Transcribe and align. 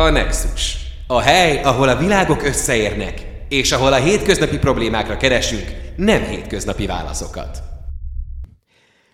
A 0.00 0.10
Nexus. 0.10 0.76
A 1.06 1.20
hely, 1.20 1.62
ahol 1.62 1.88
a 1.88 1.96
világok 1.96 2.42
összeérnek, 2.42 3.44
és 3.48 3.72
ahol 3.72 3.92
a 3.92 3.96
hétköznapi 3.96 4.58
problémákra 4.58 5.16
keresünk 5.16 5.92
nem 5.96 6.22
hétköznapi 6.22 6.86
válaszokat. 6.86 7.62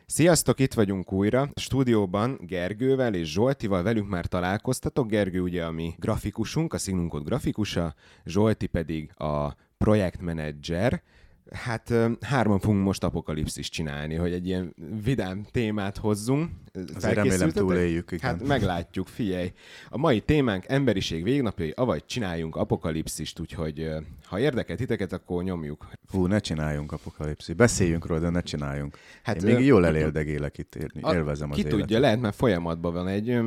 Sziasztok, 0.06 0.60
itt 0.60 0.74
vagyunk 0.74 1.12
újra. 1.12 1.40
A 1.54 1.60
stúdióban 1.60 2.38
Gergővel 2.40 3.14
és 3.14 3.32
Zsoltival 3.32 3.82
velünk 3.82 4.08
már 4.08 4.26
találkoztatok. 4.26 5.08
Gergő 5.08 5.40
ugye 5.40 5.64
a 5.64 5.70
mi 5.70 5.94
grafikusunk, 5.98 6.72
a 6.72 6.78
Signunkod 6.78 7.24
grafikusa, 7.24 7.94
Zsolti 8.24 8.66
pedig 8.66 9.10
a 9.16 9.54
projektmenedzser. 9.78 11.02
Hát 11.52 11.94
hárman 12.20 12.58
fogunk 12.58 12.84
most 12.84 13.04
apokalipszis 13.04 13.68
csinálni, 13.68 14.14
hogy 14.14 14.32
egy 14.32 14.46
ilyen 14.46 14.74
vidám 15.02 15.44
témát 15.50 15.96
hozzunk. 15.96 16.50
Azért 16.94 17.14
remélem 17.14 17.50
túléljük. 17.50 18.12
Igen. 18.12 18.30
Hát 18.30 18.46
meglátjuk, 18.46 19.06
figyelj. 19.06 19.52
A 19.88 19.98
mai 19.98 20.20
témánk 20.20 20.64
emberiség 20.68 21.22
végnapjai, 21.22 21.72
avagy 21.76 22.04
csináljunk 22.06 22.56
apokalipszist, 22.56 23.40
úgyhogy 23.40 23.90
ha 24.24 24.38
érdekel 24.38 24.76
titeket, 24.76 25.12
akkor 25.12 25.42
nyomjuk. 25.42 25.86
Fú, 26.06 26.26
ne 26.26 26.38
csináljunk 26.38 26.92
apokalipszist. 26.92 27.56
Beszéljünk 27.56 28.06
róla, 28.06 28.20
de 28.20 28.28
ne 28.28 28.40
csináljunk. 28.40 28.98
Hát, 29.22 29.42
Én 29.42 29.54
még 29.54 29.64
jól 29.64 29.86
eléldegélek 29.86 30.58
itt, 30.58 30.74
élvezem 31.02 31.50
az 31.50 31.56
Ki 31.56 31.62
életet. 31.62 31.78
tudja, 31.78 31.98
lehet, 31.98 32.20
mert 32.20 32.34
folyamatban 32.36 32.92
van 32.92 33.08
egy, 33.08 33.40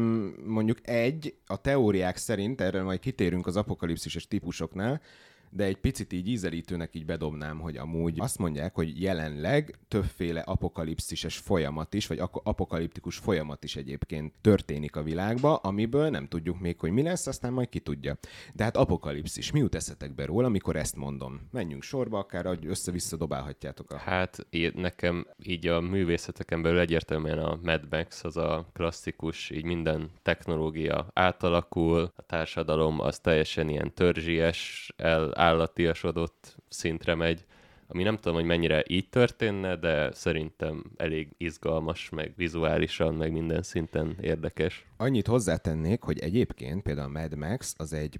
mondjuk 0.45 0.77
egy, 0.87 1.35
a 1.45 1.61
teóriák 1.61 2.17
szerint, 2.17 2.61
erre 2.61 2.81
majd 2.81 2.99
kitérünk 2.99 3.47
az 3.47 3.57
apokalipszises 3.57 4.27
típusoknál, 4.27 5.01
de 5.49 5.63
egy 5.63 5.77
picit 5.77 6.13
így 6.13 6.27
ízelítőnek 6.27 6.95
így 6.95 7.05
bedobnám, 7.05 7.59
hogy 7.59 7.77
amúgy 7.77 8.15
azt 8.17 8.37
mondják, 8.37 8.75
hogy 8.75 9.01
jelenleg 9.01 9.79
többféle 9.87 10.39
apokalipszises 10.39 11.37
folyamat 11.37 11.93
is, 11.93 12.07
vagy 12.07 12.19
apokaliptikus 12.43 13.17
folyamat 13.17 13.63
is 13.63 13.75
egyébként 13.75 14.33
történik 14.41 14.95
a 14.95 15.03
világba, 15.03 15.55
amiből 15.55 16.09
nem 16.09 16.27
tudjuk 16.27 16.59
még, 16.59 16.79
hogy 16.79 16.91
mi 16.91 17.01
lesz, 17.01 17.27
aztán 17.27 17.53
majd 17.53 17.69
ki 17.69 17.79
tudja. 17.79 18.17
De 18.53 18.63
hát 18.63 18.77
apokalipszis, 18.77 19.51
mi 19.51 19.59
jut 19.59 19.75
eszetekbe 19.75 20.25
róla, 20.25 20.47
amikor 20.47 20.75
ezt 20.75 20.95
mondom? 20.95 21.47
Menjünk 21.51 21.83
sorba, 21.83 22.17
akár 22.17 22.45
hogy 22.45 22.65
össze-vissza 22.65 23.17
dobálhatjátok. 23.17 23.91
A... 23.91 23.97
Hát 23.97 24.47
nekem 24.73 25.27
így 25.43 25.67
a 25.67 25.81
művészeteken 25.81 26.61
belül 26.61 26.79
egyértelműen 26.79 27.39
a 27.39 27.59
Mad 27.63 27.87
Max 27.89 28.23
az 28.23 28.37
a 28.37 28.67
klasszikus, 28.73 29.49
így 29.49 29.63
minden 29.63 30.09
technológia 30.21 31.07
átalakul, 31.13 32.11
a 32.15 32.21
társadalom 32.21 32.99
az 32.99 33.19
teljesen 33.19 33.69
ilyen 33.69 33.93
törzsies, 33.93 34.93
el 34.97 35.33
állatiasodott 35.39 36.55
szintre 36.67 37.15
megy, 37.15 37.45
ami 37.91 38.03
nem 38.03 38.15
tudom, 38.15 38.33
hogy 38.33 38.45
mennyire 38.45 38.83
így 38.87 39.09
történne, 39.09 39.75
de 39.75 40.11
szerintem 40.13 40.83
elég 40.97 41.29
izgalmas, 41.37 42.09
meg 42.09 42.33
vizuálisan, 42.35 43.13
meg 43.13 43.31
minden 43.31 43.63
szinten 43.63 44.17
érdekes. 44.21 44.85
Annyit 44.97 45.27
hozzátennék, 45.27 46.01
hogy 46.01 46.19
egyébként 46.19 46.81
például 46.81 47.15
a 47.15 47.19
Mad 47.19 47.35
Max 47.35 47.73
az 47.77 47.93
egy 47.93 48.19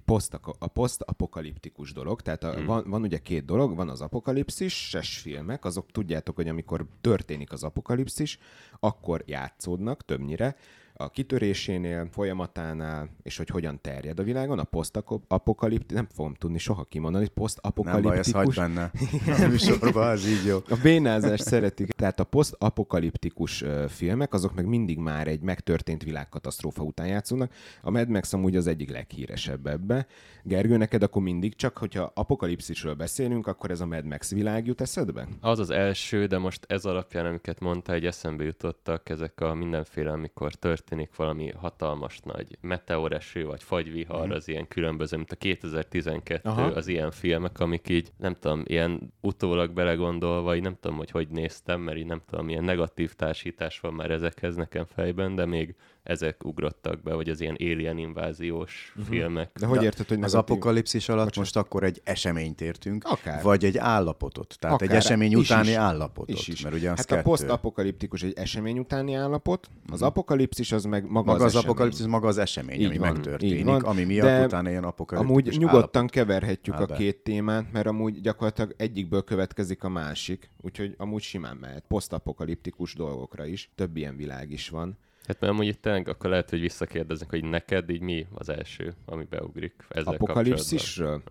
posztapokaliptikus 0.72 1.92
dolog, 1.92 2.20
tehát 2.20 2.44
a, 2.44 2.60
mm. 2.60 2.64
van, 2.64 2.84
van 2.86 3.02
ugye 3.02 3.18
két 3.18 3.44
dolog, 3.44 3.76
van 3.76 3.88
az 3.88 4.00
apokalipszis, 4.00 4.96
filmek, 5.00 5.64
azok 5.64 5.90
tudjátok, 5.90 6.36
hogy 6.36 6.48
amikor 6.48 6.86
történik 7.00 7.52
az 7.52 7.62
apokalipszis, 7.62 8.38
akkor 8.80 9.22
játszódnak 9.26 10.04
többnyire, 10.04 10.56
a 11.00 11.08
kitörésénél, 11.08 12.08
folyamatánál, 12.10 13.08
és 13.22 13.36
hogy 13.36 13.48
hogyan 13.48 13.80
terjed 13.80 14.18
a 14.18 14.22
világon, 14.22 14.58
a 14.58 14.64
posztapokaliptikus, 14.64 15.94
nem 15.94 16.06
fogom 16.14 16.34
tudni 16.34 16.58
soha 16.58 16.84
kimondani, 16.84 17.28
posztapokaliptikus. 17.28 18.32
Nem 18.32 18.44
baj, 18.44 18.54
benne. 18.54 18.90
A 19.44 19.48
műsorban 19.48 20.08
az 20.08 20.26
így 20.26 20.44
jó. 20.46 20.56
A 20.68 20.76
bénázást 20.82 21.42
szeretik. 21.42 21.92
Tehát 21.92 22.20
a 22.20 22.24
posztapokaliptikus 22.24 23.64
filmek, 23.88 24.34
azok 24.34 24.54
meg 24.54 24.66
mindig 24.66 24.98
már 24.98 25.26
egy 25.26 25.40
megtörtént 25.40 26.02
világkatasztrófa 26.02 26.82
után 26.82 27.06
játszódnak. 27.06 27.52
A 27.82 27.90
Mad 27.90 28.08
Max 28.08 28.32
amúgy 28.32 28.56
az 28.56 28.66
egyik 28.66 28.90
leghíresebb 28.90 29.66
ebbe. 29.66 30.06
Gergő, 30.42 30.76
neked 30.76 31.02
akkor 31.02 31.22
mindig 31.22 31.54
csak, 31.54 31.78
hogyha 31.78 32.12
apokalipszisről 32.14 32.94
beszélünk, 32.94 33.46
akkor 33.46 33.70
ez 33.70 33.80
a 33.80 33.86
Mad 33.86 34.04
Max 34.04 34.30
világ 34.30 34.66
jut 34.66 34.80
eszedbe? 34.80 35.28
Az 35.40 35.58
az 35.58 35.70
első, 35.70 36.26
de 36.26 36.38
most 36.38 36.64
ez 36.68 36.84
alapján, 36.84 37.26
amiket 37.26 37.60
mondta, 37.60 37.92
egy 37.92 38.06
eszembe 38.06 38.44
jutottak 38.44 39.08
ezek 39.08 39.40
a 39.40 39.54
mindenféle, 39.54 40.10
amikor 40.10 40.54
történt 40.54 40.89
történik 40.90 41.16
valami 41.16 41.50
hatalmas 41.50 42.20
nagy 42.24 42.58
meteoreső 42.60 43.46
vagy 43.46 43.62
fagyvihar, 43.62 44.26
mm. 44.26 44.30
az 44.30 44.48
ilyen 44.48 44.68
különböző, 44.68 45.16
mint 45.16 45.32
a 45.32 45.36
2012 45.36 46.48
Aha. 46.48 46.62
az 46.62 46.86
ilyen 46.86 47.10
filmek, 47.10 47.60
amik 47.60 47.88
így, 47.88 48.12
nem 48.16 48.34
tudom, 48.34 48.62
ilyen 48.64 49.12
utólag 49.20 49.72
belegondolva, 49.72 50.42
vagy 50.42 50.62
nem 50.62 50.76
tudom, 50.80 50.96
hogy 50.96 51.10
hogy 51.10 51.28
néztem, 51.28 51.80
mert 51.80 51.98
így 51.98 52.06
nem 52.06 52.22
tudom, 52.26 52.44
milyen 52.44 52.64
negatív 52.64 53.12
társítás 53.12 53.80
van 53.80 53.94
már 53.94 54.10
ezekhez 54.10 54.56
nekem 54.56 54.84
fejben, 54.84 55.34
de 55.34 55.46
még 55.46 55.74
ezek 56.10 56.44
ugrottak 56.44 57.02
be, 57.02 57.14
vagy 57.14 57.28
az 57.28 57.40
ilyen 57.40 57.56
alien 57.60 57.98
inváziós 57.98 58.92
uh-huh. 58.96 59.14
filmek. 59.14 59.50
De 59.58 59.66
hogy 59.66 59.82
érted, 59.82 60.08
hogy 60.08 60.22
az 60.22 60.34
apokalipszis 60.34 61.08
alatt 61.08 61.24
Bocsán. 61.24 61.42
most 61.42 61.56
akkor 61.56 61.84
egy 61.84 62.00
eseményt 62.04 62.60
értünk, 62.60 63.04
Akár. 63.04 63.42
vagy 63.42 63.64
egy 63.64 63.78
állapotot? 63.78 64.56
Tehát 64.58 64.76
Akár. 64.76 64.90
egy 64.90 64.96
esemény 64.96 65.30
is 65.30 65.36
utáni 65.36 65.68
is. 65.68 65.74
állapotot. 65.74 66.38
Is 66.38 66.48
is. 66.48 66.62
Mert 66.62 66.74
ugye 66.74 66.90
az 66.90 66.96
hát 66.96 67.06
kettő. 67.06 67.20
a 67.20 67.22
posztapokaliptikus 67.22 68.22
egy 68.22 68.32
esemény 68.36 68.78
utáni 68.78 69.14
állapot, 69.14 69.66
az 69.86 69.92
uh-huh. 69.92 70.08
apokalipszis 70.08 70.72
az 70.72 70.84
meg 70.84 71.10
maga, 71.10 71.32
maga 71.32 71.44
az, 71.44 71.54
az 71.54 71.64
apokalipszis 71.64 72.06
maga 72.06 72.28
az 72.28 72.38
esemény, 72.38 72.80
így 72.80 72.86
ami 72.86 72.98
van, 72.98 73.12
megtörténik, 73.12 73.64
van. 73.64 73.80
ami 73.80 74.04
miatt 74.04 74.26
De 74.26 74.44
utána 74.44 74.70
ilyen 74.70 74.84
apokaliptikus 74.84 75.38
Amúgy 75.38 75.58
nyugodtan 75.58 75.90
állapot. 75.92 76.10
keverhetjük 76.10 76.74
Áll 76.74 76.82
a 76.82 76.94
két 76.94 77.22
témát, 77.22 77.72
mert 77.72 77.86
amúgy 77.86 78.20
gyakorlatilag 78.20 78.74
egyikből 78.76 79.24
következik 79.24 79.84
a 79.84 79.88
másik, 79.88 80.50
úgyhogy 80.60 80.94
amúgy 80.98 81.22
simán 81.22 81.56
mehet 81.56 81.84
posztapokaliptikus 81.88 82.94
dolgokra 82.94 83.46
is. 83.46 83.70
Több 83.74 83.96
ilyen 83.96 84.16
világ 84.16 84.50
is 84.50 84.68
van. 84.68 84.98
Hát 85.30 85.40
mert 85.40 85.52
amúgy 85.52 85.66
itt 85.66 85.82
tényleg 85.82 86.08
akkor 86.08 86.30
lehet, 86.30 86.50
hogy 86.50 86.60
visszakérdeznek, 86.60 87.30
hogy 87.30 87.44
neked 87.44 87.90
így 87.90 88.00
mi 88.00 88.26
az 88.34 88.48
első, 88.48 88.94
ami 89.04 89.24
beugrik 89.24 89.74
ezzel 89.88 90.14
Apokalipszisről? 90.14 91.22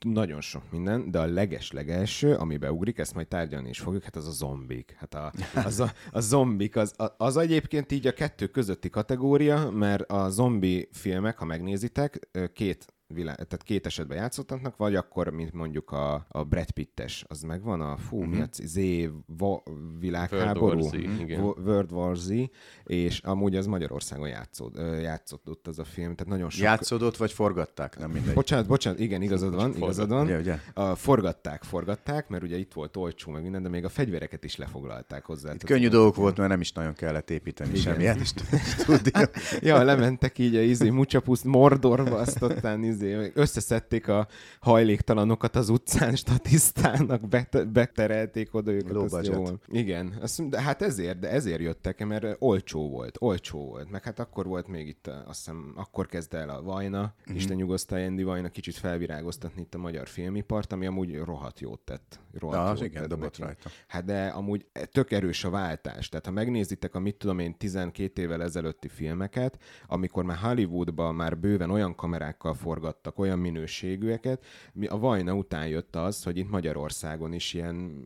Nagyon 0.00 0.40
sok 0.40 0.62
minden, 0.70 1.10
de 1.10 1.18
a 1.18 1.26
leges-legelső, 1.26 2.34
ami 2.34 2.56
beugrik, 2.56 2.98
ezt 2.98 3.14
majd 3.14 3.26
tárgyalni 3.26 3.68
is 3.68 3.78
fogjuk, 3.78 4.02
hát 4.02 4.16
az 4.16 4.26
a 4.26 4.30
zombik. 4.30 4.94
Hát 4.98 5.14
a, 5.14 5.32
az 5.54 5.80
a, 5.80 5.92
a 6.12 6.20
zombik, 6.20 6.76
az, 6.76 6.94
az, 6.96 7.12
az 7.16 7.36
egyébként 7.36 7.92
így 7.92 8.06
a 8.06 8.12
kettő 8.12 8.46
közötti 8.46 8.90
kategória, 8.90 9.70
mert 9.70 10.10
a 10.10 10.30
zombi 10.30 10.88
filmek, 10.92 11.38
ha 11.38 11.44
megnézitek, 11.44 12.28
két 12.52 12.91
világ, 13.12 13.34
tehát 13.34 13.62
két 13.62 13.86
esetben 13.86 14.16
játszottaknak, 14.16 14.76
vagy 14.76 14.94
akkor, 14.94 15.28
mint 15.28 15.52
mondjuk 15.52 15.90
a, 15.90 16.26
a 16.28 16.44
Brad 16.44 16.70
Pittes, 16.70 17.24
az 17.28 17.42
megvan 17.42 17.80
a, 17.80 17.96
fú, 17.96 18.18
uh-huh. 18.18 18.34
mi 18.34 18.40
a 18.40 18.46
Z 18.50 18.78
va, 19.26 19.62
világháború? 19.98 20.78
World 20.78 20.82
War, 20.82 21.16
Z, 21.16 21.20
igen. 21.20 21.40
World 21.40 21.92
War 21.92 22.16
Z, 22.16 22.30
és 22.84 23.18
amúgy 23.18 23.56
az 23.56 23.66
Magyarországon 23.66 24.28
játszott, 24.28 24.76
játszódott 25.00 25.66
az 25.66 25.78
a 25.78 25.84
film, 25.84 26.14
tehát 26.14 26.32
nagyon 26.32 26.50
sok... 26.50 26.62
Játszódott, 26.62 27.16
vagy 27.16 27.32
forgatták, 27.32 27.98
nem 27.98 28.10
mindegy. 28.10 28.34
Bocsánat, 28.34 28.66
bocsánat, 28.66 28.98
igen, 29.00 29.22
igazad 29.22 29.54
van, 29.54 29.76
igazad 29.76 30.08
van. 30.08 30.24
Ugye, 30.24 30.38
ugye? 30.38 30.58
A, 30.74 30.94
forgatták, 30.94 31.62
forgatták, 31.62 32.28
mert 32.28 32.42
ugye 32.42 32.58
itt 32.58 32.72
volt 32.72 32.96
olcsó, 32.96 33.30
meg 33.30 33.42
minden, 33.42 33.62
de 33.62 33.68
még 33.68 33.84
a 33.84 33.88
fegyvereket 33.88 34.44
is 34.44 34.56
lefoglalták 34.56 35.24
hozzá. 35.24 35.52
Itt 35.52 35.64
könnyű 35.64 35.88
dolgok 35.88 36.14
volt, 36.14 36.36
mert 36.36 36.48
nem 36.48 36.60
is 36.60 36.72
nagyon 36.72 36.94
kellett 36.94 37.30
építeni 37.30 37.70
igen. 37.70 37.82
semmilyen 37.82 38.20
is 38.20 38.32
tudja. 38.86 39.28
ja, 39.60 39.82
lementek 39.82 40.38
így 40.38 40.56
a 40.56 40.60
izé, 40.60 40.90
Mucsapuszt 40.90 41.44
Mordorba, 41.44 42.16
azt 42.16 42.42
ottán 42.42 42.84
izé, 42.84 43.01
izé, 43.02 43.30
összeszedték 43.34 44.08
a 44.08 44.26
hajléktalanokat 44.60 45.56
az 45.56 45.68
utcán, 45.68 46.16
statisztának, 46.22 47.28
bet- 47.28 47.68
beterelték 47.72 48.54
oda 48.54 48.72
őket. 48.72 48.90
Low 48.90 49.22
jól. 49.22 49.60
Igen, 49.68 50.18
azt, 50.20 50.48
de 50.48 50.60
hát 50.60 50.82
ezért, 50.82 51.18
de 51.18 51.30
ezért 51.30 51.60
jöttek, 51.60 52.06
mert 52.06 52.36
olcsó 52.38 52.88
volt, 52.88 53.16
olcsó 53.20 53.66
volt. 53.66 53.90
Meg 53.90 54.04
hát 54.04 54.18
akkor 54.18 54.46
volt 54.46 54.68
még 54.68 54.88
itt, 54.88 55.06
azt 55.06 55.38
hiszem, 55.38 55.72
akkor 55.76 56.06
kezdte 56.06 56.38
el 56.38 56.48
a 56.48 56.62
Vajna, 56.62 57.00
mm-hmm. 57.00 57.36
Isten 57.36 57.56
nyugosztal 57.56 57.98
Endi 57.98 58.22
Vajna 58.22 58.48
kicsit 58.48 58.74
felvirágoztatni 58.74 59.60
itt 59.60 59.74
a 59.74 59.78
magyar 59.78 60.08
filmipart, 60.08 60.72
ami 60.72 60.86
amúgy 60.86 61.18
rohadt 61.18 61.60
jót 61.60 61.80
tett. 61.80 62.20
Rohadt 62.38 62.78
ja, 62.78 62.84
jót 62.84 62.84
igen, 62.84 63.00
tett 63.02 63.10
dobott 63.10 63.38
rajta. 63.38 63.70
Hát 63.86 64.04
de 64.04 64.26
amúgy 64.26 64.66
tök 64.92 65.10
erős 65.10 65.44
a 65.44 65.50
váltás. 65.50 66.08
Tehát 66.08 66.26
ha 66.26 66.32
megnézitek 66.32 66.94
a 66.94 66.98
mit 66.98 67.16
tudom 67.16 67.38
én 67.38 67.56
12 67.56 68.22
évvel 68.22 68.42
ezelőtti 68.42 68.88
filmeket, 68.88 69.58
amikor 69.86 70.24
már 70.24 70.36
Hollywoodban 70.36 71.14
már 71.14 71.38
bőven 71.38 71.70
olyan 71.70 71.94
kamerákkal 71.94 72.54
forgat 72.54 72.91
forgattak 72.92 73.18
olyan 73.18 73.38
minőségűeket. 73.38 74.44
A 74.88 74.98
Vajna 74.98 75.34
után 75.34 75.66
jött 75.66 75.96
az, 75.96 76.22
hogy 76.22 76.36
itt 76.36 76.50
Magyarországon 76.50 77.32
is 77.32 77.54
ilyen 77.54 78.04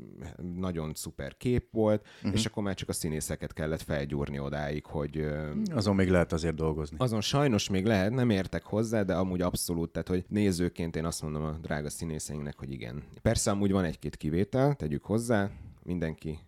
nagyon 0.57 0.95
szuper 0.95 1.37
kép 1.37 1.73
volt, 1.73 2.07
uh-huh. 2.17 2.33
és 2.33 2.47
akkor 2.47 2.63
már 2.63 2.75
csak 2.75 2.89
a 2.89 2.93
színészeket 2.93 3.53
kellett 3.53 3.83
felgyúrni 3.83 4.39
odáig, 4.39 4.85
hogy... 4.85 5.27
Azon 5.73 5.95
még 5.95 6.11
lehet 6.11 6.33
azért 6.33 6.55
dolgozni. 6.55 6.97
Azon 7.01 7.21
sajnos 7.21 7.69
még 7.69 7.85
lehet, 7.85 8.13
nem 8.13 8.31
értek 8.31 8.65
hozzá, 8.65 9.03
de 9.03 9.15
amúgy 9.15 9.41
abszolút, 9.41 9.91
tehát 9.93 10.09
hogy 10.09 10.25
nézőként 10.29 10.97
én 10.97 11.05
azt 11.05 11.23
mondom 11.23 11.43
a 11.45 11.59
drága 11.63 11.91
színészeinknek, 11.91 12.59
hogy 12.59 12.73
igen. 12.73 13.03
Persze 13.23 13.51
amúgy 13.51 13.73
van 13.73 13.85
egy-két 13.85 14.17
kivétel, 14.17 14.75
tegyük 14.75 15.05
hozzá, 15.05 15.51
mindenki 15.83 16.39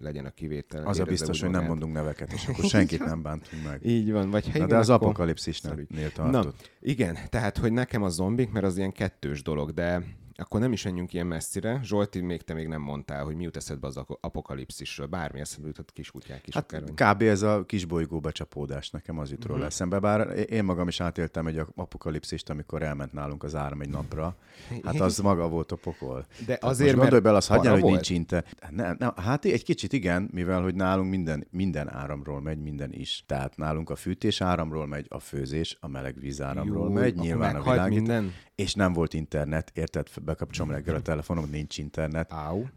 legyen 0.00 0.24
a 0.24 0.30
kivétel. 0.30 0.86
Az 0.86 0.98
a 0.98 1.04
biztos, 1.04 1.40
hogy 1.40 1.50
nem 1.50 1.64
mondunk 1.64 1.92
neveket, 1.92 2.32
és 2.32 2.46
akkor 2.46 2.64
senkit 2.64 3.04
nem 3.04 3.22
bántunk 3.22 3.64
meg. 3.64 3.86
Így 3.94 4.12
van. 4.12 4.30
Vagy, 4.30 4.50
Na, 4.54 4.66
de 4.66 4.76
az 4.76 4.90
akkor... 4.90 5.06
apokalipszisnél 5.06 6.12
tartott. 6.14 6.44
Na, 6.44 6.52
igen, 6.80 7.18
tehát, 7.28 7.58
hogy 7.58 7.72
nekem 7.72 8.02
a 8.02 8.08
zombik, 8.08 8.52
mert 8.52 8.64
az 8.64 8.76
ilyen 8.76 8.92
kettős 8.92 9.42
dolog, 9.42 9.72
de 9.72 10.02
akkor 10.38 10.60
nem 10.60 10.72
is 10.72 10.84
menjünk 10.84 11.12
ilyen 11.12 11.26
messzire. 11.26 11.80
Zsolti, 11.82 12.20
még 12.20 12.42
te 12.42 12.54
még 12.54 12.68
nem 12.68 12.80
mondtál, 12.80 13.24
hogy 13.24 13.36
mi 13.36 13.42
jut 13.42 13.56
eszedbe 13.56 13.86
az 13.86 14.00
apokalipszisről. 14.20 15.06
Bármi 15.06 15.40
eszedbe 15.40 15.66
jutott 15.66 15.92
kiskutyák 15.92 16.46
is. 16.46 16.54
Hát 16.54 16.72
akár, 16.72 17.14
kb. 17.14 17.22
ez 17.22 17.42
a 17.42 17.64
kis 17.64 17.84
bolygó 17.84 18.20
becsapódás 18.20 18.90
nekem 18.90 19.18
az 19.18 19.30
jut 19.30 19.44
róla 19.44 19.54
uh-huh. 19.54 19.72
eszembe, 19.72 19.98
bár 19.98 20.44
én 20.50 20.64
magam 20.64 20.88
is 20.88 21.00
átéltem 21.00 21.46
egy 21.46 21.62
apokalipszist, 21.74 22.50
amikor 22.50 22.82
elment 22.82 23.12
nálunk 23.12 23.42
az 23.42 23.54
áram 23.54 23.80
egy 23.80 23.88
napra. 23.88 24.36
Hát 24.84 25.00
az 25.00 25.18
maga 25.18 25.48
volt 25.48 25.72
a 25.72 25.76
pokol. 25.76 26.26
De 26.38 26.44
Tehát 26.44 26.64
azért, 26.64 26.90
most 26.90 27.00
gondolj 27.00 27.22
bele, 27.22 27.36
az 27.36 27.46
hagyjál, 27.46 27.72
hogy 27.72 27.82
nincs 27.82 28.10
inte. 28.10 28.44
Ne, 28.70 28.92
ne, 28.92 29.12
hát 29.16 29.44
egy 29.44 29.64
kicsit 29.64 29.92
igen, 29.92 30.28
mivel 30.32 30.62
hogy 30.62 30.74
nálunk 30.74 31.10
minden, 31.10 31.46
minden 31.50 31.88
áramról 31.88 32.40
megy, 32.40 32.58
minden 32.58 32.92
is. 32.92 33.24
Tehát 33.26 33.56
nálunk 33.56 33.90
a 33.90 33.96
fűtés 33.96 34.40
áramról 34.40 34.86
megy, 34.86 35.06
a 35.08 35.18
főzés, 35.18 35.76
a 35.80 35.88
meleg 35.88 36.20
víz 36.20 36.40
áramról 36.40 36.88
Jó, 36.88 36.92
megy, 36.92 37.14
nyilván 37.14 37.56
a 37.56 37.62
világ. 37.62 37.90
Minden. 37.90 38.32
És 38.54 38.74
nem 38.74 38.92
volt 38.92 39.14
internet, 39.14 39.70
érted? 39.74 40.08
Bekapcsolom 40.26 40.70
reggel 40.70 40.94
a 40.94 41.02
telefonom, 41.02 41.48
nincs 41.50 41.78
internet. 41.78 42.32
Áú 42.32 42.68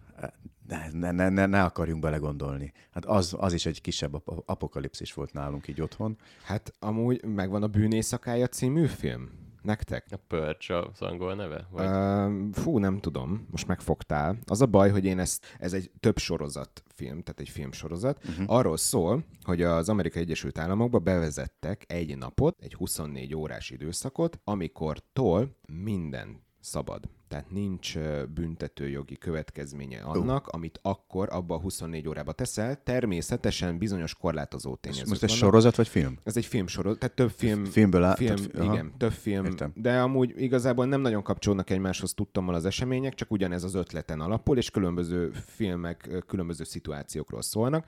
ne, 0.91 1.11
ne, 1.11 1.29
ne, 1.29 1.45
ne 1.45 1.63
akarjunk 1.63 2.01
belegondolni. 2.01 2.73
Hát 2.91 3.05
az, 3.05 3.35
az 3.39 3.53
is 3.53 3.65
egy 3.65 3.81
kisebb 3.81 4.23
apokalipszis 4.45 5.13
volt 5.13 5.33
nálunk 5.33 5.67
így 5.67 5.81
otthon. 5.81 6.17
Hát 6.43 6.73
amúgy 6.79 7.25
megvan 7.25 7.63
a 7.63 7.67
Bűnészakája 7.67 8.47
című 8.47 8.85
film? 8.85 9.29
Nektek? 9.61 10.05
A 10.11 10.15
Purge 10.27 10.77
az 10.77 11.01
angol 11.01 11.35
neve? 11.35 11.67
Vagy? 11.69 11.85
Uh, 11.85 12.53
fú, 12.53 12.77
nem 12.77 12.99
tudom. 12.99 13.47
Most 13.51 13.67
megfogtál. 13.67 14.37
Az 14.45 14.61
a 14.61 14.65
baj, 14.65 14.89
hogy 14.89 15.05
én 15.05 15.19
ezt, 15.19 15.55
ez 15.59 15.73
egy 15.73 15.91
több 15.99 16.17
sorozat 16.17 16.83
film, 16.95 17.21
tehát 17.21 17.39
egy 17.39 17.49
filmsorozat. 17.49 18.27
Uh-huh. 18.27 18.45
Arról 18.47 18.77
szól, 18.77 19.23
hogy 19.43 19.61
az 19.61 19.89
Amerikai 19.89 20.21
Egyesült 20.21 20.57
Államokba 20.57 20.99
bevezettek 20.99 21.83
egy 21.87 22.17
napot, 22.17 22.61
egy 22.61 22.73
24 22.73 23.35
órás 23.35 23.69
időszakot, 23.69 24.39
amikor 24.43 24.97
tól 25.13 25.55
minden 25.67 26.41
szabad. 26.59 27.09
Tehát 27.29 27.51
nincs 27.51 27.97
büntetőjogi 28.33 29.17
következménye 29.17 30.01
annak, 30.01 30.47
uh. 30.47 30.53
amit 30.53 30.79
akkor 30.81 31.27
abba 31.31 31.55
a 31.55 31.59
24 31.59 32.07
órába 32.07 32.31
teszel. 32.31 32.83
Természetesen 32.83 33.77
bizonyos 33.77 34.15
korlátozó 34.15 34.75
tényezők 34.75 35.07
Most 35.07 35.23
ez 35.23 35.31
sorozat 35.31 35.75
vagy 35.75 35.87
film? 35.87 36.17
Ez 36.23 36.37
egy 36.37 36.45
filmsorozat, 36.45 36.99
tehát 36.99 37.15
több 37.15 37.29
film. 37.29 37.65
Filmből 37.65 38.03
áll, 38.03 38.15
film, 38.15 38.35
több, 38.35 38.63
igen, 38.63 38.93
több 38.97 39.11
film. 39.11 39.45
Értem. 39.45 39.71
De 39.75 40.01
amúgy 40.01 40.33
igazából 40.41 40.85
nem 40.85 41.01
nagyon 41.01 41.23
kapcsolnak 41.23 41.69
egymáshoz 41.69 42.13
tudtommal 42.13 42.55
az 42.55 42.65
események, 42.65 43.13
csak 43.13 43.31
ugyanez 43.31 43.63
az 43.63 43.75
ötleten 43.75 44.21
alapul, 44.21 44.57
és 44.57 44.69
különböző 44.69 45.31
filmek 45.45 46.23
különböző 46.27 46.63
szituációkról 46.63 47.41
szólnak. 47.41 47.85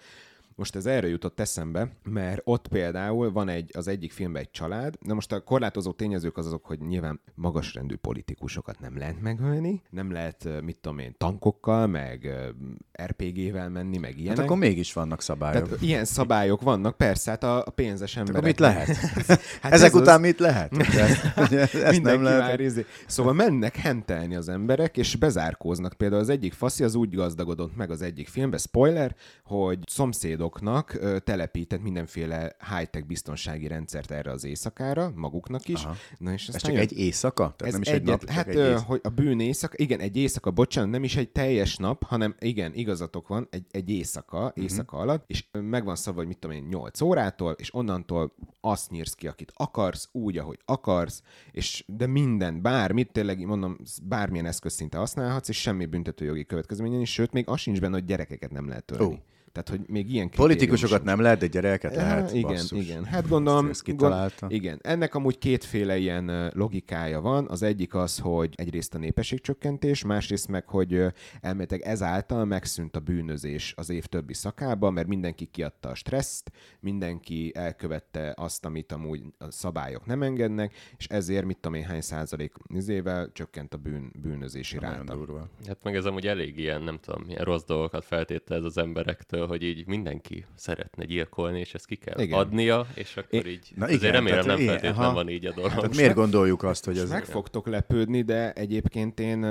Most 0.56 0.75
ez 0.75 0.86
erre 0.86 1.07
jutott 1.07 1.39
eszembe, 1.39 1.92
mert 2.03 2.42
ott 2.44 2.68
például 2.68 3.31
van 3.31 3.50
egy, 3.50 3.69
az 3.74 3.88
egyik 3.88 4.12
filmben 4.12 4.42
egy 4.42 4.51
család, 4.51 4.95
de 5.01 5.13
most 5.13 5.31
a 5.31 5.44
korlátozó 5.44 5.92
tényezők 5.92 6.38
az 6.38 6.45
azok, 6.45 6.65
hogy 6.65 6.80
nyilván 6.80 7.21
magasrendű 7.36 7.95
politikusokat 7.95 8.80
nem 8.80 8.98
lehet 8.98 9.21
megölni, 9.21 9.81
nem 9.89 10.12
lehet, 10.12 10.48
mit 10.63 10.80
tudom 10.80 11.00
én, 11.00 11.15
tankokkal, 11.18 11.88
meg 11.88 12.33
RPG-vel 13.03 13.69
menni, 13.69 13.98
meg 13.98 14.18
ilyenek. 14.18 14.38
Hát 14.38 14.45
akkor 14.45 14.57
mégis 14.57 14.94
vannak 14.94 15.21
szabályok. 15.21 15.63
Tehát 15.63 15.81
ilyen 15.81 16.06
szabályok 16.06 16.62
vannak, 16.62 16.98
persze, 16.98 17.30
hát 17.30 17.44
a, 17.44 17.57
a 17.57 17.69
pénzes 17.69 18.15
emberek. 18.18 18.42
Akkor 18.42 18.48
mit 18.48 18.59
lehet? 18.59 18.95
hát 19.62 19.71
Ezek 19.71 19.88
ez 19.88 19.95
után 19.95 20.15
az... 20.15 20.21
mit 20.21 20.39
lehet? 20.39 20.77
Ezt 21.74 22.01
nem 22.01 22.24
lehet. 22.24 22.39
Már 22.39 22.59
izé. 22.59 22.86
Szóval 23.07 23.33
mennek 23.33 23.75
hentelni 23.75 24.36
az 24.36 24.50
emberek, 24.50 24.98
és 24.98 25.15
bezárkóznak. 25.15 25.94
Például 25.94 26.21
az 26.21 26.30
egyik 26.30 26.53
faszi 26.53 26.83
az 26.83 26.95
úgy 26.95 27.15
gazdagodott 27.15 27.75
meg 27.75 27.92
az 27.92 28.01
egyik 28.01 28.27
filmbe, 28.27 28.57
spoiler, 28.57 29.15
hogy 29.44 29.80
szomszédok 29.86 30.40
családoknak 30.49 30.99
telepített 31.23 31.81
mindenféle 31.81 32.55
high-tech 32.75 33.05
biztonsági 33.05 33.67
rendszert 33.67 34.11
erre 34.11 34.31
az 34.31 34.43
éjszakára, 34.43 35.11
maguknak 35.15 35.67
is. 35.67 35.83
Aha. 35.83 35.95
Na 36.17 36.33
és 36.33 36.47
ez 36.47 36.55
csak 36.55 36.71
jön... 36.71 36.79
egy 36.79 36.97
éjszaka? 36.97 37.53
Tehát 37.57 37.61
ez 37.61 37.71
nem 37.71 37.81
is 37.81 37.88
egy, 37.88 37.95
egy 37.95 38.03
nap, 38.03 38.29
Hát, 38.29 38.47
egy 38.47 38.81
hogy 38.81 38.99
a 39.03 39.09
bűn 39.09 39.39
éjszaka, 39.39 39.73
igen, 39.77 39.99
egy 39.99 40.17
éjszaka, 40.17 40.51
bocsánat, 40.51 40.89
nem 40.89 41.03
is 41.03 41.15
egy 41.15 41.29
teljes 41.29 41.77
nap, 41.77 42.03
hanem 42.03 42.35
igen, 42.39 42.73
igazatok 42.73 43.27
van, 43.27 43.47
egy, 43.51 43.65
egy 43.71 43.89
éjszaka, 43.89 44.38
uh-huh. 44.38 44.63
éjszaka 44.63 44.97
alatt, 44.97 45.23
és 45.27 45.45
megvan 45.51 45.95
szava, 45.95 46.17
hogy 46.17 46.27
mit 46.27 46.38
tudom 46.38 46.55
én, 46.55 46.63
8 46.69 47.01
órától, 47.01 47.55
és 47.57 47.73
onnantól 47.73 48.35
azt 48.61 48.89
nyírsz 48.89 49.13
ki, 49.13 49.27
akit 49.27 49.51
akarsz, 49.55 50.09
úgy, 50.11 50.38
ahogy 50.38 50.59
akarsz, 50.65 51.21
és 51.51 51.83
de 51.88 52.07
minden, 52.07 52.61
bármit, 52.61 53.11
tényleg 53.11 53.45
mondom, 53.45 53.77
bármilyen 54.03 54.45
eszköz 54.45 54.73
szinte 54.73 54.97
használhatsz, 54.97 55.49
és 55.49 55.61
semmi 55.61 55.85
büntetőjogi 55.85 56.45
következményen 56.45 57.01
is, 57.01 57.11
sőt, 57.11 57.31
még 57.31 57.47
az 57.47 57.59
sincs 57.59 57.79
benne, 57.79 57.93
hogy 57.93 58.05
gyerekeket 58.05 58.51
nem 58.51 58.67
lehet 58.67 58.85
törni. 58.85 59.05
Oh. 59.05 59.19
Tehát, 59.51 59.69
hogy 59.69 59.81
még 59.88 60.13
ilyen 60.13 60.30
Politikusokat 60.30 61.03
nem 61.03 61.19
lehet, 61.19 61.39
de 61.39 61.48
gyereket 61.48 61.95
lehet. 61.95 62.33
Igen, 62.33 62.51
basszus. 62.51 62.80
igen. 62.80 63.06
Hát 63.06 63.27
gondolom, 63.27 63.69
gond, 63.86 64.31
igen. 64.48 64.80
Ennek 64.81 65.15
amúgy 65.15 65.38
kétféle 65.38 65.98
ilyen 65.98 66.51
logikája 66.53 67.21
van. 67.21 67.48
Az 67.50 67.62
egyik 67.62 67.95
az, 67.95 68.19
hogy 68.19 68.53
egyrészt 68.56 68.95
a 68.95 68.98
népességcsökkentés, 68.98 70.03
másrészt 70.03 70.48
meg, 70.48 70.68
hogy 70.68 71.06
elméletileg 71.42 71.83
ezáltal 71.86 72.45
megszűnt 72.45 72.95
a 72.95 73.00
bűnözés 73.00 73.74
az 73.77 73.89
év 73.89 74.06
többi 74.06 74.33
szakában, 74.33 74.94
mert 74.94 75.07
mindenki 75.07 75.45
kiadta 75.45 75.89
a 75.89 75.95
stresszt, 75.95 76.51
mindenki 76.80 77.51
elkövette 77.56 78.33
azt, 78.38 78.65
amit 78.65 78.92
amúgy 78.92 79.21
a 79.38 79.51
szabályok 79.51 80.06
nem 80.06 80.21
engednek, 80.24 80.74
és 80.98 81.06
ezért 81.07 81.45
mit 81.45 81.57
tudom 81.57 81.77
én 81.77 81.86
hány 81.86 82.01
százalék 82.01 82.53
izével 82.74 83.30
csökkent 83.33 83.74
a 83.74 83.77
bűn, 83.77 84.12
bűnözési 84.21 84.77
ráta. 84.80 85.18
Hát 85.68 85.83
meg 85.83 85.95
ez 85.95 86.06
amúgy 86.06 86.27
elég 86.27 86.57
ilyen, 86.57 86.81
nem 86.81 87.00
tudom, 87.01 87.24
ilyen 87.27 87.44
rossz 87.44 87.63
dolgokat 87.63 88.06
feltételez 88.06 88.63
az 88.63 88.77
emberektől, 88.77 89.40
hogy 89.47 89.63
így 89.63 89.88
mindenki 89.88 90.45
szeretne 90.55 91.05
gyilkolni, 91.05 91.59
és 91.59 91.73
ezt 91.73 91.85
ki 91.85 91.95
kell 91.95 92.19
igen. 92.19 92.39
adnia, 92.39 92.88
és 92.93 93.17
akkor 93.17 93.45
így 93.45 93.71
Na 93.75 93.85
igen, 93.85 93.97
azért 93.97 94.13
remélem 94.13 94.45
nem 94.45 94.57
feltétlenül 94.57 95.13
van 95.13 95.29
így 95.29 95.45
a 95.45 95.53
dolog. 95.53 95.71
Hát 95.71 95.95
miért 95.95 96.13
gondoljuk 96.13 96.63
azt, 96.63 96.85
hogy 96.85 96.97
ez... 96.97 97.09
Meg 97.09 97.25
fogtok 97.25 97.67
lepődni, 97.67 98.21
de 98.21 98.53
egyébként 98.53 99.19
én 99.19 99.43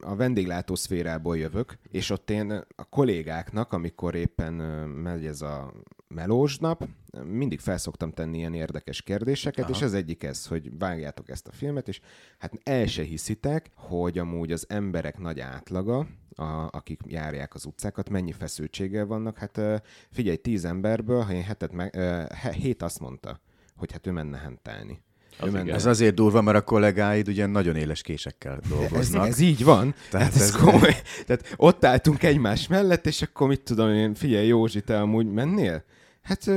a 0.00 0.16
vendéglátó 0.16 0.74
szférából 0.74 1.38
jövök, 1.38 1.78
és 1.90 2.10
ott 2.10 2.30
én 2.30 2.50
a 2.76 2.84
kollégáknak, 2.84 3.72
amikor 3.72 4.14
éppen 4.14 4.52
megy 4.88 5.26
ez 5.26 5.42
a 5.42 5.72
melós 6.08 6.58
nap, 6.58 6.88
mindig 7.24 7.60
felszoktam 7.60 8.12
tenni 8.12 8.38
ilyen 8.38 8.54
érdekes 8.54 9.02
kérdéseket, 9.02 9.64
Aha. 9.64 9.74
és 9.74 9.82
az 9.82 9.94
egyik 9.94 10.22
ez, 10.22 10.46
hogy 10.46 10.78
vágjátok 10.78 11.28
ezt 11.28 11.46
a 11.46 11.52
filmet, 11.52 11.88
és 11.88 12.00
hát 12.38 12.52
el 12.62 12.86
se 12.86 13.02
hiszitek, 13.02 13.70
hogy 13.74 14.18
amúgy 14.18 14.52
az 14.52 14.66
emberek 14.68 15.18
nagy 15.18 15.40
átlaga, 15.40 16.06
a, 16.34 16.68
akik 16.70 17.00
járják 17.06 17.54
az 17.54 17.64
utcákat, 17.64 18.08
mennyi 18.08 18.32
feszültséggel 18.32 19.06
vannak. 19.06 19.38
Hát 19.38 19.60
figyelj, 20.10 20.36
tíz 20.36 20.64
emberből, 20.64 21.22
ha 21.22 21.32
én 21.32 21.42
hetet 21.42 21.72
meg, 21.72 21.98
hét 22.52 22.82
azt 22.82 23.00
mondta, 23.00 23.40
hogy 23.76 23.92
hát 23.92 24.06
ő 24.06 24.10
menne 24.10 24.38
hentelni. 24.38 25.02
Az 25.38 25.54
ez 25.54 25.86
azért 25.86 26.14
durva, 26.14 26.40
mert 26.40 26.56
a 26.56 26.62
kollégáid 26.62 27.28
ugye 27.28 27.46
nagyon 27.46 27.76
éles 27.76 28.02
késekkel 28.02 28.60
dolgoznak. 28.68 29.26
Ez, 29.26 29.32
ez 29.32 29.38
így 29.40 29.64
van. 29.64 29.94
Tehát 30.10 30.26
hát 30.26 30.36
ez, 30.36 30.42
ez 30.42 30.56
komoly. 30.56 30.96
Tehát 31.26 31.54
ott 31.56 31.84
álltunk 31.84 32.22
egymás 32.22 32.66
mellett, 32.66 33.06
és 33.06 33.22
akkor 33.22 33.48
mit 33.48 33.60
tudom 33.60 33.90
én, 33.90 34.14
figyelj 34.14 34.46
Józsi, 34.46 34.80
te 34.80 35.00
amúgy 35.00 35.26
mennél? 35.26 35.84
Hát 36.22 36.50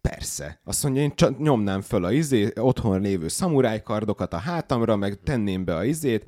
Persze. 0.00 0.60
Azt 0.64 0.82
mondja, 0.82 1.02
én 1.02 1.12
csak 1.14 1.38
nyomnám 1.38 1.80
föl 1.80 2.04
a 2.04 2.12
izé, 2.12 2.52
otthon 2.54 3.00
lévő 3.00 3.28
szamurájkardokat 3.28 4.32
a 4.32 4.36
hátamra, 4.36 4.96
meg 4.96 5.18
tenném 5.24 5.64
be 5.64 5.76
a 5.76 5.84
izét, 5.84 6.24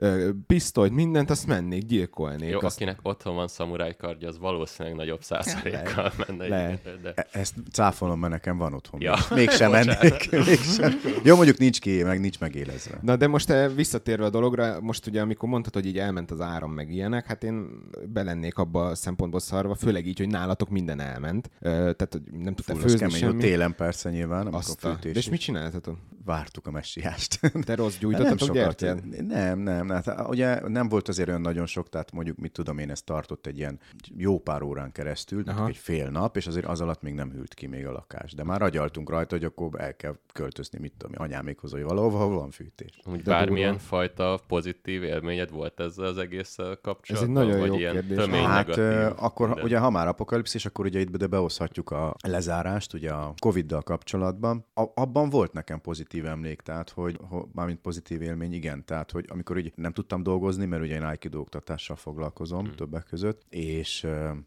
pisztolyt, 0.47 0.93
mindent, 0.93 1.31
azt 1.31 1.47
mennék, 1.47 1.85
gyilkolnék. 1.85 2.51
Jó, 2.51 2.59
azt... 2.63 2.77
akinek 2.77 2.99
otthon 3.03 3.35
van 3.35 3.49
szamurájkardja, 3.49 4.29
az 4.29 4.39
valószínűleg 4.39 4.99
nagyobb 4.99 5.23
százalékkal 5.23 6.13
menne. 6.27 6.49
Lehet. 6.49 7.01
De... 7.03 7.13
E- 7.15 7.27
ezt 7.33 7.55
cáfolom, 7.73 8.19
mert 8.19 8.33
nekem 8.33 8.59
van 8.59 8.75
otthon. 8.75 9.01
Ja. 9.01 9.17
Mégsem 9.35 9.71
mennék. 9.71 10.31
Mégsem. 10.47 11.01
Jó, 11.23 11.37
mondjuk 11.37 11.59
nincs 11.59 11.81
ki, 11.81 12.03
meg 12.03 12.21
nincs 12.21 12.39
megélezve. 12.39 12.99
Na, 13.03 13.17
de 13.17 13.27
most 13.27 13.51
eh, 13.51 13.75
visszatérve 13.75 14.25
a 14.25 14.31
dologra, 14.31 14.81
most 14.81 15.07
ugye 15.07 15.21
amikor 15.21 15.49
mondtad, 15.49 15.75
hogy 15.75 15.87
így 15.87 15.99
elment 15.99 16.31
az 16.31 16.41
áram, 16.41 16.73
meg 16.73 16.93
ilyenek, 16.93 17.27
hát 17.27 17.45
én 17.45 17.69
belennék 18.09 18.59
abba 18.59 18.87
a 18.87 18.95
szempontból 18.95 19.41
szarva, 19.41 19.75
főleg 19.75 20.07
így, 20.07 20.19
hogy 20.19 20.29
nálatok 20.29 20.69
minden 20.69 21.01
elment. 21.01 21.51
Tehát 21.61 22.21
nem 22.43 22.55
tudtam 22.55 22.77
főzni 22.77 23.11
semmi 23.11 23.47
télen 23.61 23.75
persze 23.75 24.11
nyilván, 24.11 24.41
amikor 24.41 24.59
Azt 24.59 24.85
a 24.85 24.89
fűtés. 24.89 25.13
De 25.13 25.19
és 25.19 25.29
mit 25.29 25.41
csináltatok? 25.41 25.99
Vártuk 26.25 26.67
a 26.67 26.71
messiást. 26.71 27.41
Te 27.67 27.75
rossz 27.75 27.97
gyújtottatok 27.99 28.53
gyertyát? 28.53 29.27
Nem, 29.27 29.59
nem. 29.59 29.89
Hát, 29.89 30.29
ugye 30.29 30.69
nem 30.69 30.89
volt 30.89 31.09
azért 31.09 31.29
olyan 31.29 31.41
nagyon 31.41 31.67
sok, 31.67 31.89
tehát 31.89 32.13
mondjuk 32.13 32.37
mit 32.37 32.53
tudom 32.53 32.79
én, 32.79 32.91
ez 32.91 33.03
tartott 33.03 33.47
egy 33.47 33.59
ilyen 33.59 33.79
jó 34.17 34.39
pár 34.39 34.63
órán 34.63 34.93
keresztül, 34.93 35.45
egy 35.67 35.77
fél 35.77 36.11
nap, 36.11 36.37
és 36.37 36.47
azért 36.47 36.67
az 36.67 36.81
alatt 36.81 37.03
még 37.03 37.15
nem 37.15 37.31
hűlt 37.31 37.55
ki 37.55 37.67
még 37.67 37.87
a 37.87 37.93
lakás. 37.93 38.35
De 38.35 38.45
már 38.45 38.63
agyaltunk 38.63 39.11
rajta, 39.11 39.35
hogy 39.35 39.45
akkor 39.45 39.69
el 39.77 39.97
kell 39.97 40.17
költözni, 40.33 40.79
mit 40.79 40.93
tudom, 40.99 41.15
anyámékhoz, 41.19 41.71
hogy 41.71 41.83
valahol 41.83 42.29
van 42.29 42.51
fűtés. 42.51 43.01
Úgy 43.05 43.23
bármilyen 43.23 43.71
durva. 43.71 43.85
fajta 43.87 44.41
pozitív 44.47 45.03
élményed 45.03 45.51
volt 45.51 45.81
ezzel 45.81 46.05
az 46.05 46.19
egész 46.19 46.57
kapcsolatban? 46.83 47.17
Ez 47.17 47.23
egy 47.23 47.29
nagyon 47.29 47.59
vagy 47.59 47.69
jó 47.69 47.75
ilyen 47.75 47.93
kérdés. 47.93 48.19
Hát 48.19 48.67
negatív, 48.67 49.17
akkor 49.17 49.55
de... 49.55 49.63
ugye 49.63 49.79
ha 49.79 49.91
már 49.91 50.09
apokalipszis, 50.09 50.67
akkor 50.67 50.85
ugye 50.85 51.01
itt 51.01 51.19
be 51.19 51.27
behozhatjuk 51.27 51.91
a 51.91 52.17
lezárást, 52.23 52.95
ugye 52.95 53.11
a 53.11 53.35
Covid-dal 53.51 53.83
kapcsolatban, 53.83 54.65
a, 54.75 54.85
abban 54.95 55.31
volt 55.31 55.53
nekem 55.53 55.81
pozitív 55.81 56.27
emlék, 56.27 56.61
tehát 56.61 56.91
hogy, 56.91 57.19
ho, 57.29 57.45
mármint 57.53 57.81
pozitív 57.81 58.23
élmény, 58.23 58.53
igen, 58.53 58.85
tehát 58.85 59.11
hogy 59.11 59.25
amikor 59.29 59.59
így 59.59 59.73
nem 59.75 59.93
tudtam 59.93 60.23
dolgozni, 60.23 60.67
mert 60.67 60.83
ugye 60.83 60.95
én 60.95 61.03
Aikido 61.03 61.41
oktatással 61.41 61.97
foglalkozom 61.97 62.65
hmm. 62.65 62.75
többek 62.75 63.05
között, 63.05 63.43
és 63.49 64.07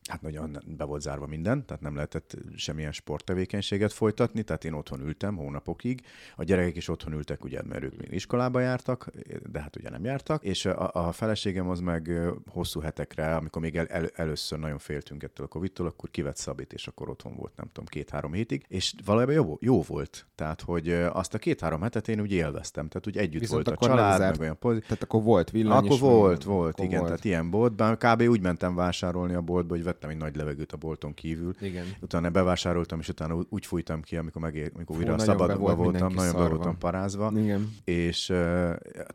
hát 0.09 0.21
nagyon 0.21 0.57
be 0.77 0.83
volt 0.83 1.01
zárva 1.01 1.27
minden, 1.27 1.65
tehát 1.65 1.81
nem 1.81 1.95
lehetett 1.95 2.37
semmilyen 2.55 2.91
sporttevékenységet 2.91 3.93
folytatni, 3.93 4.43
tehát 4.43 4.65
én 4.65 4.73
otthon 4.73 5.01
ültem 5.01 5.35
hónapokig, 5.35 6.01
a 6.35 6.43
gyerekek 6.43 6.75
is 6.75 6.87
otthon 6.87 7.13
ültek, 7.13 7.43
ugye, 7.43 7.61
mert 7.63 7.83
ők 7.83 7.97
még 7.97 8.11
iskolába 8.11 8.59
jártak, 8.59 9.09
de 9.51 9.59
hát 9.59 9.75
ugye 9.75 9.89
nem 9.89 10.03
jártak, 10.03 10.43
és 10.43 10.65
a, 10.65 10.91
a 10.93 11.11
feleségem 11.11 11.69
az 11.69 11.79
meg 11.79 12.11
hosszú 12.47 12.79
hetekre, 12.79 13.35
amikor 13.35 13.61
még 13.61 13.75
el, 13.77 13.87
el, 13.87 14.07
először 14.13 14.59
nagyon 14.59 14.77
féltünk 14.77 15.23
ettől 15.23 15.45
a 15.45 15.49
Covid-tól, 15.49 15.87
akkor 15.87 16.09
kivett 16.09 16.37
Szabit, 16.37 16.73
és 16.73 16.87
akkor 16.87 17.09
otthon 17.09 17.35
volt, 17.35 17.55
nem 17.55 17.65
tudom, 17.65 17.85
két-három 17.85 18.33
hétig, 18.33 18.65
és 18.67 18.92
valójában 19.05 19.35
jó, 19.35 19.57
jó 19.61 19.81
volt. 19.81 20.25
Tehát, 20.35 20.61
hogy 20.61 20.91
azt 20.91 21.33
a 21.33 21.37
két-három 21.37 21.81
hetet 21.81 22.07
én 22.07 22.21
úgy 22.21 22.31
élveztem, 22.31 22.87
tehát 22.87 23.07
úgy 23.07 23.17
együtt 23.17 23.39
Viszont 23.39 23.65
volt 23.65 23.77
a 23.77 23.85
család, 23.85 24.19
meg 24.19 24.39
olyan 24.39 24.57
pozitív. 24.59 24.87
Tehát 24.87 25.03
akkor 25.03 25.23
volt 25.23 25.51
villany 25.51 25.85
Akkor 25.85 25.99
volt, 25.99 26.43
volt, 26.43 26.73
akkor 26.73 26.85
igen, 26.85 26.97
volt. 26.99 27.09
tehát 27.09 27.25
ilyen 27.25 27.49
boltban. 27.49 27.97
Kb. 27.97 28.21
úgy 28.21 28.41
mentem 28.41 28.75
vásárolni 28.75 29.33
a 29.33 29.41
boltba, 29.41 29.75
hogy 29.75 29.83
vettem 29.83 30.09
egy 30.09 30.17
nagy 30.17 30.35
levegőt 30.35 30.71
a 30.71 30.77
bolton 30.77 31.13
kívül. 31.13 31.53
Igen. 31.61 31.85
Utána 32.01 32.29
bevásároltam, 32.29 32.99
és 32.99 33.09
utána 33.09 33.37
úgy 33.49 33.65
fújtam 33.65 34.01
ki, 34.01 34.17
amikor, 34.17 34.41
meg, 34.41 34.71
amikor 34.75 34.95
Fú, 34.95 35.01
újra 35.01 35.17
szabadba 35.17 35.57
volt 35.57 35.75
voltam, 35.75 36.13
nagyon 36.13 36.33
be 36.33 36.47
voltam 36.47 36.77
parázva. 36.77 37.31
Igen. 37.35 37.71
És 37.83 38.25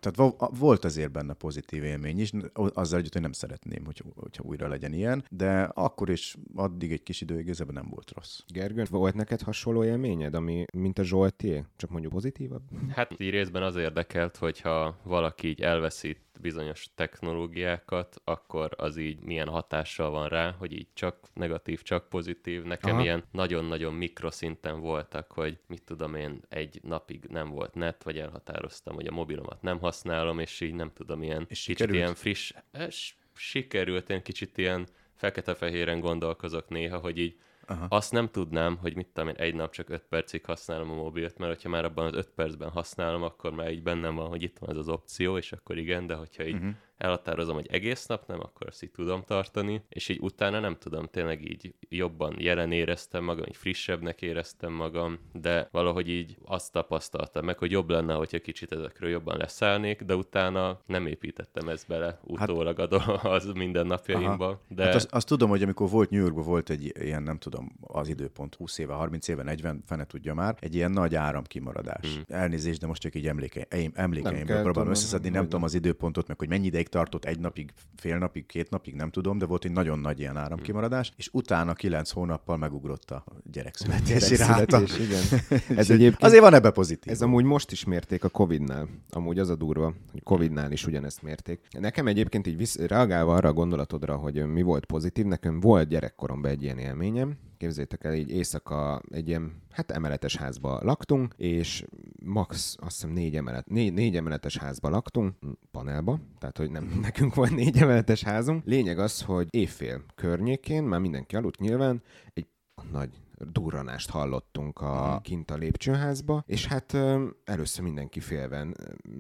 tehát 0.00 0.34
volt 0.58 0.84
azért 0.84 1.12
benne 1.12 1.32
pozitív 1.32 1.84
élmény 1.84 2.20
is, 2.20 2.32
azzal 2.52 2.98
együtt, 2.98 3.12
hogy 3.12 3.22
nem 3.22 3.32
szeretném, 3.32 3.84
hogy, 3.84 4.02
hogyha 4.16 4.42
újra 4.42 4.68
legyen 4.68 4.92
ilyen, 4.92 5.24
de 5.30 5.62
akkor 5.62 6.10
is 6.10 6.36
addig 6.54 6.92
egy 6.92 7.02
kis 7.02 7.20
időig 7.20 7.56
nem 7.72 7.86
volt 7.90 8.10
rossz. 8.14 8.38
Gergő, 8.46 8.86
volt 8.90 9.14
neked 9.14 9.42
hasonló 9.42 9.67
élményed, 9.76 10.34
ami, 10.34 10.64
mint 10.72 10.98
a 10.98 11.04
Zsoltié, 11.04 11.64
csak 11.76 11.90
mondjuk 11.90 12.12
pozitívabb? 12.12 12.62
Hát 12.90 13.20
így 13.20 13.30
részben 13.30 13.62
az 13.62 13.76
érdekelt, 13.76 14.36
hogyha 14.36 14.96
valaki 15.02 15.48
így 15.48 15.62
elveszít 15.62 16.20
bizonyos 16.40 16.88
technológiákat, 16.94 18.20
akkor 18.24 18.74
az 18.76 18.96
így 18.96 19.20
milyen 19.20 19.48
hatással 19.48 20.10
van 20.10 20.28
rá, 20.28 20.54
hogy 20.58 20.72
így 20.72 20.86
csak 20.94 21.16
negatív, 21.32 21.82
csak 21.82 22.08
pozitív. 22.08 22.62
Nekem 22.62 22.94
Aha. 22.94 23.02
ilyen 23.02 23.24
nagyon-nagyon 23.32 23.94
mikroszinten 23.94 24.80
voltak, 24.80 25.32
hogy 25.32 25.58
mit 25.66 25.82
tudom 25.82 26.14
én, 26.14 26.40
egy 26.48 26.80
napig 26.82 27.24
nem 27.28 27.50
volt 27.50 27.74
net, 27.74 28.02
vagy 28.02 28.18
elhatároztam, 28.18 28.94
hogy 28.94 29.06
a 29.06 29.12
mobilomat 29.12 29.62
nem 29.62 29.78
használom, 29.78 30.38
és 30.38 30.60
így 30.60 30.74
nem 30.74 30.90
tudom, 30.94 31.22
ilyen 31.22 31.46
és 31.48 31.58
kicsit 31.58 31.76
sikerült? 31.76 31.96
ilyen 31.96 32.14
friss, 32.14 32.52
es, 32.70 33.16
sikerült, 33.34 34.10
én 34.10 34.22
kicsit 34.22 34.58
ilyen 34.58 34.86
fekete-fehéren 35.14 36.00
gondolkozok 36.00 36.68
néha, 36.68 36.98
hogy 36.98 37.18
így 37.18 37.36
Aha. 37.70 37.86
Azt 37.88 38.12
nem 38.12 38.28
tudnám, 38.28 38.76
hogy 38.76 38.96
mit 38.96 39.06
tudom 39.06 39.28
én, 39.28 39.34
egy 39.34 39.54
nap 39.54 39.72
csak 39.72 39.88
5 39.88 40.02
percig 40.08 40.44
használom 40.44 40.90
a 40.90 40.94
mobilt, 40.94 41.38
mert 41.38 41.52
hogyha 41.52 41.68
már 41.68 41.84
abban 41.84 42.06
az 42.06 42.14
5 42.14 42.30
percben 42.34 42.70
használom, 42.70 43.22
akkor 43.22 43.52
már 43.52 43.70
így 43.70 43.82
bennem 43.82 44.14
van, 44.14 44.28
hogy 44.28 44.42
itt 44.42 44.58
van 44.58 44.70
ez 44.70 44.76
az 44.76 44.88
opció, 44.88 45.36
és 45.36 45.52
akkor 45.52 45.78
igen, 45.78 46.06
de 46.06 46.14
hogyha 46.14 46.44
így 46.44 46.54
uh-huh 46.54 46.74
elhatározom, 46.98 47.54
hogy 47.54 47.68
egész 47.70 48.06
nap 48.06 48.26
nem, 48.26 48.40
akkor 48.40 48.66
azt 48.66 48.82
így 48.82 48.90
tudom 48.90 49.22
tartani, 49.22 49.82
és 49.88 50.08
így 50.08 50.18
utána 50.20 50.60
nem 50.60 50.76
tudom, 50.78 51.04
tényleg 51.04 51.50
így 51.50 51.74
jobban 51.88 52.34
jelen 52.38 52.72
éreztem 52.72 53.24
magam, 53.24 53.44
így 53.48 53.56
frissebbnek 53.56 54.22
éreztem 54.22 54.72
magam, 54.72 55.18
de 55.32 55.68
valahogy 55.72 56.08
így 56.08 56.36
azt 56.44 56.72
tapasztaltam 56.72 57.44
meg, 57.44 57.58
hogy 57.58 57.70
jobb 57.70 57.90
lenne, 57.90 58.14
hogyha 58.14 58.38
kicsit 58.38 58.72
ezekről 58.72 59.10
jobban 59.10 59.36
leszállnék, 59.36 60.02
de 60.02 60.14
utána 60.14 60.80
nem 60.86 61.06
építettem 61.06 61.68
ezt 61.68 61.86
bele 61.86 62.06
hát- 62.06 62.20
utólag 62.22 62.78
hát, 62.78 62.92
az 63.24 63.52
minden 63.54 63.86
napjaimba. 63.86 64.60
De... 64.68 64.84
Hát 64.84 64.94
azt, 64.94 65.12
azt, 65.12 65.26
tudom, 65.26 65.48
hogy 65.48 65.62
amikor 65.62 65.90
volt 65.90 66.10
New 66.10 66.20
Yorkban 66.20 66.44
volt 66.44 66.70
egy 66.70 66.92
ilyen, 67.00 67.22
nem 67.22 67.38
tudom, 67.38 67.72
az 67.80 68.08
időpont 68.08 68.54
20 68.54 68.78
éve, 68.78 68.92
30 68.92 69.28
éve, 69.28 69.42
40, 69.42 69.82
fene 69.86 70.04
tudja 70.04 70.34
már, 70.34 70.56
egy 70.60 70.74
ilyen 70.74 70.90
nagy 70.90 71.14
áramkimaradás. 71.14 72.14
Hmm. 72.14 72.22
Elnézést, 72.28 72.80
de 72.80 72.86
most 72.86 73.00
csak 73.00 73.14
így 73.14 73.26
emlékeim, 73.26 73.90
emlékeimből 73.94 74.62
próbálom 74.62 74.90
összeszedni, 74.90 75.28
nem 75.28 75.42
tudom 75.42 75.62
az 75.62 75.74
időpontot, 75.74 76.28
meg 76.28 76.38
hogy 76.38 76.48
mennyi 76.48 76.66
ideig 76.66 76.87
ideig 76.88 77.08
tartott, 77.08 77.24
egy 77.24 77.40
napig, 77.40 77.72
fél 77.96 78.18
napig, 78.18 78.46
két 78.46 78.70
napig, 78.70 78.94
nem 78.94 79.10
tudom, 79.10 79.38
de 79.38 79.46
volt 79.46 79.64
egy 79.64 79.72
nagyon 79.72 79.98
nagy 79.98 80.18
ilyen 80.18 80.36
áramkimaradás, 80.36 81.12
és 81.16 81.28
utána 81.32 81.74
kilenc 81.74 82.10
hónappal 82.10 82.56
megugrott 82.56 83.10
a 83.10 83.24
gyerekszületési 83.52 84.36
ráta. 84.36 84.80
igen. 84.80 85.22
Ez 85.80 85.90
egyébként, 85.90 86.22
azért 86.22 86.42
van 86.42 86.54
ebbe 86.54 86.70
pozitív. 86.70 87.12
Ez 87.12 87.22
amúgy 87.22 87.44
most 87.44 87.72
is 87.72 87.84
mérték 87.84 88.24
a 88.24 88.28
Covid-nál. 88.28 88.88
Amúgy 89.10 89.38
az 89.38 89.48
a 89.48 89.56
durva, 89.56 89.94
hogy 90.12 90.22
Covid-nál 90.22 90.72
is 90.72 90.86
ugyanezt 90.86 91.22
mérték. 91.22 91.60
Nekem 91.78 92.06
egyébként 92.06 92.46
így 92.46 92.56
visz, 92.56 92.76
reagálva 92.76 93.34
arra 93.34 93.48
a 93.48 93.52
gondolatodra, 93.52 94.16
hogy 94.16 94.46
mi 94.46 94.62
volt 94.62 94.84
pozitív, 94.84 95.24
nekem 95.24 95.60
volt 95.60 95.88
gyerekkoromban 95.88 96.50
egy 96.50 96.62
ilyen 96.62 96.78
élményem, 96.78 97.36
Képzétek 97.58 98.04
el, 98.04 98.14
így 98.14 98.30
éjszaka 98.30 99.02
egy 99.10 99.28
ilyen, 99.28 99.62
hát 99.70 99.90
emeletes 99.90 100.36
házba 100.36 100.80
laktunk, 100.82 101.34
és 101.36 101.84
max, 102.24 102.76
azt 102.80 102.94
hiszem 102.94 103.10
négy, 103.10 103.36
emelet, 103.36 103.68
négy, 103.68 103.92
négy 103.92 104.16
emeletes 104.16 104.56
házba 104.56 104.88
laktunk, 104.88 105.34
panelba, 105.70 106.18
tehát 106.38 106.58
hogy 106.58 106.70
nem 106.70 106.98
nekünk 107.02 107.34
volt 107.34 107.54
négy 107.54 107.78
emeletes 107.78 108.22
házunk. 108.22 108.64
Lényeg 108.64 108.98
az, 108.98 109.22
hogy 109.22 109.46
évfél 109.50 110.04
környékén, 110.14 110.82
már 110.82 111.00
mindenki 111.00 111.36
aludt 111.36 111.58
nyilván, 111.58 112.02
egy 112.34 112.46
nagy 112.92 113.10
durranást 113.38 114.10
hallottunk 114.10 114.80
a 114.80 115.06
uh-huh. 115.06 115.22
kint 115.22 115.50
a 115.50 115.56
lépcsőházba, 115.56 116.42
és 116.46 116.66
hát 116.66 116.96
először 117.44 117.84
mindenki 117.84 118.20
félven. 118.20 118.76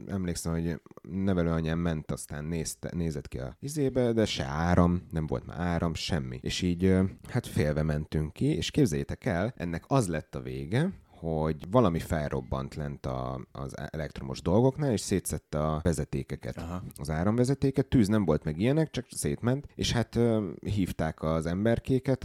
Emlékszem, 0.06 0.52
hogy 0.52 0.80
nevelőanyám 1.02 1.78
ment, 1.78 2.10
aztán 2.10 2.44
nézte, 2.44 2.90
nézett 2.94 3.28
ki 3.28 3.38
a 3.38 3.56
izébe, 3.60 4.12
de 4.12 4.24
se 4.24 4.44
áram, 4.44 5.02
nem 5.10 5.26
volt 5.26 5.46
már 5.46 5.60
áram, 5.60 5.94
semmi. 5.94 6.38
És 6.42 6.62
így 6.62 6.96
hát 7.28 7.46
félve 7.46 7.82
mentünk 7.82 8.32
ki, 8.32 8.46
és 8.46 8.70
képzeljétek 8.70 9.24
el, 9.24 9.52
ennek 9.56 9.84
az 9.86 10.08
lett 10.08 10.34
a 10.34 10.40
vége, 10.40 10.92
hogy 11.18 11.70
valami 11.70 11.98
felrobbant 11.98 12.74
lent 12.74 13.06
a, 13.06 13.46
az 13.52 13.74
elektromos 13.90 14.42
dolgoknál, 14.42 14.92
és 14.92 15.00
szétszette 15.00 15.58
a 15.66 15.80
vezetékeket, 15.82 16.56
Aha. 16.56 16.82
az 16.96 17.10
áramvezetéket. 17.10 17.86
Tűz 17.86 18.08
nem 18.08 18.24
volt 18.24 18.44
meg 18.44 18.58
ilyenek, 18.58 18.90
csak 18.90 19.06
szétment, 19.10 19.66
és 19.74 19.92
hát 19.92 20.16
ö, 20.16 20.50
hívták 20.60 21.22
az 21.22 21.46
emberkéket, 21.46 22.24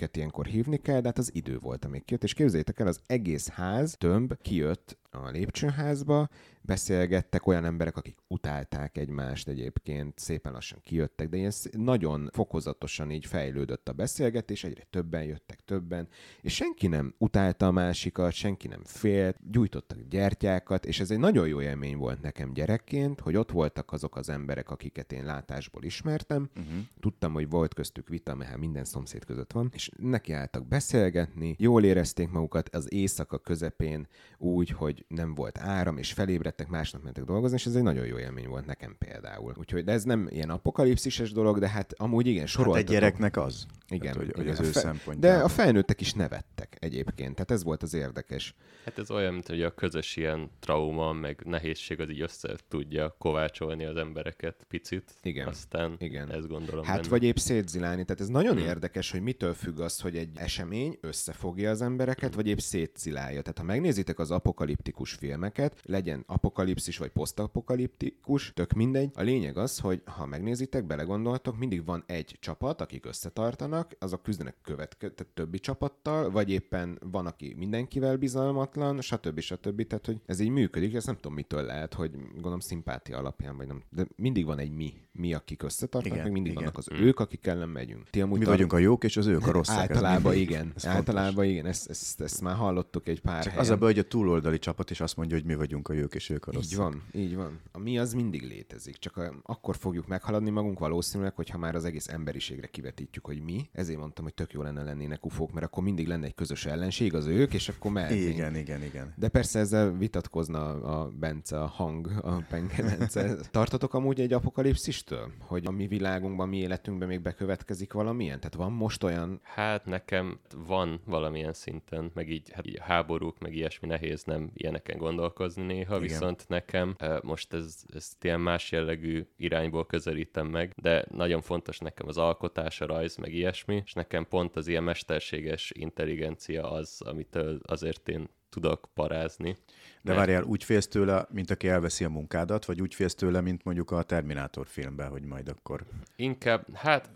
akiket 0.00 0.16
ilyenkor 0.16 0.46
hívni 0.46 0.76
kell, 0.76 1.00
de 1.00 1.06
hát 1.06 1.18
az 1.18 1.30
idő 1.34 1.58
volt, 1.58 1.84
amíg 1.84 2.04
kijött, 2.04 2.22
és 2.22 2.34
képzeljétek 2.34 2.80
el, 2.80 2.86
az 2.86 3.00
egész 3.06 3.48
ház 3.48 3.94
tömb 3.98 4.34
kijött 4.42 4.98
a 5.10 5.28
lépcsőházba, 5.28 6.28
beszélgettek 6.62 7.46
olyan 7.46 7.64
emberek, 7.64 7.96
akik 7.96 8.16
utálták 8.28 8.98
egymást 8.98 9.48
egyébként, 9.48 10.18
szépen 10.18 10.52
lassan 10.52 10.80
kijöttek, 10.82 11.28
de 11.28 11.36
ilyen 11.36 11.52
nagyon 11.72 12.28
fokozatosan 12.32 13.10
így 13.10 13.26
fejlődött 13.26 13.88
a 13.88 13.92
beszélgetés, 13.92 14.64
egyre 14.64 14.86
többen 14.90 15.22
jöttek, 15.22 15.60
többen, 15.64 16.08
és 16.40 16.54
senki 16.54 16.86
nem 16.86 17.14
utálta 17.18 17.66
a 17.66 17.70
másikat, 17.70 18.32
senki 18.32 18.68
nem 18.68 18.84
félt, 18.84 19.36
gyújtottak 19.50 19.98
gyertyákat, 20.08 20.86
és 20.86 21.00
ez 21.00 21.10
egy 21.10 21.18
nagyon 21.18 21.48
jó 21.48 21.60
élmény 21.60 21.96
volt 21.96 22.20
nekem 22.20 22.52
gyerekként, 22.52 23.20
hogy 23.20 23.36
ott 23.36 23.50
voltak 23.50 23.92
azok 23.92 24.16
az 24.16 24.28
emberek, 24.28 24.70
akiket 24.70 25.12
én 25.12 25.24
látásból 25.24 25.82
ismertem, 25.82 26.50
uh-huh. 26.56 26.74
tudtam, 27.00 27.32
hogy 27.32 27.48
volt 27.48 27.74
köztük 27.74 28.08
vita, 28.08 28.34
mert 28.34 28.50
hát 28.50 28.58
minden 28.58 28.84
szomszéd 28.84 29.24
között 29.24 29.52
van, 29.52 29.70
és 29.74 29.89
nekiálltak 29.96 30.66
beszélgetni, 30.66 31.54
jól 31.58 31.84
érezték 31.84 32.30
magukat 32.30 32.74
az 32.74 32.92
éjszaka 32.92 33.38
közepén 33.38 34.06
úgy, 34.38 34.70
hogy 34.70 35.04
nem 35.08 35.34
volt 35.34 35.58
áram, 35.58 35.98
és 35.98 36.12
felébredtek 36.12 36.38
ébredtek, 36.50 36.68
másnap 36.68 37.02
mentek 37.02 37.24
dolgozni, 37.24 37.56
és 37.56 37.66
ez 37.66 37.74
egy 37.74 37.82
nagyon 37.82 38.06
jó 38.06 38.18
élmény 38.18 38.48
volt 38.48 38.66
nekem 38.66 38.96
például. 38.98 39.54
Úgyhogy, 39.58 39.84
de 39.84 39.92
ez 39.92 40.04
nem 40.04 40.28
ilyen 40.30 40.50
apokalipszises 40.50 41.32
dolog, 41.32 41.58
de 41.58 41.68
hát 41.68 41.94
amúgy 41.96 42.26
igen, 42.26 42.46
soroltatok. 42.46 42.88
Hát 42.88 42.94
egy 42.94 43.00
gyereknek 43.00 43.36
az. 43.36 43.66
Igen, 43.88 44.06
hát, 44.06 44.16
hogy, 44.16 44.32
hogy 44.36 44.48
az 44.48 44.60
ő 44.60 44.64
fe... 44.64 44.94
De 45.18 45.34
a 45.34 45.48
felnőttek 45.48 46.00
is 46.00 46.12
nevettek 46.12 46.76
egyébként, 46.80 47.34
tehát 47.34 47.50
ez 47.50 47.64
volt 47.64 47.82
az 47.82 47.94
érdekes. 47.94 48.54
Hát 48.84 48.98
ez 48.98 49.10
olyan, 49.10 49.32
mint 49.32 49.46
hogy 49.46 49.62
a 49.62 49.74
közös 49.74 50.16
ilyen 50.16 50.50
trauma, 50.60 51.12
meg 51.12 51.42
nehézség 51.44 52.00
az 52.00 52.10
így 52.10 52.20
össze 52.20 52.56
tudja 52.68 53.14
kovácsolni 53.18 53.84
az 53.84 53.96
embereket 53.96 54.66
picit. 54.68 55.14
Igen. 55.22 55.48
Aztán 55.48 55.94
igen. 55.98 56.32
ezt 56.32 56.48
gondolom. 56.48 56.84
Hát 56.84 56.96
benne. 56.96 57.08
vagy 57.08 57.22
épp 57.22 57.36
szétzilálni. 57.36 58.04
Tehát 58.04 58.20
ez 58.20 58.28
nagyon 58.28 58.56
hmm. 58.56 58.66
érdekes, 58.66 59.10
hogy 59.10 59.20
mitől 59.20 59.54
függ 59.54 59.79
az, 59.80 60.00
hogy 60.00 60.16
egy 60.16 60.30
esemény 60.34 60.98
összefogja 61.00 61.70
az 61.70 61.82
embereket, 61.82 62.34
vagy 62.34 62.46
épp 62.46 62.58
szétszilálja. 62.58 63.42
Tehát 63.42 63.58
ha 63.58 63.64
megnézitek 63.64 64.18
az 64.18 64.30
apokaliptikus 64.30 65.12
filmeket, 65.12 65.80
legyen 65.82 66.24
apokalipszis 66.26 66.98
vagy 66.98 67.10
posztapokaliptikus, 67.10 68.52
tök 68.54 68.72
mindegy. 68.72 69.10
A 69.14 69.22
lényeg 69.22 69.56
az, 69.56 69.78
hogy 69.78 70.02
ha 70.04 70.26
megnézitek, 70.26 70.86
belegondoltok, 70.86 71.58
mindig 71.58 71.84
van 71.84 72.04
egy 72.06 72.36
csapat, 72.40 72.80
akik 72.80 73.06
összetartanak, 73.06 73.96
azok 73.98 74.22
küzdenek 74.22 74.56
követke, 74.62 75.10
tehát 75.10 75.32
többi 75.34 75.58
csapattal, 75.58 76.30
vagy 76.30 76.50
éppen 76.50 76.98
van, 77.10 77.26
aki 77.26 77.54
mindenkivel 77.58 78.16
bizalmatlan, 78.16 79.00
stb. 79.00 79.40
stb. 79.40 79.86
Tehát, 79.86 80.06
hogy 80.06 80.20
ez 80.26 80.40
így 80.40 80.48
működik, 80.48 80.94
ez 80.94 81.04
nem 81.04 81.14
tudom 81.14 81.34
mitől 81.34 81.62
lehet, 81.62 81.94
hogy 81.94 82.10
gondolom 82.32 82.60
szimpátia 82.60 83.18
alapján, 83.18 83.56
vagy 83.56 83.66
nem. 83.66 83.82
De 83.90 84.06
mindig 84.16 84.44
van 84.44 84.58
egy 84.58 84.70
mi, 84.70 84.92
mi, 85.12 85.34
akik 85.34 85.62
összetartanak, 85.62 86.06
igen, 86.06 86.22
meg 86.22 86.32
mindig 86.32 86.52
igen. 86.52 86.64
vannak 86.64 86.78
az 86.78 86.88
ők, 86.90 87.20
akik 87.20 87.46
ellen 87.46 87.68
megyünk. 87.68 88.10
Ti 88.10 88.20
amúgy 88.20 88.38
mi 88.38 88.44
tar- 88.44 88.56
vagyunk 88.56 88.72
a 88.72 88.78
jók, 88.78 89.04
és 89.04 89.16
az 89.16 89.26
ők 89.26 89.46
a 89.46 89.50
rossz. 89.50 89.69
Általában 89.70 90.34
igen. 90.34 90.72
Ez 90.76 90.86
Általában 90.86 91.34
fontos. 91.34 91.50
igen, 91.50 91.66
ezt, 91.66 91.90
ezt, 91.90 92.20
ezt, 92.20 92.40
már 92.40 92.56
hallottuk 92.56 93.08
egy 93.08 93.20
pár 93.20 93.42
Csak 93.42 93.52
helyen. 93.52 93.64
Az 93.64 93.70
a 93.70 93.76
baj, 93.76 93.92
hogy 93.92 93.98
a 93.98 94.08
túloldali 94.08 94.58
csapat 94.58 94.90
is 94.90 95.00
azt 95.00 95.16
mondja, 95.16 95.36
hogy 95.36 95.46
mi 95.46 95.54
vagyunk 95.54 95.88
a 95.88 95.92
jók, 95.92 96.14
és 96.14 96.30
ők 96.30 96.46
a 96.46 96.52
rossz. 96.52 96.64
Így 96.64 96.76
van, 96.76 97.02
így 97.12 97.36
van. 97.36 97.60
A 97.72 97.78
mi 97.78 97.98
az 97.98 98.12
mindig 98.12 98.42
létezik, 98.42 98.96
csak 98.96 99.16
a, 99.16 99.32
akkor 99.42 99.76
fogjuk 99.76 100.06
meghaladni 100.06 100.50
magunk 100.50 100.78
valószínűleg, 100.78 101.34
hogyha 101.34 101.58
már 101.58 101.74
az 101.74 101.84
egész 101.84 102.08
emberiségre 102.08 102.66
kivetítjük, 102.66 103.26
hogy 103.26 103.42
mi. 103.42 103.68
Ezért 103.72 103.98
mondtam, 103.98 104.24
hogy 104.24 104.34
tök 104.34 104.52
jó 104.52 104.62
lenne 104.62 104.82
lennének 104.82 105.26
ufók, 105.26 105.52
mert 105.52 105.66
akkor 105.66 105.82
mindig 105.82 106.06
lenne 106.06 106.26
egy 106.26 106.34
közös 106.34 106.66
ellenség, 106.66 107.14
az 107.14 107.26
ők, 107.26 107.54
és 107.54 107.68
akkor 107.68 107.90
mehetnénk. 107.90 108.34
Igen, 108.34 108.56
igen, 108.56 108.82
igen. 108.82 109.14
De 109.16 109.28
persze 109.28 109.58
ezzel 109.58 109.96
vitatkozna 109.96 110.68
a 110.68 111.10
Bence, 111.18 111.60
a 111.60 111.66
hang, 111.66 112.06
a 112.22 112.44
Penge 112.48 112.82
Bence. 112.82 113.36
Tartotok 113.50 113.94
amúgy 113.94 114.20
egy 114.20 114.32
apokalipszistől? 114.32 115.32
Hogy 115.40 115.66
a 115.66 115.70
mi 115.70 115.86
világunkban, 115.86 116.48
mi 116.48 116.56
életünkben 116.56 117.08
még 117.08 117.20
bekövetkezik 117.20 117.92
valamilyen? 117.92 118.40
Tehát 118.40 118.54
van 118.54 118.72
most 118.72 119.02
olyan... 119.02 119.40
Hát 119.54 119.84
nekem 119.84 120.40
van 120.66 121.00
valamilyen 121.04 121.52
szinten, 121.52 122.10
meg 122.14 122.30
így, 122.30 122.50
hát 122.52 122.66
így 122.66 122.78
háborúk, 122.80 123.38
meg 123.38 123.54
ilyesmi 123.54 123.88
nehéz 123.88 124.24
nem 124.24 124.50
ilyeneken 124.54 124.98
gondolkozni 124.98 125.62
néha, 125.62 125.96
Igen. 125.96 126.08
viszont 126.08 126.48
nekem 126.48 126.96
most 127.22 127.52
ez, 127.52 127.84
ez 127.94 128.16
ilyen 128.20 128.40
más 128.40 128.72
jellegű 128.72 129.26
irányból 129.36 129.86
közelítem 129.86 130.46
meg, 130.46 130.72
de 130.76 131.04
nagyon 131.10 131.40
fontos 131.40 131.78
nekem 131.78 132.08
az 132.08 132.18
alkotás, 132.18 132.80
a 132.80 132.86
rajz, 132.86 133.16
meg 133.16 133.32
ilyesmi, 133.34 133.82
és 133.84 133.92
nekem 133.92 134.26
pont 134.28 134.56
az 134.56 134.66
ilyen 134.66 134.82
mesterséges 134.84 135.72
intelligencia 135.74 136.70
az, 136.70 137.02
amitől 137.04 137.60
azért 137.62 138.08
én 138.08 138.28
tudok 138.48 138.88
parázni. 138.94 139.56
De 140.02 140.14
várjál, 140.14 140.42
úgy 140.42 140.64
félsz 140.64 140.88
tőle, 140.88 141.26
mint 141.30 141.50
aki 141.50 141.68
elveszi 141.68 142.04
a 142.04 142.08
munkádat, 142.08 142.64
vagy 142.64 142.80
úgy 142.80 142.94
félsz 142.94 143.14
tőle, 143.14 143.40
mint 143.40 143.64
mondjuk 143.64 143.90
a 143.90 144.02
Terminátor 144.02 144.66
filmben, 144.66 145.10
hogy 145.10 145.24
majd 145.24 145.48
akkor 145.48 145.84
Inkább, 146.16 146.66
hát 146.74 147.10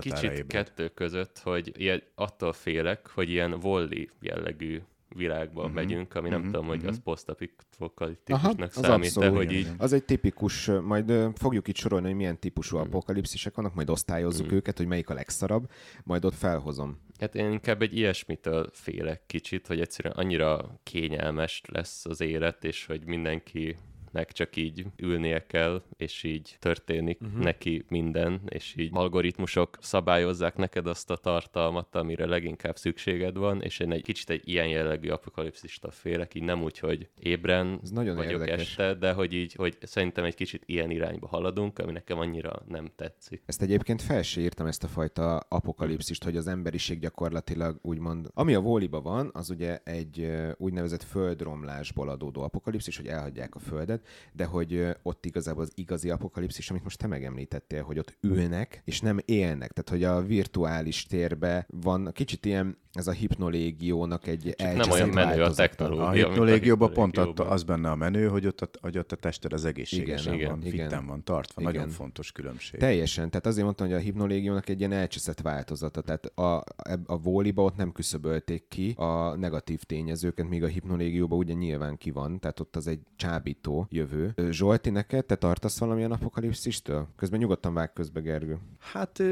kicsit 0.00 0.30
ébred. 0.30 0.46
kettő 0.46 0.88
között, 0.88 1.38
hogy 1.38 1.72
ilyen, 1.76 2.02
attól 2.14 2.52
félek, 2.52 3.06
hogy 3.06 3.30
ilyen 3.30 3.60
volley 3.60 4.04
jellegű 4.20 4.80
világba 5.14 5.60
uh-huh. 5.60 5.74
megyünk, 5.74 6.14
ami 6.14 6.28
nem 6.28 6.38
uh-huh. 6.38 6.52
tudom, 6.52 6.66
hogy 6.68 6.76
uh-huh. 6.76 6.92
az 6.92 7.00
posztapokaliptikusnak 7.04 8.72
számít, 8.72 9.18
de 9.18 9.28
hogy 9.28 9.52
így... 9.52 9.68
Az 9.78 9.92
egy 9.92 10.04
tipikus, 10.04 10.70
majd 10.82 11.12
fogjuk 11.34 11.68
itt 11.68 11.76
sorolni, 11.76 12.06
hogy 12.06 12.16
milyen 12.16 12.38
típusú 12.38 12.76
uh-huh. 12.76 12.90
apokalipszisek 12.90 13.54
vannak, 13.54 13.74
majd 13.74 13.90
osztályozzuk 13.90 14.44
uh-huh. 14.44 14.56
őket, 14.56 14.76
hogy 14.76 14.86
melyik 14.86 15.10
a 15.10 15.14
legszarabb, 15.14 15.70
majd 16.04 16.24
ott 16.24 16.34
felhozom. 16.34 16.98
Hát 17.22 17.34
én 17.34 17.50
inkább 17.52 17.82
egy 17.82 17.96
ilyesmitől 17.96 18.70
félek 18.72 19.26
kicsit, 19.26 19.66
hogy 19.66 19.80
egyszerűen 19.80 20.14
annyira 20.14 20.80
kényelmes 20.82 21.62
lesz 21.68 22.06
az 22.06 22.20
élet, 22.20 22.64
és 22.64 22.86
hogy 22.86 23.04
mindenki 23.04 23.76
nek 24.12 24.32
csak 24.32 24.56
így 24.56 24.86
ülnie 24.96 25.46
kell, 25.46 25.82
és 25.96 26.22
így 26.22 26.56
történik 26.58 27.20
uh-huh. 27.20 27.42
neki 27.42 27.84
minden, 27.88 28.40
és 28.48 28.74
így 28.76 28.90
algoritmusok 28.92 29.78
szabályozzák 29.80 30.56
neked 30.56 30.86
azt 30.86 31.10
a 31.10 31.16
tartalmat, 31.16 31.96
amire 31.96 32.26
leginkább 32.26 32.76
szükséged 32.76 33.36
van, 33.36 33.62
és 33.62 33.78
én 33.78 33.92
egy 33.92 34.02
kicsit 34.02 34.30
egy 34.30 34.48
ilyen 34.48 34.68
jellegű 34.68 35.08
apokalipszista 35.08 35.90
félek, 35.90 36.34
így 36.34 36.42
nem 36.42 36.62
úgy, 36.62 36.78
hogy 36.78 37.08
ébren 37.20 37.78
Ez 37.82 37.90
nagyon 37.90 38.16
vagyok 38.16 38.40
érdekes. 38.40 38.60
este, 38.60 38.94
de 38.94 39.12
hogy 39.12 39.32
így, 39.32 39.54
hogy 39.54 39.78
szerintem 39.82 40.24
egy 40.24 40.34
kicsit 40.34 40.62
ilyen 40.66 40.90
irányba 40.90 41.26
haladunk, 41.26 41.78
ami 41.78 41.92
nekem 41.92 42.18
annyira 42.18 42.62
nem 42.68 42.90
tetszik. 42.96 43.42
Ezt 43.46 43.62
egyébként 43.62 44.02
fel 44.02 44.22
se 44.22 44.40
írtam 44.40 44.66
ezt 44.66 44.84
a 44.84 44.88
fajta 44.88 45.36
apokalipszist, 45.36 46.24
hogy 46.24 46.36
az 46.36 46.46
emberiség 46.46 46.98
gyakorlatilag 46.98 47.78
úgymond, 47.82 48.30
ami 48.34 48.54
a 48.54 48.60
vóliba 48.60 49.00
van, 49.00 49.30
az 49.32 49.50
ugye 49.50 49.80
egy 49.84 50.30
úgynevezett 50.56 51.02
földromlásból 51.02 52.08
adódó 52.08 52.42
apokalipszis, 52.42 52.96
hogy 52.96 53.06
elhagyják 53.06 53.54
a 53.54 53.58
földet, 53.58 54.01
de 54.32 54.44
hogy 54.44 54.86
ott 55.02 55.26
igazából 55.26 55.62
az 55.62 55.72
igazi 55.74 56.10
apokalipszis, 56.10 56.70
amit 56.70 56.82
most 56.82 56.98
te 56.98 57.06
megemlítettél, 57.06 57.82
hogy 57.82 57.98
ott 57.98 58.16
ülnek, 58.20 58.82
és 58.84 59.00
nem 59.00 59.18
élnek. 59.24 59.72
Tehát, 59.72 59.90
hogy 59.90 60.04
a 60.04 60.26
virtuális 60.26 61.06
térbe 61.06 61.66
van 61.68 62.10
kicsit 62.12 62.46
ilyen 62.46 62.80
ez 62.92 63.06
a 63.06 63.12
hipnolégiónak 63.12 64.26
egy 64.26 64.54
Nem 64.58 64.90
olyan 64.90 65.08
menő 65.08 65.42
a 65.42 65.50
technológia. 65.50 66.06
A 66.06 66.10
hipnolégióban 66.10 66.92
pont 66.92 67.18
ott 67.18 67.38
az 67.38 67.62
benne 67.62 67.90
a 67.90 67.94
menő, 67.94 68.28
hogy 68.28 68.46
ott 68.46 68.60
a, 68.60 68.68
hogy 68.80 68.98
ott 68.98 69.12
a 69.12 69.16
tested 69.16 69.52
az 69.52 69.64
egészségesen 69.64 70.34
igen, 70.34 70.48
van, 70.50 70.62
igen, 70.62 70.70
fitten 70.70 71.06
van 71.06 71.24
tartva. 71.24 71.60
Igen. 71.60 71.72
Nagyon 71.72 71.88
fontos 71.88 72.32
különbség. 72.32 72.80
Teljesen. 72.80 73.30
Tehát 73.30 73.46
azért 73.46 73.64
mondtam, 73.64 73.86
hogy 73.86 73.96
a 73.96 73.98
hipnolégiónak 73.98 74.68
egy 74.68 74.78
ilyen 74.78 74.92
elcseszett 74.92 75.40
változata. 75.40 76.00
Tehát 76.00 76.26
a, 76.26 76.64
a 77.06 77.18
vóliba 77.18 77.62
ott 77.62 77.76
nem 77.76 77.92
küszöbölték 77.92 78.64
ki 78.68 78.94
a 78.96 79.36
negatív 79.36 79.82
tényezőket, 79.82 80.48
míg 80.48 80.62
a 80.62 80.66
hipnolégióban 80.66 81.38
ugye 81.38 81.52
nyilván 81.52 81.96
ki 81.96 82.10
van, 82.10 82.40
tehát 82.40 82.60
ott 82.60 82.76
az 82.76 82.86
egy 82.86 83.00
csábító 83.16 83.86
jövő. 83.92 84.34
Zsolti, 84.50 84.90
neked 84.90 85.24
te 85.24 85.36
tartasz 85.36 85.78
valamilyen 85.78 86.12
apokalipszistől? 86.12 87.08
Közben 87.16 87.38
nyugodtan 87.38 87.74
vág 87.74 87.92
közbe, 87.92 88.20
Gergő. 88.20 88.58
Hát 88.78 89.22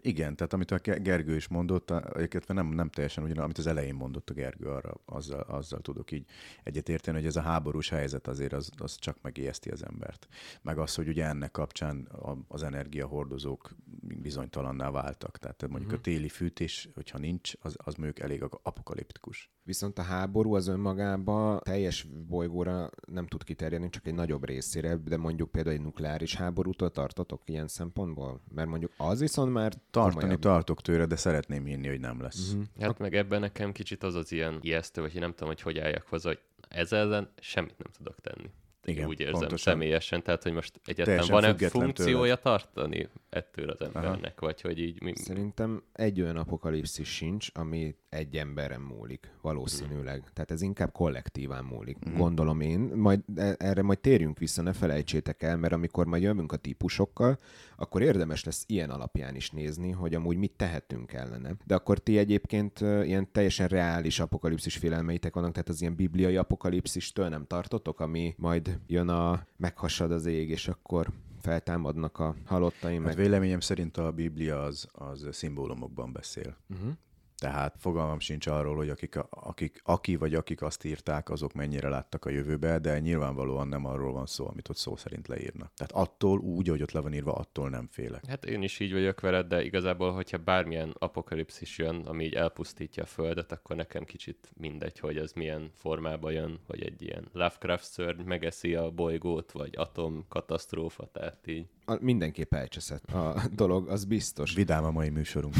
igen, 0.00 0.36
tehát 0.36 0.52
amit 0.52 0.70
a 0.70 0.78
Gergő 0.78 1.34
is 1.34 1.48
mondott, 1.48 1.90
egyébként 1.90 2.48
nem, 2.48 2.66
nem 2.66 2.88
teljesen 2.88 3.24
ugyan, 3.24 3.38
amit 3.38 3.58
az 3.58 3.66
elején 3.66 3.94
mondott 3.94 4.30
a 4.30 4.34
Gergő, 4.34 4.66
arra 4.66 4.94
azzal, 5.04 5.40
azzal 5.40 5.80
tudok 5.80 6.10
így 6.10 6.26
egyetérteni, 6.62 7.16
hogy 7.16 7.26
ez 7.26 7.36
a 7.36 7.40
háborús 7.40 7.88
helyzet 7.88 8.26
azért 8.26 8.52
az, 8.52 8.70
az 8.76 8.96
csak 8.98 9.16
megijeszti 9.22 9.70
az 9.70 9.84
embert. 9.84 10.28
Meg 10.62 10.78
az, 10.78 10.94
hogy 10.94 11.08
ugye 11.08 11.24
ennek 11.24 11.50
kapcsán 11.50 12.08
az 12.48 12.62
energiahordozók 12.62 13.74
bizonytalanná 14.00 14.90
váltak. 14.90 15.38
Tehát 15.38 15.60
mondjuk 15.60 15.92
uh-huh. 15.92 16.02
a 16.04 16.08
mhm. 16.08 16.16
téli 16.16 16.28
fűtés, 16.28 16.88
hogyha 16.94 17.18
nincs, 17.18 17.52
az, 17.60 17.76
az 17.76 17.94
mondjuk 17.94 18.20
elég 18.20 18.42
apokaliptikus. 18.62 19.53
Viszont 19.64 19.98
a 19.98 20.02
háború 20.02 20.54
az 20.54 20.68
önmagában 20.68 21.60
teljes 21.62 22.06
bolygóra 22.28 22.90
nem 23.06 23.26
tud 23.26 23.44
kiterjedni, 23.44 23.90
csak 23.90 24.06
egy 24.06 24.14
nagyobb 24.14 24.44
részére, 24.44 24.96
de 24.96 25.16
mondjuk 25.16 25.50
például 25.50 25.76
egy 25.76 25.82
nukleáris 25.82 26.34
háborútól 26.34 26.90
tartotok 26.90 27.40
ilyen 27.44 27.68
szempontból? 27.68 28.40
Mert 28.54 28.68
mondjuk 28.68 28.92
az 28.96 29.20
viszont 29.20 29.52
már... 29.52 29.72
Tartani 29.90 30.20
komolyabb. 30.20 30.40
tartok 30.40 30.82
tőle, 30.82 31.06
de 31.06 31.16
szeretném 31.16 31.64
hinni, 31.64 31.88
hogy 31.88 32.00
nem 32.00 32.20
lesz. 32.20 32.50
Uh-huh. 32.52 32.64
Hát 32.80 32.98
meg 32.98 33.14
ebben 33.14 33.40
nekem 33.40 33.72
kicsit 33.72 34.02
az 34.02 34.14
az 34.14 34.32
ilyen 34.32 34.58
ijesztő, 34.60 35.00
hogy 35.00 35.14
én 35.14 35.20
nem 35.20 35.30
tudom, 35.30 35.48
hogy 35.48 35.60
hogy 35.60 35.78
álljak 35.78 36.06
hozzá, 36.08 36.28
hogy 36.28 36.40
ezzel 36.68 36.98
ellen 36.98 37.28
semmit 37.40 37.78
nem 37.78 37.92
tudok 37.96 38.20
tenni. 38.20 38.50
Igen, 38.84 39.06
úgy 39.08 39.20
érzem 39.20 39.38
pontosan. 39.38 39.72
személyesen, 39.72 40.22
tehát 40.22 40.42
hogy 40.42 40.52
most 40.52 40.80
egyáltalán 40.84 41.26
van-e 41.28 41.68
funkciója 41.68 42.20
tőle. 42.20 42.36
tartani 42.36 43.08
ettől 43.28 43.70
az 43.70 43.80
embernek, 43.80 44.34
Aha. 44.36 44.46
vagy 44.46 44.60
hogy 44.60 44.78
így... 44.78 45.02
Mi... 45.02 45.12
Szerintem 45.16 45.82
egy 45.92 46.20
olyan 46.20 46.36
apokalipszis 46.36 47.14
sincs, 47.14 47.48
ami 47.54 47.94
egy 48.08 48.36
emberen 48.36 48.80
múlik, 48.80 49.30
valószínűleg. 49.42 50.20
Hmm. 50.20 50.30
Tehát 50.32 50.50
ez 50.50 50.62
inkább 50.62 50.92
kollektíván 50.92 51.64
múlik, 51.64 51.96
hmm. 52.00 52.16
gondolom 52.16 52.60
én. 52.60 52.80
Majd 52.80 53.20
e- 53.36 53.56
erre 53.58 53.82
majd 53.82 53.98
térjünk 53.98 54.38
vissza, 54.38 54.62
ne 54.62 54.72
felejtsétek 54.72 55.42
el, 55.42 55.56
mert 55.56 55.72
amikor 55.72 56.06
majd 56.06 56.22
jövünk 56.22 56.52
a 56.52 56.56
típusokkal, 56.56 57.38
akkor 57.76 58.02
érdemes 58.02 58.44
lesz 58.44 58.64
ilyen 58.66 58.90
alapján 58.90 59.34
is 59.34 59.50
nézni, 59.50 59.90
hogy 59.90 60.14
amúgy 60.14 60.36
mit 60.36 60.52
tehetünk 60.56 61.12
ellene. 61.12 61.54
De 61.66 61.74
akkor 61.74 61.98
ti 61.98 62.18
egyébként 62.18 62.80
ilyen 62.80 63.32
teljesen 63.32 63.68
reális 63.68 64.20
apokalipszis 64.20 64.76
félelmeitek 64.76 65.34
vannak, 65.34 65.52
tehát 65.52 65.68
az 65.68 65.80
ilyen 65.80 65.94
bibliai 65.94 66.36
apokalipszistől 66.36 67.28
nem 67.28 67.46
tartotok, 67.46 68.00
ami 68.00 68.34
majd 68.38 68.73
jön 68.86 69.08
a 69.08 69.46
meghasad 69.56 70.10
az 70.10 70.26
ég, 70.26 70.50
és 70.50 70.68
akkor 70.68 71.10
feltámadnak 71.40 72.18
a 72.18 72.34
halottaim. 72.44 73.04
Hát 73.04 73.16
meg... 73.16 73.24
véleményem 73.24 73.60
szerint 73.60 73.96
a 73.96 74.12
Biblia 74.12 74.62
az, 74.62 74.88
az 74.92 75.28
szimbólumokban 75.30 76.12
beszél. 76.12 76.56
Uh-huh. 76.70 76.92
Tehát 77.38 77.74
fogalmam 77.78 78.18
sincs 78.18 78.46
arról, 78.46 78.76
hogy 78.76 78.88
akik, 78.88 79.18
akik, 79.30 79.80
aki 79.84 80.16
vagy 80.16 80.34
akik 80.34 80.62
azt 80.62 80.84
írták, 80.84 81.30
azok 81.30 81.52
mennyire 81.52 81.88
láttak 81.88 82.24
a 82.24 82.30
jövőbe, 82.30 82.78
de 82.78 82.98
nyilvánvalóan 82.98 83.68
nem 83.68 83.84
arról 83.86 84.12
van 84.12 84.26
szó, 84.26 84.48
amit 84.48 84.68
ott 84.68 84.76
szó 84.76 84.96
szerint 84.96 85.28
leírnak. 85.28 85.72
Tehát 85.74 85.92
attól 85.92 86.38
úgy, 86.38 86.68
hogy 86.68 86.82
ott 86.82 86.92
le 86.92 87.00
van 87.00 87.14
írva, 87.14 87.32
attól 87.32 87.68
nem 87.70 87.88
félek. 87.90 88.26
Hát 88.26 88.44
én 88.44 88.62
is 88.62 88.80
így 88.80 88.92
vagyok 88.92 89.20
veled, 89.20 89.46
de 89.46 89.64
igazából, 89.64 90.12
hogyha 90.12 90.38
bármilyen 90.38 90.94
apokalipszis 90.98 91.78
jön, 91.78 91.96
ami 92.06 92.24
így 92.24 92.34
elpusztítja 92.34 93.02
a 93.02 93.06
Földet, 93.06 93.52
akkor 93.52 93.76
nekem 93.76 94.04
kicsit 94.04 94.52
mindegy, 94.56 94.98
hogy 94.98 95.16
ez 95.16 95.32
milyen 95.32 95.70
formában 95.74 96.32
jön, 96.32 96.60
hogy 96.66 96.82
egy 96.82 97.02
ilyen 97.02 97.28
Lovecraft 97.32 97.84
szörny 97.84 98.22
megeszi 98.22 98.74
a 98.74 98.90
bolygót, 98.90 99.52
vagy 99.52 99.74
atomkatasztrófa, 99.76 101.08
tehát 101.12 101.46
így 101.46 101.66
mindenképp 102.00 102.54
elcseszett 102.54 103.10
a 103.10 103.42
dolog, 103.54 103.88
az 103.88 104.04
biztos. 104.04 104.54
Vidám 104.54 104.84
a 104.84 104.90
mai 104.90 105.08
műsorunk. 105.08 105.54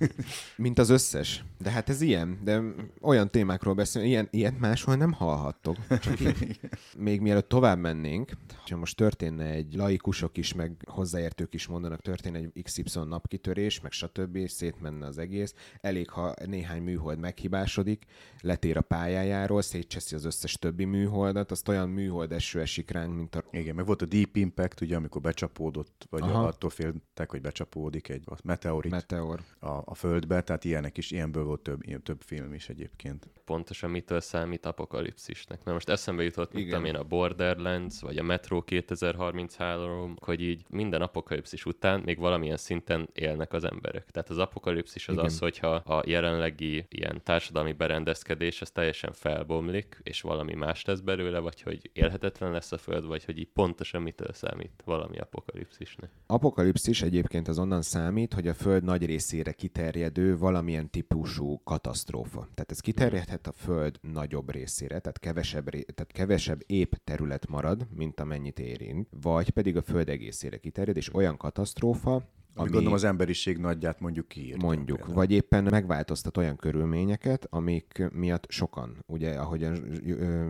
Mint 0.56 0.78
az 0.78 0.88
összes. 0.90 1.44
De 1.58 1.70
hát 1.70 1.88
ez 1.88 2.00
ilyen, 2.00 2.38
de 2.44 2.62
olyan 3.00 3.30
témákról 3.30 3.74
beszélünk, 3.74 4.10
ilyen, 4.10 4.28
ilyet 4.30 4.58
máshol 4.58 4.94
nem 4.96 5.12
hallhattok. 5.12 5.76
Csak 6.00 6.20
így. 6.20 6.60
Még 6.96 7.20
mielőtt 7.20 7.48
tovább 7.48 7.78
mennénk, 7.78 8.32
ha 8.70 8.76
most 8.76 8.96
történne 8.96 9.44
egy 9.44 9.74
laikusok 9.74 10.36
is, 10.36 10.54
meg 10.54 10.72
hozzáértők 10.86 11.54
is 11.54 11.66
mondanak, 11.66 12.02
történne 12.02 12.38
egy 12.38 12.62
XY 12.62 12.82
napkitörés, 13.08 13.80
meg 13.80 13.92
stb., 13.92 14.48
szétmenne 14.48 15.06
az 15.06 15.18
egész. 15.18 15.54
Elég, 15.80 16.10
ha 16.10 16.34
néhány 16.46 16.82
műhold 16.82 17.18
meghibásodik, 17.18 18.04
letér 18.40 18.76
a 18.76 18.80
pályájáról, 18.80 19.62
szétcseszi 19.62 20.14
az 20.14 20.24
összes 20.24 20.54
többi 20.54 20.84
műholdat, 20.84 21.50
azt 21.50 21.68
olyan 21.68 21.88
műhold 21.88 22.32
eső 22.32 22.60
esik 22.60 22.90
ránk, 22.90 23.16
mint 23.16 23.34
a... 23.34 23.44
Igen, 23.50 23.74
meg 23.74 23.86
volt 23.86 24.02
a 24.02 24.06
Deep 24.06 24.36
Impact, 24.36 24.80
ugye, 24.80 24.96
amikor 24.96 25.20
becsap 25.20 25.55
becsapódott, 25.56 26.06
vagy 26.10 26.22
Aha. 26.22 26.46
attól 26.46 26.70
féltek, 26.70 27.30
hogy 27.30 27.40
becsapódik 27.40 28.08
egy 28.08 28.24
meteorit 28.44 28.90
Meteor. 28.90 29.40
a, 29.58 29.68
a 29.84 29.94
földbe, 29.94 30.42
tehát 30.42 30.64
ilyenek 30.64 30.96
is 30.96 31.10
ilyenből 31.10 31.44
volt 31.44 31.60
több, 31.60 31.86
ilyen, 31.86 32.02
több 32.02 32.20
film 32.22 32.52
is 32.52 32.68
egyébként. 32.68 33.28
Pontosan 33.44 33.90
mitől 33.90 34.20
számít 34.20 34.66
apokalipszisnek? 34.66 35.58
Mert 35.58 35.72
most 35.72 35.88
eszembe 35.88 36.22
jutott, 36.22 36.52
mint 36.52 36.86
én 36.86 36.94
a 36.94 37.02
Borderlands, 37.02 38.00
vagy 38.00 38.18
a 38.18 38.22
Metro 38.22 38.62
2033, 38.62 40.16
hogy 40.20 40.40
így 40.40 40.64
minden 40.68 41.02
apokalipszis 41.02 41.64
után 41.64 42.00
még 42.04 42.18
valamilyen 42.18 42.56
szinten 42.56 43.08
élnek 43.12 43.52
az 43.52 43.64
emberek. 43.64 44.10
Tehát 44.10 44.30
az 44.30 44.38
apokalipszis 44.38 45.08
az 45.08 45.14
Igen. 45.14 45.26
az, 45.26 45.38
hogyha 45.38 45.68
a 45.68 46.02
jelenlegi 46.06 46.86
ilyen 46.88 47.20
társadalmi 47.24 47.72
berendezkedés 47.72 48.60
az 48.60 48.70
teljesen 48.70 49.12
felbomlik, 49.12 50.00
és 50.02 50.20
valami 50.20 50.54
más 50.54 50.84
lesz 50.84 51.00
belőle, 51.00 51.38
vagy 51.38 51.62
hogy 51.62 51.90
élhetetlen 51.92 52.50
lesz 52.50 52.72
a 52.72 52.78
föld, 52.78 53.06
vagy 53.06 53.24
hogy 53.24 53.38
így 53.38 53.50
pontosan 53.52 54.02
mitől 54.02 54.32
számít 54.32 54.82
valami 54.84 55.18
apokalipszisnek. 55.46 56.10
Apokalipszis 56.26 57.02
egyébként 57.02 57.48
az 57.48 57.58
onnan 57.58 57.82
számít, 57.82 58.34
hogy 58.34 58.48
a 58.48 58.54
föld 58.54 58.84
nagy 58.84 59.04
részére 59.06 59.52
kiterjedő 59.52 60.38
valamilyen 60.38 60.90
típusú 60.90 61.60
katasztrófa. 61.64 62.48
Tehát 62.54 62.70
ez 62.70 62.80
kiterjedhet 62.80 63.46
a 63.46 63.52
föld 63.52 63.98
nagyobb 64.00 64.50
részére, 64.50 64.98
tehát 64.98 65.18
kevesebb, 65.18 65.68
tehát 65.68 66.12
kevesebb 66.12 66.62
épp 66.66 66.92
terület 67.04 67.48
marad, 67.48 67.86
mint 67.94 68.20
amennyit 68.20 68.58
érint, 68.58 69.08
vagy 69.20 69.50
pedig 69.50 69.76
a 69.76 69.82
föld 69.82 70.08
egészére 70.08 70.56
kiterjed, 70.56 70.96
és 70.96 71.14
olyan 71.14 71.36
katasztrófa, 71.36 72.22
ami, 72.56 72.68
gondolom 72.70 72.92
az 72.92 73.04
emberiség 73.04 73.58
nagyját 73.58 74.00
mondjuk 74.00 74.28
kiírja. 74.28 74.56
Mondjuk, 74.58 74.96
például. 74.96 75.14
vagy 75.16 75.32
éppen 75.32 75.64
megváltoztat 75.64 76.36
olyan 76.36 76.56
körülményeket, 76.56 77.46
amik 77.50 78.02
miatt 78.12 78.46
sokan, 78.48 79.04
ugye, 79.06 79.34
ahogy 79.34 79.68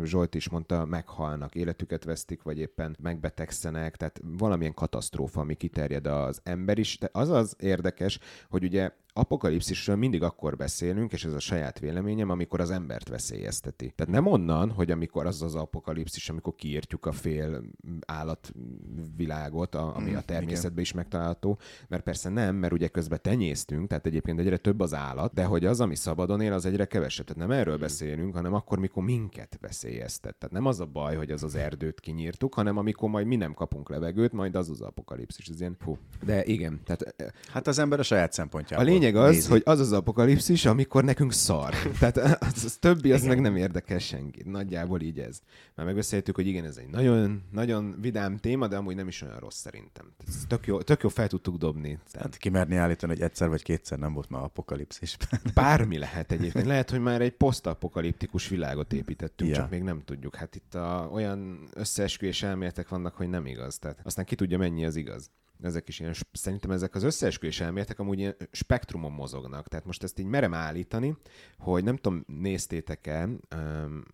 Zsolt 0.04 0.34
is 0.34 0.48
mondta, 0.48 0.84
meghalnak, 0.84 1.54
életüket 1.54 2.04
vesztik, 2.04 2.42
vagy 2.42 2.58
éppen 2.58 2.96
megbetegszenek, 3.02 3.96
tehát 3.96 4.20
valamilyen 4.38 4.74
katasztrófa, 4.74 5.40
ami 5.40 5.54
kiterjed 5.54 6.06
az 6.06 6.40
ember 6.42 6.78
is. 6.78 6.98
De 6.98 7.08
az 7.12 7.28
az 7.28 7.56
érdekes, 7.58 8.18
hogy 8.48 8.64
ugye 8.64 8.90
apokalipszisről 9.16 9.96
mindig 9.96 10.22
akkor 10.22 10.56
beszélünk, 10.56 11.12
és 11.12 11.24
ez 11.24 11.32
a 11.32 11.38
saját 11.38 11.78
véleményem, 11.78 12.30
amikor 12.30 12.60
az 12.60 12.70
embert 12.70 13.08
veszélyezteti. 13.08 13.92
Tehát 13.96 14.12
nem 14.12 14.26
onnan, 14.26 14.70
hogy 14.70 14.90
amikor 14.90 15.26
az 15.26 15.42
az 15.42 15.54
apokalipszis, 15.54 16.28
amikor 16.28 16.54
kiírtjuk 16.54 17.06
a 17.06 17.12
fél 17.12 17.62
állatvilágot, 18.06 19.74
ami 19.74 20.10
mm, 20.10 20.16
a 20.16 20.20
természetben 20.20 20.82
is 20.82 20.92
megtalálható, 20.92 21.58
mert 21.88 22.02
persze 22.02 22.28
nem, 22.28 22.54
mert 22.54 22.72
ugye 22.72 22.88
közben 22.88 23.18
tenyésztünk, 23.22 23.88
tehát 23.88 24.06
egyébként 24.06 24.40
egyre 24.40 24.56
több 24.56 24.80
az 24.80 24.94
állat, 24.94 25.32
de 25.34 25.44
hogy 25.44 25.64
az, 25.64 25.80
ami 25.80 25.94
szabadon 25.94 26.40
él, 26.40 26.52
az 26.52 26.66
egyre 26.66 26.84
kevesebb. 26.84 27.26
Tehát 27.26 27.48
nem 27.48 27.58
erről 27.58 27.76
mm. 27.76 27.80
beszélünk, 27.80 28.34
hanem 28.34 28.54
akkor, 28.54 28.78
mikor 28.78 29.02
minket 29.02 29.58
veszélyeztet. 29.60 30.36
Tehát 30.36 30.54
nem 30.54 30.66
az 30.66 30.80
a 30.80 30.86
baj, 30.86 31.16
hogy 31.16 31.30
az 31.30 31.42
az 31.42 31.54
erdőt 31.54 32.00
kinyírtuk, 32.00 32.54
hanem 32.54 32.76
amikor 32.76 33.08
majd 33.08 33.26
mi 33.26 33.36
nem 33.36 33.54
kapunk 33.54 33.88
levegőt, 33.88 34.32
majd 34.32 34.54
az 34.56 34.70
az 34.70 34.80
apokalipszis. 34.80 35.48
Ez 35.48 35.60
ilyen, 35.60 35.76
fú. 35.78 35.98
De 36.24 36.44
igen. 36.44 36.80
Tehát, 36.84 37.34
hát 37.48 37.66
az 37.66 37.78
ember 37.78 37.98
a 37.98 38.02
saját 38.02 38.32
szempontjából. 38.32 38.86
A 38.86 38.90
lényeg 38.90 39.05
lényeg 39.06 39.28
az, 39.28 39.34
nézi. 39.34 39.48
hogy 39.48 39.62
az 39.64 39.80
az 39.80 39.92
apokalipszis, 39.92 40.64
amikor 40.64 41.04
nekünk 41.04 41.32
szar. 41.32 41.74
Tehát 42.00 42.16
az, 42.42 42.64
az 42.64 42.76
többi, 42.80 43.12
az 43.12 43.22
igen. 43.22 43.28
meg 43.28 43.40
nem 43.40 43.56
érdekel 43.56 43.98
senkit. 43.98 44.44
Nagyjából 44.44 45.00
így 45.00 45.18
ez. 45.18 45.40
Már 45.74 45.86
megbeszéltük, 45.86 46.34
hogy 46.34 46.46
igen, 46.46 46.64
ez 46.64 46.76
egy 46.76 46.88
nagyon, 46.88 47.42
nagyon 47.52 47.94
vidám 48.00 48.36
téma, 48.36 48.68
de 48.68 48.76
amúgy 48.76 48.94
nem 48.94 49.08
is 49.08 49.22
olyan 49.22 49.38
rossz 49.38 49.58
szerintem. 49.58 50.12
Ez 50.26 50.44
tök 50.48 50.66
jó, 50.66 50.82
tök 50.82 51.02
jó 51.02 51.08
fel 51.08 51.28
tudtuk 51.28 51.56
dobni. 51.56 51.98
Hát 52.12 52.36
kimerni 52.36 52.76
állítani, 52.76 53.12
hogy 53.12 53.22
egyszer 53.22 53.48
vagy 53.48 53.62
kétszer 53.62 53.98
nem 53.98 54.12
volt 54.12 54.30
már 54.30 54.42
apokalipszis. 54.42 55.16
Bármi 55.54 55.98
lehet 55.98 56.32
egyébként. 56.32 56.66
Lehet, 56.66 56.90
hogy 56.90 57.00
már 57.00 57.20
egy 57.20 57.32
posztapokaliptikus 57.32 58.48
világot 58.48 58.92
építettünk, 58.92 59.50
ja. 59.50 59.56
csak 59.56 59.70
még 59.70 59.82
nem 59.82 60.02
tudjuk. 60.04 60.34
Hát 60.34 60.54
itt 60.54 60.74
a, 60.74 61.08
olyan 61.12 61.68
összeesküvés 61.74 62.42
elméletek 62.42 62.88
vannak, 62.88 63.14
hogy 63.14 63.28
nem 63.28 63.46
igaz. 63.46 63.78
Tehát 63.78 63.98
aztán 64.02 64.24
ki 64.24 64.34
tudja, 64.34 64.58
mennyi 64.58 64.84
az 64.84 64.96
igaz 64.96 65.30
ezek 65.62 65.88
is 65.88 66.00
ilyen, 66.00 66.14
szerintem 66.32 66.70
ezek 66.70 66.94
az 66.94 67.02
összeesküvés 67.02 67.60
elméletek 67.60 67.98
amúgy 67.98 68.18
ilyen 68.18 68.36
spektrumon 68.52 69.12
mozognak. 69.12 69.68
Tehát 69.68 69.86
most 69.86 70.02
ezt 70.02 70.18
így 70.18 70.26
merem 70.26 70.54
állítani, 70.54 71.16
hogy 71.58 71.84
nem 71.84 71.96
tudom, 71.96 72.24
néztétek-e, 72.26 73.28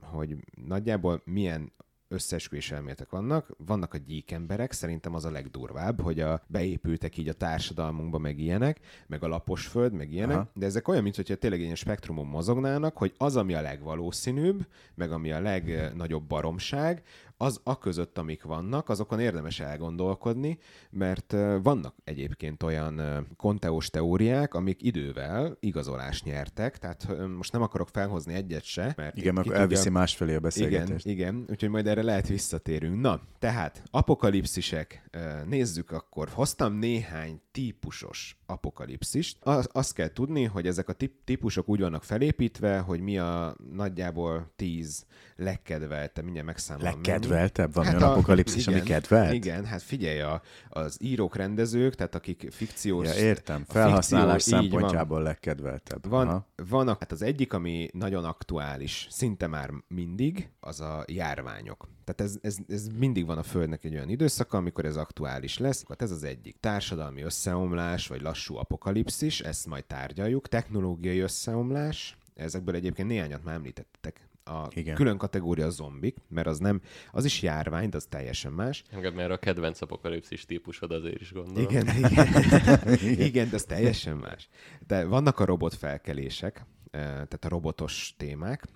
hogy 0.00 0.36
nagyjából 0.66 1.22
milyen 1.24 1.72
összeesküvés 2.12 2.70
elméletek 2.70 3.10
vannak. 3.10 3.48
Vannak 3.58 3.94
a 3.94 3.98
gyík 3.98 4.30
emberek, 4.30 4.72
szerintem 4.72 5.14
az 5.14 5.24
a 5.24 5.30
legdurvább, 5.30 6.00
hogy 6.00 6.20
a, 6.20 6.42
beépültek 6.46 7.16
így 7.16 7.28
a 7.28 7.32
társadalmunkba, 7.32 8.18
meg 8.18 8.38
ilyenek, 8.38 8.80
meg 9.06 9.22
a 9.22 9.28
lapos 9.28 9.66
föld, 9.66 9.92
meg 9.92 10.12
ilyenek, 10.12 10.36
Aha. 10.36 10.50
de 10.54 10.66
ezek 10.66 10.88
olyan, 10.88 11.02
mintha 11.02 11.34
tényleg 11.34 11.60
ilyen 11.60 11.74
spektrumon 11.74 12.26
mozognának, 12.26 12.96
hogy 12.96 13.14
az, 13.18 13.36
ami 13.36 13.54
a 13.54 13.60
legvalószínűbb, 13.60 14.66
meg 14.94 15.12
ami 15.12 15.32
a 15.32 15.40
legnagyobb 15.40 16.24
baromság, 16.24 17.02
az 17.42 17.60
a 17.64 17.78
között, 17.78 18.18
amik 18.18 18.42
vannak, 18.42 18.88
azokon 18.88 19.20
érdemes 19.20 19.60
elgondolkodni, 19.60 20.58
mert 20.90 21.32
vannak 21.62 21.94
egyébként 22.04 22.62
olyan 22.62 23.26
konteós 23.36 23.90
teóriák, 23.90 24.54
amik 24.54 24.82
idővel 24.82 25.56
igazolást 25.60 26.24
nyertek, 26.24 26.78
tehát 26.78 27.08
most 27.36 27.52
nem 27.52 27.62
akarok 27.62 27.88
felhozni 27.88 28.34
egyet 28.34 28.64
se, 28.64 28.92
mert 28.96 29.16
igen, 29.16 29.34
meg 29.34 29.46
elviszi 29.46 29.82
tudja... 29.82 29.98
másfelé 29.98 30.34
a 30.34 30.40
beszélgetést. 30.40 31.06
Igen, 31.06 31.28
igen, 31.34 31.46
úgyhogy 31.50 31.68
majd 31.68 31.86
erre 31.86 32.02
lehet 32.02 32.28
visszatérünk. 32.28 33.00
Na, 33.00 33.20
tehát 33.38 33.82
apokalipszisek, 33.90 35.10
nézzük 35.46 35.90
akkor. 35.90 36.28
Hoztam 36.28 36.72
néhány 36.72 37.40
típusos 37.50 38.41
apokalipszist. 38.52 39.36
Azt 39.72 39.94
kell 39.94 40.12
tudni, 40.12 40.44
hogy 40.44 40.66
ezek 40.66 40.88
a 40.88 40.94
típusok 41.24 41.68
úgy 41.68 41.80
vannak 41.80 42.04
felépítve, 42.04 42.78
hogy 42.78 43.00
mi 43.00 43.18
a 43.18 43.56
nagyjából 43.72 44.52
tíz 44.56 45.06
legkedvelte, 45.36 46.22
mindjárt 46.22 46.46
megszámolom. 46.46 46.92
Legkedveltebb? 46.92 47.74
Van 47.74 47.84
hát 47.84 47.94
olyan 47.94 48.08
a, 48.08 48.12
apokalipszis, 48.12 48.66
igen, 48.66 48.78
ami 48.78 48.88
kedvelt? 48.88 49.32
Igen, 49.32 49.64
hát 49.64 49.82
figyelj, 49.82 50.20
a, 50.20 50.42
az 50.68 50.96
írók, 51.00 51.36
rendezők, 51.36 51.94
tehát 51.94 52.14
akik 52.14 52.48
fikciós... 52.50 53.06
Ja, 53.06 53.14
értem, 53.14 53.64
felhasználás 53.68 54.44
fikció, 54.44 54.60
szempontjából 54.60 55.16
van. 55.16 55.26
legkedveltebb. 55.26 56.08
Van, 56.08 56.46
van, 56.68 56.86
hát 56.86 57.12
az 57.12 57.22
egyik, 57.22 57.52
ami 57.52 57.88
nagyon 57.92 58.24
aktuális, 58.24 59.06
szinte 59.10 59.46
már 59.46 59.70
mindig, 59.88 60.50
az 60.60 60.80
a 60.80 61.04
járványok. 61.06 61.88
Tehát 62.14 62.32
ez, 62.32 62.38
ez, 62.42 62.56
ez 62.68 62.88
mindig 62.98 63.26
van 63.26 63.38
a 63.38 63.42
Földnek 63.42 63.84
egy 63.84 63.94
olyan 63.94 64.08
időszaka, 64.08 64.56
amikor 64.56 64.84
ez 64.84 64.96
aktuális 64.96 65.58
lesz. 65.58 65.84
Hát 65.88 66.02
ez 66.02 66.10
az 66.10 66.22
egyik. 66.22 66.56
Társadalmi 66.60 67.22
összeomlás, 67.22 68.06
vagy 68.06 68.20
lassú 68.20 68.56
apokalipszis, 68.56 69.40
ezt 69.40 69.66
majd 69.66 69.84
tárgyaljuk. 69.84 70.48
Technológiai 70.48 71.18
összeomlás, 71.18 72.16
ezekből 72.34 72.74
egyébként 72.74 73.08
néhányat 73.08 73.44
már 73.44 73.54
említettek 73.54 74.26
a 74.44 74.68
igen. 74.74 74.94
külön 74.94 75.16
kategória 75.16 75.66
a 75.66 75.70
zombik, 75.70 76.16
mert 76.28 76.46
az 76.46 76.58
nem, 76.58 76.80
az 77.12 77.24
is 77.24 77.42
járvány, 77.42 77.88
de 77.88 77.96
az 77.96 78.06
teljesen 78.08 78.52
más. 78.52 78.82
Engem 78.90 79.14
mert 79.14 79.30
a 79.30 79.36
kedvenc 79.36 79.80
apokalipszis 79.80 80.44
típusod 80.44 80.90
azért 80.90 81.20
is 81.20 81.32
gondolom. 81.32 81.70
Igen, 81.70 81.86
igen. 81.96 82.98
igen, 83.28 83.48
de 83.48 83.54
az 83.54 83.64
teljesen 83.64 84.16
más. 84.16 84.48
De 84.86 85.04
vannak 85.04 85.38
a 85.38 85.44
robot 85.44 85.74
felkelések, 85.74 86.64
tehát 86.92 87.44
a 87.44 87.48
robotos 87.48 88.14
témák, 88.16 88.68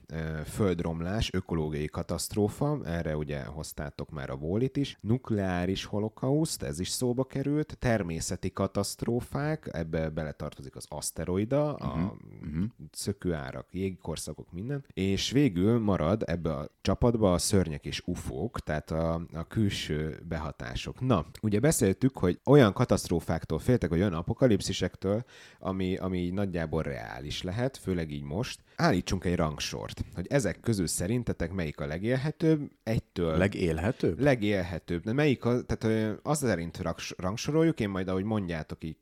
földromlás, 0.44 1.33
ökológiai 1.33 1.87
katasztrófa, 1.87 2.79
erre 2.85 3.16
ugye 3.16 3.44
hoztátok 3.44 4.11
már 4.11 4.31
a 4.31 4.37
Volit 4.37 4.76
is, 4.76 4.98
nukleáris 5.00 5.85
holokauszt, 5.85 6.62
ez 6.62 6.81
is 6.81 6.88
szóba 6.88 7.24
került, 7.24 7.76
természeti 7.79 8.52
katasztrófák, 8.52 9.68
ebbe 9.72 10.09
beletartozik 10.11 10.76
az 10.76 10.87
aszteroida, 10.88 11.72
uh-huh. 11.72 11.88
a 11.88 12.16
uh-huh. 12.42 12.64
szökőárak, 12.92 13.66
jégkorszakok, 13.70 14.52
minden, 14.52 14.85
és 14.92 15.31
végül 15.31 15.79
marad 15.79 16.22
ebbe 16.26 16.55
a 16.55 16.68
csapatba 16.81 17.33
a 17.33 17.38
szörnyek 17.38 17.85
és 17.85 18.02
ufók, 18.05 18.61
tehát 18.61 18.90
a, 18.90 19.14
a 19.33 19.46
külső 19.46 20.22
behatások. 20.29 21.00
Na, 21.00 21.26
ugye 21.42 21.61
beszéltük, 21.61 22.18
hogy 22.18 22.40
olyan 22.44 22.72
katasztrófáktól 22.72 23.59
féltek, 23.59 23.90
vagy 23.90 24.00
olyan 24.00 24.14
apokalipszisektől, 24.14 25.24
ami, 25.59 25.96
ami 25.96 26.31
nagyjából 26.31 26.83
reális 26.83 27.42
lehet, 27.42 27.76
főleg 27.76 28.06
így 28.11 28.23
most, 28.23 28.61
állítsunk 28.76 29.24
egy 29.24 29.36
rangsort, 29.36 30.04
hogy 30.14 30.26
ezek 30.28 30.60
közül 30.60 30.86
szerintetek 30.86 31.52
melyik 31.52 31.80
a 31.80 31.86
legélhetőbb, 31.86 32.70
egytől... 32.82 33.36
Legélhetőbb? 33.36 34.20
Legélhetőbb. 34.20 35.02
De 35.02 35.12
melyik 35.12 35.44
a, 35.44 35.62
tehát 35.62 36.18
az 36.22 36.38
szerint 36.38 36.82
rangsoroljuk, 37.16 37.80
én 37.80 37.88
majd 37.88 38.08
ahogy 38.08 38.24
mondjátok, 38.24 38.84
így 38.84 38.96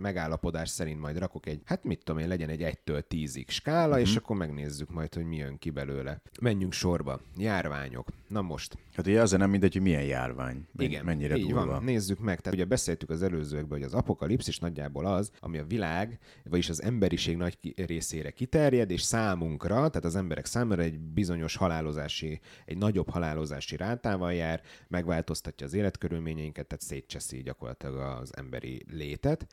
megállapodás 0.00 0.68
szerint 0.68 1.00
majd 1.00 1.18
rakok 1.18 1.46
egy, 1.46 1.60
hát 1.64 1.84
mit 1.84 2.04
tudom 2.04 2.20
én, 2.20 2.28
legyen 2.28 2.48
egy 2.48 2.62
egytől 2.62 3.06
tízig 3.06 3.50
skála, 3.50 3.94
mm-hmm. 3.94 4.02
és 4.02 4.16
akkor 4.16 4.36
megnézzük 4.36 4.90
majd, 4.90 5.14
hogy 5.14 5.24
mi 5.24 5.36
jön 5.36 5.58
ki 5.58 5.70
belőle. 5.70 6.22
Menjünk 6.40 6.72
sorba. 6.72 7.20
Járványok. 7.36 8.08
Na 8.28 8.42
most. 8.42 8.78
Hát 8.94 9.06
ugye 9.06 9.20
azért 9.20 9.40
nem 9.40 9.50
mindegy, 9.50 9.72
hogy 9.72 9.82
milyen 9.82 10.04
járvány. 10.04 10.66
Igen, 10.78 11.04
mennyire 11.04 11.36
így 11.36 11.46
durva. 11.46 11.66
van. 11.66 11.84
Nézzük 11.84 12.18
meg. 12.18 12.40
Tehát 12.40 12.58
ugye 12.58 12.66
beszéltük 12.68 13.10
az 13.10 13.22
előzőekben, 13.22 13.78
hogy 13.78 13.86
az 13.86 13.94
apokalipszis 13.94 14.58
nagyjából 14.58 15.06
az, 15.06 15.30
ami 15.40 15.58
a 15.58 15.64
világ, 15.64 16.18
vagyis 16.44 16.68
az 16.68 16.82
emberiség 16.82 17.36
nagy 17.36 17.58
részére 17.76 18.30
kiterjed, 18.30 18.90
és 18.90 19.02
számunkra, 19.10 19.74
tehát 19.74 20.04
az 20.04 20.16
emberek 20.16 20.46
számára 20.46 20.82
egy 20.82 20.98
bizonyos 20.98 21.56
halálozási, 21.56 22.40
egy 22.64 22.78
nagyobb 22.78 23.10
halálozási 23.10 23.76
rátával 23.76 24.32
jár, 24.32 24.62
megváltoztatja 24.88 25.66
az 25.66 25.74
életkörülményeinket, 25.74 26.66
tehát 26.66 26.84
szétcseszi 26.84 27.42
gyakorlatilag 27.42 27.96
az 28.20 28.36
emberi 28.36 28.84
létet. 28.90 29.46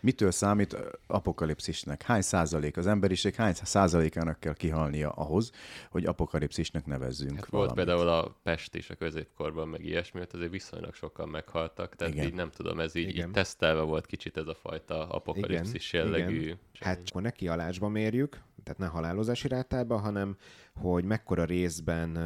Mitől 0.00 0.30
számít 0.30 0.76
apokalipszisnek? 1.06 2.02
Hány 2.02 2.20
százalék? 2.20 2.76
Az 2.76 2.86
emberiség 2.86 3.34
hány 3.34 3.54
százalékának 3.54 4.40
kell 4.40 4.54
kihalnia 4.54 5.10
ahhoz, 5.10 5.50
hogy 5.90 6.04
apokalipszisnek 6.04 6.86
nevezzünk 6.86 7.34
hát 7.36 7.46
Volt 7.46 7.72
például 7.72 8.08
a 8.08 8.36
Pest 8.42 8.74
is 8.74 8.90
a 8.90 8.94
középkorban, 8.94 9.68
meg 9.68 9.84
ilyesmi, 9.84 10.20
azért 10.32 10.50
viszonylag 10.50 10.94
sokan 10.94 11.28
meghaltak, 11.28 11.96
tehát 11.96 12.14
Igen. 12.14 12.26
így 12.26 12.34
nem 12.34 12.50
tudom, 12.50 12.80
ez 12.80 12.94
így, 12.94 13.08
így 13.16 13.30
tesztelve 13.30 13.82
volt 13.82 14.06
kicsit 14.06 14.36
ez 14.36 14.46
a 14.46 14.54
fajta 14.54 15.08
apokalipszis 15.08 15.92
Igen. 15.92 16.06
jellegű. 16.06 16.40
Igen. 16.40 16.58
Hát 16.80 17.00
akkor 17.08 17.22
ne 17.22 17.30
kialásba 17.30 17.88
mérjük, 17.88 18.42
tehát 18.62 18.78
ne 18.78 18.86
halálozási 18.86 19.48
rátába, 19.48 19.98
hanem 19.98 20.36
hogy 20.74 21.04
mekkora 21.04 21.44
részben 21.44 22.18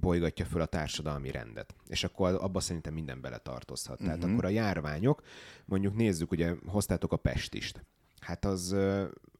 bolygatja 0.00 0.44
föl 0.44 0.60
a 0.60 0.66
társadalmi 0.66 1.30
rendet. 1.30 1.74
És 1.86 2.04
akkor 2.04 2.34
abba 2.40 2.60
szerintem 2.60 2.94
minden 2.94 3.20
bele 3.20 3.38
tartozhat. 3.38 3.94
Uh-huh. 3.94 4.06
Tehát 4.06 4.24
mhm. 4.24 4.32
akkor 4.32 4.44
a 4.44 4.48
járványok, 4.48 5.22
mondjuk 5.64 5.94
nézzük, 5.94 6.30
ugye 6.30 6.54
hoztátok 6.66 7.12
a 7.12 7.16
Pestist. 7.16 7.84
Hát 8.20 8.44
az 8.44 8.76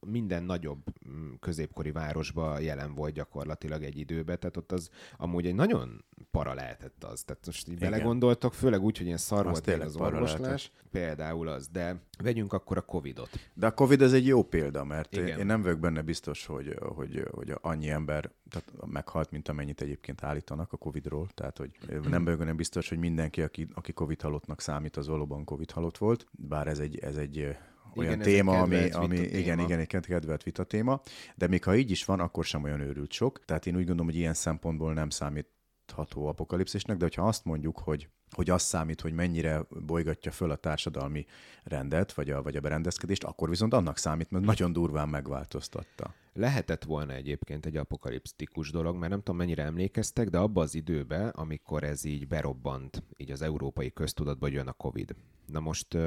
minden 0.06 0.42
nagyobb 0.42 0.82
mm, 1.08 1.32
középkori 1.40 1.92
városba 1.92 2.58
jelen 2.58 2.94
volt 2.94 3.12
gyakorlatilag 3.14 3.82
egy 3.82 3.98
időben, 3.98 4.38
tehát 4.38 4.56
ott 4.56 4.72
az 4.72 4.90
amúgy 5.16 5.46
egy 5.46 5.54
nagyon 5.54 6.04
para 6.30 6.54
lehetett 6.54 7.04
az. 7.04 7.22
Tehát 7.22 7.46
most 7.46 7.68
így 7.68 7.76
Igen. 7.76 7.90
belegondoltok, 7.90 8.54
főleg 8.54 8.82
úgy, 8.82 8.96
hogy 8.96 9.06
ilyen 9.06 9.18
szar 9.18 9.44
volt 9.44 9.66
az 9.66 9.96
orvoslás, 9.96 10.40
lehetett. 10.40 10.70
például 10.90 11.48
az, 11.48 11.68
de 11.68 12.00
vegyünk 12.22 12.52
akkor 12.52 12.76
a 12.76 12.80
Covid-ot. 12.80 13.30
De 13.54 13.66
a 13.66 13.70
Covid 13.70 14.02
ez 14.02 14.12
egy 14.12 14.26
jó 14.26 14.42
példa, 14.42 14.84
mert 14.84 15.16
Igen. 15.16 15.38
én 15.38 15.46
nem 15.46 15.62
vagyok 15.62 15.78
benne 15.78 16.02
biztos, 16.02 16.46
hogy, 16.46 16.76
hogy, 16.80 17.28
hogy 17.30 17.54
annyi 17.60 17.90
ember 17.90 18.30
tehát 18.48 18.72
meghalt, 18.86 19.30
mint 19.30 19.48
amennyit 19.48 19.80
egyébként 19.80 20.22
állítanak 20.22 20.72
a 20.72 20.76
Covid-ról, 20.76 21.28
tehát 21.34 21.58
hogy 21.58 21.70
nem 22.08 22.24
vagyok 22.24 22.38
benne 22.38 22.52
biztos, 22.52 22.88
hogy 22.88 22.98
mindenki, 22.98 23.42
aki, 23.42 23.68
aki 23.74 23.92
Covid 23.92 24.20
halottnak 24.20 24.60
számít, 24.60 24.96
az 24.96 25.06
valóban 25.06 25.44
Covid 25.44 25.70
halott 25.70 25.98
volt, 25.98 26.26
bár 26.30 26.66
ez 26.66 26.78
egy, 26.78 26.98
ez 26.98 27.16
egy 27.16 27.56
olyan 27.96 28.12
igen, 28.12 28.24
téma, 28.24 28.60
ami, 28.60 28.90
ami 28.90 29.18
igen, 29.18 29.58
igen, 29.58 29.78
egy 29.78 29.86
kedvelt 29.86 30.42
vita 30.42 30.64
téma, 30.64 31.00
de 31.34 31.46
még 31.46 31.64
ha 31.64 31.76
így 31.76 31.90
is 31.90 32.04
van, 32.04 32.20
akkor 32.20 32.44
sem 32.44 32.62
olyan 32.62 32.80
őrült 32.80 33.12
sok. 33.12 33.44
Tehát 33.44 33.66
én 33.66 33.74
úgy 33.74 33.84
gondolom, 33.84 34.06
hogy 34.06 34.16
ilyen 34.16 34.34
szempontból 34.34 34.92
nem 34.92 35.10
számít 35.10 35.46
ható 35.92 36.26
apokalipszisnek, 36.26 36.96
de 36.96 37.04
hogyha 37.04 37.26
azt 37.26 37.44
mondjuk, 37.44 37.78
hogy 37.78 38.08
hogy 38.30 38.50
az 38.50 38.62
számít, 38.62 39.00
hogy 39.00 39.12
mennyire 39.12 39.66
bolygatja 39.86 40.30
föl 40.30 40.50
a 40.50 40.56
társadalmi 40.56 41.26
rendet, 41.62 42.12
vagy 42.12 42.30
a, 42.30 42.42
vagy 42.42 42.56
a 42.56 42.60
berendezkedést, 42.60 43.24
akkor 43.24 43.48
viszont 43.48 43.74
annak 43.74 43.98
számít, 43.98 44.30
mert 44.30 44.44
nagyon 44.44 44.72
durván 44.72 45.08
megváltoztatta. 45.08 46.14
Lehetett 46.32 46.84
volna 46.84 47.12
egyébként 47.12 47.66
egy 47.66 47.76
apokaliptikus 47.76 48.70
dolog, 48.70 48.96
mert 48.96 49.10
nem 49.10 49.18
tudom 49.18 49.36
mennyire 49.36 49.62
emlékeztek, 49.62 50.28
de 50.28 50.38
abban 50.38 50.62
az 50.62 50.74
időben, 50.74 51.28
amikor 51.28 51.84
ez 51.84 52.04
így 52.04 52.26
berobbant, 52.26 53.02
így 53.16 53.30
az 53.30 53.42
európai 53.42 53.92
köztudatba 53.92 54.48
jön 54.48 54.66
a 54.66 54.72
Covid. 54.72 55.14
Na 55.46 55.60
most 55.60 55.98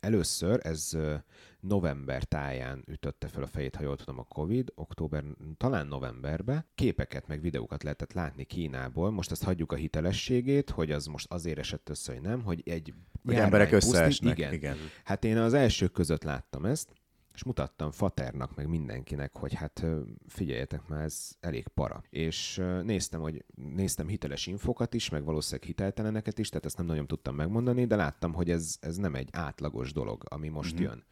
Először 0.00 0.60
ez 0.62 0.96
november 1.60 2.24
táján 2.24 2.84
ütötte 2.86 3.28
fel 3.28 3.42
a 3.42 3.46
fejét, 3.46 3.76
ha 3.76 3.82
jól 3.82 3.96
tudom, 3.96 4.18
a 4.18 4.24
Covid, 4.24 4.72
október, 4.74 5.24
talán 5.56 5.86
novemberbe. 5.86 6.66
Képeket 6.74 7.26
meg 7.26 7.40
videókat 7.40 7.82
lehetett 7.82 8.12
látni 8.12 8.44
Kínából. 8.44 9.10
Most 9.10 9.30
ezt 9.30 9.44
hagyjuk 9.44 9.72
a 9.72 9.76
hitelességét, 9.76 10.70
hogy 10.70 10.90
az 10.90 11.06
most 11.06 11.32
azért 11.32 11.58
esett 11.58 11.88
össze, 11.88 12.12
hogy 12.12 12.22
nem, 12.22 12.42
hogy 12.42 12.62
egy 12.64 12.94
hogy 13.24 13.34
emberek 13.34 13.72
összeesnek. 13.72 14.38
Igen. 14.38 14.52
igen. 14.52 14.76
Hát 15.04 15.24
én 15.24 15.36
az 15.36 15.54
elsők 15.54 15.92
között 15.92 16.22
láttam 16.22 16.64
ezt, 16.64 16.92
és 17.36 17.44
mutattam 17.44 17.90
Faternak, 17.90 18.56
meg 18.56 18.68
mindenkinek, 18.68 19.36
hogy 19.36 19.54
hát 19.54 19.86
figyeljetek 20.26 20.88
már, 20.88 21.02
ez 21.02 21.30
elég 21.40 21.68
para. 21.68 22.02
És 22.10 22.62
néztem, 22.82 23.20
hogy 23.20 23.44
néztem 23.54 24.08
hiteles 24.08 24.46
infokat 24.46 24.94
is, 24.94 25.08
meg 25.08 25.24
valószínűleg 25.24 25.66
hitelteleneket 25.66 26.38
is, 26.38 26.48
tehát 26.48 26.64
ezt 26.64 26.76
nem 26.76 26.86
nagyon 26.86 27.06
tudtam 27.06 27.34
megmondani, 27.34 27.84
de 27.84 27.96
láttam, 27.96 28.32
hogy 28.32 28.50
ez, 28.50 28.76
ez 28.80 28.96
nem 28.96 29.14
egy 29.14 29.28
átlagos 29.32 29.92
dolog, 29.92 30.24
ami 30.28 30.48
most 30.48 30.74
mm-hmm. 30.74 30.82
jön 30.82 31.04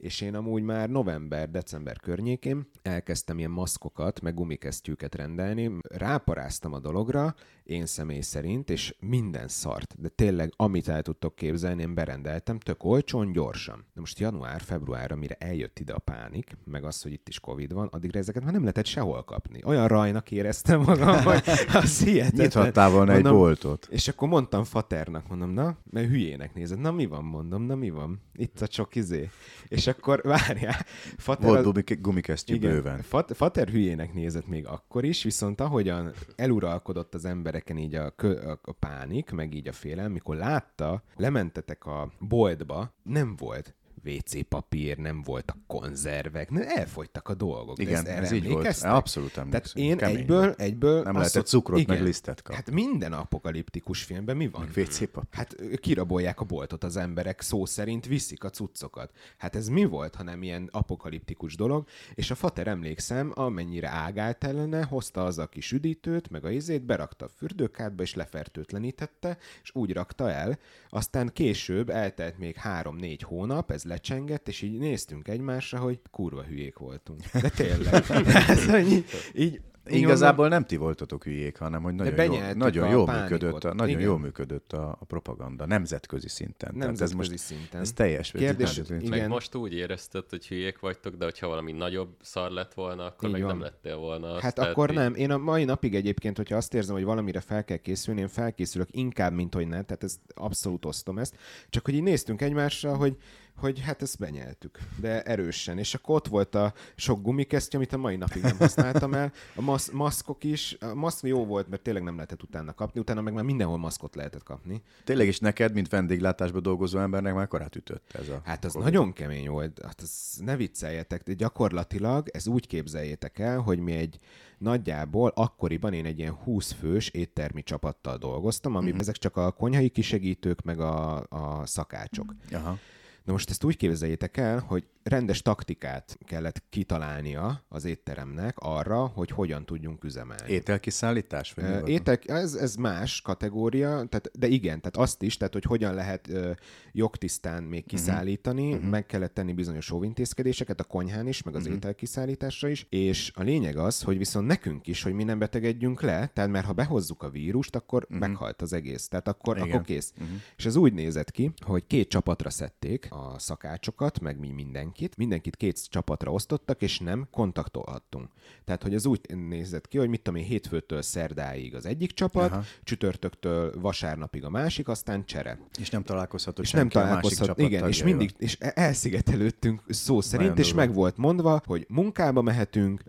és 0.00 0.20
én 0.20 0.34
amúgy 0.34 0.62
már 0.62 0.88
november-december 0.88 1.98
környékén 1.98 2.70
elkezdtem 2.82 3.38
ilyen 3.38 3.50
maszkokat, 3.50 4.20
meg 4.20 4.34
gumikesztyűket 4.34 5.14
rendelni, 5.14 5.70
ráparáztam 5.82 6.72
a 6.72 6.78
dologra, 6.78 7.34
én 7.70 7.86
személy 7.86 8.20
szerint, 8.20 8.70
és 8.70 8.94
minden 9.00 9.48
szart, 9.48 9.94
de 9.98 10.08
tényleg 10.08 10.52
amit 10.56 10.88
el 10.88 11.02
tudtok 11.02 11.34
képzelni, 11.34 11.82
én 11.82 11.94
berendeltem, 11.94 12.58
tök 12.58 12.84
olcsón, 12.84 13.32
gyorsan. 13.32 13.84
De 13.94 14.00
most 14.00 14.18
január, 14.18 14.60
február, 14.60 15.12
mire 15.12 15.34
eljött 15.38 15.78
ide 15.78 15.92
a 15.92 15.98
pánik, 15.98 16.56
meg 16.64 16.84
az, 16.84 17.02
hogy 17.02 17.12
itt 17.12 17.28
is 17.28 17.40
Covid 17.40 17.72
van, 17.72 17.86
addigra 17.86 18.18
ezeket 18.18 18.42
már 18.42 18.52
nem 18.52 18.60
lehetett 18.60 18.86
sehol 18.86 19.24
kapni. 19.24 19.60
Olyan 19.64 19.88
rajnak 19.88 20.30
éreztem 20.30 20.80
magam, 20.80 21.22
hogy 21.24 21.42
az 21.72 22.02
hihetetlen. 22.02 22.44
Nyithattál 22.44 22.90
volna 22.90 23.12
mondom, 23.12 23.32
egy 23.32 23.38
boltot. 23.38 23.88
És 23.90 24.08
akkor 24.08 24.28
mondtam 24.28 24.64
Faternak, 24.64 25.28
mondom, 25.28 25.50
na, 25.50 25.76
mert 25.90 26.08
hülyének 26.08 26.54
nézed, 26.54 26.78
na 26.78 26.92
mi 26.92 27.06
van, 27.06 27.24
mondom, 27.24 27.62
na 27.62 27.74
mi 27.74 27.90
van? 27.90 28.20
Itt 28.34 28.60
a 28.60 28.66
csak 28.66 28.94
izé. 28.94 29.30
És 29.68 29.86
akkor 29.86 30.20
várjál. 30.34 30.86
Fater 31.16 31.62
Volt 31.62 31.90
az... 31.90 31.96
gumikesztyű 32.00 32.58
bőven. 32.58 33.02
Fater 33.26 33.68
hülyének 33.68 34.14
nézett 34.14 34.46
még 34.46 34.66
akkor 34.66 35.04
is, 35.04 35.22
viszont 35.22 35.60
ahogyan 35.60 36.12
eluralkodott 36.36 37.14
az 37.14 37.24
embereken 37.60 37.76
így 37.76 37.94
a, 37.94 38.12
a, 38.50 38.58
a 38.62 38.72
pánik, 38.72 39.30
meg 39.30 39.54
így 39.54 39.68
a 39.68 39.72
félelem, 39.72 40.12
mikor 40.12 40.36
látta, 40.36 41.02
lementetek 41.16 41.86
a 41.86 42.12
boltba, 42.18 42.94
nem 43.02 43.36
volt 43.36 43.74
WC 44.04 44.48
papír, 44.48 44.96
nem 44.96 45.22
voltak 45.22 45.56
konzervek, 45.66 46.50
nem, 46.50 46.64
elfogytak 46.66 47.28
a 47.28 47.34
dolgok. 47.34 47.78
Igen, 47.78 48.06
ez, 48.06 48.22
ez 48.22 48.30
így 48.30 48.48
volt. 48.48 48.82
Abszolút 48.82 49.36
emlékszem. 49.36 49.50
Tehát 49.50 49.90
én 49.90 49.96
Kemény 49.96 50.16
egyből, 50.16 50.40
volt. 50.40 50.60
egyből... 50.60 51.02
Nem 51.02 51.14
lehetett 51.14 51.46
cukrot 51.46 51.78
igen, 51.78 51.96
meg 51.96 52.04
lisztet 52.04 52.42
kapni. 52.42 52.54
Hát 52.54 52.70
minden 52.70 53.12
apokaliptikus 53.12 54.02
filmben 54.02 54.36
mi 54.36 54.48
van? 54.48 54.68
WC. 54.76 55.00
Hát 55.30 55.56
kirabolják 55.80 56.40
a 56.40 56.44
boltot 56.44 56.84
az 56.84 56.96
emberek, 56.96 57.40
szó 57.40 57.66
szerint 57.66 58.06
viszik 58.06 58.44
a 58.44 58.50
cuccokat. 58.50 59.10
Hát 59.38 59.56
ez 59.56 59.68
mi 59.68 59.84
volt, 59.84 60.14
hanem 60.14 60.42
ilyen 60.42 60.68
apokaliptikus 60.72 61.56
dolog, 61.56 61.86
és 62.14 62.30
a 62.30 62.34
fater 62.34 62.66
emlékszem, 62.66 63.32
amennyire 63.34 63.88
ágált 63.88 64.44
ellene, 64.44 64.82
hozta 64.82 65.24
az 65.24 65.38
a 65.38 65.46
kis 65.46 65.72
üdítőt, 65.72 66.30
meg 66.30 66.44
a 66.44 66.50
izét, 66.50 66.84
berakta 66.84 67.24
a 67.24 67.30
fürdőkádba, 67.36 68.02
és 68.02 68.14
lefertőtlenítette, 68.14 69.38
és 69.62 69.70
úgy 69.74 69.92
rakta 69.92 70.30
el. 70.30 70.58
Aztán 70.88 71.30
később 71.32 71.90
eltelt 71.90 72.38
még 72.38 72.56
három-négy 72.56 73.22
hónap, 73.22 73.70
ez 73.70 73.84
lecsengett, 73.90 74.48
és 74.48 74.62
így 74.62 74.78
néztünk 74.78 75.28
egymásra, 75.28 75.78
hogy 75.78 76.00
kurva 76.10 76.42
hülyék 76.42 76.78
voltunk. 76.78 77.20
De 77.40 77.48
tényleg. 77.62 78.04
Ez, 78.48 78.74
így, 78.74 79.04
így 79.44 79.60
Igazából 79.86 80.48
nem 80.48 80.64
ti 80.64 80.76
voltatok 80.76 81.24
hülyék, 81.24 81.58
hanem 81.58 81.82
hogy 81.82 81.94
nagyon, 81.94 82.32
jó, 82.32 82.52
nagyon 82.54 82.90
jól 82.90 83.06
működött, 83.06 83.64
a, 83.64 83.74
nagyon 83.74 84.00
jól 84.00 84.18
működött 84.18 84.72
a, 84.72 84.96
a 85.00 85.04
propaganda 85.04 85.66
nemzetközi 85.66 86.28
szinten. 86.28 86.74
Nemzetközi 86.74 87.20
ez 87.22 87.28
most, 87.28 87.38
szinten. 87.38 87.80
Ez 87.80 87.92
teljes. 87.92 88.30
Kérdés, 88.30 88.76
igen. 88.76 89.08
Meg 89.08 89.28
most 89.28 89.54
úgy 89.54 89.72
érezted, 89.72 90.24
hogy 90.30 90.46
hülyék 90.46 90.78
vagytok, 90.78 91.14
de 91.14 91.24
hogyha 91.24 91.48
valami 91.48 91.72
nagyobb 91.72 92.16
szar 92.20 92.50
lett 92.50 92.74
volna, 92.74 93.04
akkor 93.04 93.28
így 93.28 93.34
meg 93.34 93.42
van. 93.42 93.50
nem 93.50 93.60
lettél 93.60 93.96
volna. 93.96 94.40
Hát 94.40 94.58
akkor 94.58 94.90
így... 94.90 94.96
nem. 94.96 95.14
Én 95.14 95.30
a 95.30 95.38
mai 95.38 95.64
napig 95.64 95.94
egyébként, 95.94 96.36
hogyha 96.36 96.56
azt 96.56 96.74
érzem, 96.74 96.94
hogy 96.94 97.04
valamire 97.04 97.40
fel 97.40 97.64
kell 97.64 97.76
készülni, 97.76 98.20
én 98.20 98.28
felkészülök 98.28 98.88
inkább, 98.90 99.32
mint 99.32 99.54
hogy 99.54 99.68
nem. 99.68 99.84
Tehát 99.84 100.04
ez 100.04 100.16
abszolút 100.34 100.84
osztom 100.84 101.18
ezt. 101.18 101.36
Csak 101.68 101.84
hogy 101.84 101.94
így 101.94 102.02
néztünk 102.02 102.42
egymásra, 102.42 102.96
hogy 102.96 103.16
hogy 103.56 103.80
hát 103.80 104.02
ezt 104.02 104.18
benyeltük, 104.18 104.78
de 105.00 105.22
erősen. 105.22 105.78
És 105.78 105.94
akkor 105.94 106.14
ott 106.14 106.26
volt 106.26 106.54
a 106.54 106.74
sok 106.94 107.22
gumikesztyű, 107.22 107.76
amit 107.76 107.92
a 107.92 107.96
mai 107.96 108.16
napig 108.16 108.42
nem 108.42 108.56
használtam 108.58 109.14
el. 109.14 109.32
A 109.54 109.60
masz- 109.60 109.90
maszkok 109.92 110.44
is, 110.44 110.76
a 110.80 110.94
maszk 110.94 111.26
jó 111.26 111.46
volt, 111.46 111.68
mert 111.68 111.82
tényleg 111.82 112.02
nem 112.02 112.14
lehetett 112.14 112.42
utána 112.42 112.72
kapni, 112.72 113.00
utána 113.00 113.20
meg 113.20 113.32
már 113.32 113.44
mindenhol 113.44 113.78
maszkot 113.78 114.14
lehetett 114.14 114.42
kapni. 114.42 114.82
Tényleg 115.04 115.26
is 115.26 115.38
neked, 115.38 115.72
mint 115.72 115.88
vendéglátásban 115.88 116.62
dolgozó 116.62 116.98
embernek 116.98 117.34
már 117.34 117.48
korát 117.48 117.76
ütött 117.76 118.10
ez 118.12 118.28
a... 118.28 118.40
Hát 118.44 118.64
az 118.64 118.72
COVID. 118.72 118.92
nagyon 118.92 119.12
kemény 119.12 119.48
volt, 119.48 119.80
hát 119.82 120.00
az 120.00 120.40
ne 120.44 120.56
vicceljetek, 120.56 121.22
de 121.22 121.32
gyakorlatilag 121.32 122.28
ez 122.32 122.46
úgy 122.46 122.66
képzeljétek 122.66 123.38
el, 123.38 123.58
hogy 123.58 123.78
mi 123.78 123.92
egy 123.92 124.18
nagyjából 124.58 125.32
akkoriban 125.34 125.92
én 125.92 126.04
egy 126.04 126.18
ilyen 126.18 126.32
20 126.32 126.72
fős 126.72 127.08
éttermi 127.08 127.62
csapattal 127.62 128.16
dolgoztam, 128.16 128.72
amiben 128.72 128.92
uh-huh. 128.92 129.08
ezek 129.08 129.16
csak 129.16 129.36
a 129.36 129.50
konyhai 129.50 129.88
kisegítők, 129.88 130.62
meg 130.62 130.80
a, 130.80 131.16
a 131.28 131.66
szakácsok. 131.66 132.34
Aha. 132.52 132.78
Na 133.24 133.32
most 133.32 133.50
ezt 133.50 133.64
úgy 133.64 133.76
képzeljétek 133.76 134.36
el, 134.36 134.58
hogy 134.58 134.84
rendes 135.02 135.42
taktikát 135.42 136.18
kellett 136.26 136.62
kitalálnia 136.68 137.64
az 137.68 137.84
étteremnek 137.84 138.54
arra, 138.58 139.06
hogy 139.06 139.30
hogyan 139.30 139.64
tudjunk 139.64 140.04
üzemelni. 140.04 140.52
Ételkiszállítás? 140.52 141.52
Vagy 141.52 141.64
uh, 141.64 141.88
étel, 141.88 142.18
ez, 142.26 142.54
ez 142.54 142.74
más 142.74 143.20
kategória, 143.20 143.88
tehát, 143.88 144.30
de 144.38 144.46
igen, 144.46 144.80
tehát 144.80 144.96
azt 144.96 145.22
is, 145.22 145.36
tehát 145.36 145.52
hogy 145.52 145.64
hogyan 145.64 145.94
lehet 145.94 146.28
uh, 146.28 146.50
jogtisztán 146.92 147.62
még 147.62 147.80
mhm. 147.80 147.88
kiszállítani, 147.88 148.72
uh-huh. 148.72 148.90
meg 148.90 149.06
kellett 149.06 149.34
tenni 149.34 149.52
bizonyos 149.52 149.90
óvintézkedéseket 149.90 150.80
a 150.80 150.84
konyhán 150.84 151.26
is, 151.26 151.42
meg 151.42 151.54
az 151.54 151.60
uh-huh. 151.60 151.76
ételkiszállításra 151.76 152.68
is, 152.68 152.86
és 152.88 153.32
a 153.34 153.42
lényeg 153.42 153.76
az, 153.76 154.02
hogy 154.02 154.18
viszont 154.18 154.46
nekünk 154.46 154.86
is, 154.86 155.02
hogy 155.02 155.12
mi 155.12 155.24
nem 155.24 155.38
betegedjünk 155.38 156.02
le, 156.02 156.26
tehát 156.26 156.50
mert 156.50 156.66
ha 156.66 156.72
behozzuk 156.72 157.22
a 157.22 157.30
vírust, 157.30 157.76
akkor 157.76 158.02
uh-huh. 158.02 158.18
meghalt 158.18 158.62
az 158.62 158.72
egész, 158.72 159.08
tehát 159.08 159.28
akkor, 159.28 159.58
akkor 159.58 159.82
kész. 159.82 160.12
Uh-huh. 160.20 160.36
És 160.56 160.66
ez 160.66 160.76
úgy 160.76 160.92
nézett 160.92 161.30
ki, 161.30 161.52
hogy 161.64 161.86
két 161.86 162.08
csapatra 162.08 162.50
szedték, 162.50 163.08
a 163.10 163.38
szakácsokat, 163.38 164.20
meg 164.20 164.38
mi 164.38 164.50
mindenkit. 164.50 165.16
Mindenkit 165.16 165.56
két 165.56 165.90
csapatra 165.90 166.32
osztottak, 166.32 166.82
és 166.82 166.98
nem 166.98 167.26
kontaktolhattunk. 167.30 168.28
Tehát, 168.64 168.82
hogy 168.82 168.94
az 168.94 169.06
úgy 169.06 169.20
nézett 169.48 169.88
ki, 169.88 169.98
hogy 169.98 170.08
mit 170.08 170.22
tudom 170.22 170.40
én, 170.40 170.46
hétfőtől 170.46 171.02
szerdáig 171.02 171.74
az 171.74 171.86
egyik 171.86 172.12
csapat, 172.12 172.50
Aha. 172.50 172.62
csütörtöktől 172.82 173.80
vasárnapig 173.80 174.44
a 174.44 174.50
másik, 174.50 174.88
aztán 174.88 175.24
csere. 175.24 175.58
És 175.78 175.90
nem 175.90 176.02
találkozhatott 176.02 176.64
és 176.64 176.70
nem 176.70 176.88
találkozhat, 176.88 177.58
igen, 177.58 177.88
és 177.88 178.02
mindig, 178.02 178.34
és 178.38 178.56
e- 178.60 178.72
elszigetelődtünk 178.74 179.82
szó 179.88 180.20
szerint, 180.20 180.48
Nagyon 180.48 180.64
és 180.64 180.70
durva. 180.70 180.86
meg 180.86 180.94
volt 180.94 181.16
mondva, 181.16 181.62
hogy 181.66 181.86
munkába 181.88 182.42
mehetünk, 182.42 183.02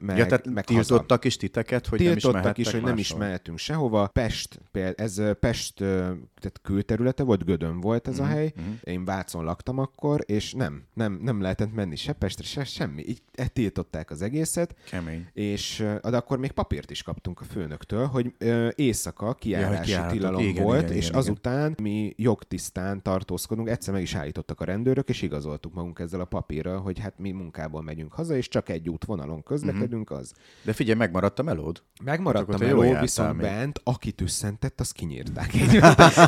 meg, 0.00 0.16
ja, 0.16 0.26
tehát 0.26 0.46
meg 0.46 0.64
tiltottak 0.64 1.08
haza. 1.08 1.26
is 1.26 1.36
titeket, 1.36 1.86
hogy 1.86 1.98
tiltottak 1.98 2.42
nem 2.42 2.52
is 2.56 2.68
is, 2.68 2.74
hogy 2.74 2.88
nem 2.88 2.98
is 2.98 3.14
mehetünk 3.14 3.58
sehova. 3.58 4.06
Pest, 4.06 4.60
például 4.70 4.94
ez 4.96 5.20
Pest, 5.40 5.74
tehát 5.76 6.60
külterülete 6.62 7.22
volt, 7.22 7.44
Gödön 7.44 7.80
volt 7.80 8.08
ez 8.08 8.14
mm-hmm. 8.14 8.22
a 8.22 8.26
mhm, 8.26 8.36
hely. 8.36 8.52
Mm-hmm. 8.60 8.72
Én 8.82 9.04
Vácon 9.04 9.44
laktam 9.48 9.78
akkor, 9.78 10.20
és 10.26 10.52
nem, 10.52 10.82
nem, 10.94 11.18
nem 11.22 11.40
lehetett 11.40 11.74
menni 11.74 11.96
se 11.96 12.12
Pestre, 12.12 12.44
se 12.44 12.64
semmi. 12.64 13.02
Így 13.06 13.22
tiltották 13.52 14.10
az 14.10 14.22
egészet. 14.22 14.74
Kemény. 14.90 15.26
És 15.32 15.84
de 16.02 16.16
akkor 16.16 16.38
még 16.38 16.50
papírt 16.50 16.90
is 16.90 17.02
kaptunk 17.02 17.40
a 17.40 17.44
főnöktől, 17.44 18.06
hogy 18.06 18.34
éjszaka 18.74 19.34
kiárási 19.34 19.90
ja, 19.90 20.06
tilalom 20.06 20.42
igen, 20.42 20.64
volt, 20.64 20.82
igen, 20.82 20.96
és 20.96 21.06
igen, 21.06 21.18
azután 21.18 21.70
igen. 21.70 21.82
mi 21.82 22.14
jogtisztán 22.16 23.02
tartózkodunk. 23.02 23.68
Egyszer 23.68 23.92
meg 23.92 24.02
is 24.02 24.14
állítottak 24.14 24.60
a 24.60 24.64
rendőrök, 24.64 25.08
és 25.08 25.22
igazoltuk 25.22 25.74
magunk 25.74 25.98
ezzel 25.98 26.20
a 26.20 26.24
papírral, 26.24 26.80
hogy 26.80 26.98
hát 26.98 27.18
mi 27.18 27.30
munkából 27.30 27.82
megyünk 27.82 28.12
haza, 28.12 28.36
és 28.36 28.48
csak 28.48 28.68
egy 28.68 28.88
útvonalon 28.88 29.42
közlekedünk, 29.42 30.10
az. 30.10 30.32
De 30.62 30.72
figyelj, 30.72 30.98
megmaradt 30.98 31.38
a 31.38 31.42
melód? 31.42 31.82
Megmaradt 32.04 32.54
a 32.54 32.58
meló, 32.58 33.00
viszont 33.00 33.32
még. 33.32 33.40
bent, 33.40 33.80
aki 33.84 34.12
tüsszentett, 34.12 34.80
azt 34.80 34.92
kinyírták. 34.92 35.50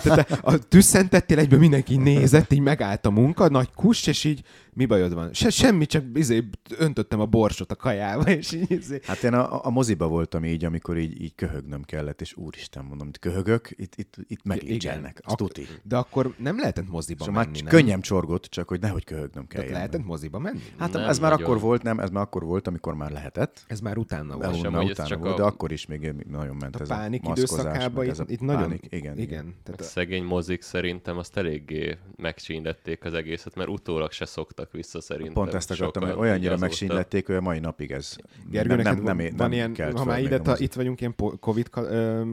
Tehát 0.03 0.31
a 0.43 0.59
tüsszentettél, 0.59 1.39
egyből 1.39 1.59
mindenki 1.59 1.97
nézett, 1.97 2.53
így 2.53 2.61
megállt 2.61 3.07
a 3.11 3.21
munka, 3.21 3.49
nagy 3.49 3.73
kus, 3.75 4.07
és 4.07 4.25
így 4.25 4.43
mi 4.75 4.87
bajod 4.87 5.15
van? 5.15 5.33
Se, 5.33 5.51
semmi, 5.51 5.87
csak 5.87 6.05
izé, 6.15 6.49
öntöttem 6.79 7.21
a 7.21 7.27
borsot 7.27 7.71
a 7.71 7.77
kajába, 7.77 8.31
és 8.31 8.53
így 8.53 8.71
izé. 8.71 9.01
Hát 9.03 9.23
én 9.23 9.33
a, 9.33 9.67
a 9.67 9.71
moziba 9.71 10.09
voltam 10.09 10.45
így, 10.45 10.65
amikor 10.65 10.99
így, 10.99 11.23
így 11.23 11.35
köhögnöm 11.35 11.83
kellett, 11.83 12.21
és 12.21 12.37
úristen 12.37 12.85
mondom, 12.85 13.09
itt 13.09 13.19
köhögök, 13.19 13.71
itt, 13.71 13.95
itt, 13.97 14.17
itt 14.27 14.45
megígyelnek, 14.45 15.21
Ak- 15.25 15.37
tuti. 15.37 15.67
De 15.83 15.97
akkor 15.97 16.35
nem 16.39 16.59
lehetett 16.59 16.89
moziba 16.89 17.25
szóval 17.25 17.43
menni, 17.43 17.63
már 17.63 17.73
nem? 17.73 17.81
könnyem 17.81 18.01
csorgott, 18.01 18.45
csak 18.45 18.69
hogy 18.69 18.81
nehogy 18.81 19.05
köhögnöm 19.05 19.47
kell. 19.47 19.61
Tehát 19.61 19.77
lehetett 19.77 20.05
moziba 20.05 20.39
menni? 20.39 20.63
Hát 20.79 20.93
nem 20.93 21.09
ez 21.09 21.19
már 21.19 21.31
nagyon. 21.31 21.47
akkor 21.47 21.61
volt, 21.61 21.83
nem, 21.83 21.99
ez 22.01 22.11
már 22.11 22.23
akkor 22.23 22.45
volt, 22.45 22.67
amikor 22.67 22.95
már 22.95 23.11
lehetett. 23.11 23.65
Ez 23.67 23.81
már 23.81 23.99
utána 23.99 24.37
volt. 24.37 24.61
Sem, 24.61 24.73
már 24.73 24.85
utána 24.85 25.17
volt, 25.17 25.33
a... 25.33 25.37
de 25.37 25.43
akkor 25.43 25.73
is 25.73 25.87
még, 25.87 26.01
még 26.01 26.27
nagyon 26.27 26.57
ment 26.57 26.77
a 26.77 26.81
ez 26.81 26.89
pánik 26.89 27.23
a 27.25 27.31
időszakában 27.31 28.05
itt, 28.05 28.31
itt 28.31 28.41
nagyon... 28.41 28.63
Pánik, 28.63 28.87
igen, 28.89 29.19
igen. 29.19 29.55
Tehát 29.63 29.81
a 29.81 29.85
szegény 29.85 30.25
mozik 30.25 30.63
szerintem 30.63 31.19
azt 31.19 31.37
eléggé 31.37 31.99
megcsíndették 32.17 33.05
az 33.05 33.15
egészet, 33.15 33.55
mert 33.55 33.69
utólag 33.69 34.13
se 34.13 34.25
szoktak 34.25 34.60
vissza 34.71 35.01
szerintem. 35.01 35.35
Pont 35.35 35.55
ezt 35.55 35.71
akartam, 35.71 36.03
hogy 36.03 36.19
olyannyira 36.19 36.57
megsínlették, 36.57 37.27
hogy 37.27 37.35
a 37.35 37.41
mai 37.41 37.59
napig 37.59 37.91
ez 37.91 38.17
Gergő, 38.51 38.69
nem, 38.69 38.83
nem, 38.83 39.03
nem, 39.03 39.17
nem, 39.17 39.37
van 39.37 39.53
ilyen, 39.53 39.97
ha 39.97 40.05
már 40.05 40.21
ide, 40.21 40.41
ta, 40.41 40.59
itt 40.59 40.73
vagyunk, 40.73 41.01
ilyen 41.01 41.15
Covid 41.41 41.71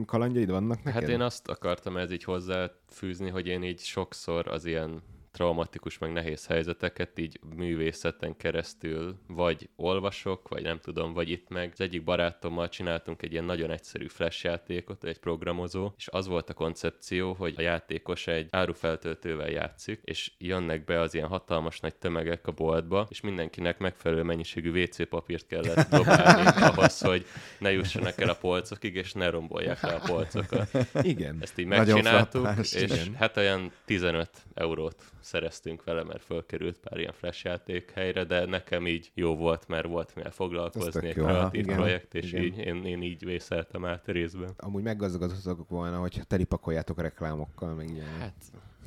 kalandjaid 0.06 0.50
vannak 0.50 0.82
neked? 0.82 1.00
Hát 1.00 1.10
én 1.10 1.20
azt 1.20 1.48
akartam 1.48 1.96
ez 1.96 2.10
így 2.10 2.24
hozzáfűzni, 2.24 3.28
hogy 3.28 3.46
én 3.46 3.62
így 3.62 3.80
sokszor 3.80 4.48
az 4.48 4.64
ilyen 4.64 5.02
traumatikus, 5.32 5.98
meg 5.98 6.12
nehéz 6.12 6.46
helyzeteket 6.46 7.18
így 7.18 7.40
művészeten 7.56 8.36
keresztül 8.36 9.18
vagy 9.26 9.68
olvasok, 9.76 10.48
vagy 10.48 10.62
nem 10.62 10.78
tudom, 10.78 11.12
vagy 11.12 11.30
itt 11.30 11.48
meg. 11.48 11.70
Az 11.72 11.80
egyik 11.80 12.04
barátommal 12.04 12.68
csináltunk 12.68 13.22
egy 13.22 13.32
ilyen 13.32 13.44
nagyon 13.44 13.70
egyszerű 13.70 14.06
flash 14.06 14.44
játékot, 14.44 15.04
egy 15.04 15.18
programozó, 15.18 15.92
és 15.96 16.08
az 16.08 16.26
volt 16.26 16.50
a 16.50 16.54
koncepció, 16.54 17.32
hogy 17.32 17.54
a 17.56 17.60
játékos 17.60 18.26
egy 18.26 18.48
árufeltöltővel 18.50 19.50
játszik, 19.50 20.00
és 20.04 20.32
jönnek 20.38 20.84
be 20.84 21.00
az 21.00 21.14
ilyen 21.14 21.28
hatalmas 21.28 21.80
nagy 21.80 21.94
tömegek 21.94 22.46
a 22.46 22.52
boltba, 22.52 23.06
és 23.10 23.20
mindenkinek 23.20 23.78
megfelelő 23.78 24.22
mennyiségű 24.22 24.82
WC 24.82 25.08
papírt 25.08 25.46
kellett 25.46 25.88
dobálni 25.96 26.62
ahhoz, 26.62 27.00
hogy 27.00 27.26
ne 27.58 27.72
jussanak 27.72 28.20
el 28.20 28.28
a 28.28 28.34
polcokig, 28.34 28.94
és 28.94 29.12
ne 29.12 29.30
rombolják 29.30 29.82
le 29.82 29.92
a 29.92 30.00
polcokat. 30.06 30.70
Igen. 31.02 31.38
Ezt 31.40 31.58
így 31.58 31.66
megcsináltuk, 31.66 32.48
és 32.60 32.74
igen. 32.74 33.14
hát 33.14 33.36
olyan 33.36 33.72
15 33.84 34.30
eurót 34.54 35.02
szereztünk 35.20 35.84
vele, 35.84 36.04
mert 36.04 36.24
fölkerült 36.24 36.78
pár 36.78 36.98
ilyen 36.98 37.12
flash 37.12 37.44
játék 37.44 37.90
helyre, 37.90 38.24
de 38.24 38.44
nekem 38.44 38.86
így 38.86 39.10
jó 39.14 39.36
volt, 39.36 39.68
mert 39.68 39.86
volt 39.86 40.14
mivel 40.14 40.30
foglalkozni, 40.30 41.06
egy 41.08 41.14
kreatív 41.14 41.60
igen, 41.60 41.76
projekt, 41.76 42.14
és 42.14 42.32
igen. 42.32 42.42
így 42.44 42.58
én, 42.58 42.84
én 42.84 43.02
így 43.02 43.24
vészeltem 43.24 43.84
át 43.84 44.06
részben. 44.06 44.50
Amúgy 44.56 44.82
meggazdagodhatok 44.82 45.68
volna, 45.68 45.98
hogy 45.98 46.20
telipakoljátok 46.26 47.00
reklámokkal, 47.00 47.74
meg 47.74 47.90
ilyen. 47.90 48.18
Hát 48.18 48.34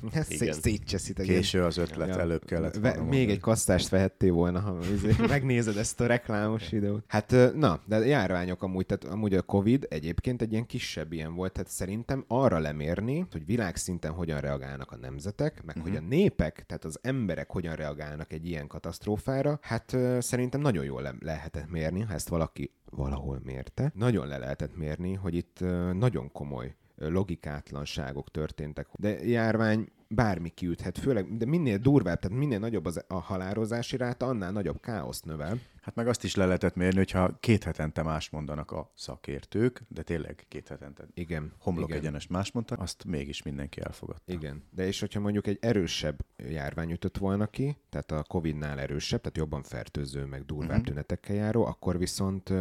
igen. 0.30 0.54
Szétcseszítek. 0.54 1.26
Késő 1.26 1.64
az 1.64 1.78
ötlet, 1.78 2.08
ja. 2.08 2.20
előbb 2.20 2.46
kellett 2.46 2.76
Ve- 2.76 2.94
Még 2.94 3.02
mondani. 3.02 3.32
egy 3.32 3.40
kasztást 3.40 3.90
vehettél 3.90 4.32
volna, 4.32 4.60
ha 4.60 4.78
izé 4.94 5.16
megnézed 5.28 5.78
ezt 5.78 6.02
a 6.02 6.06
reklámos 6.06 6.70
videót. 6.70 7.04
Hát 7.08 7.36
na, 7.56 7.80
de 7.86 8.06
járványok 8.06 8.64
amúgy, 8.64 8.86
tehát 8.86 9.04
amúgy 9.04 9.34
a 9.34 9.42
Covid 9.42 9.86
egyébként 9.90 10.42
egy 10.42 10.52
ilyen 10.52 10.66
kisebb 10.66 11.14
ilyen 11.14 11.34
volt, 11.34 11.52
tehát 11.54 11.70
szerintem 11.70 12.26
arra 12.28 12.60
lemérni, 12.60 13.26
hogy 13.32 13.46
világszinten 13.46 14.12
hogyan 14.12 14.40
reagálnak 14.40 14.92
a 14.92 14.98
nemzetek, 14.98 15.64
meg 15.64 15.76
uh-huh. 15.78 15.92
hogy 15.92 16.04
a 16.04 16.08
népek, 16.08 16.64
tehát 16.68 16.86
az 16.86 17.00
emberek 17.02 17.52
hogyan 17.52 17.76
reagálnak 17.76 18.34
egy 18.34 18.48
ilyen 18.48 18.68
katasztrófára, 18.68 19.60
hát 19.62 19.98
szerintem 20.20 20.62
nagyon 20.62 20.84
jól 20.84 21.02
le- 21.02 21.16
lehetett 21.20 21.70
mérni, 21.70 22.02
ha 22.02 22.14
ezt 22.14 22.30
valaki 22.30 22.72
valahol 22.90 23.42
mérte. 23.44 23.92
Nagyon 23.96 24.28
le 24.28 24.38
lehetett 24.38 24.76
mérni, 24.76 25.14
hogy 25.14 25.36
itt 25.36 25.60
nagyon 25.94 26.32
komoly 26.32 26.76
logikátlanságok 27.10 28.32
történtek. 28.32 28.88
De 28.92 29.26
járvány 29.26 29.88
bármi 30.08 30.50
kiüthet, 30.50 30.98
főleg, 30.98 31.38
de 31.38 31.46
minél 31.46 31.78
durvább, 31.78 32.20
tehát 32.20 32.38
minél 32.38 32.60
nagyobb 32.60 32.86
az, 32.86 33.04
a 33.08 33.20
halálozási 33.20 33.98
ráta, 33.98 34.26
annál 34.26 34.52
nagyobb 34.52 34.80
káoszt 34.80 35.26
növel. 35.26 35.60
Hát 35.82 35.96
meg 35.96 36.08
azt 36.08 36.24
is 36.24 36.36
le 36.36 36.46
lehetett 36.46 36.76
mérni, 36.76 36.98
hogyha 36.98 37.38
két 37.40 37.64
hetente 37.64 38.04
más 38.04 38.30
mondanak 38.30 38.72
a 38.72 38.92
szakértők, 38.96 39.82
de 39.88 40.02
tényleg 40.02 40.46
két 40.48 40.68
hetente 40.68 41.08
igen, 41.14 41.54
homlok 41.60 41.88
igen. 41.90 42.00
egyenes 42.00 42.28
más 42.28 42.52
mondtak, 42.52 42.80
azt 42.80 43.06
mégis 43.06 43.44
mindenki 43.44 43.82
elfogadta. 43.82 44.32
Igen, 44.32 44.64
de 44.70 44.88
és 44.88 45.00
hogyha 45.00 45.20
mondjuk 45.20 45.48
egy 45.48 45.58
erősebb 45.62 46.26
járvány 46.38 46.92
ütött 46.92 47.18
volna 47.18 47.48
ki, 47.48 47.78
tehát 47.90 48.12
a 48.12 48.24
Covid-nál 48.24 48.80
erősebb, 48.80 49.22
tehát 49.22 49.38
jobban 49.38 49.64
fertőző, 49.64 50.26
meg 50.26 50.46
durvább 50.46 50.70
uh-huh. 50.70 50.86
tünetekkel 50.86 51.36
járó, 51.36 51.66
akkor 51.66 51.98
viszont 51.98 52.54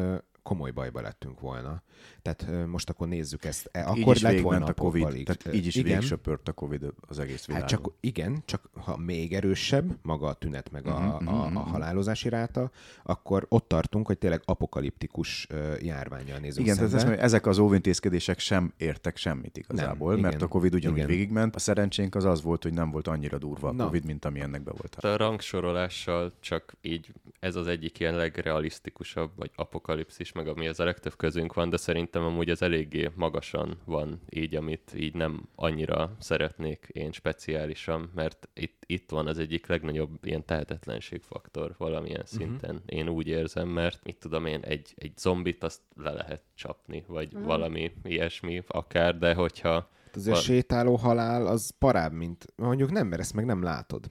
komoly 0.42 0.70
bajba 0.70 1.00
lettünk 1.00 1.40
volna. 1.40 1.82
Tehát 2.22 2.66
most 2.66 2.90
akkor 2.90 3.08
nézzük 3.08 3.44
ezt. 3.44 3.68
E, 3.72 3.86
akkor 3.86 3.98
így 3.98 4.08
is 4.08 4.22
lett 4.22 4.40
volna 4.40 4.66
a 4.66 4.72
Covid. 4.72 5.04
Alig. 5.04 5.26
Tehát 5.26 5.56
így 5.56 5.66
is 5.66 5.74
igen. 5.74 5.98
végsöpört 5.98 6.48
a 6.48 6.52
Covid 6.52 6.84
az 7.00 7.18
egész 7.18 7.46
világon. 7.46 7.68
Hát 7.68 7.78
csak, 7.78 7.92
igen, 8.00 8.42
csak 8.44 8.70
ha 8.72 8.96
még 8.96 9.34
erősebb 9.34 9.98
maga 10.02 10.26
a 10.26 10.32
tünet, 10.32 10.70
meg 10.70 10.86
a, 10.86 10.90
uh-huh, 10.90 11.08
a, 11.08 11.16
a 11.16 11.48
mhm, 11.48 11.58
mhm. 11.58 11.70
halálozási 11.70 12.28
ráta, 12.28 12.70
akkor 13.02 13.46
ott 13.48 13.68
tartunk, 13.68 14.06
hogy 14.06 14.18
tényleg 14.18 14.42
apokaliptikus 14.44 15.46
járványjal 15.80 16.38
nézünk 16.38 16.66
Igen, 16.66 16.76
tehát 16.76 16.92
ez, 16.92 17.18
ezek 17.18 17.46
az 17.46 17.58
óvintézkedések 17.58 18.38
sem 18.38 18.72
értek 18.76 19.16
semmit 19.16 19.56
igazából, 19.56 20.12
nem, 20.12 20.20
mert 20.20 20.34
igen, 20.34 20.46
a 20.46 20.50
Covid 20.50 20.74
ugyanúgy 20.74 20.96
igen. 20.96 21.08
végigment. 21.08 21.54
A 21.54 21.58
szerencsénk 21.58 22.14
az 22.14 22.24
az 22.24 22.42
volt, 22.42 22.62
hogy 22.62 22.72
nem 22.72 22.90
volt 22.90 23.08
annyira 23.08 23.38
durva 23.38 23.68
a 23.68 23.84
Covid, 23.84 24.04
mint 24.04 24.24
ami 24.24 24.40
ennek 24.40 24.62
be 24.62 24.72
volt. 24.76 24.96
A 24.96 25.16
rangsorolással 25.16 26.32
csak 26.40 26.74
így 26.80 27.12
ez 27.40 27.56
az 27.56 27.66
egyik 27.66 28.00
ilyen 28.00 28.14
legrealisztikusabb, 28.14 29.30
vagy 29.36 29.50
apokalipszis, 29.54 30.32
meg 30.32 30.48
ami 30.48 30.68
az 30.68 30.80
a 30.80 30.84
legtöbb 30.84 31.16
közünk 31.16 31.54
van, 31.54 31.70
de 31.70 31.76
szerintem 32.10 32.34
amúgy 32.34 32.50
az 32.50 32.62
eléggé 32.62 33.10
magasan 33.14 33.78
van 33.84 34.20
így, 34.30 34.54
amit 34.54 34.92
így 34.96 35.14
nem 35.14 35.48
annyira 35.54 36.16
szeretnék 36.18 36.88
én 36.92 37.12
speciálisan, 37.12 38.10
mert 38.14 38.48
itt, 38.54 38.82
itt 38.86 39.10
van 39.10 39.26
az 39.26 39.38
egyik 39.38 39.66
legnagyobb 39.66 40.10
ilyen 40.22 40.44
tehetetlenségfaktor 40.44 41.74
valamilyen 41.78 42.24
mhm. 42.30 42.36
szinten. 42.36 42.74
Uh-huh. 42.74 42.98
Én 42.98 43.08
úgy 43.08 43.26
érzem, 43.26 43.68
mert 43.68 44.04
mit 44.04 44.16
tudom 44.16 44.46
én, 44.46 44.60
egy, 44.60 44.92
egy 44.96 45.12
zombit 45.18 45.64
azt 45.64 45.80
le 45.96 46.12
lehet 46.12 46.42
csapni, 46.54 47.04
vagy 47.06 47.26
uh-huh. 47.32 47.46
valami 47.46 47.92
ilyesmi 48.02 48.62
akár, 48.66 49.18
de 49.18 49.34
hogyha 49.34 49.72
hát 50.04 50.16
azért 50.16 50.36
a 50.36 50.40
sétáló 50.40 50.96
halál 50.96 51.46
az 51.46 51.74
parább, 51.78 52.12
mint 52.12 52.46
mondjuk 52.56 52.90
nem, 52.90 53.06
mert 53.06 53.20
ezt 53.20 53.34
meg 53.34 53.44
nem 53.44 53.62
látod. 53.62 54.10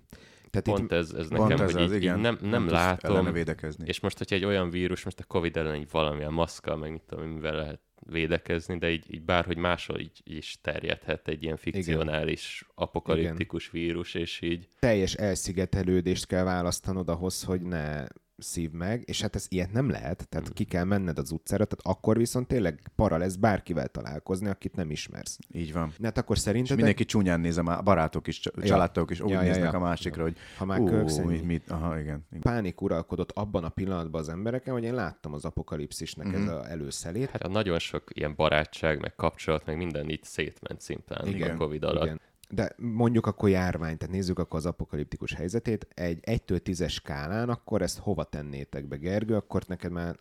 Tehát 0.49 0.79
pont 0.79 0.91
ez, 0.91 1.11
ez 1.11 1.29
nekem, 1.29 1.61
ez 1.61 1.71
hogy 1.71 1.81
az, 1.81 1.91
így, 1.91 2.01
igen, 2.01 2.15
így 2.15 2.21
nem, 2.21 2.37
nem 2.41 2.69
látom. 2.69 3.31
védekezni. 3.31 3.87
És 3.87 3.99
most, 3.99 4.17
hogyha 4.17 4.35
egy 4.35 4.45
olyan 4.45 4.69
vírus, 4.69 5.03
most 5.03 5.19
a 5.19 5.23
Covid 5.23 5.57
ellen 5.57 5.73
egy 5.73 5.87
valamilyen 5.91 6.33
maszkkal, 6.33 6.77
meg 6.77 6.91
mit 6.91 7.01
tudom, 7.01 7.25
mivel 7.25 7.55
lehet 7.55 7.79
védekezni, 8.05 8.77
de 8.77 8.91
így, 8.91 9.13
így 9.13 9.21
bárhogy 9.21 9.57
máshol 9.57 9.99
így, 9.99 10.21
így 10.23 10.37
is 10.37 10.57
terjedhet 10.61 11.27
egy 11.27 11.43
ilyen 11.43 11.57
fikcionális, 11.57 12.61
Igen. 12.61 12.73
apokaliptikus 12.75 13.67
Igen. 13.67 13.81
vírus, 13.81 14.13
és 14.13 14.41
így... 14.41 14.67
Teljes 14.79 15.13
elszigetelődést 15.13 16.25
kell 16.27 16.43
választanod 16.43 17.09
ahhoz, 17.09 17.43
hogy 17.43 17.61
ne 17.61 18.05
szív 18.39 18.71
meg, 18.71 19.03
és 19.05 19.21
hát 19.21 19.35
ez 19.35 19.45
ilyet 19.49 19.71
nem 19.71 19.89
lehet, 19.89 20.27
tehát 20.29 20.45
hmm. 20.45 20.55
ki 20.55 20.63
kell 20.63 20.83
menned 20.83 21.17
az 21.17 21.31
utcára, 21.31 21.65
tehát 21.65 21.97
akkor 21.97 22.17
viszont 22.17 22.47
tényleg 22.47 22.81
para 22.95 23.17
lesz 23.17 23.35
bárkivel 23.35 23.87
találkozni, 23.87 24.47
akit 24.47 24.75
nem 24.75 24.91
ismersz. 24.91 25.37
Így 25.51 25.73
van. 25.73 25.93
Hát 26.03 26.17
akkor 26.17 26.37
szerinted... 26.37 26.75
mindenki 26.75 27.05
csúnyán 27.05 27.39
nézem, 27.39 27.67
a 27.67 27.81
barátok 27.81 28.27
is, 28.27 28.39
családok 28.63 29.11
is 29.11 29.21
úgy 29.21 29.29
ja, 29.29 29.41
néznek 29.41 29.63
ja, 29.63 29.71
ja. 29.71 29.77
a 29.77 29.79
másikra, 29.79 30.23
hogy 30.23 30.37
ha 30.57 30.65
már 30.65 30.79
ú, 30.79 30.87
mit, 31.25 31.43
mit, 31.43 31.69
aha, 31.69 31.99
igen, 31.99 32.25
igen. 32.29 32.41
Pánik 32.41 32.81
uralkodott 32.81 33.31
abban 33.31 33.63
a 33.63 33.69
pillanatban 33.69 34.21
az 34.21 34.29
embereken, 34.29 34.73
hogy 34.73 34.83
én 34.83 34.93
láttam 34.93 35.33
az 35.33 35.45
apokalipszisnek 35.45 36.27
mm-hmm. 36.27 36.41
ez 36.41 36.47
mhm. 36.47 36.55
a 36.55 36.69
előszelét. 36.69 37.29
Hát 37.29 37.43
a 37.43 37.47
nagyon 37.47 37.79
sok 37.79 38.03
ilyen 38.07 38.33
barátság, 38.35 39.01
meg 39.01 39.15
kapcsolat, 39.15 39.65
meg 39.65 39.77
minden 39.77 40.09
így 40.09 40.23
szétment 40.23 40.81
szimplán 40.81 41.27
igen, 41.27 41.55
a 41.55 41.57
Covid 41.57 41.83
alatt. 41.83 42.03
Igen. 42.03 42.19
De 42.51 42.75
mondjuk 42.77 43.25
akkor 43.25 43.49
járvány, 43.49 43.97
tehát 43.97 44.13
nézzük 44.13 44.39
akkor 44.39 44.59
az 44.59 44.65
apokaliptikus 44.65 45.33
helyzetét. 45.33 45.87
Egy 45.93 46.19
1-től 46.21 46.59
10-es 46.65 46.89
skálán, 46.89 47.49
akkor 47.49 47.81
ezt 47.81 47.99
hova 47.99 48.23
tennétek 48.23 48.87
be, 48.87 48.95
Gergő? 48.95 49.35
Akkor 49.35 49.63
neked 49.67 49.91
már 49.91 50.15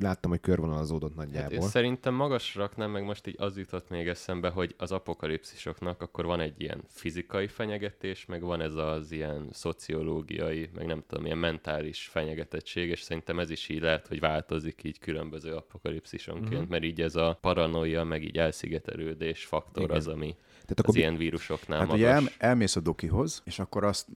láttam, 0.00 0.30
hogy 0.30 0.40
körvonalazódott 0.40 1.14
nagyjából. 1.14 1.60
Hát 1.60 1.68
szerintem 1.68 2.14
magas 2.14 2.54
raknám, 2.54 2.90
meg 2.90 3.04
most 3.04 3.26
így 3.26 3.36
az 3.38 3.56
jutott 3.56 3.88
még 3.88 4.08
eszembe, 4.08 4.48
hogy 4.48 4.74
az 4.78 4.92
apokalipszisoknak 4.92 6.00
akkor 6.02 6.24
van 6.24 6.40
egy 6.40 6.60
ilyen 6.60 6.82
fizikai 6.88 7.46
fenyegetés, 7.46 8.26
meg 8.26 8.42
van 8.42 8.60
ez 8.60 8.74
az 8.74 9.12
ilyen 9.12 9.48
szociológiai, 9.52 10.70
meg 10.74 10.86
nem 10.86 11.02
tudom, 11.06 11.24
ilyen 11.24 11.38
mentális 11.38 12.06
fenyegetettség, 12.06 12.88
és 12.88 13.00
szerintem 13.00 13.38
ez 13.38 13.50
is 13.50 13.68
így 13.68 13.80
lehet, 13.80 14.06
hogy 14.06 14.20
változik 14.20 14.84
így 14.84 14.98
különböző 14.98 15.54
apokalipszisonként, 15.54 16.52
uh-huh. 16.52 16.68
mert 16.68 16.84
így 16.84 17.00
ez 17.00 17.16
a 17.16 17.38
paranoia, 17.40 18.04
meg 18.04 18.24
így 18.24 18.38
elszigetelődés 18.38 19.44
faktor 19.44 19.82
Igen. 19.82 19.96
az, 19.96 20.06
ami 20.06 20.36
tehát 20.62 20.78
akkor 20.78 20.88
az 20.88 20.96
ilyen 20.96 21.16
vírusoknál 21.52 21.78
hát 21.78 21.88
magas. 21.88 22.02
ugye 22.02 22.12
el, 22.12 22.48
elmész 22.50 22.76
a 22.76 22.80
dokihoz, 22.80 23.42
és 23.44 23.58
akkor 23.58 23.84
azt 23.84 24.06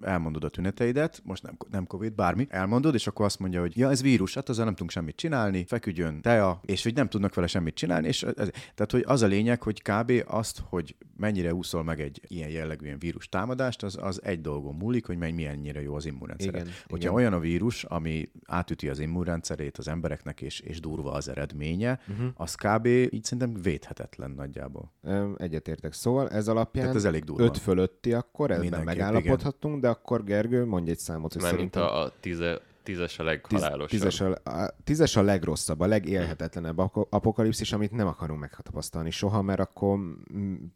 elmondod 0.00 0.44
a 0.44 0.48
tüneteidet, 0.48 1.20
most 1.24 1.42
nem, 1.42 1.56
nem 1.70 1.86
Covid, 1.86 2.12
bármi, 2.12 2.46
elmondod, 2.50 2.94
és 2.94 3.06
akkor 3.06 3.24
azt 3.24 3.38
mondja, 3.38 3.60
hogy 3.60 3.76
ja, 3.76 3.90
ez 3.90 4.02
vírus, 4.02 4.34
hát 4.34 4.48
azzal 4.48 4.64
nem 4.64 4.72
tudunk 4.72 4.90
semmit 4.90 5.16
csinálni, 5.16 5.64
feküdjön 5.64 6.20
tea, 6.20 6.60
és 6.64 6.82
hogy 6.82 6.94
nem 6.94 7.08
tudnak 7.08 7.34
vele 7.34 7.46
semmit 7.46 7.74
csinálni, 7.74 8.06
és 8.06 8.22
ez, 8.22 8.34
tehát, 8.74 8.90
hogy 8.90 9.04
az 9.06 9.22
a 9.22 9.26
lényeg, 9.26 9.62
hogy 9.62 9.82
kb. 9.82 10.12
azt, 10.26 10.62
hogy 10.68 10.96
mennyire 11.16 11.54
úszol 11.54 11.84
meg 11.84 12.00
egy 12.00 12.20
ilyen 12.28 12.50
jellegű 12.50 12.84
ilyen 12.84 12.98
vírus 12.98 13.28
támadást, 13.28 13.82
az, 13.82 13.98
az 14.00 14.20
egy 14.22 14.40
dolgon 14.40 14.74
múlik, 14.74 15.06
hogy 15.06 15.18
menj 15.18 15.32
milyennyire 15.32 15.82
jó 15.82 15.94
az 15.94 16.06
immunrendszer. 16.06 16.54
Igen, 16.54 16.66
Hogyha 16.88 17.04
igen. 17.04 17.14
olyan 17.14 17.32
a 17.32 17.38
vírus, 17.38 17.84
ami 17.84 18.30
átüti 18.46 18.88
az 18.88 18.98
immunrendszerét 18.98 19.78
az 19.78 19.88
embereknek, 19.88 20.40
és, 20.40 20.60
és 20.60 20.80
durva 20.80 21.12
az 21.12 21.28
eredménye, 21.28 22.00
uh-huh. 22.08 22.26
az 22.34 22.54
kb. 22.54 22.86
így 22.86 23.24
szerintem 23.24 23.62
védhetetlen 23.62 24.30
nagyjából. 24.30 24.92
Egyetértek 25.36 25.92
Szóval 25.92 26.28
ez 26.28 26.48
alapján 26.48 26.79
Tehát 26.80 26.96
ez 26.96 27.04
elég 27.04 27.24
durva. 27.24 27.44
5 27.44 27.58
fölötti 27.58 28.12
akkor, 28.12 28.50
ebben 28.50 28.84
megállapodhatunk, 28.84 29.76
igen. 29.76 29.80
de 29.80 29.88
akkor 29.98 30.24
Gergő, 30.24 30.64
mondj 30.64 30.90
egy 30.90 30.98
számot, 30.98 31.32
hogy 31.32 31.42
Mert 31.42 31.54
szerintem... 31.54 31.82
a, 31.82 32.02
a 32.02 32.12
tize, 32.20 32.60
Tízes 32.82 33.18
a 33.18 33.22
leghalálosabb. 33.22 33.88
Tízes 33.88 34.20
a, 34.20 34.38
a, 34.44 34.74
tízes 34.84 35.16
a 35.16 35.22
legrosszabb, 35.22 35.80
a 35.80 35.86
legélhetetlenebb 35.86 36.78
apokalipszis, 37.10 37.72
amit 37.72 37.90
nem 37.90 38.06
akarunk 38.06 38.40
megtapasztalni 38.40 39.10
soha, 39.10 39.42
mert 39.42 39.60
akkor 39.60 39.98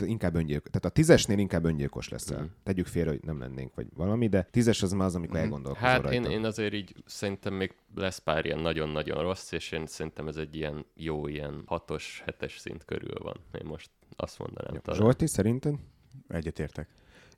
inkább 0.05 0.35
öngyilkos. 0.35 0.71
Tehát 0.71 0.85
a 0.85 0.89
tízesnél 0.89 1.39
inkább 1.39 1.65
öngyilkos 1.65 2.09
leszel. 2.09 2.43
Mm. 2.43 2.47
Tegyük 2.63 2.87
félre, 2.87 3.11
hogy 3.11 3.21
nem 3.23 3.39
lennénk, 3.39 3.75
vagy 3.75 3.87
valami, 3.95 4.29
de 4.29 4.49
tízes 4.51 4.83
az 4.83 4.93
már 4.93 5.07
az, 5.07 5.15
amikor 5.15 5.37
mm. 5.37 5.43
elgondolkozol 5.43 5.89
Hát 5.89 6.03
rajta. 6.03 6.31
én, 6.31 6.31
én 6.31 6.45
azért 6.45 6.75
így 6.75 6.95
szerintem 7.07 7.55
még 7.55 7.75
lesz 7.95 8.19
pár 8.19 8.45
ilyen 8.45 8.59
nagyon-nagyon 8.59 9.23
rossz, 9.23 9.53
és 9.53 9.73
én 9.73 9.87
szerintem 9.87 10.29
ez 10.29 10.37
egy 10.37 10.57
ilyen 10.57 10.85
jó, 10.95 11.27
ilyen 11.27 11.63
hatos, 11.67 12.23
hetes 12.25 12.59
szint 12.59 12.85
körül 12.85 13.19
van. 13.23 13.37
Én 13.53 13.67
most 13.67 13.91
azt 14.17 14.39
mondanám. 14.39 14.81
Talán. 14.83 15.01
Zsolti, 15.01 15.27
szerinted? 15.27 15.75
Egyetértek. 16.29 16.89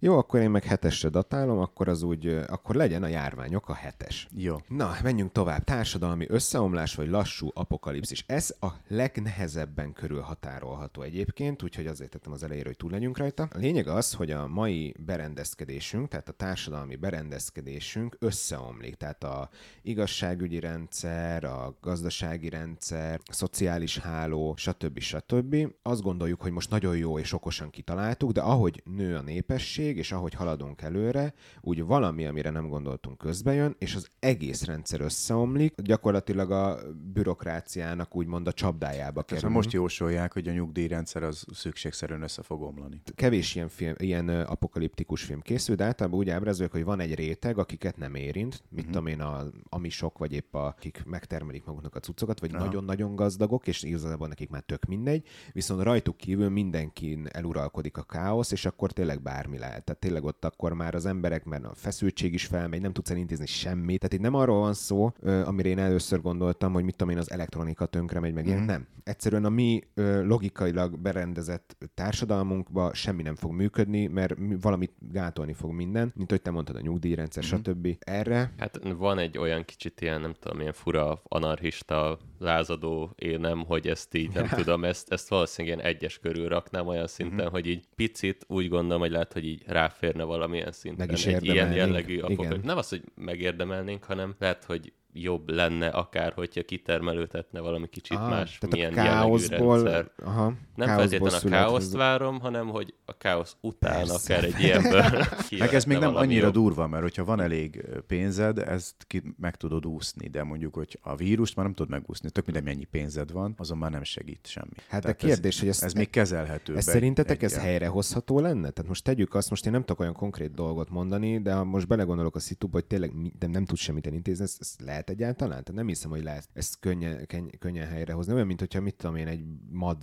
Jó, 0.07 0.19
akkor 0.19 0.41
én 0.41 0.51
meg 0.51 0.65
hetesre 0.65 1.09
datálom, 1.09 1.59
akkor 1.59 1.89
az 1.89 2.03
úgy, 2.03 2.27
akkor 2.47 2.75
legyen 2.75 3.03
a 3.03 3.07
járványok 3.07 3.69
a 3.69 3.75
hetes. 3.75 4.29
Jó. 4.37 4.57
Na, 4.69 4.97
menjünk 5.03 5.33
tovább. 5.33 5.65
Társadalmi 5.65 6.27
összeomlás 6.29 6.95
vagy 6.95 7.09
lassú 7.09 7.51
apokalipszis. 7.55 8.25
Ez 8.27 8.55
a 8.61 8.67
legnehezebben 8.89 9.93
körülhatárolható 9.93 11.03
egyébként, 11.03 11.63
úgyhogy 11.63 11.87
azért 11.87 12.11
tettem 12.11 12.33
az 12.33 12.43
elejére, 12.43 12.67
hogy 12.67 12.77
túl 12.77 12.91
legyünk 12.91 13.19
rajta. 13.19 13.49
A 13.53 13.59
lényeg 13.59 13.89
az, 13.89 14.13
hogy 14.13 14.31
a 14.31 14.47
mai 14.47 14.95
berendezkedésünk, 14.99 16.09
tehát 16.09 16.29
a 16.29 16.33
társadalmi 16.33 16.97
berendezkedésünk 16.97 18.17
összeomlik. 18.19 18.95
Tehát 18.95 19.25
a 19.25 19.49
igazságügyi 19.83 20.61
rendszer, 20.61 21.45
a 21.45 21.77
gazdasági 21.81 22.49
rendszer, 22.49 23.21
a 23.25 23.33
szociális 23.33 23.99
háló, 23.99 24.55
stb. 24.57 24.99
stb. 24.99 25.57
Azt 25.83 26.03
gondoljuk, 26.03 26.41
hogy 26.41 26.53
most 26.53 26.71
nagyon 26.71 26.97
jó 26.97 27.19
és 27.19 27.33
okosan 27.33 27.71
kitaláltuk, 27.71 28.33
de 28.33 28.41
ahogy 28.41 28.83
nő 28.85 29.17
a 29.17 29.23
népesség, 29.23 29.95
minőség, 29.97 30.13
és 30.13 30.13
ahogy 30.13 30.35
haladunk 30.35 30.83
előre, 30.83 31.35
úgy 31.61 31.85
valami, 31.85 32.27
amire 32.27 32.51
nem 32.51 32.69
gondoltunk 32.69 33.19
közbejön, 33.19 33.75
és 33.79 33.95
az 33.95 34.09
egész 34.19 34.65
rendszer 34.65 35.01
összeomlik, 35.01 35.75
gyakorlatilag 35.83 36.51
a 36.51 36.79
bürokráciának 37.13 38.17
úgymond 38.17 38.47
a 38.47 38.53
csapdájába 38.53 39.23
kerül. 39.23 39.43
Hát, 39.43 39.53
most 39.53 39.73
jósolják, 39.73 40.33
hogy 40.33 40.49
a 40.49 40.53
nyugdíjrendszer 40.53 41.23
az 41.23 41.45
szükségszerűen 41.53 42.23
össze 42.23 42.43
fog 42.43 42.63
omlani. 42.63 43.01
Kevés 43.15 43.55
ilyen, 43.55 43.69
film, 43.69 43.95
ilyen 43.99 44.29
apokaliptikus 44.29 45.23
film 45.23 45.41
készül, 45.41 45.77
de 45.77 45.85
általában 45.85 46.19
úgy 46.19 46.31
ábrázolják, 46.31 46.73
hogy 46.73 46.85
van 46.85 47.01
egy 47.01 47.15
réteg, 47.15 47.59
akiket 47.59 47.97
nem 47.97 48.15
érint, 48.15 48.63
mit 48.69 48.87
uh-huh. 48.87 48.93
tudom 48.93 49.07
én, 49.07 49.21
a 49.21 49.45
amisok, 49.69 50.19
vagy 50.19 50.33
épp 50.33 50.55
a, 50.55 50.67
akik 50.67 51.03
megtermelik 51.05 51.65
maguknak 51.65 51.95
a 51.95 52.01
cuccokat, 52.01 52.41
vagy 52.41 52.53
nagyon-nagyon 52.53 53.15
gazdagok, 53.15 53.67
és 53.67 53.83
igazából 53.83 54.29
nekik 54.29 54.51
már 54.51 54.63
tök 54.63 54.85
mindegy, 54.85 55.27
viszont 55.53 55.83
rajtuk 55.83 56.17
kívül 56.17 56.49
mindenkin 56.49 57.29
eluralkodik 57.33 57.97
a 57.97 58.03
káosz, 58.03 58.53
és 58.53 58.65
akkor 58.65 58.93
tényleg 58.93 59.23
bármi 59.23 59.59
lehet. 59.59 59.76
Tehát 59.85 60.01
tényleg 60.01 60.25
ott 60.25 60.45
akkor 60.45 60.73
már 60.73 60.95
az 60.95 61.07
emberek, 61.07 61.45
mert 61.45 61.65
a 61.65 61.75
feszültség 61.75 62.35
is 62.35 62.47
felmegy, 62.47 62.81
nem 62.81 62.93
tudsz 62.93 63.11
elintézni 63.11 63.47
semmit. 63.47 63.99
Tehát 63.99 64.15
itt 64.15 64.21
nem 64.21 64.35
arról 64.35 64.61
van 64.61 64.75
szó, 64.75 65.13
amire 65.45 65.69
én 65.69 65.79
először 65.79 66.21
gondoltam, 66.21 66.73
hogy 66.73 66.85
mit 66.85 66.97
tudom 66.97 67.13
én, 67.13 67.19
az 67.19 67.31
elektronika 67.31 67.87
tönkre 67.87 68.21
megy, 68.21 68.33
meg 68.33 68.47
ilyen. 68.47 68.59
Mhm. 68.59 68.67
Nem. 68.67 68.87
Egyszerűen 69.05 69.45
a 69.45 69.49
mi 69.49 69.83
logikailag 70.23 70.99
berendezett 70.99 71.77
társadalmunkba 71.95 72.95
semmi 72.95 73.23
nem 73.23 73.35
fog 73.35 73.53
működni, 73.53 74.07
mert 74.07 74.35
valamit 74.61 74.93
gátolni 74.99 75.53
fog 75.53 75.73
minden, 75.73 76.13
mint 76.15 76.31
hogy 76.31 76.43
te 76.43 76.51
mondtad, 76.51 76.77
a 76.77 76.81
nyugdíjrendszer, 76.81 77.45
mm-hmm. 77.45 77.57
stb. 77.57 77.97
Erre. 77.99 78.53
Hát 78.59 78.81
van 78.97 79.19
egy 79.19 79.39
olyan 79.39 79.65
kicsit 79.65 80.01
ilyen, 80.01 80.21
nem 80.21 80.35
tudom, 80.39 80.61
ilyen 80.61 80.73
fura 80.73 81.21
anarchista 81.25 82.19
lázadó 82.39 83.13
énem, 83.17 83.65
hogy 83.65 83.89
ezt 83.89 84.15
így 84.15 84.33
nem 84.35 84.49
tudom, 84.49 84.85
ezt, 84.85 85.13
ezt 85.13 85.29
valószínűleg 85.29 85.79
ilyen 85.79 85.95
egyes 85.95 86.19
körül 86.19 86.49
raknám 86.49 86.87
olyan 86.87 87.07
szinten, 87.07 87.37
mm-hmm. 87.37 87.51
hogy 87.51 87.67
így 87.67 87.85
picit 87.95 88.45
úgy 88.49 88.69
gondolom, 88.69 89.01
hogy 89.01 89.11
lehet, 89.11 89.33
hogy 89.33 89.47
így 89.47 89.63
ráférne 89.67 90.23
valamilyen 90.23 90.73
szinten. 90.73 91.07
Meg 91.07 91.17
is 91.17 91.27
egy 91.27 91.45
ilyen 91.45 91.73
jellegű 91.73 92.19
apokalipszis. 92.19 92.65
Nem 92.65 92.77
az, 92.77 92.89
hogy 92.89 93.03
megérdemelnénk, 93.15 94.05
hanem 94.05 94.35
lehet, 94.39 94.65
hogy 94.65 94.93
jobb 95.23 95.51
lenne 95.51 95.89
akár, 95.89 96.33
hogyha 96.33 96.63
kitermelőtetne 96.63 97.61
valami 97.61 97.89
kicsit 97.89 98.17
Aha, 98.17 98.29
más, 98.29 98.59
milyen 98.71 98.93
a 98.93 98.95
káoszból, 98.95 99.83
rendszer. 99.83 100.11
Aha, 100.25 100.53
Nem 100.75 100.89
feltétlenül 100.89 101.37
a 101.37 101.49
káoszt 101.51 101.93
várom, 101.93 102.41
hanem 102.41 102.69
hogy 102.69 102.95
a 103.05 103.17
káosz 103.17 103.57
után 103.61 103.97
Persze. 103.97 104.35
akár 104.35 104.45
egy 104.45 104.61
ilyenből 104.61 105.03
Meg 105.59 105.75
ez 105.75 105.85
még 105.85 105.99
nem 105.99 106.17
annyira 106.17 106.45
jobb. 106.45 106.53
durva, 106.53 106.87
mert 106.87 107.03
hogyha 107.03 107.25
van 107.25 107.41
elég 107.41 107.85
pénzed, 108.07 108.59
ezt 108.59 108.95
ki 109.07 109.23
meg 109.41 109.57
tudod 109.57 109.87
úszni, 109.87 110.29
de 110.29 110.43
mondjuk, 110.43 110.75
hogy 110.75 110.99
a 111.03 111.17
vírust 111.17 111.57
már 111.57 111.65
nem 111.65 111.75
tudod 111.75 111.91
megúszni, 111.91 112.31
tök 112.31 112.45
minden 112.45 112.65
mennyi 112.65 112.85
pénzed 112.85 113.33
van, 113.33 113.55
azon 113.57 113.79
már 113.79 113.91
nem 113.91 114.03
segít 114.03 114.47
semmi. 114.47 114.71
Hát 114.89 115.01
Tehát 115.01 115.23
a 115.23 115.27
kérdés, 115.27 115.55
ez, 115.55 115.61
hogy 115.61 115.69
ez, 115.69 115.83
ez 115.83 115.93
még 115.93 116.11
kezelhető. 116.11 116.77
Ez 116.77 116.85
szerintetek 116.85 117.43
ez 117.43 117.59
helyrehozható 117.59 118.41
lenne? 118.41 118.71
Tehát 118.71 118.89
most 118.89 119.05
tegyük 119.05 119.35
azt, 119.35 119.51
most 119.51 119.67
én 119.67 119.73
nem 119.73 119.81
tudok 119.81 120.01
olyan 120.01 120.13
konkrét 120.13 120.55
dolgot 120.55 120.91
mondani, 120.91 121.43
de 121.43 121.53
ha 121.53 121.65
most 121.65 121.87
belegondolok 121.87 122.37
a 122.37 122.41
szituba, 122.41 122.73
hogy 122.77 122.85
tényleg 122.85 123.13
nem, 123.39 123.51
nem 123.51 123.65
tud 123.65 123.77
semmit 123.77 124.07
elintézni, 124.07 124.45
ezt, 124.45 124.57
ezt 124.61 124.81
lehet 124.81 125.06
lehet 125.07 125.21
egyáltalán? 125.21 125.63
Tehát 125.63 125.73
nem 125.73 125.87
hiszem, 125.87 126.11
hogy 126.11 126.23
lehet 126.23 126.49
ezt 126.53 126.81
könnyen, 126.81 127.27
könnyen 127.59 127.87
helyrehozni. 127.87 128.33
Olyan, 128.35 128.47
mint 128.47 128.61
hogyha 128.61 128.81
mit 128.81 128.95
tudom 128.95 129.17
én, 129.17 129.27
egy 129.27 129.45
mad, 129.71 129.97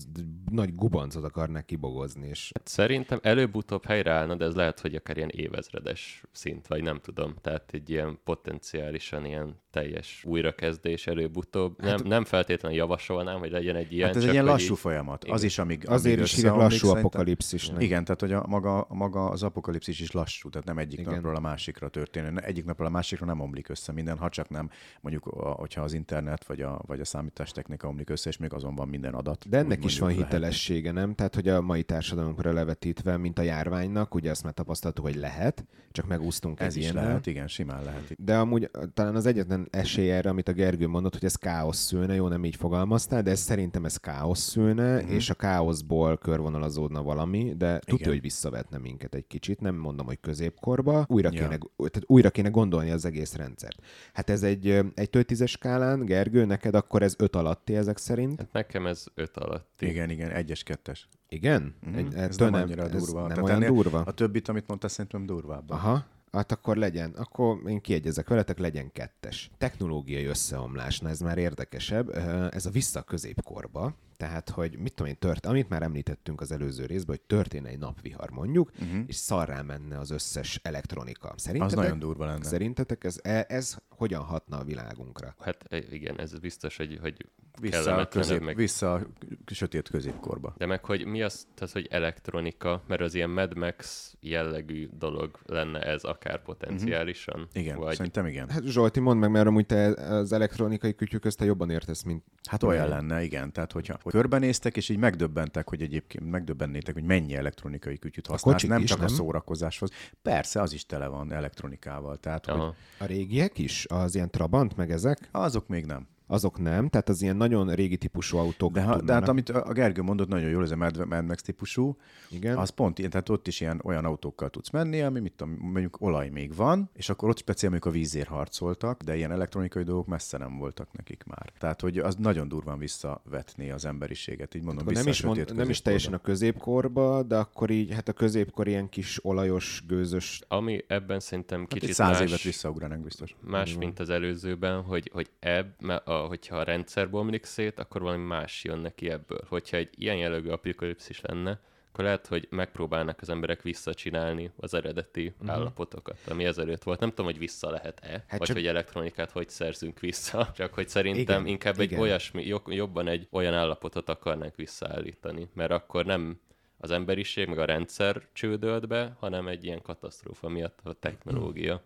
nagy 0.51 0.75
gubancot 0.75 1.23
akarnák 1.23 1.65
kibogozni. 1.65 2.27
És... 2.27 2.51
Hát 2.53 2.67
szerintem 2.67 3.19
előbb-utóbb 3.21 3.85
helyreállna, 3.85 4.35
de 4.35 4.45
ez 4.45 4.55
lehet, 4.55 4.79
hogy 4.79 4.95
akár 4.95 5.17
ilyen 5.17 5.29
évezredes 5.29 6.23
szint, 6.31 6.67
vagy 6.67 6.83
nem 6.83 6.99
tudom. 6.99 7.35
Tehát 7.41 7.69
egy 7.73 7.89
ilyen 7.89 8.19
potenciálisan 8.23 9.25
ilyen 9.25 9.61
teljes 9.71 10.23
újrakezdés 10.27 11.07
előbb-utóbb. 11.07 11.81
Hát, 11.81 11.97
nem, 11.97 12.07
nem 12.07 12.23
feltétlenül 12.23 12.77
javasolnám, 12.77 13.39
hogy 13.39 13.51
legyen 13.51 13.75
egy 13.75 13.93
ilyen. 13.93 14.07
Hát 14.07 14.15
ez 14.15 14.21
csak 14.21 14.29
egy 14.29 14.35
ilyen 14.35 14.45
lassú 14.45 14.73
így... 14.73 14.79
folyamat. 14.79 15.23
Igen. 15.23 15.35
Az 15.35 15.43
is, 15.43 15.57
amíg, 15.57 15.89
Azért 15.89 16.15
amíg 16.15 16.27
is 16.27 16.35
hívják 16.35 16.55
lassú 16.55 16.87
apokalipszis. 16.89 17.71
Igen, 17.77 18.03
tehát 18.03 18.19
hogy 18.19 18.31
a, 18.31 18.45
maga, 18.47 18.85
maga 18.89 19.25
az 19.25 19.43
apokalipszis 19.43 19.99
is 19.99 20.11
lassú, 20.11 20.49
tehát 20.49 20.67
nem 20.67 20.77
egyik 20.77 20.99
Igen. 20.99 21.13
napról 21.13 21.35
a 21.35 21.39
másikra 21.39 21.89
történő. 21.89 22.39
Egyik 22.39 22.65
napról 22.65 22.87
a 22.87 22.89
másikra 22.89 23.25
nem 23.25 23.39
omlik 23.39 23.69
össze 23.69 23.91
minden, 23.91 24.17
ha 24.17 24.29
csak 24.29 24.49
nem 24.49 24.69
mondjuk, 25.01 25.23
hogyha 25.33 25.81
az 25.81 25.93
internet 25.93 26.45
vagy 26.45 26.61
a, 26.61 26.81
vagy 26.85 26.99
a 26.99 27.05
számítástechnika 27.05 27.87
omlik 27.87 28.09
össze, 28.09 28.29
és 28.29 28.37
még 28.37 28.53
azon 28.53 28.75
van 28.75 28.87
minden 28.87 29.13
adat. 29.13 29.49
De 29.49 29.57
ennek 29.57 29.83
is 29.83 29.99
van 29.99 30.09
hitelessége, 30.09 30.91
nem? 30.91 31.15
Tehát, 31.15 31.35
hogy 31.35 31.47
a 31.47 31.61
mai 31.61 31.83
társadalmunkra 31.83 32.53
levetítve, 32.53 33.17
mint 33.17 33.39
a 33.39 33.41
járványnak, 33.41 34.15
ugye 34.15 34.31
azt 34.31 34.43
már 34.43 34.53
tapasztaltuk, 34.53 35.05
hogy 35.05 35.15
lehet, 35.15 35.65
csak 35.91 36.07
megúsztunk 36.07 36.59
Ez 36.59 36.75
is 36.75 36.83
ilyen 36.83 36.95
lehet, 36.95 37.27
igen, 37.27 37.47
simán 37.47 37.83
lehet. 37.83 38.23
De 38.23 38.37
amúgy 38.37 38.69
talán 38.93 39.15
az 39.15 39.25
egyetlen 39.25 39.67
esély 39.71 40.11
erre, 40.11 40.29
amit 40.29 40.47
a 40.47 40.53
Gergő 40.53 40.87
mondott, 40.87 41.13
hogy 41.13 41.25
ez 41.25 41.35
káosz 41.35 41.77
szülne, 41.77 42.13
jó, 42.13 42.27
nem 42.27 42.45
így 42.45 42.55
fogalmaztál, 42.55 43.21
de 43.21 43.31
ez 43.31 43.39
szerintem 43.39 43.85
ez 43.85 43.97
káosz 43.97 44.39
szülne, 44.39 44.95
uh-huh. 44.95 45.11
és 45.11 45.29
a 45.29 45.33
káoszból 45.33 46.17
körvonalazódna 46.17 47.03
valami, 47.03 47.53
de 47.57 47.79
tudja, 47.79 48.07
hogy 48.07 48.21
visszavetne 48.21 48.77
minket 48.77 49.15
egy 49.15 49.27
kicsit, 49.27 49.59
nem 49.59 49.75
mondom, 49.75 50.05
hogy 50.05 50.19
középkorba, 50.19 51.05
újra, 51.07 51.29
ja. 51.31 51.39
kéne, 51.39 51.57
tehát 51.77 52.03
újra 52.05 52.29
kéne 52.29 52.49
gondolni 52.49 52.91
az 52.91 53.05
egész 53.05 53.35
rendszert. 53.35 53.81
Hát 54.13 54.29
ez 54.29 54.43
egy, 54.43 54.72
egy 54.95 55.09
tízes 55.09 55.51
skálán, 55.51 56.05
Gergő, 56.05 56.45
neked 56.45 56.75
akkor 56.75 57.01
ez 57.01 57.15
öt 57.17 57.35
alatti 57.35 57.75
ezek 57.75 57.97
szerint? 57.97 58.39
Hát 58.39 58.53
nekem 58.53 58.87
ez 58.87 59.05
öt 59.15 59.37
alatti. 59.37 59.87
Igen, 59.87 60.09
igen, 60.09 60.31
egyes, 60.31 60.63
kettes. 60.63 61.07
Igen? 61.29 61.75
Mm-hmm. 61.87 61.97
Egy, 61.97 62.13
ez 62.13 62.37
nem 62.37 62.53
annyira 62.53 62.87
durva. 62.87 63.27
Nem 63.27 63.43
olyan 63.43 63.59
durva? 63.59 63.99
A 63.99 64.11
többit, 64.11 64.47
amit 64.47 64.67
mondtál, 64.67 64.89
szerintem 64.89 65.25
durvább. 65.25 65.69
Aha. 65.69 66.05
Hát 66.31 66.51
akkor 66.51 66.77
legyen, 66.77 67.11
akkor 67.11 67.61
én 67.67 67.81
kiegyezek 67.81 68.27
veletek, 68.27 68.59
legyen 68.59 68.91
kettes. 68.91 69.51
Technológiai 69.57 70.25
összeomlás, 70.25 70.99
na 70.99 71.09
ez 71.09 71.19
már 71.19 71.37
érdekesebb. 71.37 72.09
Ez 72.53 72.65
a 72.65 72.69
vissza 72.69 73.01
középkorba, 73.01 73.95
tehát, 74.17 74.49
hogy 74.49 74.77
mit 74.77 74.93
tudom 74.93 75.11
én, 75.11 75.17
tört, 75.19 75.45
amit 75.45 75.69
már 75.69 75.81
említettünk 75.81 76.41
az 76.41 76.51
előző 76.51 76.85
részben, 76.85 77.15
hogy 77.15 77.25
történne 77.37 77.69
egy 77.69 77.79
napvihar 77.79 78.29
mondjuk, 78.29 78.71
uh-huh. 78.81 79.03
és 79.07 79.15
szarrá 79.15 79.61
menne 79.61 79.99
az 79.99 80.11
összes 80.11 80.59
elektronika. 80.63 81.33
Szerintetek, 81.35 81.77
az 81.77 81.83
nagyon 81.83 81.99
durva 81.99 82.25
lenne. 82.25 82.43
Szerintetek 82.43 83.03
ez, 83.03 83.19
e, 83.21 83.45
ez 83.47 83.77
hogyan 83.89 84.21
hatna 84.21 84.57
a 84.57 84.63
világunkra? 84.63 85.35
Hát 85.39 85.65
e, 85.69 85.77
igen, 85.91 86.19
ez 86.19 86.39
biztos, 86.39 86.77
hogy, 86.77 86.97
hogy 87.01 87.25
vissza 87.61 87.95
a, 87.95 88.07
közép, 88.07 88.41
meg... 88.41 88.55
vissza 88.55 88.93
a 88.93 89.01
sötét 89.45 89.89
középkorba. 89.89 90.53
De 90.57 90.65
meg, 90.65 90.85
hogy 90.85 91.05
mi 91.05 91.21
az, 91.21 91.47
tehát, 91.55 91.73
hogy 91.73 91.87
elektronika, 91.89 92.83
mert 92.87 93.01
az 93.01 93.13
ilyen 93.13 93.29
Mad 93.29 93.57
Max 93.57 94.13
jellegű 94.19 94.89
dolog 94.97 95.39
lenne 95.45 95.81
ez 95.81 96.03
akár 96.03 96.41
potenciálisan. 96.41 97.39
Uh-huh. 97.39 97.61
Igen, 97.61 97.77
vagy... 97.77 97.95
szerintem 97.95 98.25
igen. 98.25 98.49
Hát 98.49 98.63
Zsolti, 98.63 98.99
mondd 98.99 99.19
meg, 99.19 99.31
mert 99.31 99.47
amúgy 99.47 99.65
te 99.65 99.85
az 99.93 100.31
elektronikai 100.31 100.95
kütyük 100.95 101.21
közt 101.21 101.37
te 101.37 101.45
jobban 101.45 101.69
értesz, 101.69 102.03
mint... 102.03 102.23
Hát 102.49 102.63
olyan 102.63 102.87
lenne, 102.87 103.23
igen. 103.23 103.51
Tehát, 103.51 103.71
hogyha 103.71 103.97
hogy 104.03 104.11
körbenéztek, 104.11 104.77
és 104.77 104.89
így 104.89 104.97
megdöbbentek, 104.97 105.69
hogy 105.69 105.81
egyébként 105.81 106.31
megdöbbennétek, 106.31 106.93
hogy 106.93 107.03
mennyi 107.03 107.35
elektronikai 107.35 107.99
kütyüt 107.99 108.27
használsz, 108.27 108.63
nem 108.63 108.81
is, 108.81 108.89
csak 108.89 108.97
nem? 108.97 109.07
a 109.07 109.09
szórakozáshoz. 109.09 109.89
Persze, 110.21 110.61
az 110.61 110.73
is 110.73 110.85
tele 110.85 111.07
van 111.07 111.33
elektronikával. 111.33 112.17
Tehát, 112.17 112.45
hogy... 112.45 112.61
A 112.97 113.05
régiek 113.05 113.57
is? 113.57 113.85
Az 113.85 114.15
ilyen 114.15 114.29
Trabant, 114.29 114.75
meg 114.75 114.91
ezek? 114.91 115.29
Azok 115.31 115.67
még 115.67 115.85
nem 115.85 116.07
azok 116.33 116.59
nem, 116.59 116.89
tehát 116.89 117.09
az 117.09 117.21
ilyen 117.21 117.35
nagyon 117.35 117.75
régi 117.75 117.97
típusú 117.97 118.37
autók. 118.37 118.71
De, 118.71 118.81
ha, 118.81 119.01
de 119.01 119.13
hát 119.13 119.27
amit 119.27 119.49
a 119.49 119.73
Gergő 119.73 120.01
mondott 120.01 120.27
nagyon 120.27 120.49
jól, 120.49 120.63
ez 120.63 120.71
a 120.71 120.75
Mad, 120.75 121.07
Mad 121.07 121.25
Max 121.25 121.41
típusú, 121.41 121.97
Igen. 122.29 122.57
az 122.57 122.69
pont 122.69 122.99
ilyen, 122.99 123.11
tehát 123.11 123.29
ott 123.29 123.47
is 123.47 123.61
ilyen 123.61 123.81
olyan 123.83 124.05
autókkal 124.05 124.49
tudsz 124.49 124.69
menni, 124.69 125.01
ami 125.01 125.19
mit 125.19 125.33
tudom, 125.33 125.57
mondjuk 125.59 125.97
olaj 125.99 126.29
még 126.29 126.55
van, 126.55 126.89
és 126.93 127.09
akkor 127.09 127.29
ott 127.29 127.37
speciál, 127.37 127.71
amikor 127.71 127.91
a 127.91 127.93
vízért 127.93 128.27
harcoltak, 128.27 129.01
de 129.03 129.15
ilyen 129.15 129.31
elektronikai 129.31 129.83
dolgok 129.83 130.07
messze 130.07 130.37
nem 130.37 130.57
voltak 130.57 130.87
nekik 130.91 131.23
már. 131.23 131.51
Tehát, 131.57 131.81
hogy 131.81 131.97
az 131.97 132.15
nagyon 132.15 132.47
durván 132.47 132.77
visszavetné 132.77 133.69
az 133.69 133.85
emberiséget, 133.85 134.55
így 134.55 134.63
mondom, 134.63 134.85
nem 134.93 135.07
is, 135.07 135.21
mond, 135.21 135.53
nem 135.55 135.69
is 135.69 135.81
teljesen 135.81 136.13
a 136.13 136.17
középkorba, 136.17 137.23
de 137.23 137.37
akkor 137.37 137.69
így, 137.69 137.93
hát 137.93 138.07
a 138.07 138.13
középkor 138.13 138.67
ilyen 138.67 138.89
kis 138.89 139.25
olajos, 139.25 139.83
gőzös. 139.87 140.41
Ami 140.47 140.83
ebben 140.87 141.19
szerintem 141.19 141.59
hát 141.59 141.67
kicsit 141.67 141.87
hát 141.87 141.95
száz 141.95 142.19
más, 142.19 142.27
évet 142.27 142.41
visszaugranánk 142.41 143.03
biztos. 143.03 143.35
Más, 143.39 143.77
mint 143.77 143.99
az 143.99 144.09
előzőben, 144.09 144.81
hogy, 144.81 145.09
hogy 145.13 145.29
ebb, 145.39 145.89
a 146.05 146.22
hogyha 146.27 146.57
a 146.57 146.63
rendszer 146.63 147.09
bomlik 147.09 147.43
szét, 147.43 147.79
akkor 147.79 148.01
valami 148.01 148.23
más 148.23 148.63
jön 148.63 148.79
neki 148.79 149.09
ebből. 149.09 149.41
Hogyha 149.47 149.77
egy 149.77 149.89
ilyen 149.95 150.17
jellegű 150.17 150.49
apokalipszis 150.49 151.21
lenne, 151.21 151.59
akkor 151.93 152.03
lehet, 152.03 152.27
hogy 152.27 152.47
megpróbálnak 152.49 153.21
az 153.21 153.29
emberek 153.29 153.61
visszacsinálni 153.61 154.51
az 154.57 154.73
eredeti 154.73 155.27
uh-huh. 155.27 155.49
állapotokat, 155.49 156.17
ami 156.29 156.45
ezelőtt 156.45 156.83
volt. 156.83 156.99
Nem 156.99 157.09
tudom, 157.09 157.25
hogy 157.25 157.37
vissza 157.37 157.69
lehet-e, 157.69 158.23
hát 158.27 158.39
vagy 158.39 158.47
csak... 158.47 158.55
hogy 158.55 158.67
elektronikát 158.67 159.31
hogy 159.31 159.49
szerzünk 159.49 159.99
vissza, 159.99 160.49
csak 160.55 160.73
hogy 160.73 160.87
szerintem 160.89 161.39
igen, 161.39 161.47
inkább 161.47 161.79
igen. 161.79 161.97
egy 161.97 162.03
olyasmi, 162.03 162.55
jobban 162.65 163.07
egy 163.07 163.27
olyan 163.31 163.53
állapotot 163.53 164.09
akarnánk 164.09 164.55
visszaállítani, 164.55 165.49
mert 165.53 165.71
akkor 165.71 166.05
nem 166.05 166.39
az 166.77 166.91
emberiség, 166.91 167.47
meg 167.47 167.57
a 167.57 167.65
rendszer 167.65 168.27
csődölt 168.33 168.87
be, 168.87 169.15
hanem 169.19 169.47
egy 169.47 169.63
ilyen 169.63 169.81
katasztrófa 169.81 170.49
miatt 170.49 170.79
a 170.83 170.93
technológia. 170.93 171.81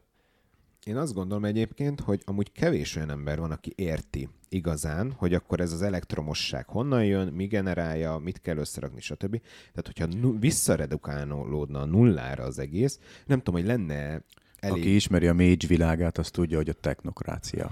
Én 0.87 0.97
azt 0.97 1.13
gondolom 1.13 1.45
egyébként, 1.45 1.99
hogy 1.99 2.21
amúgy 2.25 2.51
kevés 2.51 2.95
olyan 2.95 3.09
ember 3.09 3.39
van, 3.39 3.51
aki 3.51 3.73
érti 3.75 4.29
igazán, 4.49 5.11
hogy 5.11 5.33
akkor 5.33 5.59
ez 5.59 5.71
az 5.71 5.81
elektromosság 5.81 6.67
honnan 6.67 7.05
jön, 7.05 7.27
mi 7.27 7.45
generálja, 7.45 8.17
mit 8.17 8.41
kell 8.41 8.57
összerakni, 8.57 9.01
stb. 9.01 9.41
Tehát, 9.73 9.93
hogyha 9.95 10.37
visszaredukálódna 10.39 11.79
a 11.79 11.85
nullára 11.85 12.43
az 12.43 12.59
egész, 12.59 12.99
nem 13.25 13.37
tudom, 13.37 13.59
hogy 13.61 13.69
lenne 13.69 14.21
Elég. 14.59 14.81
Aki 14.81 14.95
ismeri 14.95 15.27
a 15.27 15.33
Mage 15.33 15.67
világát, 15.67 16.17
az 16.17 16.29
tudja, 16.29 16.57
hogy 16.57 16.69
a 16.69 16.73
technokrácia 16.73 17.71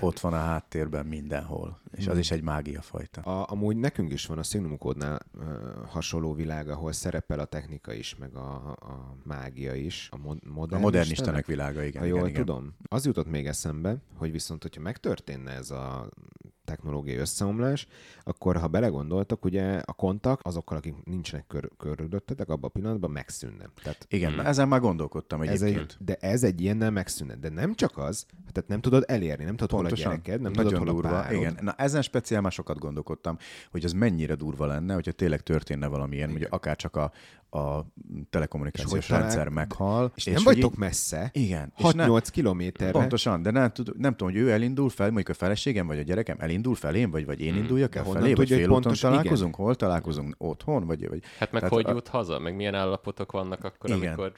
ott 0.00 0.20
van 0.20 0.32
a 0.32 0.36
háttérben 0.38 1.06
mindenhol, 1.06 1.80
és 1.92 2.04
az 2.04 2.10
hmm. 2.10 2.18
is 2.18 2.30
egy 2.30 2.42
mágia 2.42 2.82
fajta. 2.82 3.20
A, 3.20 3.50
amúgy 3.50 3.76
nekünk 3.76 4.12
is 4.12 4.26
van 4.26 4.38
a 4.38 4.42
Signum 4.42 4.78
Code-nál 4.78 5.20
uh, 5.38 5.44
hasonló 5.86 6.34
világ, 6.34 6.68
ahol 6.68 6.92
szerepel 6.92 7.38
a 7.38 7.44
technika 7.44 7.92
is, 7.92 8.16
meg 8.16 8.34
a, 8.34 8.54
a 8.70 9.16
mágia 9.22 9.74
is. 9.74 10.08
A, 10.12 10.16
mod- 10.16 10.44
modern, 10.44 10.80
a 10.80 10.84
modern 10.84 11.10
istenek 11.10 11.46
világa, 11.46 11.82
igen. 11.82 12.00
Ha 12.00 12.08
jól 12.08 12.18
igen, 12.18 12.30
igen. 12.30 12.44
tudom. 12.44 12.74
Az 12.88 13.06
jutott 13.06 13.30
még 13.30 13.46
eszembe, 13.46 13.96
hogy 14.16 14.30
viszont, 14.32 14.62
hogyha 14.62 14.80
megtörténne 14.80 15.50
ez 15.50 15.70
a 15.70 16.08
technológiai 16.64 17.16
összeomlás, 17.16 17.86
akkor 18.22 18.56
ha 18.56 18.68
belegondoltak, 18.68 19.44
ugye 19.44 19.80
a 19.84 19.92
kontak 19.92 20.40
azokkal, 20.42 20.76
akik 20.76 20.94
nincsenek 21.04 21.46
kör, 21.46 21.70
körülöttetek, 21.78 22.48
abban 22.48 22.70
a 22.74 22.78
pillanatban 22.78 23.10
megszűnne. 23.10 23.70
Tehát, 23.82 24.06
Igen, 24.08 24.32
hmm. 24.32 24.46
ezen 24.46 24.68
már 24.68 24.80
gondolkodtam 24.80 25.40
egyébként. 25.40 25.76
Ez 25.76 25.80
egy, 25.80 25.96
de 26.04 26.14
ez 26.14 26.42
egy 26.42 26.60
ilyennel 26.60 26.90
megszűnne. 26.90 27.34
De 27.34 27.48
nem 27.48 27.74
csak 27.74 27.98
az, 27.98 28.26
tehát 28.52 28.68
nem 28.68 28.80
tudod 28.80 29.04
elérni, 29.06 29.44
nem 29.44 29.56
tudod, 29.56 29.80
Pontosan. 29.80 30.06
hol 30.06 30.14
a 30.14 30.20
gyereked, 30.22 30.40
nem 30.40 30.52
Nagyon 30.52 30.72
tudod, 30.72 30.86
hol 30.86 30.94
durva. 30.94 31.18
a 31.18 31.22
párod. 31.22 31.38
Igen, 31.38 31.58
na 31.60 31.72
ezen 31.72 32.02
speciál 32.02 32.40
már 32.40 32.52
sokat 32.52 32.78
gondolkodtam, 32.78 33.38
hogy 33.70 33.84
az 33.84 33.92
mennyire 33.92 34.34
durva 34.34 34.66
lenne, 34.66 34.94
hogyha 34.94 35.12
tényleg 35.12 35.40
történne 35.40 35.86
valamilyen, 35.86 36.30
hogy 36.30 36.46
akár 36.50 36.76
csak 36.76 36.96
a, 36.96 37.12
a 37.58 37.86
telekommunikációs 38.30 39.08
rendszer 39.08 39.48
meghal. 39.48 40.12
És, 40.14 40.26
és 40.26 40.34
nem 40.34 40.44
vagytok 40.44 40.72
így... 40.72 40.78
messze. 40.78 41.30
Igen. 41.32 41.72
6-8 41.78 42.26
kilométerre. 42.30 42.90
Pontosan, 42.90 43.42
de 43.42 43.50
nem, 43.50 43.70
tud, 43.70 43.98
nem 43.98 44.16
tudom, 44.16 44.32
hogy 44.32 44.42
ő 44.42 44.50
elindul 44.50 44.88
fel, 44.88 45.06
mondjuk 45.06 45.28
a 45.28 45.34
feleségem 45.34 45.86
vagy 45.86 45.98
a 45.98 46.02
gyerekem 46.02 46.36
elindul 46.40 46.53
felém, 46.62 47.10
vagy, 47.10 47.26
vagy 47.26 47.40
én 47.40 47.52
hmm. 47.52 47.60
induljak 47.60 47.94
el 47.94 48.04
felé, 48.04 48.34
vagy 48.34 48.48
fél 48.48 48.66
pontos, 48.66 49.00
találkozunk, 49.00 49.54
igen. 49.54 49.64
hol 49.64 49.74
találkozunk, 49.74 50.34
otthon, 50.38 50.86
vagy... 50.86 51.08
vagy 51.08 51.22
hát 51.38 51.52
meg 51.52 51.60
Tehát 51.60 51.74
hogy 51.74 51.94
jut 51.94 52.08
a... 52.08 52.10
haza, 52.10 52.38
meg 52.38 52.56
milyen 52.56 52.74
állapotok 52.74 53.32
vannak 53.32 53.64
akkor, 53.64 53.90
igen. 53.90 54.00
amikor 54.02 54.32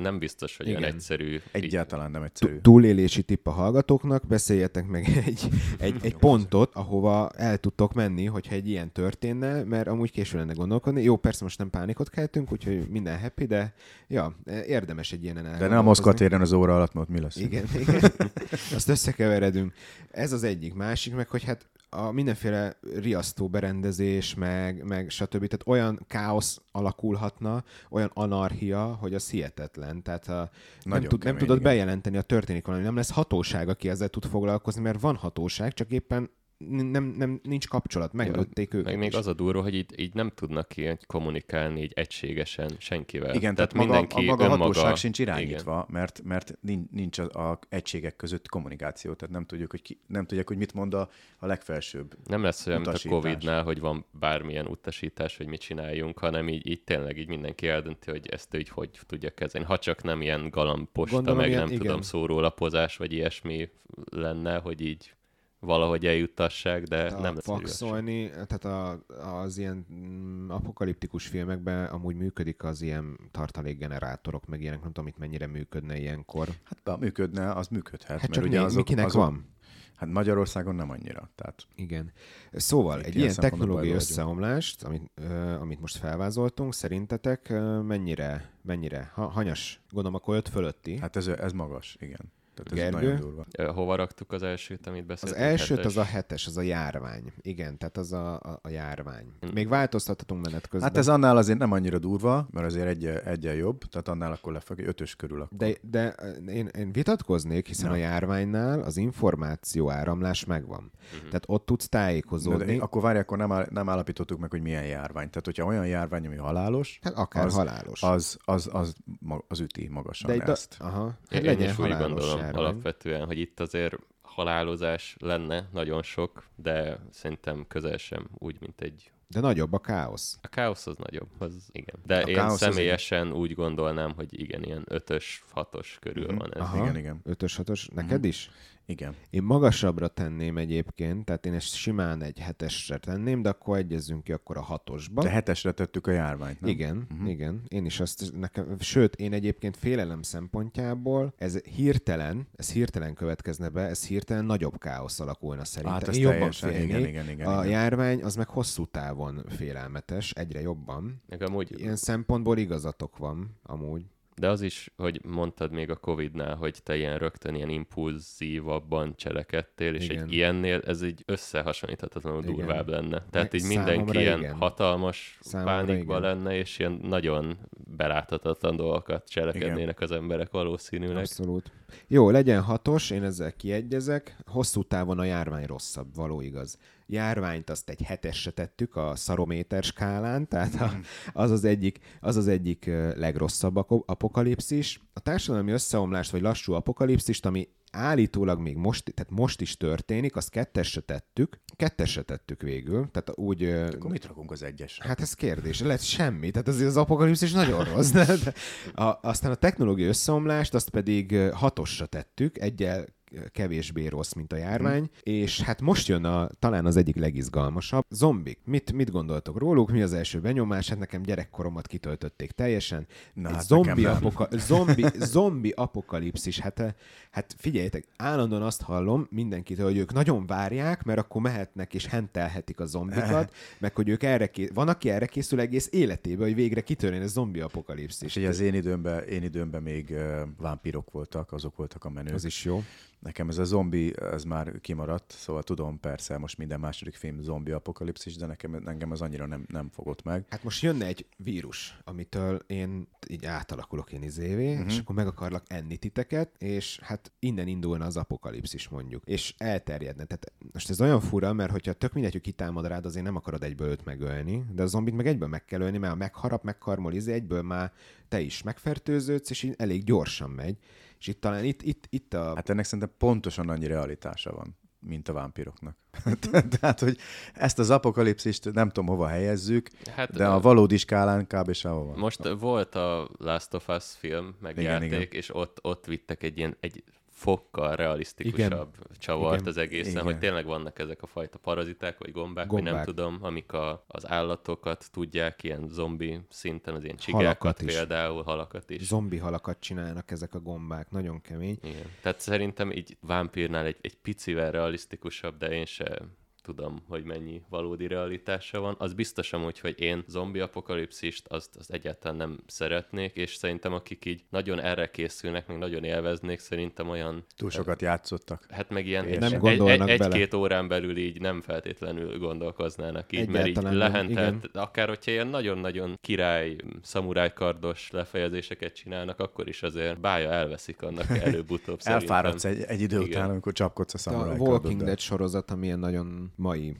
nem 0.00 0.18
biztos, 0.18 0.56
hogy 0.56 0.66
igen. 0.66 0.82
olyan 0.82 0.94
egyszerű. 0.94 1.40
Egyáltalán 1.50 2.10
nem 2.10 2.22
egyszerű. 2.22 2.58
Túlélési 2.58 3.22
tipp 3.22 3.46
a 3.46 3.50
hallgatóknak, 3.50 4.26
beszéljetek 4.26 4.86
meg 4.86 5.06
egy, 5.26 5.48
egy, 5.78 5.96
egy 6.02 6.16
pontot, 6.16 6.74
ahova 6.74 7.28
el 7.28 7.58
tudtok 7.58 7.92
menni, 7.92 8.24
hogyha 8.24 8.54
egy 8.54 8.68
ilyen 8.68 8.92
történne, 8.92 9.64
mert 9.64 9.88
amúgy 9.88 10.10
késő 10.10 10.38
lenne 10.38 10.52
gondolkodni. 10.52 11.02
Jó, 11.02 11.16
persze 11.16 11.44
most 11.44 11.58
nem 11.58 11.70
pánikot 11.70 12.10
keltünk, 12.10 12.52
úgyhogy 12.52 12.88
minden 12.88 13.20
happy, 13.20 13.46
de 13.46 13.74
ja, 14.08 14.36
érdemes 14.66 15.12
egy 15.12 15.24
ilyenen 15.24 15.58
De 15.58 15.66
nem 15.66 15.78
a 15.78 15.82
Moszkva 15.82 16.12
téren 16.12 16.40
az 16.40 16.52
óra 16.52 16.74
alatt, 16.74 16.92
mert 16.92 17.08
mi 17.08 17.20
lesz? 17.20 17.36
Igen, 17.36 17.64
igen. 17.78 18.00
Azt 18.74 18.88
összekeveredünk. 18.88 19.72
Ez 20.10 20.32
az 20.32 20.42
egyik. 20.42 20.74
Másik 20.74 21.14
meg, 21.14 21.28
hogy 21.28 21.44
hát 21.44 21.59
a 21.90 22.10
mindenféle 22.10 22.76
riasztó 22.94 23.48
berendezés, 23.48 24.34
meg, 24.34 24.84
meg 24.84 25.10
stb. 25.10 25.46
Tehát 25.46 25.62
olyan 25.66 26.04
káosz 26.08 26.60
alakulhatna, 26.72 27.64
olyan 27.90 28.10
anarchia, 28.14 28.84
hogy 29.00 29.14
az 29.14 29.30
hihetetlen. 29.30 30.02
Tehát 30.02 30.28
a, 30.28 30.50
nem, 30.82 31.02
tud, 31.02 31.20
kemény, 31.20 31.22
nem 31.22 31.36
tudod 31.36 31.60
igen. 31.60 31.72
bejelenteni 31.72 32.16
a 32.16 32.22
történik 32.22 32.66
valami, 32.66 32.84
nem 32.84 32.96
lesz 32.96 33.10
hatóság, 33.10 33.68
aki 33.68 33.88
ezzel 33.88 34.08
tud 34.08 34.24
foglalkozni, 34.24 34.82
mert 34.82 35.00
van 35.00 35.16
hatóság, 35.16 35.74
csak 35.74 35.90
éppen 35.90 36.30
nem, 36.68 37.04
nem, 37.04 37.40
nincs 37.42 37.68
kapcsolat, 37.68 38.12
meglőtték 38.12 38.74
őket 38.74 38.86
Meg 38.86 38.98
még 38.98 39.08
is. 39.08 39.14
az 39.14 39.26
a 39.26 39.32
durva, 39.32 39.62
hogy 39.62 39.74
így, 39.74 40.00
így 40.00 40.14
nem 40.14 40.30
tudnak 40.34 40.76
ilyen 40.76 40.98
kommunikálni 41.06 41.82
így 41.82 41.92
egységesen 41.94 42.70
senkivel. 42.78 43.34
Igen, 43.34 43.54
tehát, 43.54 43.72
tehát 43.72 43.86
maga, 43.86 44.00
mindenki 44.00 44.26
a 44.26 44.30
maga 44.30 44.44
önmaga... 44.44 44.62
hatóság 44.62 44.96
sincs 44.96 45.18
irányítva, 45.18 45.72
igen. 45.72 46.00
mert, 46.00 46.22
mert 46.24 46.58
nincs 46.90 47.18
a, 47.18 47.50
a 47.50 47.58
egységek 47.68 48.16
között 48.16 48.48
kommunikáció, 48.48 49.12
tehát 49.12 49.34
nem 49.34 49.44
tudjuk, 49.44 49.70
hogy, 49.70 49.82
ki, 49.82 50.00
nem 50.06 50.26
tudják, 50.26 50.48
hogy 50.48 50.56
mit 50.56 50.74
mond 50.74 50.94
a, 50.94 51.08
a 51.38 51.46
legfelsőbb 51.46 52.16
Nem 52.24 52.42
lesz 52.42 52.66
olyan, 52.66 52.80
mint 52.80 53.04
a 53.04 53.08
Covid-nál, 53.08 53.62
hogy 53.62 53.80
van 53.80 54.04
bármilyen 54.10 54.66
utasítás, 54.66 55.36
hogy 55.36 55.46
mit 55.46 55.60
csináljunk, 55.60 56.18
hanem 56.18 56.48
így, 56.48 56.66
így 56.66 56.82
tényleg 56.82 57.18
így 57.18 57.28
mindenki 57.28 57.68
eldönti, 57.68 58.10
hogy 58.10 58.28
ezt 58.28 58.54
így 58.54 58.68
hogy 58.68 58.90
tudja 59.06 59.30
kezelni. 59.30 59.66
Ha 59.66 59.78
csak 59.78 60.02
nem 60.02 60.22
ilyen 60.22 60.50
galamposta, 60.50 61.14
Gondolom, 61.14 61.40
meg 61.40 61.48
ilyen, 61.48 61.60
nem 61.60 61.70
igen. 61.70 61.80
tudom, 61.80 62.00
szórólapozás, 62.00 62.96
vagy 62.96 63.12
ilyesmi 63.12 63.68
lenne, 64.10 64.58
hogy 64.58 64.80
így 64.80 65.14
valahogy 65.60 66.06
eljuttassák, 66.06 66.82
de 66.82 67.06
a 67.06 67.20
nem 67.20 67.36
fakszolni, 67.36 68.30
tehát 68.30 68.64
a, 68.64 69.04
az 69.40 69.58
ilyen 69.58 69.86
mm, 69.92 70.50
apokaliptikus 70.50 71.26
filmekben 71.26 71.84
amúgy 71.84 72.16
működik 72.16 72.64
az 72.64 72.82
ilyen 72.82 73.18
tartalékgenerátorok, 73.30 74.46
meg 74.46 74.60
ilyenek, 74.60 74.80
nem 74.80 74.92
tudom, 74.92 75.08
itt 75.08 75.18
mennyire 75.18 75.46
működne 75.46 75.98
ilyenkor. 75.98 76.48
Hát 76.64 76.78
ha 76.84 76.96
működne, 76.96 77.52
az 77.52 77.68
működhet. 77.68 78.20
Hát 78.20 78.30
csak 78.30 78.44
ugye 78.44 78.60
azok, 78.60 78.76
mikinek 78.76 79.06
azok, 79.06 79.22
van? 79.22 79.48
Hát 79.96 80.08
Magyarországon 80.08 80.74
nem 80.74 80.90
annyira. 80.90 81.30
Tehát 81.34 81.66
Igen. 81.74 82.12
Szóval 82.52 83.02
egy 83.02 83.16
ilyen 83.16 83.34
technológiai 83.34 83.94
összeomlást, 83.94 84.82
amit, 84.82 85.10
uh, 85.20 85.60
amit 85.60 85.80
most 85.80 85.96
felvázoltunk, 85.96 86.74
szerintetek 86.74 87.46
uh, 87.50 87.82
mennyire, 87.82 88.50
mennyire, 88.62 89.10
ha, 89.14 89.26
hanyas, 89.26 89.80
gondolom 89.90 90.18
akkor 90.20 90.36
öt 90.36 90.48
fölötti? 90.48 90.98
Hát 90.98 91.16
ez, 91.16 91.26
ez 91.26 91.52
magas, 91.52 91.96
igen. 92.00 92.32
Tehát 92.62 92.86
ez 92.86 92.92
nagyon 92.92 93.20
durva. 93.20 93.72
Hova 93.72 93.94
raktuk 93.94 94.32
az 94.32 94.42
elsőt, 94.42 94.86
amit 94.86 95.06
beszéltünk? 95.06 95.42
Az 95.42 95.48
elsőt 95.48 95.76
hetes? 95.76 95.84
az 95.84 95.96
a 95.96 96.04
hetes, 96.04 96.46
az 96.46 96.56
a 96.56 96.62
járvány. 96.62 97.32
Igen, 97.40 97.78
tehát 97.78 97.96
az 97.96 98.12
a, 98.12 98.34
a, 98.34 98.58
a 98.62 98.68
járvány. 98.68 99.32
Hmm. 99.40 99.50
Még 99.52 99.68
változtathatunk 99.68 100.44
menet 100.44 100.68
közben. 100.68 100.88
Hát 100.88 100.98
ez 100.98 101.08
annál 101.08 101.36
azért 101.36 101.58
nem 101.58 101.72
annyira 101.72 101.98
durva, 101.98 102.48
mert 102.50 102.66
azért 102.66 102.86
egy, 102.86 103.06
egyen 103.06 103.54
jobb, 103.54 103.84
tehát 103.84 104.08
annál 104.08 104.32
akkor 104.32 104.52
lefog, 104.52 104.78
ötös 104.78 105.16
körül 105.16 105.40
akkor. 105.42 105.58
De, 105.58 105.74
de 105.80 106.14
én, 106.46 106.66
én 106.66 106.92
vitatkoznék, 106.92 107.66
hiszen 107.66 107.88
Na. 107.88 107.94
a 107.94 107.98
járványnál 107.98 108.80
az 108.80 108.96
információ 108.96 109.90
áramlás 109.90 110.44
megvan. 110.44 110.90
Uh-huh. 111.14 111.28
Tehát 111.28 111.44
ott 111.46 111.66
tudsz 111.66 111.88
tájékozódni. 111.88 112.64
De, 112.64 112.76
de 112.76 112.82
akkor 112.82 113.02
várj, 113.02 113.18
akkor 113.18 113.38
nem, 113.38 113.52
áll, 113.52 113.66
nem 113.70 113.88
állapítottuk 113.88 114.38
meg, 114.38 114.50
hogy 114.50 114.62
milyen 114.62 114.84
járvány. 114.84 115.28
Tehát, 115.30 115.44
hogyha 115.44 115.64
olyan 115.64 115.86
járvány, 115.86 116.26
ami 116.26 116.36
halálos, 116.36 116.98
hát 117.02 117.14
akár 117.14 117.46
az, 117.46 117.54
halálos. 117.54 118.02
Az, 118.02 118.36
az, 118.44 118.68
az, 118.72 118.94
az, 119.28 119.42
az 119.48 119.60
üti 119.60 119.88
magasan 119.88 120.36
de 120.36 120.44
ezt. 120.44 120.76
Da, 120.78 120.84
aha. 120.84 121.18
Hát 121.30 121.78
úgy 121.78 121.96
gondolom 121.96 122.49
járvány. 122.54 122.72
alapvetően, 122.72 123.26
hogy 123.26 123.38
itt 123.38 123.60
azért 123.60 123.96
halálozás 124.22 125.16
lenne 125.18 125.68
nagyon 125.72 126.02
sok, 126.02 126.44
de 126.54 126.98
szerintem 127.10 127.64
közel 127.68 127.96
sem 127.96 128.28
úgy, 128.38 128.56
mint 128.60 128.80
egy 128.80 129.12
de 129.30 129.40
nagyobb 129.40 129.72
a 129.72 129.78
káosz. 129.78 130.38
A 130.42 130.48
káosz 130.48 130.86
az 130.86 130.96
nagyobb, 130.96 131.28
az 131.38 131.68
igen. 131.72 131.96
De 132.06 132.16
a 132.16 132.28
én 132.28 132.50
személyesen 132.50 133.26
az... 133.26 133.36
úgy 133.36 133.54
gondolnám, 133.54 134.12
hogy 134.14 134.40
igen, 134.40 134.62
ilyen 134.62 134.82
ötös, 134.86 135.44
hatos 135.52 135.98
körül 136.00 136.24
mm-hmm. 136.24 136.36
van 136.36 136.54
ez. 136.54 136.60
Aha, 136.60 136.82
igen, 136.82 136.96
igen. 136.96 137.20
Ötös, 137.24 137.56
hatos. 137.56 137.88
Neked 137.88 138.18
mm-hmm. 138.18 138.28
is? 138.28 138.50
Igen. 138.90 139.14
Én 139.30 139.42
magasabbra 139.42 140.08
tenném 140.08 140.56
egyébként, 140.56 141.24
tehát 141.24 141.46
én 141.46 141.54
ezt 141.54 141.74
simán 141.74 142.22
egy 142.22 142.38
hetesre 142.38 142.98
tenném, 142.98 143.42
de 143.42 143.48
akkor 143.48 143.76
egyezünk 143.76 144.24
ki 144.24 144.32
akkor 144.32 144.56
a 144.56 144.62
hatosba. 144.62 145.22
De 145.22 145.28
hetesre 145.28 145.72
tettük 145.72 146.06
a 146.06 146.10
járványt, 146.10 146.60
nem? 146.60 146.70
Igen, 146.70 147.06
uh-huh. 147.10 147.30
igen. 147.30 147.62
Én 147.68 147.84
is 147.84 148.00
azt, 148.00 148.32
nekem, 148.38 148.76
sőt, 148.78 149.14
én 149.14 149.32
egyébként 149.32 149.76
félelem 149.76 150.22
szempontjából, 150.22 151.34
ez 151.36 151.58
hirtelen, 151.58 152.48
ez 152.56 152.72
hirtelen 152.72 153.14
következne 153.14 153.68
be, 153.68 153.80
ez 153.80 154.06
hirtelen 154.06 154.44
nagyobb 154.44 154.78
káosz 154.78 155.20
alakulna 155.20 155.64
szerintem. 155.64 156.00
Hát 156.00 156.16
én 156.16 156.22
jobban 156.22 156.50
félnék. 156.50 156.82
Igen, 156.82 157.06
igen, 157.06 157.28
igen, 157.28 157.46
a 157.46 157.64
igen. 157.64 157.70
járvány 157.70 158.22
az 158.22 158.36
meg 158.36 158.48
hosszú 158.48 158.86
távon 158.86 159.44
félelmetes, 159.48 160.32
egyre 160.32 160.60
jobban. 160.60 161.22
Meg 161.28 161.42
amúgy... 161.42 161.80
Ilyen 161.80 161.96
szempontból 161.96 162.58
igazatok 162.58 163.16
van, 163.16 163.58
amúgy. 163.62 164.04
De 164.40 164.48
az 164.48 164.60
is, 164.60 164.92
hogy 164.96 165.20
mondtad 165.24 165.72
még 165.72 165.90
a 165.90 165.96
Covid-nál, 165.96 166.56
hogy 166.56 166.82
te 166.82 166.96
ilyen 166.96 167.18
rögtön 167.18 167.54
ilyen 167.54 167.68
impulzívabban 167.68 169.16
cselekedtél, 169.16 169.94
és 169.94 170.04
igen. 170.04 170.22
egy 170.22 170.32
ilyennél 170.32 170.80
ez 170.86 171.02
így 171.02 171.22
összehasonlíthatatlanul 171.26 172.42
igen. 172.42 172.54
durvább 172.54 172.88
lenne. 172.88 173.24
Tehát 173.30 173.54
így 173.54 173.66
mindenki 173.66 174.18
ilyen 174.18 174.38
igen. 174.38 174.54
hatalmas 174.54 175.38
Számomra 175.40 175.72
pánikba 175.72 176.18
igen. 176.18 176.28
lenne, 176.28 176.56
és 176.56 176.78
ilyen 176.78 177.00
nagyon 177.02 177.58
beláthatatlan 177.96 178.76
dolgokat 178.76 179.28
cselekednének 179.28 179.78
igen. 179.78 180.08
az 180.08 180.10
emberek 180.10 180.50
valószínűleg. 180.50 181.16
Abszolút. 181.16 181.72
Jó, 182.06 182.30
legyen 182.30 182.62
hatos, 182.62 183.10
én 183.10 183.22
ezzel 183.22 183.52
kiegyezek. 183.52 184.36
Hosszú 184.46 184.82
távon 184.82 185.18
a 185.18 185.24
járvány 185.24 185.66
rosszabb, 185.66 186.14
való 186.14 186.40
igaz 186.40 186.78
járványt 187.12 187.70
azt 187.70 187.88
egy 187.88 188.02
hetesre 188.02 188.50
tettük 188.50 188.96
a 188.96 189.16
szarométer 189.16 189.82
skálán, 189.82 190.48
tehát 190.48 190.74
a, 190.74 190.88
hmm. 190.88 191.02
az, 191.32 191.50
az, 191.50 191.64
egyik, 191.64 191.98
az 192.20 192.36
az 192.36 192.48
egyik 192.48 192.90
legrosszabb 193.14 193.76
apokalipszis. 194.06 195.00
A 195.12 195.20
társadalmi 195.20 195.72
összeomlást, 195.72 196.30
vagy 196.30 196.40
lassú 196.40 196.72
apokalipszist, 196.72 197.46
ami 197.46 197.68
állítólag 197.90 198.60
még 198.60 198.76
most, 198.76 199.14
tehát 199.14 199.32
most 199.32 199.60
is 199.60 199.76
történik, 199.76 200.36
azt 200.36 200.50
kettesre 200.50 201.00
tettük, 201.00 201.60
kettesre 201.76 202.22
tettük 202.22 202.62
végül, 202.62 203.08
tehát 203.10 203.38
úgy... 203.38 203.64
Akkor 203.64 204.10
mit 204.10 204.26
rakunk 204.26 204.50
az 204.50 204.62
egyesre? 204.62 205.08
Hát 205.08 205.20
ez 205.20 205.34
kérdés, 205.34 205.80
lehet 205.80 206.04
semmi, 206.04 206.50
tehát 206.50 206.68
azért 206.68 206.88
az 206.88 206.96
apokalipszis 206.96 207.52
nagyon 207.52 207.84
rossz, 207.84 208.10
de, 208.10 208.24
de 208.24 208.54
a, 209.02 209.18
aztán 209.22 209.50
a 209.50 209.54
technológiai 209.54 210.08
összeomlást, 210.08 210.74
azt 210.74 210.90
pedig 210.90 211.36
hatosra 211.52 212.06
tettük, 212.06 212.58
egyel 212.58 213.06
kevésbé 213.52 214.06
rossz, 214.06 214.32
mint 214.32 214.52
a 214.52 214.56
járvány, 214.56 214.98
hmm. 214.98 215.10
és 215.22 215.60
hát 215.60 215.80
most 215.80 216.08
jön 216.08 216.24
a, 216.24 216.48
talán 216.58 216.86
az 216.86 216.96
egyik 216.96 217.16
legizgalmasabb. 217.16 218.04
Zombik. 218.08 218.58
Mit, 218.64 218.92
mit 218.92 219.10
gondoltok 219.10 219.58
róluk? 219.58 219.90
Mi 219.90 220.02
az 220.02 220.12
első 220.12 220.40
benyomás? 220.40 220.88
Hát 220.88 220.98
nekem 220.98 221.22
gyerekkoromat 221.22 221.86
kitöltötték 221.86 222.50
teljesen. 222.50 223.06
Na, 223.34 223.48
Egy 223.48 223.54
hát 223.54 223.64
zombi, 223.64 224.04
apoka- 224.04 224.58
zombi, 224.58 225.04
zombi 225.18 225.70
apokalipszis. 225.70 226.58
Hát, 226.58 226.94
hát 227.30 227.54
figyeljetek, 227.58 228.04
állandóan 228.16 228.62
azt 228.62 228.82
hallom 228.82 229.26
mindenkitől, 229.30 229.86
hogy 229.86 229.96
ők 229.96 230.12
nagyon 230.12 230.46
várják, 230.46 231.02
mert 231.02 231.18
akkor 231.18 231.42
mehetnek 231.42 231.94
és 231.94 232.06
hentelhetik 232.06 232.80
a 232.80 232.86
zombikat, 232.86 233.54
meg 233.80 233.94
hogy 233.94 234.08
ők 234.08 234.22
erre 234.22 234.46
kész... 234.46 234.70
van, 234.74 234.88
aki 234.88 235.10
erre 235.10 235.26
készül 235.26 235.60
egész 235.60 235.88
életében, 235.92 236.46
hogy 236.46 236.54
végre 236.54 236.80
kitörjön 236.80 237.22
a 237.22 237.26
zombi 237.26 237.60
apokalipszis. 237.60 238.28
És 238.28 238.36
ugye 238.36 238.48
az 238.48 238.60
én 238.60 238.74
időmben, 238.74 239.24
én 239.24 239.42
időmben 239.42 239.82
még 239.82 240.14
vámpírok 240.58 241.10
voltak, 241.10 241.52
azok 241.52 241.76
voltak 241.76 242.04
a 242.04 242.10
menők. 242.10 242.34
Az 242.34 242.44
is 242.44 242.64
jó. 242.64 242.82
Nekem 243.20 243.48
ez 243.48 243.58
a 243.58 243.64
zombi, 243.64 244.12
ez 244.20 244.44
már 244.44 244.80
kimaradt, 244.80 245.32
szóval 245.32 245.62
tudom, 245.62 246.00
persze, 246.00 246.38
most 246.38 246.58
minden 246.58 246.80
második 246.80 247.14
film 247.14 247.42
zombi 247.42 247.70
apokalipszis, 247.70 248.36
de 248.36 248.46
nekem, 248.46 248.74
engem 248.86 249.10
az 249.10 249.20
annyira 249.20 249.46
nem, 249.46 249.64
nem 249.68 249.88
fogott 249.90 250.22
meg. 250.22 250.44
Hát 250.48 250.64
most 250.64 250.82
jönne 250.82 251.06
egy 251.06 251.26
vírus, 251.36 251.98
amitől 252.04 252.62
én 252.66 253.08
így 253.28 253.44
átalakulok 253.44 254.12
én 254.12 254.22
izévé, 254.22 254.72
uh-huh. 254.72 254.86
és 254.86 254.98
akkor 254.98 255.14
meg 255.14 255.26
akarlak 255.26 255.64
enni 255.66 255.96
titeket, 255.96 256.50
és 256.58 256.98
hát 257.02 257.32
innen 257.38 257.66
indulna 257.66 258.04
az 258.04 258.16
apokalipszis 258.16 258.88
mondjuk, 258.88 259.24
és 259.24 259.54
elterjedne. 259.58 260.24
Tehát 260.24 260.52
most 260.72 260.90
ez 260.90 261.00
olyan 261.00 261.20
fura, 261.20 261.52
mert 261.52 261.70
hogyha 261.70 261.92
tök 261.92 262.12
mindegy, 262.12 262.32
hogy 262.32 262.40
kitámad 262.40 262.86
rád, 262.86 263.04
azért 263.04 263.24
nem 263.24 263.36
akarod 263.36 263.62
egyből 263.62 263.88
őt 263.88 264.04
megölni, 264.04 264.64
de 264.72 264.82
a 264.82 264.86
zombit 264.86 265.14
meg 265.14 265.26
egyből 265.26 265.48
meg 265.48 265.64
kell 265.64 265.80
ölni, 265.80 265.98
mert 265.98 266.12
a 266.12 266.16
megharap, 266.16 266.64
megkarmol, 266.64 267.12
izé, 267.12 267.32
egyből 267.32 267.62
már 267.62 267.92
te 268.28 268.40
is 268.40 268.62
megfertőződsz, 268.62 269.50
és 269.50 269.62
így 269.62 269.74
elég 269.76 270.04
gyorsan 270.04 270.50
megy. 270.50 270.76
És 271.20 271.26
itt 271.26 271.40
talán 271.40 271.64
itt, 271.64 271.82
itt, 271.82 272.06
itt 272.10 272.34
a... 272.34 272.54
Hát 272.54 272.70
ennek 272.70 272.84
szerintem 272.84 273.14
pontosan 273.18 273.68
annyi 273.68 273.86
realitása 273.86 274.52
van, 274.52 274.76
mint 274.98 275.28
a 275.28 275.32
vámpiroknak. 275.32 275.96
Tehát, 276.80 277.00
hogy 277.00 277.18
ezt 277.54 277.78
az 277.78 277.90
apokalipszist 277.90 278.72
nem 278.72 278.88
tudom 278.88 279.08
hova 279.08 279.26
helyezzük, 279.26 279.90
hát, 280.14 280.32
de 280.32 280.46
a 280.46 280.60
valódi 280.60 280.96
skálán 280.96 281.46
kb. 281.46 281.72
sehova 281.72 282.04
van. 282.04 282.18
Most 282.18 282.48
volt 282.58 282.94
a 282.94 283.28
Last 283.38 283.74
of 283.74 283.88
Us 283.88 284.04
film, 284.18 284.54
meg 284.60 284.78
igen, 284.78 284.92
játék, 284.92 285.10
igen. 285.10 285.28
és 285.30 285.54
ott, 285.54 285.78
ott 285.82 286.06
vittek 286.06 286.42
egy 286.42 286.58
ilyen 286.58 286.76
egy 286.80 287.04
fokkal 287.40 287.96
realisztikusabb 287.96 288.94
Igen. 288.94 289.18
csavart 289.18 289.54
Igen. 289.60 289.66
az 289.66 289.76
egészen, 289.76 290.10
Igen. 290.12 290.24
hogy 290.24 290.38
tényleg 290.38 290.64
vannak 290.64 290.98
ezek 290.98 291.22
a 291.22 291.26
fajta 291.26 291.58
paraziták, 291.58 292.18
vagy 292.18 292.32
gombák, 292.32 292.66
gombák. 292.66 292.84
vagy 292.84 292.94
nem 292.94 293.04
tudom, 293.04 293.38
amik 293.40 293.72
a, 293.72 294.04
az 294.06 294.28
állatokat 294.28 295.08
tudják 295.12 295.62
ilyen 295.62 295.88
zombi 295.88 296.40
szinten, 296.48 296.94
az 296.94 297.04
ilyen 297.04 297.16
csigákat 297.16 297.42
halakat 297.42 297.82
például, 297.82 298.42
halakat 298.42 298.90
is. 298.90 299.06
Zombi 299.06 299.36
halakat 299.36 299.80
csinálnak 299.80 300.30
ezek 300.30 300.54
a 300.54 300.60
gombák, 300.60 301.10
nagyon 301.10 301.40
kemény. 301.40 301.78
Igen. 301.82 302.06
Tehát 302.22 302.40
szerintem 302.40 302.92
így 302.92 303.16
vámpírnál 303.20 303.86
egy, 303.86 303.98
egy 304.00 304.16
picivel 304.16 304.70
realisztikusabb, 304.70 305.56
de 305.58 305.72
én 305.72 305.84
se 305.84 306.22
tudom, 306.62 307.02
hogy 307.08 307.24
mennyi 307.24 307.62
valódi 307.68 308.06
realitása 308.06 308.80
van. 308.80 308.94
Az 308.98 309.12
biztos 309.12 309.52
amúgy, 309.52 309.78
hogy 309.78 310.00
én 310.00 310.24
zombi 310.26 310.60
apokalipszist 310.60 311.46
azt, 311.48 311.76
azt 311.76 311.90
egyáltalán 311.90 312.36
nem 312.36 312.58
szeretnék, 312.66 313.36
és 313.36 313.54
szerintem 313.54 313.92
akik 313.92 314.24
így 314.24 314.44
nagyon 314.50 314.80
erre 314.80 315.10
készülnek, 315.10 315.66
még 315.66 315.76
nagyon 315.76 316.04
élveznék, 316.04 316.58
szerintem 316.58 317.08
olyan... 317.08 317.44
Túl 317.56 317.70
sokat 317.70 318.02
játszottak. 318.02 318.66
Hát 318.68 318.90
meg 318.90 319.06
ilyen 319.06 319.24
nem 319.38 319.64
egy, 319.64 319.80
egy, 319.80 320.08
egy-két 320.08 320.54
órán 320.54 320.88
belül 320.88 321.16
így 321.16 321.40
nem 321.40 321.60
feltétlenül 321.60 322.38
gondolkoznának 322.38 323.32
így, 323.32 323.40
egyáltalán 323.40 323.92
mert 323.92 323.94
így 323.94 323.98
lehentelt, 323.98 324.68
akár 324.72 325.08
hogyha 325.08 325.30
ilyen 325.30 325.46
nagyon-nagyon 325.46 326.18
király, 326.20 326.76
szamurájkardos 327.02 328.10
lefejezéseket 328.10 328.94
csinálnak, 328.94 329.38
akkor 329.38 329.68
is 329.68 329.82
azért 329.82 330.20
bája 330.20 330.50
elveszik 330.50 331.02
annak 331.02 331.38
előbb-utóbb 331.38 332.00
Elfáradsz 332.10 332.64
egy, 332.64 332.82
egy 332.82 333.00
idő 333.00 333.16
Igen. 333.16 333.28
után, 333.28 333.50
amikor 333.50 333.72
csapkodsz 333.72 334.14
a 334.14 334.18
szamurájkardot. 334.18 334.66
A 334.66 334.70
Walking 334.70 335.02
Dead 335.02 335.18
sorozat, 335.18 335.70
amilyen 335.70 335.98
nagyon 335.98 336.49
mai 336.56 336.96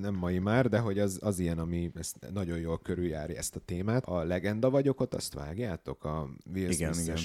nem 0.00 0.14
mai 0.14 0.38
már, 0.38 0.68
de 0.68 0.78
hogy 0.78 0.98
az, 0.98 1.18
az 1.22 1.38
ilyen, 1.38 1.58
ami 1.58 1.90
ezt 1.94 2.16
nagyon 2.32 2.58
jól 2.58 2.78
körüljárja 2.78 3.36
ezt 3.36 3.56
a 3.56 3.60
témát. 3.60 4.04
A 4.04 4.24
legenda 4.24 4.70
vagyok 4.70 5.00
ott, 5.00 5.14
azt 5.14 5.34
vágjátok? 5.34 6.04
A 6.04 6.28
Will 6.54 6.70
igen, 6.70 6.94
igen. 7.00 7.16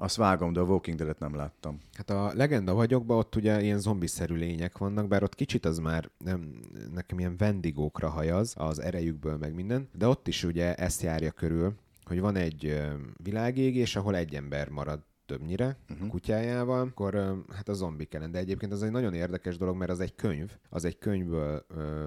Azt 0.00 0.16
vágom, 0.16 0.52
de 0.52 0.60
a 0.60 0.64
Walking 0.64 0.96
Dead-et 0.96 1.18
nem 1.18 1.34
láttam. 1.34 1.78
Hát 1.92 2.10
a 2.10 2.32
Legenda 2.34 2.74
vagyokban 2.74 3.18
ott 3.18 3.36
ugye 3.36 3.62
ilyen 3.62 3.78
zombiszerű 3.78 4.34
lények 4.34 4.78
vannak, 4.78 5.08
bár 5.08 5.22
ott 5.22 5.34
kicsit 5.34 5.64
az 5.64 5.78
már 5.78 6.10
nem, 6.18 6.60
nekem 6.94 7.18
ilyen 7.18 7.36
vendigókra 7.36 8.08
hajaz 8.08 8.54
az 8.56 8.80
erejükből 8.80 9.36
meg 9.36 9.54
minden, 9.54 9.88
de 9.92 10.06
ott 10.06 10.28
is 10.28 10.44
ugye 10.44 10.74
ezt 10.74 11.02
járja 11.02 11.30
körül, 11.30 11.74
hogy 12.04 12.20
van 12.20 12.36
egy 12.36 12.82
világégés, 13.22 13.96
ahol 13.96 14.16
egy 14.16 14.34
ember 14.34 14.68
marad 14.68 15.00
többnyire 15.28 15.76
uh-huh. 15.90 16.08
kutyájával, 16.08 16.86
akkor 16.86 17.44
hát 17.52 17.68
a 17.68 17.72
zombik 17.72 18.14
ellen. 18.14 18.30
De 18.30 18.38
egyébként 18.38 18.72
az 18.72 18.82
egy 18.82 18.90
nagyon 18.90 19.14
érdekes 19.14 19.56
dolog, 19.56 19.76
mert 19.76 19.90
az 19.90 20.00
egy 20.00 20.14
könyv, 20.14 20.50
az 20.68 20.84
egy 20.84 20.98
könyvből 20.98 21.64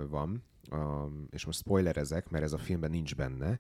van, 0.09 0.43
és 1.29 1.45
most 1.45 1.59
spoilerezek, 1.59 2.29
mert 2.29 2.43
ez 2.43 2.53
a 2.53 2.57
filmben 2.57 2.89
nincs 2.89 3.15
benne, 3.15 3.59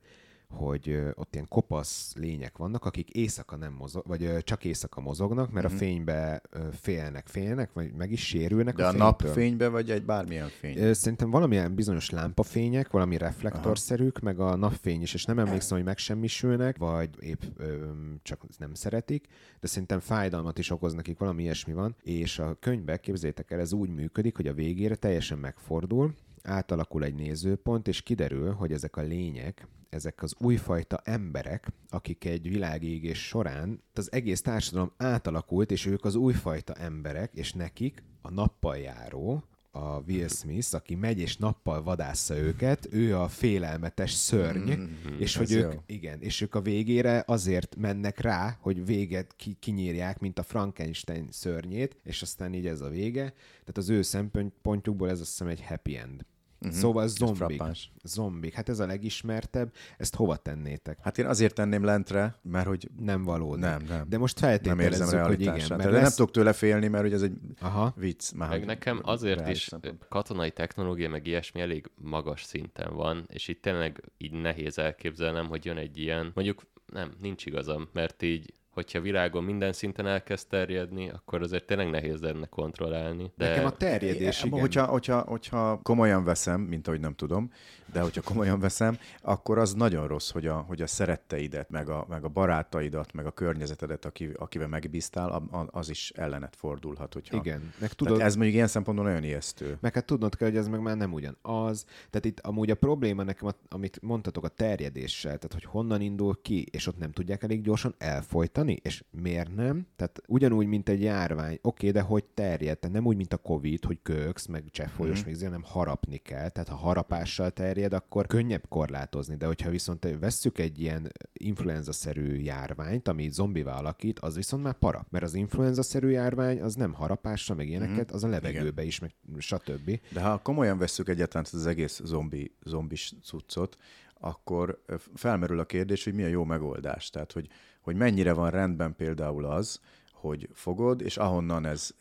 hogy 0.51 1.01
ott 1.13 1.33
ilyen 1.33 1.47
kopasz 1.47 2.13
lények 2.15 2.57
vannak, 2.57 2.85
akik 2.85 3.09
éjszaka 3.09 3.55
nem 3.55 3.73
mozog, 3.73 4.03
vagy 4.07 4.37
csak 4.43 4.65
éjszaka 4.65 5.01
mozognak, 5.01 5.51
mert 5.51 5.65
mm-hmm. 5.65 5.75
a 5.75 5.79
mhm. 5.79 5.85
fénybe 5.85 6.41
félnek, 6.71 7.27
félnek, 7.27 7.73
vagy 7.73 7.93
meg 7.93 8.11
is 8.11 8.25
sérülnek 8.27 8.75
De 8.75 8.85
a, 8.85 8.87
a 8.87 8.91
napfénybe, 8.91 9.67
vagy 9.67 9.91
egy 9.91 10.03
bármilyen 10.03 10.47
fény? 10.47 10.93
Szerintem 10.93 11.29
valamilyen 11.29 11.75
bizonyos 11.75 12.09
lámpafények, 12.09 12.91
valami 12.91 13.17
reflektorszerűk, 13.17 14.17
Aha. 14.17 14.25
meg 14.25 14.39
a 14.39 14.55
napfény 14.55 15.01
is, 15.01 15.13
és 15.13 15.25
nem 15.25 15.39
emlékszem, 15.39 15.77
hogy 15.77 15.85
megsemmisülnek, 15.85 16.77
vagy 16.77 17.09
épp 17.19 17.41
ö, 17.57 17.89
csak 18.21 18.43
nem 18.57 18.73
szeretik, 18.73 19.27
de 19.59 19.67
szerintem 19.67 19.99
fájdalmat 19.99 20.57
is 20.57 20.69
okoz 20.69 20.93
nekik, 20.93 21.17
valami 21.17 21.41
ilyesmi 21.41 21.73
van, 21.73 21.95
és 22.03 22.39
a 22.39 22.57
könyvbe, 22.59 22.97
képzétek 22.97 23.51
el, 23.51 23.59
ez 23.59 23.73
úgy 23.73 23.89
működik, 23.89 24.35
hogy 24.35 24.47
a 24.47 24.53
végére 24.53 24.95
teljesen 24.95 25.37
megfordul, 25.37 26.13
átalakul 26.43 27.03
egy 27.03 27.15
nézőpont, 27.15 27.87
és 27.87 28.01
kiderül, 28.01 28.51
hogy 28.51 28.71
ezek 28.71 28.95
a 28.95 29.01
lények, 29.01 29.67
ezek 29.89 30.23
az 30.23 30.35
újfajta 30.37 31.01
emberek, 31.03 31.67
akik 31.89 32.25
egy 32.25 32.49
világégés 32.49 33.27
során 33.27 33.81
az 33.93 34.11
egész 34.11 34.41
társadalom 34.41 34.91
átalakult, 34.97 35.71
és 35.71 35.85
ők 35.85 36.05
az 36.05 36.15
újfajta 36.15 36.73
emberek, 36.73 37.33
és 37.33 37.53
nekik 37.53 38.03
a 38.21 38.31
nappal 38.31 38.77
járó, 38.77 39.43
a 39.71 40.01
Will 40.07 40.27
Smith, 40.27 40.75
aki 40.75 40.95
megy 40.95 41.19
és 41.19 41.37
nappal 41.37 41.83
vadásza 41.83 42.37
őket, 42.37 42.87
ő 42.91 43.17
a 43.17 43.27
félelmetes 43.27 44.11
szörny, 44.11 44.71
mm-hmm, 44.71 45.19
és 45.19 45.35
hogy 45.35 45.51
ők, 45.51 45.73
jó. 45.73 45.79
igen, 45.85 46.21
és 46.21 46.41
ők 46.41 46.55
a 46.55 46.61
végére 46.61 47.23
azért 47.27 47.75
mennek 47.75 48.19
rá, 48.19 48.57
hogy 48.59 48.85
véget 48.85 49.33
ki, 49.35 49.57
kinyírják, 49.59 50.19
mint 50.19 50.39
a 50.39 50.43
Frankenstein 50.43 51.27
szörnyét, 51.31 51.97
és 52.03 52.21
aztán 52.21 52.53
így 52.53 52.67
ez 52.67 52.81
a 52.81 52.89
vége. 52.89 53.33
Tehát 53.59 53.77
az 53.77 53.89
ő 53.89 54.01
szempontjukból 54.01 55.09
ez 55.09 55.19
azt 55.19 55.29
hiszem 55.29 55.47
egy 55.47 55.63
happy 55.63 55.97
end. 55.97 56.25
Uh-huh. 56.65 56.79
Szóval 56.79 57.07
zombik. 57.07 57.61
Zombik. 58.03 58.53
Hát 58.53 58.69
ez 58.69 58.79
a 58.79 58.85
legismertebb. 58.85 59.73
Ezt 59.97 60.15
hova 60.15 60.35
tennétek? 60.35 60.97
Hát 61.01 61.17
én 61.17 61.25
azért 61.25 61.53
tenném 61.53 61.83
lentre, 61.83 62.39
mert 62.41 62.67
hogy... 62.67 62.89
Nem 62.99 63.23
való. 63.23 63.55
Nem, 63.55 63.81
nem. 63.87 64.09
De 64.09 64.17
most 64.17 64.39
feltételezzük, 64.39 65.11
nem 65.11 65.25
hogy 65.25 65.41
igen. 65.41 65.53
Mert 65.69 65.83
lesz... 65.83 66.01
nem 66.01 66.11
tudok 66.11 66.31
tőle 66.31 66.53
félni, 66.53 66.87
mert 66.87 67.03
hogy 67.03 67.13
ez 67.13 67.21
egy 67.21 67.33
Aha. 67.59 67.93
vicc. 67.95 68.31
Már 68.31 68.49
meg 68.49 68.65
nekem 68.65 68.99
azért 69.03 69.49
is 69.49 69.61
szempont. 69.61 70.05
katonai 70.09 70.51
technológia, 70.51 71.09
meg 71.09 71.27
ilyesmi 71.27 71.61
elég 71.61 71.91
magas 71.95 72.43
szinten 72.43 72.93
van, 72.93 73.25
és 73.27 73.47
itt 73.47 73.61
tényleg 73.61 74.11
így 74.17 74.31
nehéz 74.31 74.77
elképzelnem, 74.77 75.47
hogy 75.47 75.65
jön 75.65 75.77
egy 75.77 75.97
ilyen, 75.97 76.31
mondjuk 76.33 76.61
nem, 76.85 77.11
nincs 77.21 77.45
igazam, 77.45 77.89
mert 77.93 78.21
így 78.21 78.53
hogyha 78.71 79.01
világon 79.01 79.43
minden 79.43 79.73
szinten 79.73 80.07
elkezd 80.07 80.47
terjedni, 80.47 81.09
akkor 81.09 81.41
azért 81.41 81.65
tényleg 81.65 81.89
nehéz 81.89 82.21
lenne 82.21 82.45
kontrollálni. 82.45 83.31
De... 83.37 83.49
Nekem 83.49 83.65
a 83.65 83.71
terjedés, 83.71 84.43
igen. 84.43 84.59
Hogyha, 84.59 84.85
hogyha, 84.85 85.19
hogyha 85.19 85.79
komolyan 85.83 86.23
veszem, 86.23 86.61
mint 86.61 86.87
ahogy 86.87 86.99
nem 86.99 87.15
tudom, 87.15 87.51
de 87.93 88.01
hogyha 88.01 88.21
komolyan 88.21 88.59
veszem, 88.59 88.97
akkor 89.21 89.57
az 89.57 89.73
nagyon 89.73 90.07
rossz, 90.07 90.31
hogy 90.31 90.47
a, 90.47 90.55
hogy 90.67 90.81
a 90.81 90.87
szeretteidet, 90.87 91.69
meg 91.69 91.89
a, 91.89 92.05
meg 92.09 92.23
a 92.23 92.27
barátaidat, 92.27 93.13
meg 93.13 93.25
a 93.25 93.31
környezetedet, 93.31 94.05
aki, 94.05 94.29
akivel 94.35 94.67
megbíztál, 94.67 95.49
az 95.71 95.89
is 95.89 96.11
ellenet 96.15 96.55
fordulhat. 96.55 97.13
Hogyha... 97.13 97.37
Igen. 97.37 97.73
Meg 97.79 97.93
tudod... 97.93 98.13
Tehát 98.13 98.27
ez 98.27 98.35
mondjuk 98.35 98.55
ilyen 98.55 98.67
szempontból 98.67 99.07
nagyon 99.07 99.23
ijesztő. 99.23 99.77
Meg 99.79 99.93
hát 99.93 100.05
tudnod 100.05 100.35
kell, 100.35 100.47
hogy 100.47 100.57
ez 100.57 100.67
meg 100.67 100.81
már 100.81 100.97
nem 100.97 101.13
ugyanaz. 101.13 101.85
Tehát 102.09 102.25
itt 102.25 102.39
amúgy 102.39 102.71
a 102.71 102.75
probléma 102.75 103.23
nekem, 103.23 103.49
amit 103.69 104.01
mondtatok 104.01 104.43
a 104.43 104.47
terjedéssel, 104.47 105.37
tehát 105.37 105.53
hogy 105.53 105.63
honnan 105.63 106.01
indul 106.01 106.39
ki, 106.41 106.67
és 106.71 106.87
ott 106.87 106.97
nem 106.97 107.11
tudják 107.11 107.43
elég 107.43 107.61
gyorsan 107.61 107.95
elfolytani, 107.97 108.60
és 108.67 109.03
miért 109.09 109.55
nem? 109.55 109.87
Tehát 109.95 110.21
ugyanúgy, 110.27 110.67
mint 110.67 110.89
egy 110.89 111.01
járvány, 111.01 111.59
oké, 111.61 111.91
de 111.91 112.01
hogy 112.01 112.23
terjed? 112.23 112.79
Tehát 112.79 112.95
nem 112.95 113.05
úgy, 113.05 113.15
mint 113.15 113.33
a 113.33 113.37
Covid, 113.37 113.85
hogy 113.85 113.99
köksz, 114.01 114.45
meg 114.45 114.63
cseppfolyós, 114.71 115.25
mm. 115.25 115.43
hanem 115.43 115.63
harapni 115.63 116.17
kell. 116.17 116.49
Tehát 116.49 116.69
ha 116.69 116.75
harapással 116.75 117.51
terjed, 117.51 117.93
akkor 117.93 118.27
könnyebb 118.27 118.63
korlátozni, 118.69 119.35
de 119.35 119.45
hogyha 119.45 119.69
viszont 119.69 120.07
vesszük 120.19 120.59
egy 120.59 120.79
ilyen 120.79 121.11
influenza-szerű 121.33 122.35
járványt, 122.35 123.07
ami 123.07 123.29
zombivá 123.29 123.77
alakít, 123.77 124.19
az 124.19 124.35
viszont 124.35 124.63
már 124.63 124.73
para. 124.73 125.05
Mert 125.09 125.23
az 125.23 125.33
influenza-szerű 125.33 126.09
járvány 126.09 126.61
az 126.61 126.75
nem 126.75 126.93
harapásra, 126.93 127.55
meg 127.55 127.67
ilyeneket, 127.67 128.05
mhm. 128.05 128.15
az 128.15 128.23
a 128.23 128.27
levegőbe 128.27 128.83
is, 128.83 128.99
meg 128.99 129.13
stb. 129.37 129.99
De 130.13 130.21
ha 130.21 130.37
komolyan 130.37 130.77
vesszük 130.77 131.09
egyáltalán 131.09 131.45
az 131.51 131.65
egész 131.65 132.01
zombi, 132.03 132.55
zombis 132.65 133.13
cuccot, 133.23 133.77
akkor 134.21 134.83
felmerül 135.13 135.59
a 135.59 135.65
kérdés, 135.65 136.03
hogy 136.03 136.13
mi 136.13 136.23
a 136.23 136.27
jó 136.27 136.43
megoldás. 136.43 137.09
Tehát, 137.09 137.31
hogy, 137.31 137.47
hogy 137.81 137.95
mennyire 137.95 138.33
van 138.33 138.49
rendben 138.49 138.95
például 138.95 139.45
az, 139.45 139.79
hogy 140.13 140.49
fogod, 140.53 141.01
és 141.01 141.17
ahonnan 141.17 141.65
ez 141.65 141.91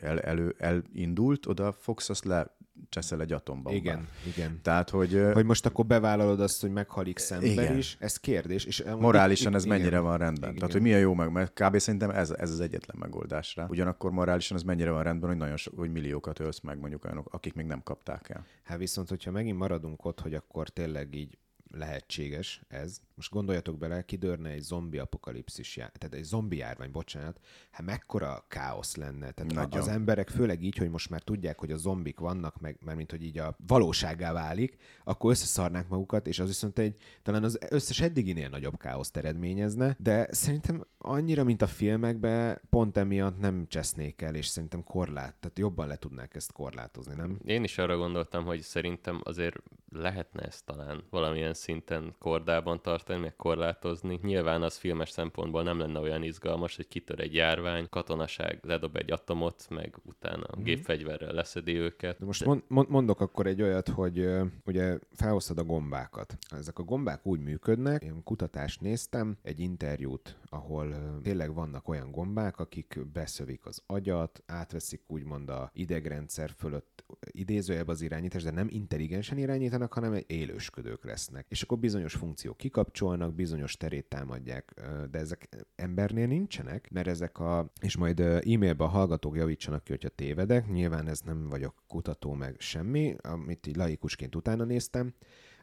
el, 0.00 0.20
elő, 0.20 0.54
elindult, 0.58 1.46
oda 1.46 1.72
fogsz 1.72 2.08
azt 2.08 2.24
le 2.24 2.56
cseszel 2.88 3.20
egy 3.20 3.32
atombombát. 3.32 3.80
Igen, 3.80 4.08
igen. 4.26 4.60
Tehát, 4.62 4.90
hogy... 4.90 5.22
Hogy 5.32 5.44
most 5.44 5.66
akkor 5.66 5.86
bevállalod 5.86 6.40
azt, 6.40 6.60
hogy 6.60 6.70
meghalik 6.70 7.18
szemben 7.18 7.50
igen. 7.50 7.76
is, 7.76 7.96
ez 8.00 8.16
kérdés. 8.16 8.64
És 8.64 8.84
morálisan 8.98 9.50
itt, 9.50 9.56
ez 9.56 9.64
igen. 9.64 9.78
mennyire 9.78 9.98
van 9.98 10.18
rendben? 10.18 10.48
Igen, 10.48 10.54
Tehát, 10.54 10.72
hogy 10.72 10.82
mi 10.82 10.92
a 10.92 10.96
jó 10.96 11.14
meg, 11.14 11.32
mert 11.32 11.62
kb. 11.62 11.78
szerintem 11.78 12.10
ez, 12.10 12.30
ez 12.30 12.50
az 12.50 12.60
egyetlen 12.60 12.96
megoldás 12.98 13.56
rá. 13.56 13.66
Ugyanakkor 13.68 14.10
morálisan 14.10 14.56
ez 14.56 14.62
mennyire 14.62 14.90
van 14.90 15.02
rendben, 15.02 15.28
hogy 15.28 15.38
nagyon 15.38 15.56
hogy 15.76 15.92
milliókat 15.92 16.38
ölsz 16.38 16.60
meg 16.60 16.78
mondjuk 16.78 17.04
olyanok, 17.04 17.28
akik 17.32 17.54
még 17.54 17.66
nem 17.66 17.82
kapták 17.82 18.28
el. 18.28 18.46
Hát 18.62 18.78
viszont, 18.78 19.08
hogyha 19.08 19.30
megint 19.30 19.58
maradunk 19.58 20.04
ott, 20.04 20.20
hogy 20.20 20.34
akkor 20.34 20.68
tényleg 20.68 21.14
így 21.14 21.38
lehetséges 21.76 22.60
ez. 22.68 23.00
Most 23.14 23.30
gondoljatok 23.30 23.78
bele, 23.78 24.02
kidörne 24.02 24.50
egy 24.50 24.60
zombi 24.60 24.98
apokalipszis, 24.98 25.76
já- 25.76 25.98
tehát 25.98 26.14
egy 26.14 26.24
zombi 26.24 26.56
járvány, 26.56 26.90
bocsánat, 26.90 27.40
hát 27.70 27.86
mekkora 27.86 28.44
káosz 28.48 28.96
lenne. 28.96 29.30
Tehát 29.30 29.52
Nagyon. 29.52 29.80
az 29.80 29.88
emberek 29.88 30.28
főleg 30.28 30.62
így, 30.62 30.76
hogy 30.76 30.90
most 30.90 31.10
már 31.10 31.20
tudják, 31.20 31.58
hogy 31.58 31.72
a 31.72 31.76
zombik 31.76 32.18
vannak, 32.18 32.60
meg, 32.60 32.78
mert 32.84 32.96
mint 32.96 33.10
hogy 33.10 33.22
így 33.22 33.38
a 33.38 33.56
valóságá 33.66 34.32
válik, 34.32 34.76
akkor 35.04 35.30
összeszarnák 35.30 35.88
magukat, 35.88 36.26
és 36.26 36.38
az 36.38 36.46
viszont 36.46 36.78
egy, 36.78 36.96
talán 37.22 37.44
az 37.44 37.58
összes 37.70 38.00
eddiginél 38.00 38.48
nagyobb 38.48 38.78
káoszt 38.78 39.16
eredményezne, 39.16 39.96
de 39.98 40.28
szerintem 40.30 40.86
annyira, 40.98 41.44
mint 41.44 41.62
a 41.62 41.66
filmekben, 41.66 42.60
pont 42.70 42.96
emiatt 42.96 43.38
nem 43.38 43.66
csesznék 43.68 44.22
el, 44.22 44.34
és 44.34 44.46
szerintem 44.46 44.84
korlát, 44.84 45.34
tehát 45.34 45.58
jobban 45.58 45.86
le 45.86 45.96
tudnák 45.96 46.34
ezt 46.34 46.52
korlátozni, 46.52 47.14
nem? 47.14 47.38
Én 47.44 47.64
is 47.64 47.78
arra 47.78 47.96
gondoltam, 47.96 48.44
hogy 48.44 48.60
szerintem 48.60 49.20
azért 49.24 49.56
lehetne 49.88 50.42
ezt 50.42 50.64
talán 50.64 51.04
valamilyen 51.10 51.54
szinten 51.64 52.14
kordában 52.18 52.82
tartani, 52.82 53.20
meg 53.20 53.36
korlátozni. 53.36 54.18
Nyilván 54.22 54.62
az 54.62 54.76
filmes 54.76 55.10
szempontból 55.10 55.62
nem 55.62 55.78
lenne 55.78 55.98
olyan 55.98 56.22
izgalmas, 56.22 56.76
hogy 56.76 56.88
kitör 56.88 57.20
egy 57.20 57.34
járvány, 57.34 57.88
katonaság 57.90 58.58
ledob 58.62 58.96
egy 58.96 59.12
atomot, 59.12 59.66
meg 59.70 59.96
utána 60.06 60.46
mm. 60.58 60.62
gépfegyverrel 60.62 61.32
leszedi 61.32 61.74
őket. 61.74 62.18
De 62.18 62.24
most 62.24 62.44
de... 62.44 62.62
mondok 62.68 63.20
akkor 63.20 63.46
egy 63.46 63.62
olyat, 63.62 63.88
hogy 63.88 64.28
ugye 64.64 64.98
felhoztad 65.12 65.58
a 65.58 65.64
gombákat. 65.64 66.36
Ezek 66.50 66.78
a 66.78 66.82
gombák 66.82 67.26
úgy 67.26 67.40
működnek, 67.40 68.02
én 68.02 68.22
kutatást 68.24 68.80
néztem, 68.80 69.36
egy 69.42 69.60
interjút, 69.60 70.36
ahol 70.48 70.94
tényleg 71.22 71.54
vannak 71.54 71.88
olyan 71.88 72.10
gombák, 72.10 72.58
akik 72.58 72.98
beszövik 73.12 73.66
az 73.66 73.82
agyat, 73.86 74.42
átveszik 74.46 75.02
úgymond 75.06 75.48
a 75.48 75.70
idegrendszer 75.72 76.50
fölött 76.56 77.04
idézőjebb 77.30 77.88
az 77.88 78.00
irányítás, 78.00 78.42
de 78.42 78.50
nem 78.50 78.66
intelligensen 78.70 79.38
irányítanak, 79.38 79.92
hanem 79.92 80.18
élősködők 80.26 81.04
lesznek. 81.04 81.46
És 81.54 81.62
akkor 81.62 81.78
bizonyos 81.78 82.14
funkciók 82.14 82.56
kikapcsolnak, 82.56 83.34
bizonyos 83.34 83.76
terét 83.76 84.04
támadják, 84.04 84.74
de 85.10 85.18
ezek 85.18 85.48
embernél 85.76 86.26
nincsenek, 86.26 86.90
mert 86.90 87.06
ezek 87.06 87.38
a, 87.38 87.70
és 87.80 87.96
majd 87.96 88.20
e-mailben 88.20 88.86
a 88.86 88.90
hallgatók 88.90 89.36
javítsanak 89.36 89.84
ki, 89.84 89.90
hogyha 89.90 90.08
tévedek, 90.08 90.68
nyilván 90.68 91.08
ez 91.08 91.20
nem 91.20 91.48
vagyok 91.48 91.74
kutató 91.86 92.32
meg 92.32 92.54
semmi, 92.58 93.16
amit 93.22 93.66
így 93.66 93.76
laikusként 93.76 94.34
utána 94.34 94.64
néztem, 94.64 95.14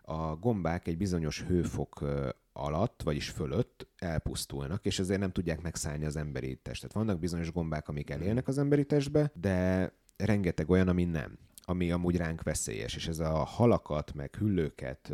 a 0.01 0.35
gombák 0.35 0.87
egy 0.87 0.97
bizonyos 0.97 1.43
hőfok 1.43 2.05
alatt, 2.53 3.01
vagyis 3.03 3.29
fölött 3.29 3.87
elpusztulnak, 3.97 4.85
és 4.85 4.99
ezért 4.99 5.19
nem 5.19 5.31
tudják 5.31 5.61
megszállni 5.61 6.05
az 6.05 6.15
emberi 6.15 6.55
testet. 6.55 6.93
Vannak 6.93 7.19
bizonyos 7.19 7.51
gombák, 7.51 7.87
amik 7.87 8.09
elélnek 8.09 8.47
az 8.47 8.57
emberi 8.57 8.85
testbe, 8.85 9.31
de 9.33 9.91
rengeteg 10.17 10.69
olyan, 10.69 10.87
ami 10.87 11.03
nem 11.03 11.37
ami 11.65 11.91
amúgy 11.91 12.17
ránk 12.17 12.43
veszélyes, 12.43 12.95
és 12.95 13.07
ez 13.07 13.19
a 13.19 13.43
halakat, 13.43 14.13
meg 14.13 14.35
hüllőket 14.35 15.13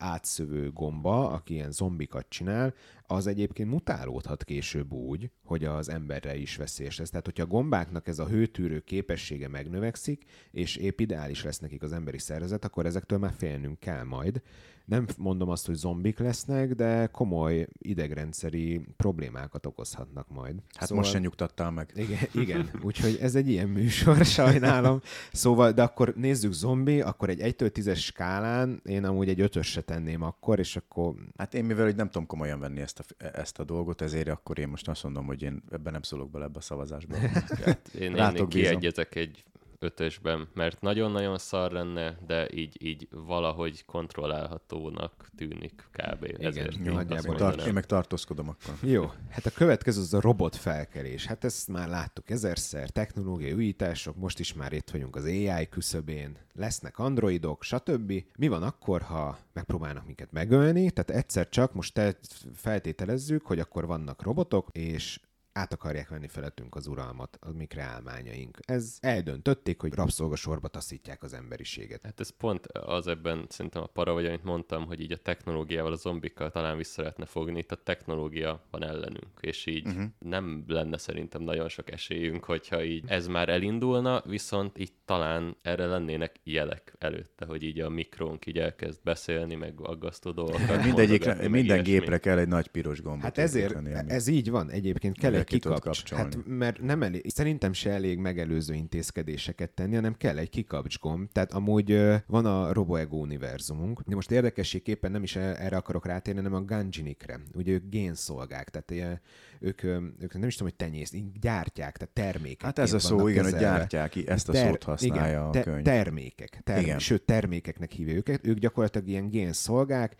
átszövő 0.00 0.70
gomba, 0.72 1.28
aki 1.28 1.54
ilyen 1.54 1.72
zombikat 1.72 2.26
csinál, 2.28 2.74
az 3.10 3.26
egyébként 3.26 3.70
mutálódhat 3.70 4.44
később 4.44 4.92
úgy, 4.92 5.30
hogy 5.44 5.64
az 5.64 5.88
emberre 5.88 6.36
is 6.36 6.56
veszélyes 6.56 6.98
lesz. 6.98 7.10
Tehát, 7.10 7.24
hogyha 7.24 7.42
a 7.42 7.46
gombáknak 7.46 8.08
ez 8.08 8.18
a 8.18 8.28
hőtűrő 8.28 8.80
képessége 8.80 9.48
megnövekszik, 9.48 10.24
és 10.50 10.76
épp 10.76 11.00
ideális 11.00 11.44
lesz 11.44 11.58
nekik 11.58 11.82
az 11.82 11.92
emberi 11.92 12.18
szervezet, 12.18 12.64
akkor 12.64 12.86
ezektől 12.86 13.18
már 13.18 13.34
félnünk 13.36 13.80
kell 13.80 14.04
majd 14.04 14.42
nem 14.90 15.06
mondom 15.18 15.48
azt, 15.48 15.66
hogy 15.66 15.74
zombik 15.74 16.18
lesznek, 16.18 16.74
de 16.74 17.06
komoly 17.06 17.66
idegrendszeri 17.78 18.80
problémákat 18.96 19.66
okozhatnak 19.66 20.28
majd. 20.28 20.54
Hát 20.74 20.88
szóval... 20.88 20.96
most 20.96 21.10
sem 21.10 21.22
nyugtattál 21.22 21.70
meg. 21.70 21.92
Igen, 21.94 22.18
igen, 22.32 22.70
úgyhogy 22.82 23.18
ez 23.20 23.34
egy 23.34 23.48
ilyen 23.48 23.68
műsor, 23.68 24.24
sajnálom. 24.24 25.00
Szóval, 25.32 25.72
de 25.72 25.82
akkor 25.82 26.14
nézzük 26.16 26.52
zombi, 26.52 27.00
akkor 27.00 27.28
egy 27.28 27.40
1-től 27.40 27.70
10-es 27.74 27.98
skálán 27.98 28.80
én 28.84 29.04
amúgy 29.04 29.28
egy 29.28 29.40
5 29.40 29.62
se 29.62 29.80
tenném 29.80 30.22
akkor, 30.22 30.58
és 30.58 30.76
akkor... 30.76 31.14
Hát 31.36 31.54
én 31.54 31.64
mivel 31.64 31.84
hogy 31.84 31.96
nem 31.96 32.10
tudom 32.10 32.26
komolyan 32.26 32.60
venni 32.60 32.80
ezt 32.80 32.98
a, 33.00 33.24
ezt 33.24 33.58
a 33.58 33.64
dolgot, 33.64 34.00
ezért 34.00 34.28
akkor 34.28 34.58
én 34.58 34.68
most 34.68 34.88
azt 34.88 35.02
mondom, 35.02 35.26
hogy 35.26 35.42
én 35.42 35.62
ebben 35.70 35.92
nem 35.92 36.02
szólok 36.02 36.30
bele 36.30 36.44
ebbe 36.44 36.58
a 36.58 36.60
szavazásba. 36.60 37.16
hát 37.64 37.88
én, 37.88 38.16
én 38.16 38.48
kiegyezek 38.48 39.14
egy 39.14 39.44
ötösben, 39.80 40.48
mert 40.54 40.80
nagyon-nagyon 40.80 41.38
szar 41.38 41.72
lenne, 41.72 42.18
de 42.26 42.48
így, 42.54 42.84
így 42.84 43.08
valahogy 43.10 43.84
kontrollálhatónak 43.84 45.28
tűnik 45.36 45.88
kb. 45.92 46.24
Igen, 46.24 46.40
Ezért 46.40 46.76
jó, 46.84 46.92
nagyjából 46.92 47.34
tart, 47.34 47.66
én 47.66 47.72
meg 47.72 47.86
tartózkodom 47.86 48.48
akkor. 48.48 48.74
Jó, 48.82 49.12
hát 49.30 49.46
a 49.46 49.50
következő 49.50 50.00
az 50.00 50.14
a 50.14 50.20
robot 50.20 50.56
felkelés. 50.56 51.26
Hát 51.26 51.44
ezt 51.44 51.68
már 51.68 51.88
láttuk 51.88 52.30
ezerszer, 52.30 52.90
technológiai 52.90 53.52
újítások, 53.52 54.16
most 54.16 54.38
is 54.38 54.54
már 54.54 54.72
itt 54.72 54.90
vagyunk 54.90 55.16
az 55.16 55.24
AI 55.24 55.68
küszöbén, 55.68 56.36
lesznek 56.54 56.98
androidok, 56.98 57.62
stb. 57.62 58.12
Mi 58.36 58.48
van 58.48 58.62
akkor, 58.62 59.02
ha 59.02 59.38
megpróbálnak 59.52 60.06
minket 60.06 60.32
megölni? 60.32 60.90
Tehát 60.90 61.22
egyszer 61.22 61.48
csak 61.48 61.74
most 61.74 61.94
te 61.94 62.18
feltételezzük, 62.54 63.46
hogy 63.46 63.58
akkor 63.58 63.86
vannak 63.86 64.22
robotok, 64.22 64.68
és 64.72 65.20
át 65.52 65.72
akarják 65.72 66.08
venni 66.08 66.28
felettünk 66.28 66.74
az 66.74 66.86
uralmat, 66.86 67.38
a 67.40 67.50
mi 67.52 67.64
kreálmányaink. 67.64 68.58
Ez 68.64 68.98
eldöntötték, 69.00 69.80
hogy 69.80 69.94
rabszolgasorba 69.94 70.68
taszítják 70.68 71.22
az 71.22 71.32
emberiséget. 71.32 72.04
Hát 72.04 72.20
ez 72.20 72.30
pont 72.30 72.66
az 72.66 73.06
ebben 73.06 73.46
szerintem 73.48 73.82
a 73.82 73.86
para, 73.86 74.12
vagy 74.12 74.26
amit 74.26 74.44
mondtam, 74.44 74.86
hogy 74.86 75.00
így 75.00 75.12
a 75.12 75.16
technológiával, 75.16 75.92
a 75.92 75.96
zombikkal 75.96 76.50
talán 76.50 76.76
vissza 76.76 77.02
lehetne 77.02 77.24
fogni, 77.24 77.58
itt 77.58 77.72
a 77.72 77.82
technológia 77.82 78.64
van 78.70 78.84
ellenünk, 78.84 79.30
és 79.40 79.66
így 79.66 79.86
uh-huh. 79.86 80.04
nem 80.18 80.64
lenne 80.66 80.98
szerintem 80.98 81.42
nagyon 81.42 81.68
sok 81.68 81.90
esélyünk, 81.90 82.44
hogyha 82.44 82.84
így 82.84 83.04
ez 83.06 83.26
már 83.26 83.48
elindulna, 83.48 84.22
viszont 84.26 84.78
itt 84.78 84.94
talán 85.04 85.56
erre 85.62 85.86
lennének 85.86 86.40
jelek 86.44 86.94
előtte, 86.98 87.44
hogy 87.44 87.62
így 87.62 87.80
a 87.80 87.88
mikrónk 87.88 88.46
így 88.46 88.58
elkezd 88.58 89.00
beszélni, 89.02 89.54
meg 89.54 89.80
aggasztó 89.80 90.30
dolgokat. 90.30 90.84
Mindegyikre, 90.84 91.48
minden 91.48 91.82
gépre 91.82 92.18
kell 92.18 92.38
egy 92.38 92.48
nagy 92.48 92.68
piros 92.68 93.02
gomb. 93.02 93.22
Hát 93.22 93.38
ezért, 93.38 93.86
ez 94.08 94.26
így 94.26 94.50
van. 94.50 94.70
Egyébként 94.70 95.18
kell 95.18 95.34
egy 95.40 95.46
kikapcs. 95.46 96.12
Hát, 96.12 96.36
mert 96.46 96.80
nem 96.80 97.02
elég, 97.02 97.30
szerintem 97.30 97.72
se 97.72 97.90
elég 97.90 98.18
megelőző 98.18 98.74
intézkedéseket 98.74 99.70
tenni, 99.70 99.94
hanem 99.94 100.16
kell 100.16 100.38
egy 100.38 100.50
kikapcs 100.50 100.98
gomb. 100.98 101.32
Tehát 101.32 101.52
amúgy 101.52 102.00
van 102.26 102.46
a 102.46 102.72
RoboEgo 102.72 103.16
univerzumunk. 103.16 104.00
De 104.00 104.14
most 104.14 104.30
érdekességképpen 104.30 105.10
nem 105.10 105.22
is 105.22 105.36
e- 105.36 105.56
erre 105.58 105.76
akarok 105.76 106.06
rátérni, 106.06 106.42
hanem 106.42 106.58
a 106.58 106.64
Ganjinikre. 106.64 107.40
Ugye 107.54 107.72
ők 107.72 107.88
génszolgák, 107.88 108.68
tehát 108.68 109.20
ők, 109.60 109.82
ők 110.18 110.32
nem 110.38 110.48
is 110.48 110.56
tudom, 110.56 110.72
hogy 110.76 110.86
tenyészt, 110.86 111.40
gyártják, 111.40 111.96
tehát 111.96 112.32
termékek. 112.32 112.62
Hát 112.62 112.78
ez 112.78 112.92
a 112.92 112.98
szó, 112.98 113.28
igen, 113.28 113.44
hogy 113.44 113.56
gyártják, 113.56 114.16
ezt 114.26 114.48
a 114.48 114.52
Ter- 114.52 114.68
szót 114.70 114.82
használja 114.82 115.40
igen, 115.40 115.50
te- 115.50 115.60
a 115.60 115.62
könyv. 115.62 115.84
Termékek, 115.84 116.60
term- 116.64 116.82
igen. 116.82 116.98
sőt 116.98 117.22
termékeknek 117.22 117.90
hívja 117.90 118.14
őket. 118.14 118.46
Ők 118.46 118.58
gyakorlatilag 118.58 119.08
ilyen 119.08 119.28
génszolgák, 119.28 120.16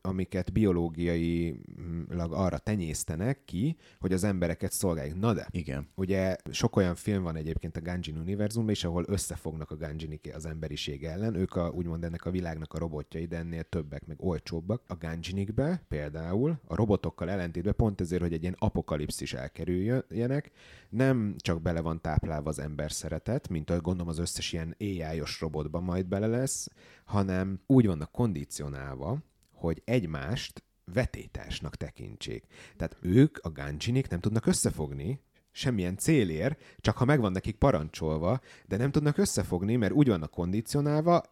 amiket 0.00 0.52
biológiailag 0.52 2.32
arra 2.32 2.58
tenyésztenek 2.58 3.44
ki, 3.44 3.76
hogy 4.00 4.12
az 4.12 4.19
embereket 4.24 4.72
szolgálják. 4.72 5.16
Na 5.16 5.32
de, 5.32 5.46
Igen. 5.50 5.88
ugye 5.94 6.36
sok 6.50 6.76
olyan 6.76 6.94
film 6.94 7.22
van 7.22 7.36
egyébként 7.36 7.76
a 7.76 7.80
Ganjin 7.80 8.18
univerzumban 8.18 8.72
is, 8.72 8.84
ahol 8.84 9.04
összefognak 9.06 9.70
a 9.70 9.76
Ganjinik 9.76 10.30
az 10.34 10.46
emberiség 10.46 11.04
ellen. 11.04 11.34
Ők 11.34 11.56
a, 11.56 11.68
úgymond 11.68 12.04
ennek 12.04 12.24
a 12.24 12.30
világnak 12.30 12.72
a 12.72 12.78
robotjai, 12.78 13.26
de 13.26 13.36
ennél 13.36 13.62
többek, 13.62 14.06
meg 14.06 14.16
olcsóbbak. 14.22 14.82
A 14.86 14.96
Ganjinikbe 14.96 15.82
például 15.88 16.60
a 16.66 16.74
robotokkal 16.74 17.30
ellentétben 17.30 17.74
pont 17.76 18.00
ezért, 18.00 18.22
hogy 18.22 18.32
egy 18.32 18.42
ilyen 18.42 18.56
apokalipszis 18.58 19.32
elkerüljenek, 19.32 20.50
nem 20.88 21.34
csak 21.38 21.62
bele 21.62 21.80
van 21.80 22.00
táplálva 22.00 22.48
az 22.48 22.58
ember 22.58 22.92
szeretet, 22.92 23.48
mint 23.48 23.70
ahogy 23.70 23.82
gondolom 23.82 24.08
az 24.08 24.18
összes 24.18 24.52
ilyen 24.52 24.76
AI-os 24.78 25.40
robotban 25.40 25.82
majd 25.82 26.06
bele 26.06 26.26
lesz, 26.26 26.68
hanem 27.04 27.60
úgy 27.66 27.86
vannak 27.86 28.12
kondicionálva, 28.12 29.18
hogy 29.52 29.82
egymást 29.84 30.62
vetétársnak 30.92 31.76
tekintsék. 31.76 32.44
Tehát 32.76 32.96
ők, 33.00 33.38
a 33.42 33.50
Ganjinik 33.50 34.08
nem 34.08 34.20
tudnak 34.20 34.46
összefogni, 34.46 35.20
semmilyen 35.52 35.96
célért, 35.96 36.62
csak 36.80 36.96
ha 36.96 37.04
megvan 37.04 37.32
nekik 37.32 37.56
parancsolva, 37.56 38.40
de 38.66 38.76
nem 38.76 38.90
tudnak 38.90 39.18
összefogni, 39.18 39.76
mert 39.76 39.92
úgy 39.92 40.08
vannak 40.08 40.30
kondicionálva, 40.30 41.22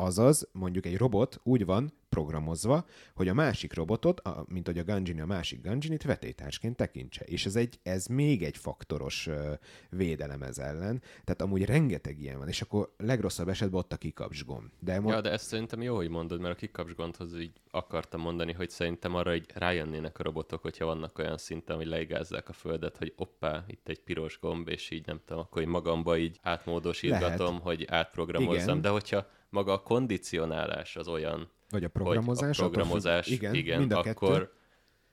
azaz 0.00 0.48
mondjuk 0.52 0.86
egy 0.86 0.96
robot 0.96 1.40
úgy 1.42 1.64
van 1.64 1.92
programozva, 2.08 2.84
hogy 3.14 3.28
a 3.28 3.34
másik 3.34 3.74
robotot, 3.74 4.20
a, 4.20 4.44
mint 4.48 4.66
hogy 4.66 4.78
a 4.78 4.84
Ganjini 4.84 5.20
a 5.20 5.26
másik 5.26 5.62
Ganjinit 5.62 6.02
vetétársként 6.02 6.76
tekintse. 6.76 7.24
És 7.24 7.46
ez, 7.46 7.56
egy, 7.56 7.78
ez 7.82 8.06
még 8.06 8.42
egy 8.42 8.56
faktoros 8.56 9.26
uh, 9.26 9.52
védelem 9.90 10.42
ez 10.42 10.58
ellen. 10.58 11.02
Tehát 11.24 11.42
amúgy 11.42 11.64
rengeteg 11.64 12.20
ilyen 12.20 12.38
van, 12.38 12.48
és 12.48 12.62
akkor 12.62 12.94
legrosszabb 12.96 13.48
esetben 13.48 13.78
ott 13.78 13.92
a 13.92 13.96
kikapcsgomb. 13.96 14.70
De 14.78 15.00
mo- 15.00 15.12
ja, 15.12 15.20
de 15.20 15.30
ezt 15.30 15.46
szerintem 15.46 15.82
jó, 15.82 15.96
hogy 15.96 16.08
mondod, 16.08 16.40
mert 16.40 16.54
a 16.54 16.58
kikapcsgonthoz 16.58 17.38
így 17.38 17.60
akartam 17.70 18.20
mondani, 18.20 18.52
hogy 18.52 18.70
szerintem 18.70 19.14
arra 19.14 19.34
így 19.34 19.50
rájönnének 19.54 20.18
a 20.18 20.22
robotok, 20.22 20.62
hogyha 20.62 20.84
vannak 20.84 21.18
olyan 21.18 21.38
szinten, 21.38 21.76
hogy 21.76 21.86
leigázzák 21.86 22.48
a 22.48 22.52
földet, 22.52 22.96
hogy 22.96 23.12
oppá, 23.16 23.64
itt 23.66 23.88
egy 23.88 24.00
piros 24.00 24.38
gomb, 24.40 24.68
és 24.68 24.90
így 24.90 25.06
nem 25.06 25.20
tudom, 25.24 25.42
akkor 25.42 25.62
így 25.62 25.68
magamba 25.68 26.16
így 26.16 26.38
átmódosítgatom, 26.42 27.46
Lehet. 27.46 27.62
hogy 27.62 27.86
átprogramozzam. 27.88 28.62
Igen. 28.68 28.80
De 28.80 28.88
hogyha 28.88 29.26
maga 29.50 29.72
a 29.72 29.82
kondicionálás 29.82 30.96
az 30.96 31.08
olyan, 31.08 31.50
vagy 31.70 31.84
a 31.84 31.88
programozás. 31.88 32.58
A 32.58 32.68
programozás, 32.68 33.26
igen, 33.26 33.54
igen 33.54 33.78
mind 33.78 33.92
a 33.92 33.98
akkor, 33.98 34.52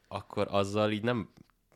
akkor 0.08 0.48
azzal 0.50 0.92
így 0.92 1.04
nem 1.04 1.30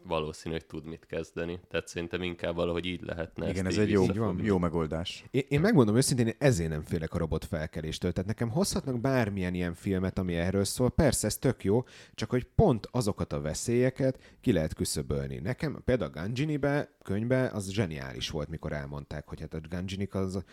valószínű, 0.04 0.54
hogy 0.54 0.66
tud 0.66 0.86
mit 0.86 1.06
kezdeni. 1.06 1.60
Tehát 1.70 1.88
szerintem 1.88 2.22
inkább 2.22 2.56
valahogy 2.56 2.86
így 2.86 3.02
lehetne. 3.02 3.50
Igen, 3.50 3.66
ez 3.66 3.78
egy 3.78 3.90
jó, 3.90 4.06
jó 4.42 4.58
megoldás. 4.58 5.24
Én, 5.32 5.44
én 5.48 5.60
megmondom 5.60 5.96
őszintén, 5.96 6.28
én 6.28 6.36
ezért 6.38 6.70
nem 6.70 6.82
félek 6.84 7.14
a 7.14 7.18
robot 7.18 7.46
felkeléstől. 7.46 8.12
Tehát 8.12 8.30
nekem 8.30 8.50
hozhatnak 8.50 9.02
bármilyen 9.02 9.54
ilyen 9.54 9.74
filmet, 9.74 10.20
ami 10.20 10.36
erről 10.36 10.64
szól. 10.64 10.90
Persze, 10.90 11.28
ez 11.28 11.38
tök 11.38 11.64
jó, 11.64 11.84
csak 12.14 12.30
hogy 12.30 12.44
pont 12.44 12.88
azokat 12.92 13.34
a 13.34 13.42
veszélyeket 13.42 14.38
ki 14.42 14.52
lehet 14.52 14.74
küszöbölni. 14.74 15.40
Nekem 15.40 15.82
például 15.86 16.12
a 16.12 16.14
Ganjini-be, 16.14 16.98
könyvbe 17.04 17.50
az 17.54 17.70
zseniális 17.70 18.30
volt, 18.30 18.50
mikor 18.50 18.74
elmondták, 18.74 19.28
hogy 19.28 19.40
hát 19.40 19.54
a 19.54 19.60
Ganjinik 19.70 20.16
az 20.16 20.44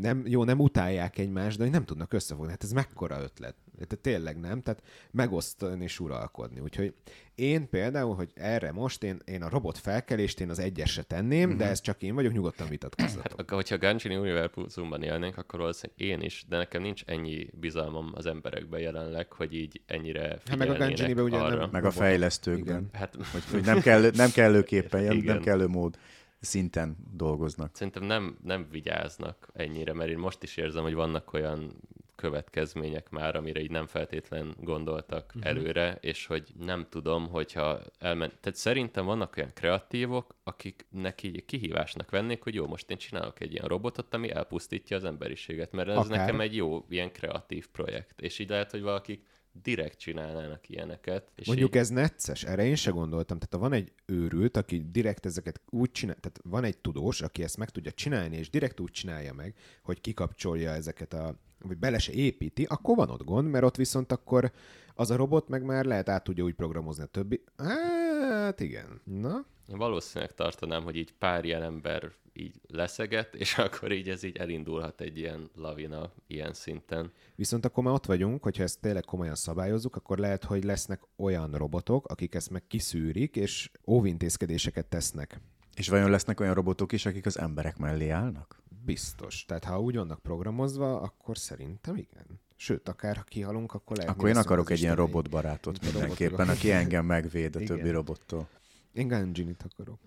nem, 0.00 0.22
jó, 0.26 0.44
nem 0.44 0.60
utálják 0.60 1.18
egymást, 1.18 1.56
de 1.56 1.62
hogy 1.62 1.72
nem 1.72 1.84
tudnak 1.84 2.12
összefogni. 2.12 2.50
Hát 2.50 2.62
ez 2.62 2.72
mekkora 2.72 3.22
ötlet. 3.22 3.54
Tehát 3.84 3.98
tényleg 3.98 4.40
nem, 4.40 4.62
tehát 4.62 4.82
megosztani 5.10 5.84
és 5.84 6.00
uralkodni. 6.00 6.60
Úgyhogy 6.60 6.94
én 7.34 7.68
például, 7.68 8.14
hogy 8.14 8.30
erre 8.34 8.72
most 8.72 9.02
én, 9.02 9.20
én 9.24 9.42
a 9.42 9.48
robot 9.48 9.78
felkelést 9.78 10.40
én 10.40 10.50
az 10.50 10.58
egyesre 10.58 11.02
tenném, 11.02 11.48
mm-hmm. 11.48 11.56
de 11.56 11.64
mhm. 11.64 11.72
ez 11.72 11.80
csak 11.80 12.02
én 12.02 12.14
vagyok, 12.14 12.32
nyugodtan 12.32 12.68
vitatkozzatok. 12.68 13.40
Hát, 13.40 13.50
hogyha 13.50 13.78
Ganjini 13.78 14.16
univerzumban 14.16 15.02
élnénk, 15.02 15.38
akkor 15.38 15.58
valószínűleg 15.58 16.00
én 16.00 16.20
is, 16.20 16.44
de 16.48 16.56
nekem 16.56 16.82
nincs 16.82 17.02
ennyi 17.06 17.48
bizalmam 17.52 18.12
az 18.14 18.26
emberekben 18.26 18.80
jelenleg, 18.80 19.32
hogy 19.32 19.54
így 19.54 19.80
ennyire 19.86 20.40
hát 20.46 20.56
meg 20.56 20.70
a 20.70 20.76
Ganjini-be 20.76 21.22
ugye 21.22 21.36
arra. 21.36 21.56
Nem 21.56 21.68
meg 21.72 21.84
a 21.84 21.90
fejlesztőkben. 21.90 22.76
Igen. 22.76 22.88
Hát, 22.92 23.14
hogy, 23.32 23.44
hogy 23.50 23.64
nem, 23.64 23.80
kell, 23.80 24.10
nem 24.14 24.30
kellőképpen, 24.30 25.12
Igen. 25.12 25.24
nem 25.24 25.40
kellő 25.40 25.66
mód 25.66 25.98
szinten 26.40 26.96
dolgoznak. 27.12 27.76
Szerintem 27.76 28.02
nem, 28.02 28.36
nem 28.42 28.66
vigyáznak 28.70 29.48
ennyire, 29.52 29.92
mert 29.92 30.10
én 30.10 30.18
most 30.18 30.42
is 30.42 30.56
érzem, 30.56 30.82
hogy 30.82 30.94
vannak 30.94 31.32
olyan 31.32 31.80
következmények 32.16 33.10
már, 33.10 33.36
amire 33.36 33.60
így 33.60 33.70
nem 33.70 33.86
feltétlen 33.86 34.54
gondoltak 34.60 35.24
uh-huh. 35.34 35.50
előre, 35.50 35.98
és 36.00 36.26
hogy 36.26 36.52
nem 36.58 36.86
tudom, 36.88 37.28
hogyha 37.28 37.80
elment... 37.98 38.38
Tehát 38.40 38.58
szerintem 38.58 39.04
vannak 39.04 39.36
olyan 39.36 39.50
kreatívok, 39.54 40.34
akik 40.44 40.86
neki 40.90 41.44
kihívásnak 41.46 42.10
vennék, 42.10 42.42
hogy 42.42 42.54
jó, 42.54 42.66
most 42.66 42.90
én 42.90 42.96
csinálok 42.96 43.40
egy 43.40 43.52
ilyen 43.52 43.66
robotot, 43.66 44.14
ami 44.14 44.30
elpusztítja 44.30 44.96
az 44.96 45.04
emberiséget, 45.04 45.72
mert 45.72 45.88
ez 45.88 45.96
Akár. 45.96 46.18
nekem 46.18 46.40
egy 46.40 46.56
jó, 46.56 46.86
ilyen 46.88 47.12
kreatív 47.12 47.68
projekt. 47.68 48.20
És 48.20 48.38
így 48.38 48.48
lehet, 48.48 48.70
hogy 48.70 48.82
valakik 48.82 49.24
direkt 49.62 49.98
csinálnának 49.98 50.68
ilyeneket. 50.68 51.30
És 51.34 51.46
Mondjuk 51.46 51.74
így... 51.74 51.80
ez 51.80 51.88
necces, 51.88 52.44
erre 52.44 52.64
én 52.64 52.74
se 52.74 52.90
gondoltam. 52.90 53.38
Tehát 53.38 53.68
van 53.68 53.78
egy 53.78 53.92
őrült, 54.06 54.56
aki 54.56 54.84
direkt 54.90 55.26
ezeket 55.26 55.60
úgy 55.70 55.90
csinál, 55.90 56.16
tehát 56.20 56.40
van 56.42 56.64
egy 56.64 56.78
tudós, 56.78 57.20
aki 57.20 57.42
ezt 57.42 57.56
meg 57.56 57.70
tudja 57.70 57.92
csinálni, 57.92 58.36
és 58.36 58.50
direkt 58.50 58.80
úgy 58.80 58.90
csinálja 58.90 59.32
meg, 59.32 59.54
hogy 59.82 60.00
kikapcsolja 60.00 60.70
ezeket 60.70 61.12
a, 61.12 61.34
vagy 61.60 61.78
bele 61.78 61.98
se 61.98 62.12
építi, 62.12 62.64
akkor 62.64 62.96
van 62.96 63.10
ott 63.10 63.24
gond, 63.24 63.50
mert 63.50 63.64
ott 63.64 63.76
viszont 63.76 64.12
akkor 64.12 64.52
az 64.94 65.10
a 65.10 65.16
robot 65.16 65.48
meg 65.48 65.64
már 65.64 65.84
lehet 65.84 66.08
át 66.08 66.24
tudja 66.24 66.44
úgy 66.44 66.54
programozni 66.54 67.02
a 67.02 67.06
többi. 67.06 67.44
Hát 67.56 68.60
igen. 68.60 69.00
Na? 69.04 69.44
Valószínűleg 69.68 70.34
tartanám, 70.34 70.82
hogy 70.82 70.96
így 70.96 71.12
pár 71.12 71.44
ilyen 71.44 71.62
ember 71.62 72.12
így 72.32 72.60
leszeget, 72.66 73.34
és 73.34 73.58
akkor 73.58 73.92
így 73.92 74.08
ez 74.08 74.22
így 74.22 74.36
elindulhat 74.36 75.00
egy 75.00 75.18
ilyen 75.18 75.50
lavina 75.54 76.12
ilyen 76.26 76.52
szinten. 76.52 77.12
Viszont 77.34 77.64
akkor 77.64 77.84
már 77.84 77.94
ott 77.94 78.06
vagyunk, 78.06 78.42
hogyha 78.42 78.62
ezt 78.62 78.80
tényleg 78.80 79.04
komolyan 79.04 79.34
szabályozzuk, 79.34 79.96
akkor 79.96 80.18
lehet, 80.18 80.44
hogy 80.44 80.64
lesznek 80.64 81.00
olyan 81.16 81.52
robotok, 81.52 82.06
akik 82.06 82.34
ezt 82.34 82.50
meg 82.50 82.66
kiszűrik, 82.66 83.36
és 83.36 83.70
óvintézkedéseket 83.86 84.86
tesznek. 84.86 85.40
És 85.76 85.88
vajon 85.88 86.10
lesznek 86.10 86.40
olyan 86.40 86.54
robotok 86.54 86.92
is, 86.92 87.06
akik 87.06 87.26
az 87.26 87.38
emberek 87.38 87.76
mellé 87.76 88.08
állnak? 88.08 88.62
Biztos. 88.86 89.44
Tehát 89.44 89.64
ha 89.64 89.80
úgy 89.80 89.96
vannak 89.96 90.22
programozva, 90.22 91.00
akkor 91.00 91.38
szerintem 91.38 91.96
igen. 91.96 92.40
Sőt, 92.56 92.88
akár 92.88 93.16
ha 93.16 93.22
kihalunk, 93.22 93.74
akkor 93.74 93.96
lehet... 93.96 94.12
Akkor 94.12 94.28
én 94.28 94.36
akarok 94.36 94.70
egy 94.70 94.80
ilyen 94.80 94.94
robotbarátot 94.94 95.82
mindenképpen, 95.82 96.48
aki 96.48 96.70
engem 96.70 97.04
megvéd 97.04 97.56
a 97.56 97.58
többi 97.70 97.90
robottól. 97.90 98.48
Én 98.96 99.08
Ganjinit 99.08 99.64
akarok. 99.72 99.98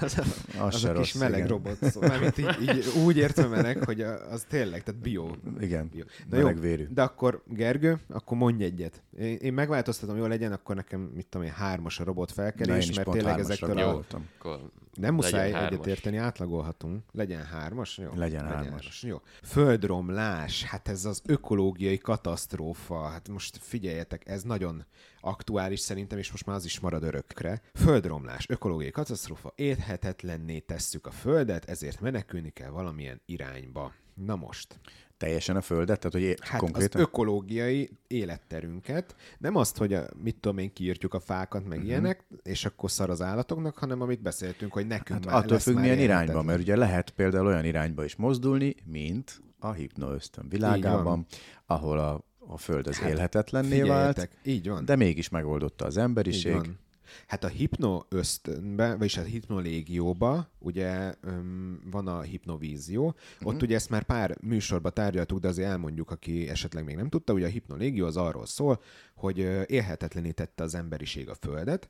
az, 0.00 0.18
az, 0.18 0.34
az 0.58 0.64
a 0.64 0.68
kis 0.68 0.82
rossz, 0.82 1.12
meleg 1.14 1.38
igen. 1.38 1.48
robot. 1.48 1.84
Szóval, 1.84 2.22
így, 2.38 2.76
így, 2.76 2.86
úgy 3.04 3.16
értem 3.16 3.50
meleg, 3.50 3.84
hogy 3.84 4.00
az 4.00 4.44
tényleg, 4.48 4.82
tehát 4.82 5.00
bio. 5.00 5.30
Igen, 5.60 5.88
bio. 5.88 6.04
Na 6.30 6.38
jó, 6.38 6.48
vérű. 6.48 6.86
De 6.90 7.02
akkor 7.02 7.42
Gergő, 7.46 7.98
akkor 8.08 8.36
mondj 8.36 8.64
egyet. 8.64 9.02
Én, 9.18 9.36
én 9.36 9.52
megváltoztatom, 9.52 10.16
jól 10.16 10.28
legyen, 10.28 10.52
akkor 10.52 10.74
nekem, 10.74 11.00
mit 11.00 11.26
tudom 11.26 11.46
én, 11.46 11.52
hármas 11.52 12.00
a 12.00 12.04
robot 12.04 12.32
felkelés, 12.32 12.92
mert 12.92 13.10
tényleg 13.10 13.38
ezektől 13.38 13.78
a... 13.78 14.04
Akkor 14.38 14.70
nem 14.98 15.14
muszáj 15.14 15.52
egyetérteni, 15.52 16.16
átlagolhatunk. 16.16 17.02
Legyen 17.12 17.44
hármas? 17.44 17.98
Jó. 17.98 18.04
Legyen, 18.04 18.20
legyen 18.20 18.44
hármas. 18.44 18.70
hármas. 18.70 19.02
Jó. 19.02 19.20
Földromlás, 19.42 20.64
hát 20.64 20.88
ez 20.88 21.04
az 21.04 21.22
ökológiai 21.26 21.98
katasztrófa. 21.98 23.08
Hát 23.08 23.28
most 23.28 23.58
figyeljetek, 23.60 24.28
ez 24.28 24.42
nagyon 24.42 24.84
aktuális 25.20 25.80
szerintem, 25.80 26.18
és 26.18 26.30
most 26.30 26.46
már 26.46 26.56
az 26.56 26.64
is 26.64 26.80
marad 26.80 27.02
örökre. 27.02 27.60
Földromlás, 27.74 28.48
ökológiai 28.48 28.90
katasztrófa, 28.90 29.52
érhetetlenné 29.56 30.58
tesszük 30.58 31.06
a 31.06 31.10
Földet, 31.10 31.64
ezért 31.64 32.00
menekülni 32.00 32.50
kell 32.50 32.70
valamilyen 32.70 33.20
irányba. 33.26 33.92
Na 34.14 34.36
most. 34.36 34.80
Teljesen 35.16 35.56
a 35.56 35.60
földet? 35.60 36.00
Tehát, 36.00 36.12
hogy 36.12 36.38
hát 36.48 36.60
konkrétan... 36.60 37.00
az 37.00 37.06
ökológiai 37.06 37.90
életterünket, 38.06 39.16
nem 39.38 39.56
azt, 39.56 39.76
hogy 39.76 39.94
a, 39.94 40.06
mit 40.22 40.36
tudom 40.36 40.58
én, 40.58 40.72
kiírtjuk 40.72 41.14
a 41.14 41.20
fákat, 41.20 41.62
meg 41.62 41.70
uh-huh. 41.76 41.86
ilyenek, 41.86 42.24
és 42.42 42.64
akkor 42.64 42.90
szar 42.90 43.10
az 43.10 43.22
állatoknak, 43.22 43.78
hanem 43.78 44.00
amit 44.00 44.22
beszéltünk, 44.22 44.72
hogy 44.72 44.86
nekünk 44.86 45.24
hát 45.24 45.32
már 45.32 45.44
Attól 45.44 45.58
függ, 45.58 45.78
milyen 45.78 45.98
irányba, 45.98 46.42
mert 46.42 46.60
ugye 46.60 46.76
lehet 46.76 47.10
például 47.10 47.46
olyan 47.46 47.64
irányba 47.64 48.04
is 48.04 48.16
mozdulni, 48.16 48.74
mint 48.84 49.40
a 49.58 49.72
hipnoösztön 49.72 50.48
világában, 50.48 51.26
ahol 51.66 51.98
a, 51.98 52.27
a 52.50 52.56
föld 52.56 52.86
az 52.86 52.96
hát, 52.98 53.10
élhetetlenné 53.10 53.82
vált, 53.82 54.28
így 54.42 54.68
van. 54.68 54.84
de 54.84 54.96
mégis 54.96 55.28
megoldotta 55.28 55.84
az 55.84 55.96
emberiség. 55.96 56.52
Így 56.52 56.58
van 56.58 56.78
Hát 57.26 57.44
a 57.44 57.48
hipno 57.48 58.02
ösztönbe, 58.08 58.96
vagyis 58.96 59.16
a 59.16 59.22
hipnolégióba, 59.22 60.50
ugye 60.58 61.14
öm, 61.20 61.80
van 61.90 62.06
a 62.06 62.20
hipnovízió, 62.20 63.06
uh-huh. 63.06 63.54
ott 63.54 63.62
ugye 63.62 63.74
ezt 63.74 63.90
már 63.90 64.02
pár 64.02 64.36
műsorba 64.40 64.90
tárgyaltuk, 64.90 65.38
de 65.38 65.48
azért 65.48 65.68
elmondjuk, 65.68 66.10
aki 66.10 66.48
esetleg 66.48 66.84
még 66.84 66.96
nem 66.96 67.08
tudta, 67.08 67.32
ugye 67.32 67.46
a 67.46 67.50
hipnolégió 67.50 68.06
az 68.06 68.16
arról 68.16 68.46
szól, 68.46 68.82
hogy 69.14 69.38
élhetetlenítette 69.66 70.62
az 70.62 70.74
emberiség 70.74 71.28
a 71.28 71.34
Földet, 71.34 71.88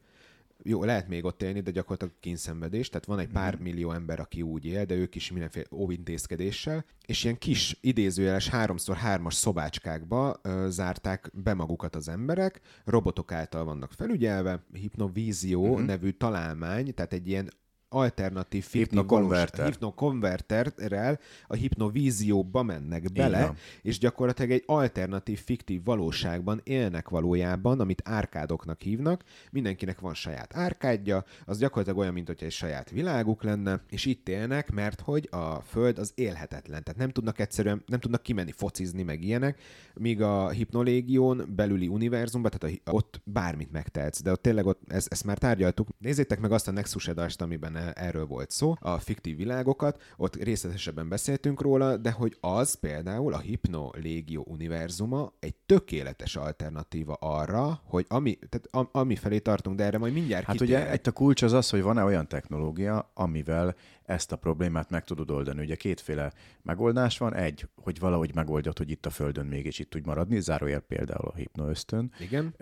jó, 0.68 0.84
lehet 0.84 1.08
még 1.08 1.24
ott 1.24 1.42
élni, 1.42 1.60
de 1.60 1.70
gyakorlatilag 1.70 2.14
kínszenvedés, 2.20 2.88
tehát 2.88 3.04
van 3.04 3.18
egy 3.18 3.28
pár 3.28 3.56
mm. 3.58 3.62
millió 3.62 3.92
ember, 3.92 4.20
aki 4.20 4.42
úgy 4.42 4.64
él, 4.64 4.84
de 4.84 4.94
ők 4.94 5.14
is 5.14 5.32
mindenféle 5.32 5.66
óvintézkedéssel, 5.72 6.84
és 7.06 7.24
ilyen 7.24 7.38
kis 7.38 7.78
idézőjeles 7.80 8.48
háromszor 8.48 8.96
hármas 8.96 9.34
szobácskákba 9.34 10.40
ö, 10.42 10.66
zárták 10.70 11.30
be 11.34 11.54
magukat 11.54 11.96
az 11.96 12.08
emberek, 12.08 12.60
robotok 12.84 13.32
által 13.32 13.64
vannak 13.64 13.92
felügyelve, 13.92 14.64
hipnovízió 14.72 15.76
mm-hmm. 15.76 15.84
nevű 15.84 16.10
találmány, 16.10 16.94
tehát 16.94 17.12
egy 17.12 17.28
ilyen 17.28 17.50
alternatív 17.88 18.66
hipnokonverter. 18.72 19.66
hipnokonverterrel 19.66 21.18
a 21.46 21.54
hipnovízióba 21.54 22.62
mennek 22.62 23.12
bele, 23.12 23.54
és 23.82 23.98
gyakorlatilag 23.98 24.50
egy 24.50 24.62
alternatív 24.66 25.40
fiktív 25.44 25.84
valóságban 25.84 26.60
élnek 26.64 27.08
valójában, 27.08 27.80
amit 27.80 28.02
árkádoknak 28.04 28.80
hívnak. 28.80 29.24
Mindenkinek 29.50 30.00
van 30.00 30.14
saját 30.14 30.56
árkádja, 30.56 31.24
az 31.44 31.58
gyakorlatilag 31.58 31.98
olyan, 31.98 32.12
mint 32.12 32.26
hogy 32.26 32.42
egy 32.42 32.52
saját 32.52 32.90
világuk 32.90 33.42
lenne, 33.42 33.82
és 33.90 34.04
itt 34.04 34.28
élnek, 34.28 34.70
mert 34.70 35.00
hogy 35.00 35.28
a 35.30 35.60
Föld 35.60 35.98
az 35.98 36.12
élhetetlen. 36.14 36.82
Tehát 36.84 37.00
nem 37.00 37.10
tudnak 37.10 37.38
egyszerűen, 37.38 37.82
nem 37.86 38.00
tudnak 38.00 38.22
kimenni 38.22 38.52
focizni, 38.52 39.02
meg 39.02 39.22
ilyenek, 39.22 39.60
míg 39.94 40.22
a 40.22 40.48
hipnolégión 40.48 41.52
belüli 41.56 41.88
univerzumban, 41.88 42.50
tehát 42.50 42.80
a, 42.84 42.90
ott 42.90 43.20
bármit 43.24 43.72
megtehetsz, 43.72 44.22
de 44.22 44.30
ott 44.30 44.42
tényleg 44.42 44.66
ott, 44.66 44.80
ezt, 44.86 45.12
ezt 45.12 45.24
már 45.24 45.38
tárgyaltuk. 45.38 45.88
Nézzétek 45.98 46.40
meg 46.40 46.52
azt 46.52 46.68
a 46.68 46.70
Nexus 46.70 47.08
amiben 47.38 47.76
erről 47.94 48.26
volt 48.26 48.50
szó, 48.50 48.74
a 48.80 48.98
fiktív 48.98 49.36
világokat, 49.36 50.02
ott 50.16 50.36
részletesebben 50.36 51.08
beszéltünk 51.08 51.60
róla, 51.60 51.96
de 51.96 52.10
hogy 52.10 52.36
az 52.40 52.74
például 52.74 53.34
a 53.34 53.38
Hypno 53.38 53.90
Légió 54.00 54.44
univerzuma 54.48 55.32
egy 55.38 55.54
tökéletes 55.66 56.36
alternatíva 56.36 57.14
arra, 57.14 57.80
hogy 57.84 58.06
ami, 58.08 58.38
tehát 58.48 58.88
ami 58.92 59.16
felé 59.16 59.38
tartunk, 59.38 59.76
de 59.76 59.84
erre 59.84 59.98
majd 59.98 60.12
mindjárt 60.12 60.44
Hát 60.44 60.56
kitérek. 60.56 60.82
ugye 60.82 60.90
egy 60.90 61.00
a 61.08 61.10
kulcs 61.10 61.42
az 61.42 61.52
az, 61.52 61.70
hogy 61.70 61.82
van-e 61.82 62.04
olyan 62.04 62.28
technológia, 62.28 63.10
amivel 63.14 63.74
ezt 64.04 64.32
a 64.32 64.36
problémát 64.36 64.90
meg 64.90 65.04
tudod 65.04 65.30
oldani. 65.30 65.60
Ugye 65.60 65.74
kétféle 65.74 66.32
megoldás 66.62 67.18
van. 67.18 67.34
Egy, 67.34 67.68
hogy 67.74 67.98
valahogy 67.98 68.34
megoldjad, 68.34 68.78
hogy 68.78 68.90
itt 68.90 69.06
a 69.06 69.10
Földön 69.10 69.46
mégis 69.46 69.78
itt 69.78 69.90
tud 69.90 70.06
maradni, 70.06 70.40
zárójel 70.40 70.80
például 70.80 71.28
a 71.28 71.34
hipnoösztön 71.34 72.12
Igen. 72.18 72.54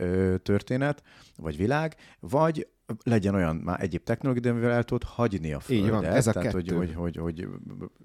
történet, 0.42 1.02
vagy 1.36 1.56
világ, 1.56 1.96
vagy 2.20 2.68
legyen 3.02 3.34
olyan 3.34 3.56
már 3.56 3.82
egyéb 3.82 4.02
technológia, 4.02 4.50
amivel 4.50 4.70
el 4.70 4.84
tudod 4.84 5.02
hagyni 5.02 5.52
a 5.52 5.60
Földet. 5.60 5.84
Így 5.84 5.90
van, 5.90 6.04
ez 6.04 6.26
a 6.26 6.32
tehát, 6.32 6.52
kettő. 6.52 6.74
hogy, 6.74 6.94
hogy, 6.94 6.94
hogy, 6.94 7.16
hogy 7.16 7.48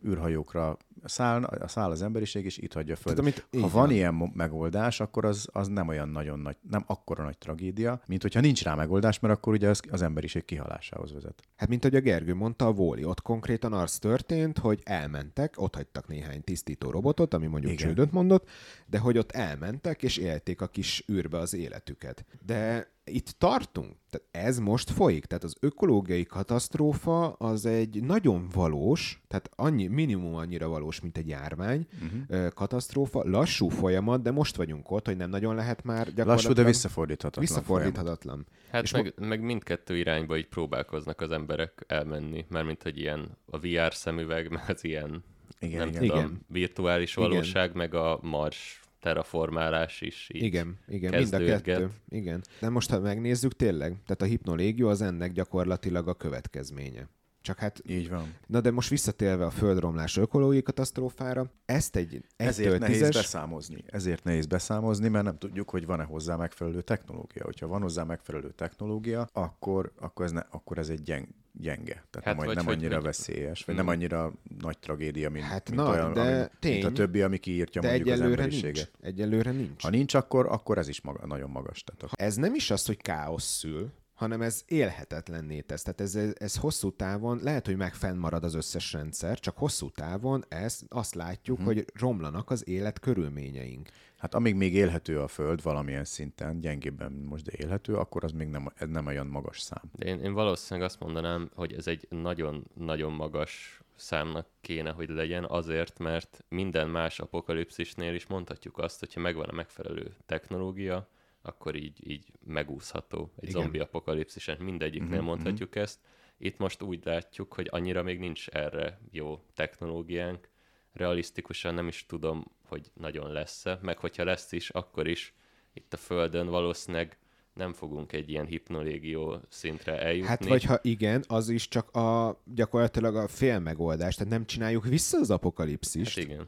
űrhajókra 0.07 0.77
száll, 1.03 1.65
száll 1.67 1.91
az 1.91 2.01
emberiség, 2.01 2.45
és 2.45 2.57
itt 2.57 2.73
hagyja 2.73 2.93
a 2.93 2.97
Földet. 2.97 3.23
Tehát, 3.23 3.47
amit, 3.51 3.63
ha 3.63 3.69
van, 3.69 3.81
van 3.87 3.95
ilyen 3.95 4.31
megoldás, 4.33 4.99
akkor 4.99 5.25
az, 5.25 5.47
az 5.51 5.67
nem 5.67 5.87
olyan 5.87 6.09
nagyon 6.09 6.39
nagy, 6.39 6.57
nem 6.69 6.83
akkora 6.87 7.23
nagy 7.23 7.37
tragédia, 7.37 8.01
mint 8.07 8.21
hogyha 8.21 8.39
nincs 8.39 8.63
rá 8.63 8.75
megoldás, 8.75 9.19
mert 9.19 9.33
akkor 9.33 9.53
ugye 9.53 9.69
az, 9.69 9.81
az 9.89 10.01
emberiség 10.01 10.45
kihalásához 10.45 11.13
vezet. 11.13 11.43
Hát, 11.55 11.69
mint 11.69 11.85
ahogy 11.85 11.97
a 11.97 12.01
Gergő 12.01 12.33
mondta, 12.33 12.65
a 12.65 12.71
Vóli, 12.71 13.03
ott 13.03 13.21
konkrétan 13.21 13.73
az 13.73 13.99
történt, 13.99 14.57
hogy 14.57 14.79
elmentek, 14.83 15.53
ott 15.57 15.75
hagytak 15.75 16.07
néhány 16.07 16.43
tisztító 16.43 16.89
robotot, 16.89 17.33
ami 17.33 17.47
mondjuk 17.47 17.71
Igen. 17.71 17.87
csődöt 17.87 18.11
mondott, 18.11 18.49
de 18.85 18.97
hogy 18.97 19.17
ott 19.17 19.31
elmentek, 19.31 20.03
és 20.03 20.17
élték 20.17 20.61
a 20.61 20.67
kis 20.67 21.03
űrbe 21.11 21.37
az 21.37 21.53
életüket. 21.53 22.25
De 22.45 22.89
itt 23.11 23.35
tartunk. 23.37 23.95
Tehát 24.09 24.47
ez 24.47 24.59
most 24.59 24.89
folyik. 24.89 25.25
Tehát 25.25 25.43
az 25.43 25.55
ökológiai 25.59 26.23
katasztrófa 26.23 27.31
az 27.31 27.65
egy 27.65 28.03
nagyon 28.03 28.47
valós, 28.53 29.21
tehát 29.27 29.49
annyi, 29.55 29.87
minimum 29.87 30.35
annyira 30.35 30.67
valós, 30.67 31.01
mint 31.01 31.17
egy 31.17 31.27
járvány 31.27 31.87
uh-huh. 32.01 32.47
katasztrófa. 32.47 33.23
Lassú 33.23 33.67
folyamat, 33.67 34.21
de 34.21 34.31
most 34.31 34.55
vagyunk 34.55 34.91
ott, 34.91 35.05
hogy 35.05 35.17
nem 35.17 35.29
nagyon 35.29 35.55
lehet 35.55 35.83
már 35.83 36.05
gyakorlatilag... 36.05 36.35
Lassú, 36.35 36.53
de 36.53 36.63
visszafordíthatatlan. 36.63 37.45
Visszafordíthatatlan. 37.45 38.45
Hát 38.71 38.83
És 38.83 38.91
meg, 38.91 39.03
mo- 39.03 39.27
meg 39.27 39.41
mindkettő 39.41 39.97
irányba 39.97 40.37
így 40.37 40.47
próbálkoznak 40.47 41.21
az 41.21 41.31
emberek 41.31 41.83
elmenni, 41.87 42.45
mármint 42.49 42.83
hogy 42.83 42.97
ilyen 42.97 43.37
a 43.45 43.59
VR 43.59 43.93
szemüveg, 43.93 44.49
meg 44.55 44.63
az 44.67 44.83
ilyen 44.83 45.23
igen, 45.59 45.77
nem 45.77 45.87
igen. 45.87 46.01
tudom, 46.01 46.17
igen. 46.17 46.45
virtuális 46.47 47.13
valóság, 47.13 47.65
igen. 47.65 47.77
meg 47.77 47.93
a 47.93 48.19
Mars 48.21 48.80
terraformálás 49.01 50.01
is 50.01 50.29
így 50.33 50.43
Igen, 50.43 50.77
igen, 50.87 51.13
mind 51.13 51.33
a 51.33 51.37
kettő. 51.37 51.89
Igen. 52.09 52.43
De 52.59 52.69
most, 52.69 52.89
ha 52.89 52.99
megnézzük 52.99 53.53
tényleg, 53.53 53.89
tehát 53.89 54.21
a 54.21 54.25
hipnolégió 54.25 54.87
az 54.87 55.01
ennek 55.01 55.31
gyakorlatilag 55.31 56.07
a 56.07 56.13
következménye. 56.13 57.09
Csak 57.41 57.59
hát... 57.59 57.81
Így 57.87 58.09
van. 58.09 58.35
Na 58.47 58.61
de 58.61 58.71
most 58.71 58.89
visszatérve 58.89 59.45
a 59.45 59.49
földromlás 59.49 60.17
ökológiai 60.17 60.61
katasztrófára, 60.61 61.51
ezt 61.65 61.95
egy 61.95 62.25
Ezért 62.35 62.79
nehéz 62.79 62.97
tízes... 62.97 63.15
beszámozni. 63.15 63.83
Ezért 63.85 64.23
nehéz 64.23 64.45
beszámozni, 64.45 65.07
mert 65.07 65.25
nem 65.25 65.37
tudjuk, 65.37 65.69
hogy 65.69 65.85
van-e 65.85 66.03
hozzá 66.03 66.35
megfelelő 66.35 66.81
technológia. 66.81 67.43
Hogyha 67.43 67.67
van 67.67 67.81
hozzá 67.81 68.03
megfelelő 68.03 68.51
technológia, 68.51 69.27
akkor, 69.33 69.91
akkor, 69.99 70.25
ez, 70.25 70.31
ne, 70.31 70.41
akkor 70.49 70.77
ez 70.77 70.89
egy 70.89 71.01
gyeng, 71.01 71.27
gyenge. 71.53 72.03
Tehát 72.09 72.37
hát 72.37 72.45
nem, 72.45 72.55
nem 72.55 72.67
annyira 72.67 72.95
hogy... 72.95 73.03
veszélyes, 73.03 73.63
vagy 73.65 73.75
hmm. 73.75 73.85
nem 73.85 73.93
annyira 73.93 74.33
nagy 74.59 74.77
tragédia, 74.77 75.29
mint, 75.29 75.45
hát 75.45 75.69
mint, 75.69 75.81
na, 75.81 75.89
olyan, 75.89 76.13
de 76.13 76.21
ami, 76.21 76.45
tény, 76.59 76.71
mint 76.73 76.85
a 76.85 76.91
többi, 76.91 77.21
ami 77.21 77.37
kiírtja 77.37 77.81
de 77.81 77.87
mondjuk 77.87 78.09
az 78.09 78.21
emberiséget. 78.21 78.73
Nincs. 78.73 79.13
Egyelőre 79.13 79.51
nincs. 79.51 79.81
Ha 79.81 79.89
nincs, 79.89 80.13
akkor, 80.13 80.45
akkor 80.45 80.77
ez 80.77 80.87
is 80.87 81.01
maga, 81.01 81.25
nagyon 81.25 81.49
magas. 81.49 81.83
Tehát 81.83 82.13
Ez 82.15 82.35
nem 82.35 82.55
is 82.55 82.71
az, 82.71 82.85
hogy 82.85 82.97
káosz 82.97 83.43
szül, 83.43 83.91
hanem 84.21 84.41
ez 84.41 84.63
élhetetlenné 84.67 85.61
tesz. 85.61 85.83
Tehát 85.83 86.01
ez, 86.01 86.15
ez 86.39 86.55
hosszú 86.55 86.91
távon, 86.91 87.39
lehet, 87.43 87.65
hogy 87.65 87.75
meg 87.75 87.93
fennmarad 87.93 88.43
az 88.43 88.53
összes 88.53 88.93
rendszer, 88.93 89.39
csak 89.39 89.57
hosszú 89.57 89.89
távon 89.89 90.43
ez, 90.47 90.81
azt 90.89 91.15
látjuk, 91.15 91.57
hmm. 91.57 91.65
hogy 91.65 91.85
romlanak 91.93 92.49
az 92.49 92.67
élet 92.67 92.99
körülményeink. 92.99 93.89
Hát 94.17 94.33
amíg 94.35 94.55
még 94.55 94.73
élhető 94.73 95.19
a 95.19 95.27
Föld 95.27 95.61
valamilyen 95.63 96.05
szinten, 96.05 96.59
gyengébben 96.59 97.11
most 97.11 97.43
de 97.43 97.51
élhető, 97.55 97.95
akkor 97.95 98.23
az 98.23 98.31
még 98.31 98.47
nem, 98.47 98.71
ez 98.75 98.87
nem 98.87 99.05
olyan 99.05 99.27
magas 99.27 99.59
szám. 99.59 99.83
De 99.95 100.05
én, 100.05 100.19
én 100.19 100.33
valószínűleg 100.33 100.89
azt 100.89 100.99
mondanám, 100.99 101.49
hogy 101.55 101.73
ez 101.73 101.87
egy 101.87 102.07
nagyon-nagyon 102.09 103.11
magas 103.11 103.81
számnak 103.95 104.47
kéne, 104.61 104.91
hogy 104.91 105.09
legyen, 105.09 105.45
azért, 105.45 105.99
mert 105.99 106.43
minden 106.49 106.89
más 106.89 107.19
apokalipszisnél 107.19 108.13
is 108.13 108.27
mondhatjuk 108.27 108.77
azt, 108.77 108.99
hogyha 108.99 109.19
megvan 109.19 109.49
a 109.49 109.53
megfelelő 109.53 110.15
technológia, 110.25 111.07
akkor 111.41 111.75
így, 111.75 112.09
így 112.09 112.31
megúszható 112.45 113.31
egy 113.35 113.49
Igen. 113.49 113.61
zombi 113.61 113.79
apokalipszisen. 113.79 114.57
Mindegyiknél 114.59 115.09
uh-huh, 115.09 115.25
mondhatjuk 115.25 115.75
ezt. 115.75 115.99
Itt 116.37 116.57
most 116.57 116.81
úgy 116.81 117.05
látjuk, 117.05 117.53
hogy 117.53 117.67
annyira 117.71 118.03
még 118.03 118.19
nincs 118.19 118.47
erre 118.47 118.99
jó 119.11 119.43
technológiánk. 119.53 120.49
Realisztikusan 120.93 121.73
nem 121.73 121.87
is 121.87 122.05
tudom, 122.05 122.45
hogy 122.63 122.91
nagyon 122.93 123.31
lesz-e, 123.31 123.79
meg 123.81 123.97
hogyha 123.97 124.23
lesz 124.23 124.51
is, 124.51 124.69
akkor 124.69 125.07
is 125.07 125.33
itt 125.73 125.93
a 125.93 125.97
Földön 125.97 126.47
valószínűleg 126.47 127.17
nem 127.53 127.73
fogunk 127.73 128.13
egy 128.13 128.29
ilyen 128.29 128.45
hipnolégió 128.45 129.39
szintre 129.49 129.99
eljutni. 129.99 130.27
Hát 130.27 130.45
vagy 130.45 130.63
ha 130.63 130.79
igen, 130.81 131.23
az 131.27 131.49
is 131.49 131.67
csak 131.67 131.95
a 131.95 132.41
gyakorlatilag 132.45 133.15
a 133.15 133.27
fél 133.27 133.59
megoldás, 133.59 134.15
tehát 134.15 134.31
nem 134.31 134.45
csináljuk 134.45 134.85
vissza 134.85 135.17
az 135.17 135.31
apokalipszist. 135.31 136.15
Hát 136.15 136.25
igen 136.25 136.47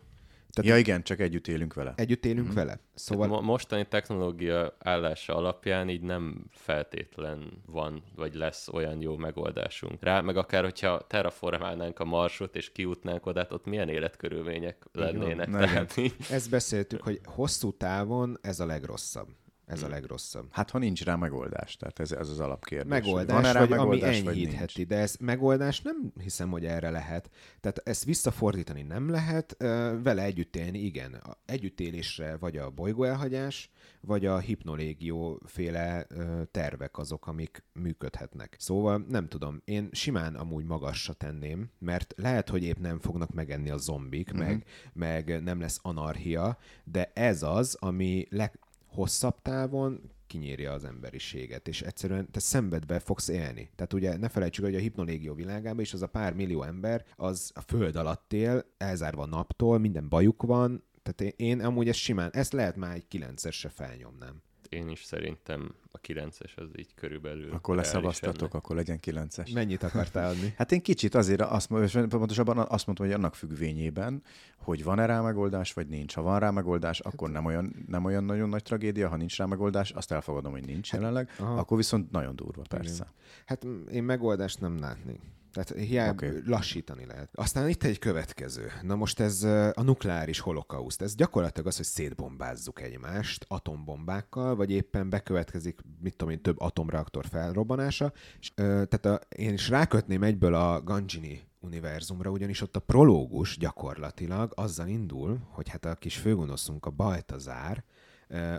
Tehát 0.53 0.71
ja 0.71 0.77
igen, 0.77 1.03
csak 1.03 1.19
együtt 1.19 1.47
élünk 1.47 1.73
vele. 1.73 1.93
Együtt 1.95 2.25
élünk 2.25 2.51
mm. 2.51 2.53
vele. 2.53 2.79
Szóval... 2.93 3.27
mo- 3.27 3.41
mostani 3.41 3.85
technológia 3.87 4.75
állása 4.79 5.35
alapján 5.35 5.89
így 5.89 6.01
nem 6.01 6.45
feltétlen 6.49 7.63
van, 7.65 8.03
vagy 8.15 8.33
lesz 8.33 8.67
olyan 8.67 9.01
jó 9.01 9.15
megoldásunk 9.17 10.03
rá, 10.03 10.21
meg 10.21 10.37
akár, 10.37 10.63
hogyha 10.63 11.07
terraformálnánk 11.07 11.99
a 11.99 12.05
marsot, 12.05 12.55
és 12.55 12.71
kiutnánk 12.71 13.25
oda, 13.25 13.47
ott 13.49 13.65
milyen 13.65 13.89
életkörülmények 13.89 14.77
lennének. 14.91 15.49
Tehát, 15.49 15.95
Ezt 16.29 16.49
beszéltük, 16.49 17.01
hogy 17.01 17.19
hosszú 17.23 17.71
távon 17.77 18.37
ez 18.41 18.59
a 18.59 18.65
legrosszabb. 18.65 19.27
Ez 19.65 19.81
a 19.81 19.85
hmm. 19.85 19.93
legrosszabb. 19.93 20.47
Hát 20.51 20.69
ha 20.69 20.77
nincs 20.77 21.03
rá 21.03 21.15
megoldás, 21.15 21.75
tehát 21.77 21.99
ez, 21.99 22.11
ez 22.11 22.29
az 22.29 22.39
alapkérdés. 22.39 22.89
Megoldás, 22.89 23.35
Van-e 23.35 23.51
rá 23.51 23.59
vagy 23.59 23.69
megoldás, 23.69 24.19
ami 24.19 24.27
enyhítheti, 24.27 24.77
vagy 24.77 24.87
de 24.87 24.97
ez 24.97 25.15
megoldás 25.19 25.81
nem 25.81 26.13
hiszem, 26.19 26.49
hogy 26.49 26.65
erre 26.65 26.89
lehet. 26.89 27.29
Tehát 27.59 27.81
ezt 27.83 28.03
visszafordítani 28.03 28.81
nem 28.81 29.09
lehet, 29.09 29.55
vele 30.03 30.23
együtt 30.23 30.55
élni, 30.55 30.79
igen. 30.79 31.13
A 31.13 31.37
együttélésre 31.45 32.37
vagy 32.37 32.57
a 32.57 32.69
bolygó 32.69 33.03
elhagyás, 33.03 33.71
vagy 34.01 34.25
a 34.25 34.37
hipnolégió 34.37 35.41
féle 35.45 36.07
tervek 36.51 36.97
azok, 36.97 37.27
amik 37.27 37.63
működhetnek. 37.73 38.55
Szóval 38.59 39.05
nem 39.09 39.27
tudom, 39.27 39.61
én 39.65 39.89
simán 39.91 40.35
amúgy 40.35 40.65
magasra 40.65 41.13
tenném, 41.13 41.69
mert 41.79 42.13
lehet, 42.17 42.49
hogy 42.49 42.63
épp 42.63 42.77
nem 42.77 42.99
fognak 42.99 43.33
megenni 43.33 43.69
a 43.69 43.77
zombik, 43.77 44.31
uh-huh. 44.31 44.47
meg, 44.47 44.65
meg 44.93 45.43
nem 45.43 45.59
lesz 45.59 45.79
anarchia, 45.81 46.57
de 46.83 47.11
ez 47.13 47.43
az, 47.43 47.77
ami 47.79 48.27
leg, 48.29 48.59
hosszabb 48.93 49.41
távon 49.41 50.11
kinyírja 50.27 50.71
az 50.71 50.83
emberiséget, 50.83 51.67
és 51.67 51.81
egyszerűen 51.81 52.31
te 52.31 52.39
szenvedve 52.39 52.99
fogsz 52.99 53.27
élni. 53.27 53.69
Tehát 53.75 53.93
ugye 53.93 54.17
ne 54.17 54.29
felejtsük, 54.29 54.63
hogy 54.63 54.75
a 54.75 54.79
hipnolégió 54.79 55.33
világában 55.33 55.79
is 55.79 55.93
az 55.93 56.01
a 56.01 56.07
pár 56.07 56.33
millió 56.33 56.63
ember, 56.63 57.05
az 57.15 57.51
a 57.55 57.61
föld 57.61 57.95
alatt 57.95 58.33
él, 58.33 58.65
elzárva 58.77 59.21
a 59.21 59.25
naptól, 59.27 59.77
minden 59.77 60.09
bajuk 60.09 60.43
van, 60.43 60.83
tehát 61.03 61.33
én, 61.39 61.49
én 61.49 61.65
amúgy 61.65 61.87
ezt 61.87 61.99
simán, 61.99 62.29
ezt 62.33 62.53
lehet 62.53 62.75
már 62.75 62.95
egy 62.95 63.07
kilencesre 63.07 63.69
felnyomnám 63.69 64.41
én 64.73 64.89
is 64.89 65.03
szerintem 65.03 65.75
a 65.91 65.99
9-es 65.99 66.55
az 66.55 66.67
így 66.75 66.93
körülbelül. 66.95 67.51
Akkor 67.53 67.75
leszavaztatok, 67.75 68.53
akkor 68.53 68.75
legyen 68.75 68.99
9-es. 69.05 69.53
Mennyit 69.53 69.83
akartál 69.83 70.29
adni? 70.29 70.53
hát 70.57 70.71
én 70.71 70.81
kicsit 70.81 71.15
azért 71.15 71.41
azt, 71.41 71.67
pontosabban 72.09 72.57
azt 72.57 72.85
mondtam, 72.85 73.07
hogy 73.07 73.15
annak 73.15 73.35
függvényében, 73.35 74.23
hogy 74.57 74.83
van-e 74.83 75.05
rá 75.05 75.21
megoldás, 75.21 75.73
vagy 75.73 75.87
nincs. 75.87 76.13
Ha 76.13 76.21
van 76.21 76.39
rá 76.39 76.51
megoldás, 76.51 76.99
akkor 76.99 77.29
nem 77.29 77.45
olyan, 77.45 77.85
nem 77.87 78.05
olyan 78.05 78.23
nagyon 78.23 78.49
nagy 78.49 78.63
tragédia, 78.63 79.09
ha 79.09 79.15
nincs 79.15 79.37
rá 79.37 79.45
megoldás, 79.45 79.91
azt 79.91 80.11
elfogadom, 80.11 80.51
hogy 80.51 80.65
nincs 80.65 80.91
hát, 80.91 80.99
jelenleg, 80.99 81.29
aha. 81.39 81.57
akkor 81.57 81.77
viszont 81.77 82.11
nagyon 82.11 82.35
durva, 82.35 82.61
persze. 82.69 82.93
Igen. 82.93 83.13
Hát 83.45 83.65
én 83.91 84.03
megoldást 84.03 84.59
nem 84.59 84.79
látnék. 84.79 85.19
Tehát 85.53 85.87
hiába 85.87 86.27
okay. 86.27 86.41
lassítani 86.45 87.05
lehet. 87.05 87.29
Aztán 87.33 87.69
itt 87.69 87.83
egy 87.83 87.99
következő. 87.99 88.71
Na 88.81 88.95
most 88.95 89.19
ez 89.19 89.43
a 89.73 89.81
nukleáris 89.81 90.39
holokauszt. 90.39 91.01
Ez 91.01 91.15
gyakorlatilag 91.15 91.67
az, 91.67 91.75
hogy 91.75 91.85
szétbombázzuk 91.85 92.81
egymást 92.81 93.45
atombombákkal, 93.47 94.55
vagy 94.55 94.71
éppen 94.71 95.09
bekövetkezik, 95.09 95.79
mit 96.01 96.15
tudom 96.15 96.33
én, 96.33 96.41
több 96.41 96.59
atomreaktor 96.59 97.25
felrobbanása. 97.25 98.13
És, 98.39 98.53
tehát 98.53 99.05
a, 99.05 99.19
én 99.35 99.53
is 99.53 99.69
rákötném 99.69 100.23
egyből 100.23 100.53
a 100.53 100.81
Ganjini 100.81 101.41
univerzumra, 101.59 102.29
ugyanis 102.29 102.61
ott 102.61 102.75
a 102.75 102.79
prológus 102.79 103.57
gyakorlatilag 103.57 104.51
azzal 104.55 104.87
indul, 104.87 105.39
hogy 105.49 105.69
hát 105.69 105.85
a 105.85 105.95
kis 105.95 106.17
főgonoszunk, 106.17 106.85
a 106.85 106.89
Baltazár, 106.89 107.83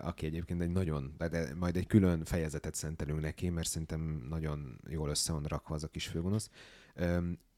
aki 0.03 0.27
egyébként 0.27 0.63
egy 0.63 0.71
nagyon, 0.71 1.15
de 1.19 1.55
majd 1.55 1.77
egy 1.77 1.87
külön 1.87 2.25
fejezetet 2.25 2.75
szentelünk 2.75 3.21
neki, 3.21 3.49
mert 3.49 3.69
szerintem 3.69 4.27
nagyon 4.29 4.81
jól 4.89 5.09
össze 5.09 5.33
van 5.33 5.43
rakva 5.43 5.75
az 5.75 5.85
a 5.85 5.89
kis 5.89 6.07
főgonosz, 6.07 6.51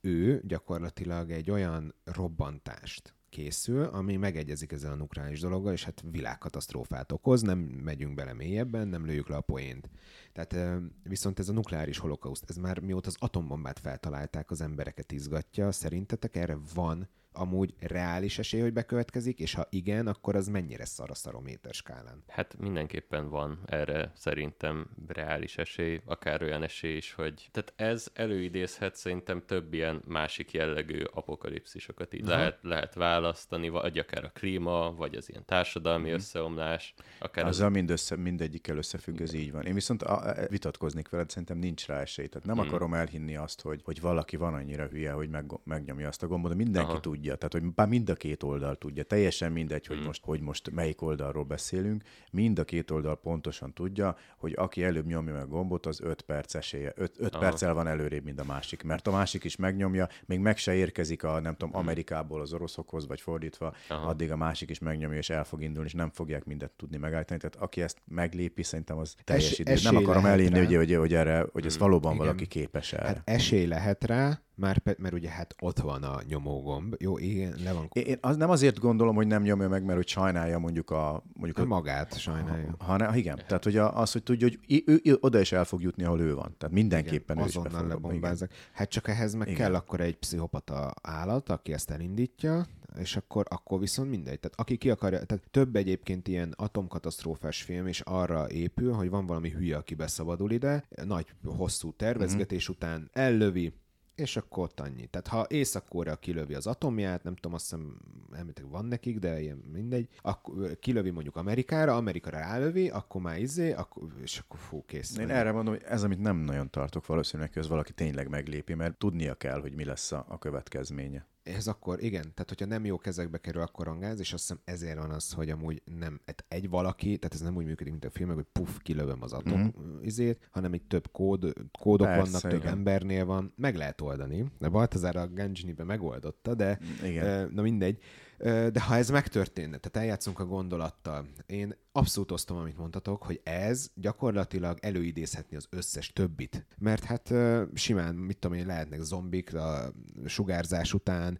ő 0.01 0.43
gyakorlatilag 0.45 1.31
egy 1.31 1.51
olyan 1.51 1.95
robbantást 2.05 3.15
készül, 3.29 3.85
ami 3.85 4.17
megegyezik 4.17 4.73
ezzel 4.73 4.93
a 4.93 4.97
nukleáris 4.97 5.41
dologgal, 5.41 5.73
és 5.73 5.85
hát 5.85 6.05
világkatasztrófát 6.11 7.13
okoz, 7.13 7.43
nem 7.43 7.59
megyünk 7.59 8.15
bele 8.15 8.33
mélyebben, 8.33 8.89
nem 8.89 9.07
lőjük 9.07 9.29
le 9.29 9.37
a 9.37 9.41
poént. 9.41 9.91
Tehát 10.33 10.81
viszont 11.03 11.39
ez 11.39 11.49
a 11.49 11.53
nukleáris 11.53 11.99
holokauszt, 11.99 12.45
ez 12.49 12.57
már 12.57 12.79
mióta 12.81 13.09
az 13.09 13.17
atombombát 13.19 13.79
feltalálták, 13.79 14.51
az 14.51 14.61
embereket 14.61 15.13
izgatja. 15.13 15.73
Szerintetek 15.73 16.37
erre 16.37 16.59
van 16.75 17.09
amúgy 17.37 17.75
reális 17.79 18.39
esély, 18.39 18.61
hogy 18.61 18.73
bekövetkezik, 18.73 19.39
és 19.39 19.55
ha 19.55 19.67
igen, 19.71 20.07
akkor 20.07 20.37
az 20.37 20.49
mennyire 20.49 20.85
szar 20.85 21.11
a 21.11 21.15
szarométer 21.15 21.75
skálán? 21.75 22.23
Hát 22.29 22.57
mindenképpen 22.59 23.29
van 23.29 23.59
erre 23.67 24.13
szerintem 24.15 24.89
reális 25.07 25.59
esély, 25.59 26.01
akár 26.05 26.43
olyan 26.43 26.63
esély 26.63 26.97
is, 26.97 27.13
hogy 27.13 27.49
tehát 27.53 27.73
ez 27.77 28.09
előidézhet 28.15 28.97
szerintem 28.97 29.43
több 29.47 29.75
ilyen 29.75 30.03
másik 30.07 30.53
jellegű 30.53 31.03
apokalipszisokat 31.13 32.15
így 32.15 32.27
lehet, 32.27 32.59
lehet 32.63 32.95
választani, 32.95 33.69
vagy 33.69 33.99
akár 33.99 34.25
a 34.25 34.31
klíma, 34.35 34.95
vagy 34.97 35.15
az 35.15 35.31
ilyen 35.31 35.45
társadalmi 35.45 36.11
mm. 36.11 36.15
összeomlás. 36.15 36.95
Akár 37.19 37.47
Azzal 37.47 37.67
az... 37.67 37.73
mind 37.73 37.91
össze, 37.91 38.17
mindegyikkel 38.17 38.77
összefügg, 38.77 39.21
ez 39.21 39.33
így 39.33 39.53
van. 39.53 39.65
Én 39.65 39.75
viszont 39.75 40.03
a, 40.03 40.29
a, 40.29 40.35
vitatkoznék 40.49 41.09
veled, 41.09 41.31
szerintem 41.31 41.59
nincs 41.59 41.87
rá 41.87 42.01
esély. 42.01 42.27
Tehát 42.27 42.47
nem 42.47 42.57
mm. 42.57 42.69
akarom 42.69 42.95
elhinni 42.95 43.37
azt, 43.37 43.61
hogy, 43.61 43.81
hogy 43.85 44.01
valaki 44.01 44.37
van 44.37 44.55
annyira 44.55 44.87
hülye, 44.87 45.13
hogy 45.13 45.29
meg, 45.29 45.45
megnyomja 45.65 46.09
azt 46.09 46.23
a 46.23 46.27
gombot, 46.27 46.51
de 46.51 46.57
mindenki 46.57 46.91
Aha. 46.91 47.01
tudja 47.01 47.26
tudja, 47.27 47.49
tehát 47.49 47.53
hogy 47.53 47.75
bár 47.75 47.89
mind 47.89 48.11
a 48.11 48.15
két 48.15 48.43
oldal 48.43 48.75
tudja, 48.75 49.03
teljesen 49.03 49.53
mindegy, 49.53 49.87
hogy, 49.87 49.97
hmm. 49.97 50.07
most, 50.07 50.25
hogy 50.25 50.41
most 50.41 50.71
melyik 50.71 51.03
oldalról 51.03 51.45
beszélünk, 51.45 52.03
mind 52.31 52.59
a 52.59 52.65
két 52.65 52.91
oldal 52.91 53.21
pontosan 53.21 53.73
tudja, 53.73 54.17
hogy 54.37 54.53
aki 54.57 54.85
előbb 54.85 55.07
nyomja 55.07 55.33
meg 55.33 55.43
a 55.43 55.47
gombot, 55.47 55.87
az 55.87 56.01
5 56.01 56.23
perc 56.23 56.55
esélye, 56.55 56.93
5 56.97 57.39
perccel 57.39 57.75
van 57.75 57.87
előrébb, 57.87 58.25
mint 58.25 58.41
a 58.41 58.45
másik, 58.45 58.83
mert 58.83 59.07
a 59.07 59.11
másik 59.11 59.45
is 59.45 59.57
megnyomja, 59.57 60.09
még 60.27 60.39
meg 60.39 60.57
se 60.57 60.75
érkezik 60.75 61.25
a, 61.25 61.41
nem 61.41 61.53
tudom, 61.53 61.71
hmm. 61.71 61.81
Amerikából 61.81 62.41
az 62.41 62.53
oroszokhoz, 62.53 63.07
vagy 63.07 63.21
fordítva, 63.21 63.75
Aha. 63.89 64.09
addig 64.09 64.31
a 64.31 64.37
másik 64.37 64.71
is 64.71 64.79
megnyomja, 64.79 65.19
és 65.19 65.31
el 65.31 65.45
fog 65.45 65.63
indulni, 65.63 65.89
és 65.89 65.95
nem 65.95 66.11
fogják 66.11 66.45
mindent 66.45 66.73
tudni 66.73 66.97
megállítani. 66.97 67.41
Tehát 67.41 67.57
aki 67.57 67.83
ezt 67.83 67.99
meglépi, 68.05 68.63
szerintem 68.63 68.99
az 68.99 69.15
teljes 69.25 69.59
Es, 69.59 69.83
nem 69.83 69.97
akarom 69.97 70.27
elérni, 70.27 70.59
hogy, 70.59 70.75
hogy, 70.75 70.95
hogy, 70.95 71.15
erre, 71.15 71.47
hogy 71.53 71.67
ez 71.67 71.77
hmm. 71.77 71.83
valóban 71.87 72.13
Igen. 72.15 72.25
valaki 72.27 72.47
képes 72.47 72.93
erre. 72.93 73.07
Hát 73.07 73.23
esély 73.25 73.67
lehet 73.67 74.05
rá, 74.05 74.41
már, 74.57 74.83
mert 74.99 75.15
ugye 75.15 75.29
hát 75.29 75.55
ott 75.61 75.79
van 75.79 76.03
a 76.03 76.21
nyomógomb. 76.29 76.95
Jó, 76.99 77.19
igen, 77.19 77.55
le 77.65 77.73
van. 77.73 77.89
Én 77.93 78.19
az 78.21 78.37
nem 78.37 78.51
azért 78.51 78.79
gondolom, 78.79 79.15
hogy 79.15 79.27
nem 79.27 79.43
nyomja 79.43 79.69
meg, 79.69 79.85
mert 79.85 79.97
hogy 79.97 80.09
sajnálja 80.09 80.59
mondjuk 80.59 80.91
a... 80.91 81.23
Mondjuk 81.33 81.59
a, 81.59 81.65
magát 81.65 82.19
sajnálja. 82.19 82.75
Ha, 82.79 83.05
ha, 83.05 83.17
igen, 83.17 83.43
tehát 83.47 83.65
hogy 83.65 83.77
az, 83.77 84.13
hogy 84.13 84.23
tudja, 84.23 84.49
hogy 84.49 84.83
ő, 84.87 85.01
ő, 85.05 85.17
oda 85.21 85.41
is 85.41 85.53
el 85.53 85.65
fog 85.65 85.83
jutni, 85.83 86.05
ahol 86.05 86.21
ő 86.21 86.35
van. 86.35 86.55
Tehát 86.59 86.75
mindenképpen 86.75 87.37
igen, 87.37 87.49
ő 87.49 87.59
azonnal 87.59 87.87
lebombáznak. 87.87 88.51
Hát 88.73 88.89
csak 88.89 89.09
ehhez 89.09 89.35
meg 89.35 89.49
igen. 89.49 89.61
kell 89.61 89.75
akkor 89.75 90.01
egy 90.01 90.17
pszichopata 90.17 90.95
állat, 91.03 91.49
aki 91.49 91.73
ezt 91.73 91.91
elindítja, 91.91 92.67
és 92.99 93.17
akkor, 93.17 93.47
akkor 93.49 93.81
viszont 93.81 94.11
mindegy. 94.11 94.41
Tehát 94.41 94.61
aki 94.61 94.77
ki 94.77 94.91
akarja, 94.91 95.25
tehát 95.25 95.45
több 95.51 95.77
egyébként 95.77 96.29
ilyen 96.29 96.55
atomkatasztrófás 96.57 97.63
film 97.63 97.87
is 97.87 98.01
arra 98.01 98.51
épül, 98.51 98.93
hogy 98.93 99.11
van 99.11 99.27
valami 99.27 99.51
hülye, 99.51 99.77
aki 99.77 99.95
beszabadul 99.95 100.51
ide, 100.51 100.85
nagy, 101.05 101.27
hosszú 101.45 101.93
tervezgetés 101.93 102.65
mm-hmm. 102.65 102.77
után 102.77 103.11
ellövi, 103.13 103.73
és 104.17 104.37
akkor 104.37 104.65
ott 104.65 104.81
annyi. 104.81 105.07
Tehát 105.07 105.27
ha 105.27 105.47
Észak-Korea 105.49 106.17
kilövi 106.17 106.55
az 106.55 106.67
atomját, 106.67 107.23
nem 107.23 107.35
tudom, 107.35 107.55
azt 107.55 107.65
hiszem, 107.65 107.97
elméletileg 108.33 108.71
van 108.71 108.85
nekik, 108.85 109.19
de 109.19 109.41
ilyen 109.41 109.63
mindegy, 109.73 110.09
akkor 110.23 110.79
kilövi 110.79 111.11
mondjuk 111.11 111.37
Amerikára, 111.37 111.97
Amerika 111.97 112.31
rálövi, 112.31 112.89
akkor 112.89 113.21
már 113.21 113.39
izé, 113.39 113.73
akkor, 113.73 114.09
és 114.23 114.39
akkor 114.39 114.59
fú, 114.59 114.85
kész. 114.87 115.17
Én 115.17 115.31
erre 115.31 115.53
mondom, 115.53 115.75
hogy 115.75 115.83
ez, 115.87 116.03
amit 116.03 116.21
nem 116.21 116.37
nagyon 116.37 116.71
tartok 116.71 117.07
valószínűleg, 117.07 117.53
hogy 117.53 117.63
ez 117.63 117.69
valaki 117.69 117.93
tényleg 117.93 118.29
meglépi, 118.29 118.75
mert 118.75 118.99
tudnia 118.99 119.35
kell, 119.35 119.61
hogy 119.61 119.75
mi 119.75 119.85
lesz 119.85 120.13
a, 120.13 120.25
a 120.29 120.39
következménye 120.39 121.27
ez 121.47 121.67
akkor, 121.67 122.03
igen, 122.03 122.23
tehát 122.23 122.49
hogyha 122.49 122.67
nem 122.67 122.85
jó 122.85 122.99
kezekbe 122.99 123.39
kerül, 123.39 123.63
akkor 123.63 123.87
rangáz, 123.87 124.21
és 124.21 124.33
azt 124.33 124.43
hiszem 124.43 124.61
ezért 124.65 124.99
van 124.99 125.11
az, 125.11 125.33
hogy 125.33 125.51
amúgy 125.51 125.83
nem 125.99 126.21
hát 126.27 126.45
egy 126.49 126.69
valaki, 126.69 127.19
tehát 127.19 127.35
ez 127.35 127.41
nem 127.41 127.57
úgy 127.57 127.65
működik, 127.65 127.93
mint 127.93 128.05
a 128.05 128.11
filmek, 128.11 128.35
hogy 128.35 128.47
puff, 128.53 128.77
kilövöm 128.79 129.23
az 129.23 129.33
atom 129.33 129.61
mm-hmm. 129.61 130.03
izét, 130.03 130.49
hanem 130.51 130.75
itt 130.75 130.89
több 130.89 131.11
kód, 131.13 131.53
kódok 131.79 132.07
Persze, 132.07 132.23
vannak, 132.23 132.45
igen. 132.45 132.61
több 132.61 132.71
embernél 132.71 133.25
van, 133.25 133.53
meg 133.57 133.77
lehet 133.77 134.01
oldani. 134.01 134.45
De 134.59 134.69
Baltazar 134.69 135.17
a 135.17 135.27
Genjini-be 135.27 135.85
megoldotta, 135.85 136.55
de 136.55 136.79
igen. 137.03 137.51
na 137.55 137.63
mindegy. 137.63 138.03
De 138.39 138.81
ha 138.81 138.97
ez 138.97 139.11
megtörténne, 139.11 139.79
tehát 139.79 139.97
eljátszunk 139.97 140.39
a 140.39 140.47
gondolattal, 140.47 141.27
én 141.47 141.77
abszolút 141.93 142.31
osztom, 142.31 142.57
amit 142.57 142.79
mondtatok, 142.79 143.23
hogy 143.23 143.41
ez 143.45 143.91
gyakorlatilag 143.95 144.79
előidézhetni 144.81 145.57
az 145.57 145.67
összes 145.71 146.13
többit. 146.13 146.67
Mert 146.79 147.05
hát 147.05 147.33
simán, 147.75 148.15
mit 148.15 148.39
tudom 148.39 148.57
én, 148.57 148.67
lehetnek 148.67 149.01
zombik 149.01 149.55
a 149.55 149.93
sugárzás 150.27 150.95
után, 150.95 151.39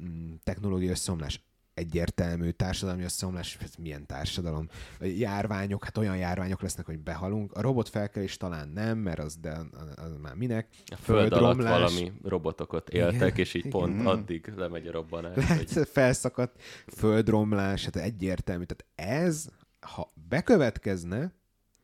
mm, 0.00 0.34
technológiai 0.42 0.90
összeomlás 0.90 1.44
egyértelmű 1.76 2.50
társadalmi 2.50 3.02
összeomlás, 3.02 3.58
ez 3.60 3.74
milyen 3.78 4.06
társadalom? 4.06 4.68
Járványok, 5.00 5.84
hát 5.84 5.98
olyan 5.98 6.16
járványok 6.16 6.62
lesznek, 6.62 6.86
hogy 6.86 6.98
behalunk. 6.98 7.52
A 7.52 7.60
robotfelkelés 7.60 8.36
talán 8.36 8.68
nem, 8.68 8.98
mert 8.98 9.18
az, 9.18 9.36
de 9.36 9.58
az 9.96 10.16
már 10.22 10.34
minek? 10.34 10.68
A 10.86 10.96
föld 10.96 11.32
alatt 11.32 11.56
valami 11.56 12.12
robotokat 12.22 12.88
éltek, 12.88 13.14
igen, 13.14 13.36
és 13.36 13.54
így 13.54 13.66
igen. 13.66 13.80
pont 13.80 14.06
addig 14.06 14.52
lemegy 14.56 14.86
a 14.86 14.92
robbanás. 14.92 15.36
Lehet, 15.36 15.72
hogy... 15.72 15.88
felszakadt 15.88 16.60
földromlás, 16.86 17.84
hát 17.84 17.96
egyértelmű. 17.96 18.64
Tehát 18.64 19.18
ez, 19.18 19.46
ha 19.80 20.12
bekövetkezne, 20.28 21.32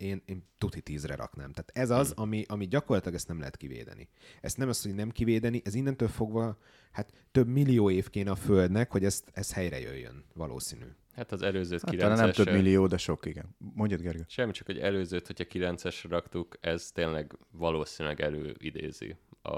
én, 0.02 0.22
én 0.24 0.44
tuti 0.58 0.80
tízre 0.80 1.14
raknám. 1.14 1.52
Tehát 1.52 1.70
ez 1.74 1.90
az, 1.90 2.12
Hmm. 2.12 2.22
ami, 2.22 2.44
ami 2.48 2.66
gyakorlatilag 2.66 3.14
ezt 3.16 3.28
nem 3.28 3.38
lehet 3.38 3.56
kivédeni. 3.56 4.08
Ezt 4.40 4.56
nem 4.56 4.68
az, 4.68 4.82
hogy 4.82 4.94
nem 4.94 5.10
kivédeni, 5.10 5.62
ez 5.64 5.74
innentől 5.74 6.08
fogva, 6.08 6.58
hát 6.92 7.12
több 7.32 7.48
millió 7.48 7.90
év 7.90 8.10
kéne 8.10 8.30
a 8.30 8.34
Földnek, 8.34 8.90
hogy 8.90 9.04
ezt, 9.04 9.30
ez 9.32 9.52
helyre 9.52 9.80
jöjjön, 9.80 10.24
valószínű. 10.34 10.84
Hát 11.14 11.32
az 11.32 11.42
előzőt 11.42 11.80
Hát, 11.80 11.90
9 11.90 12.02
talán 12.10 12.24
nem 12.24 12.44
több 12.44 12.54
millió, 12.54 12.86
de 12.86 12.96
sok, 12.96 13.26
igen. 13.26 13.56
Mondjad, 13.58 14.00
Gergő. 14.00 14.24
Semmi, 14.28 14.52
csak 14.52 14.66
hogy 14.66 14.78
előzőt, 14.78 15.26
hogyha 15.26 15.44
9-esre 15.48 16.06
raktuk, 16.08 16.56
ez 16.60 16.90
tényleg 16.90 17.38
valószínűleg 17.50 18.20
előidézi 18.20 19.16
a, 19.42 19.56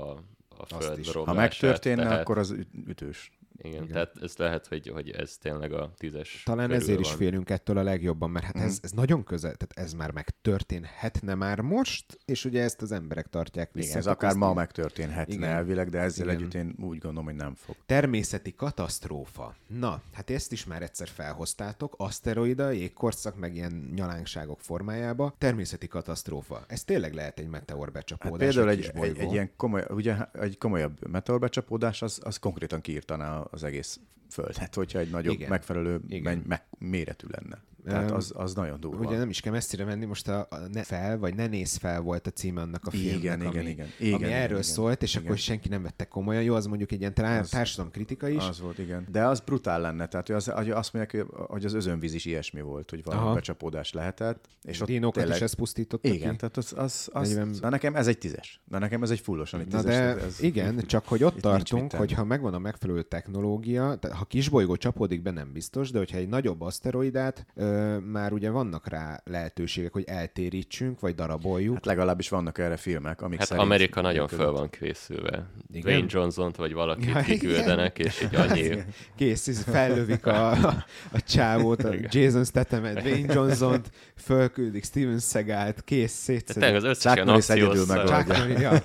a 0.48 0.66
föld 0.78 0.98
is. 0.98 1.10
Ha 1.12 1.32
megtörténne, 1.32 2.02
tehát, 2.02 2.20
akkor 2.20 2.38
az 2.38 2.50
üt- 2.50 2.88
ütős. 2.88 3.32
Igen, 3.56 3.82
igen, 3.82 3.92
tehát 3.92 4.12
ez 4.22 4.36
lehet, 4.36 4.66
hogy, 4.66 4.88
hogy 4.88 5.10
ez 5.10 5.36
tényleg 5.36 5.72
a 5.72 5.92
tízes 5.96 6.42
Talán 6.44 6.70
ezért 6.70 7.00
is 7.00 7.08
van. 7.08 7.16
félünk 7.16 7.50
ettől 7.50 7.78
a 7.78 7.82
legjobban, 7.82 8.30
mert 8.30 8.44
hát 8.44 8.56
ez, 8.56 8.78
ez 8.82 8.90
nagyon 8.90 9.24
közel, 9.24 9.54
tehát 9.54 9.86
ez 9.86 9.92
már 9.92 10.10
megtörténhetne 10.10 11.34
már 11.34 11.60
most, 11.60 12.18
és 12.24 12.44
ugye 12.44 12.62
ezt 12.62 12.82
az 12.82 12.92
emberek 12.92 13.28
tartják 13.28 13.72
vissza. 13.72 13.86
Igen, 13.86 13.98
ez 13.98 14.06
akár 14.06 14.30
ezt 14.30 14.38
ma 14.38 14.54
megtörténhetne 14.54 15.34
Igen. 15.34 15.50
elvileg, 15.50 15.88
de 15.88 15.98
ezzel 15.98 16.26
Igen. 16.26 16.38
együtt 16.38 16.54
én 16.54 16.74
úgy 16.80 16.98
gondolom, 16.98 17.24
hogy 17.24 17.34
nem 17.34 17.54
fog. 17.54 17.76
Természeti 17.86 18.54
katasztrófa. 18.54 19.54
Na, 19.66 20.02
hát 20.12 20.30
ezt 20.30 20.52
is 20.52 20.64
már 20.64 20.82
egyszer 20.82 21.08
felhoztátok. 21.08 21.94
Aszteroida, 21.96 22.70
jégkorszak, 22.70 23.36
meg 23.36 23.54
ilyen 23.54 23.90
nyalánkságok 23.94 24.60
formájába. 24.60 25.34
Természeti 25.38 25.86
katasztrófa. 25.86 26.64
Ez 26.68 26.84
tényleg 26.84 27.14
lehet 27.14 27.38
egy 27.38 27.48
meteor 27.48 27.92
Hát 27.94 28.36
például 28.36 28.68
egy, 28.68 28.76
kisbolygó. 28.76 29.20
egy, 29.20 29.26
egy, 29.26 29.32
ilyen 29.32 29.50
komoly, 29.56 29.84
ugye, 29.88 30.16
egy 30.32 30.58
komolyabb 30.58 31.08
meteorbecsapódás, 31.08 32.02
az, 32.02 32.20
az 32.22 32.38
konkrétan 32.38 32.80
kiírtaná 32.80 33.43
az 33.50 33.64
egész 33.64 34.00
Földet, 34.30 34.74
hogyha 34.74 34.98
egy 34.98 35.10
nagyobb, 35.10 35.24
Igen. 35.24 35.36
Igen. 35.36 35.48
megfelelő 35.50 36.00
Igen. 36.08 36.42
Meg, 36.46 36.62
méretű 36.78 37.26
lenne. 37.30 37.62
Tehát 37.84 38.10
az, 38.10 38.32
az 38.36 38.54
nagyon 38.54 38.80
durva. 38.80 39.04
Ugye 39.06 39.18
nem 39.18 39.28
is 39.28 39.40
kell 39.40 39.52
messzire 39.52 39.84
menni, 39.84 40.04
most 40.04 40.28
a, 40.28 40.46
a 40.50 40.56
ne 40.72 40.82
fel, 40.82 41.18
vagy 41.18 41.34
ne 41.34 41.46
néz 41.46 41.76
fel 41.76 42.00
volt 42.00 42.26
a 42.26 42.30
címe 42.30 42.60
annak 42.60 42.86
a 42.86 42.90
filmnek, 42.90 43.18
Igen, 43.18 43.40
ami, 43.40 43.48
igen, 43.50 43.66
igen. 43.66 43.86
ami 43.98 44.08
Igen, 44.08 44.30
erről 44.30 44.48
igen, 44.58 44.62
szólt, 44.62 45.02
és 45.02 45.14
igen. 45.14 45.24
akkor 45.26 45.38
senki 45.38 45.68
nem 45.68 45.82
vette 45.82 46.04
komolyan. 46.04 46.42
Jó, 46.42 46.54
az 46.54 46.66
mondjuk 46.66 46.92
egy 46.92 47.00
ilyen 47.00 47.12
Az- 47.16 47.48
társadalom 47.48 47.90
kritika 47.92 48.28
is. 48.28 48.48
Az 48.48 48.60
volt, 48.60 48.78
igen. 48.78 49.06
De 49.10 49.24
az 49.26 49.40
brutál 49.40 49.80
lenne. 49.80 50.06
Tehát 50.06 50.28
az, 50.28 50.46
hogy 50.46 50.70
azt 50.70 50.92
mondják, 50.92 51.26
hogy 51.32 51.64
az 51.64 51.74
özönvíz 51.74 52.14
is 52.14 52.24
ilyesmi 52.24 52.60
volt, 52.60 52.90
hogy 52.90 53.04
valami 53.04 53.22
Aha. 53.24 53.34
becsapódás 53.34 53.92
lehetett. 53.92 54.48
És 54.62 54.80
ott 54.80 54.86
Dinókat 54.86 55.14
tényleg, 55.14 55.36
is 55.36 55.42
ezt 55.42 55.54
pusztította 55.54 56.08
Igen, 56.08 56.30
ki. 56.30 56.36
tehát 56.36 56.56
az, 56.56 56.72
az, 56.76 57.08
az, 57.12 57.28
40 57.28 57.56
na 57.60 57.68
nekem 57.68 57.94
ez 57.96 58.06
egy 58.06 58.18
tízes. 58.18 58.60
De 58.64 58.78
nekem 58.78 59.02
ez 59.02 59.10
egy 59.10 59.20
fullosan 59.20 59.60
egy 59.60 59.66
Na 59.68 59.76
tízes. 59.78 59.94
de 59.94 60.00
tehát 60.00 60.22
ez, 60.22 60.42
igen, 60.42 60.86
csak 60.86 61.08
hogy 61.08 61.22
ott 61.24 61.40
tartunk, 61.40 61.92
hogy 61.92 62.12
ha 62.12 62.24
megvan 62.24 62.54
a 62.54 62.58
megfelelő 62.58 63.02
technológia, 63.34 63.96
tehát 64.00 64.16
ha 64.16 64.24
kisbolygó 64.24 64.76
csapódik 64.76 65.22
be, 65.22 65.30
nem 65.30 65.52
biztos, 65.52 65.90
de 65.90 65.98
hogyha 65.98 66.16
egy 66.16 66.28
nagyobb 66.28 66.60
aszteroidát, 66.60 67.46
ö, 67.54 67.98
már 67.98 68.32
ugye 68.32 68.50
vannak 68.50 68.88
rá 68.88 69.20
lehetőségek, 69.24 69.92
hogy 69.92 70.04
eltérítsünk, 70.06 71.00
vagy 71.00 71.14
daraboljuk. 71.14 71.74
Hát 71.74 71.86
legalábbis 71.86 72.28
vannak 72.28 72.58
erre 72.58 72.76
filmek, 72.76 73.22
amik 73.22 73.38
Hát 73.38 73.50
Amerika 73.50 74.00
nagyon 74.00 74.28
föl 74.28 74.50
van 74.52 74.70
készülve. 74.70 75.50
Igen? 75.72 75.82
Dwayne 75.82 76.06
Johnson-t 76.08 76.56
vagy 76.56 76.72
valakit 76.72 77.08
Ja, 77.08 77.20
kiküldenek, 77.20 77.98
és 77.98 78.22
így 78.22 78.34
annyi... 78.34 78.70
Kész, 79.16 79.48
ez 79.48 79.62
fellövik 79.62 80.26
a, 80.26 80.50
a, 80.50 80.84
a 81.12 81.20
csávót, 81.20 81.84
a 81.84 81.94
Igen. 81.94 82.08
Jason 82.12 82.44
Stathamet, 82.44 83.02
Dwayne 83.02 83.34
Johnson-t, 83.34 83.90
fölküldik 84.16 84.84
Steven 84.84 85.18
Seagalt, 85.18 85.82
kész, 85.84 86.24
Tehát 86.24 86.44
szétszedik. 86.44 86.62
tényleg 86.62 86.74
az 86.76 86.84
összes 86.84 87.02
Chuck 87.02 87.14
ilyen 87.14 87.26
Norris 87.26 87.48
egyedül 87.48 87.84
Norris, 87.86 88.60
ja. 88.60 88.82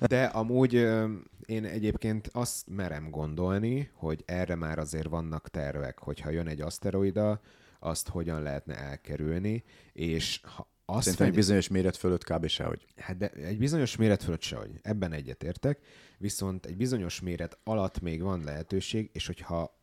De 0.00 0.24
amúgy 0.24 0.74
ö, 0.74 1.04
én 1.50 1.64
egyébként 1.64 2.28
azt 2.32 2.66
merem 2.68 3.10
gondolni, 3.10 3.90
hogy 3.94 4.22
erre 4.26 4.54
már 4.54 4.78
azért 4.78 5.08
vannak 5.08 5.48
tervek, 5.48 5.98
hogyha 5.98 6.30
jön 6.30 6.46
egy 6.46 6.60
aszteroida, 6.60 7.40
azt 7.78 8.08
hogyan 8.08 8.42
lehetne 8.42 8.76
elkerülni, 8.76 9.64
és 9.92 10.40
ha 10.42 10.68
azt 10.84 11.02
Szerintem 11.02 11.26
egy 11.26 11.32
megy- 11.32 11.40
bizonyos 11.40 11.68
méret 11.68 11.96
fölött 11.96 12.24
kb. 12.24 12.46
sehogy. 12.46 12.86
Hát 12.96 13.16
de 13.16 13.28
egy 13.30 13.58
bizonyos 13.58 13.96
méret 13.96 14.22
fölött 14.22 14.42
sehogy. 14.42 14.70
Ebben 14.82 15.12
egyetértek. 15.12 15.78
Viszont 16.18 16.66
egy 16.66 16.76
bizonyos 16.76 17.20
méret 17.20 17.58
alatt 17.64 18.00
még 18.00 18.22
van 18.22 18.44
lehetőség, 18.44 19.10
és 19.12 19.26
hogyha 19.26 19.78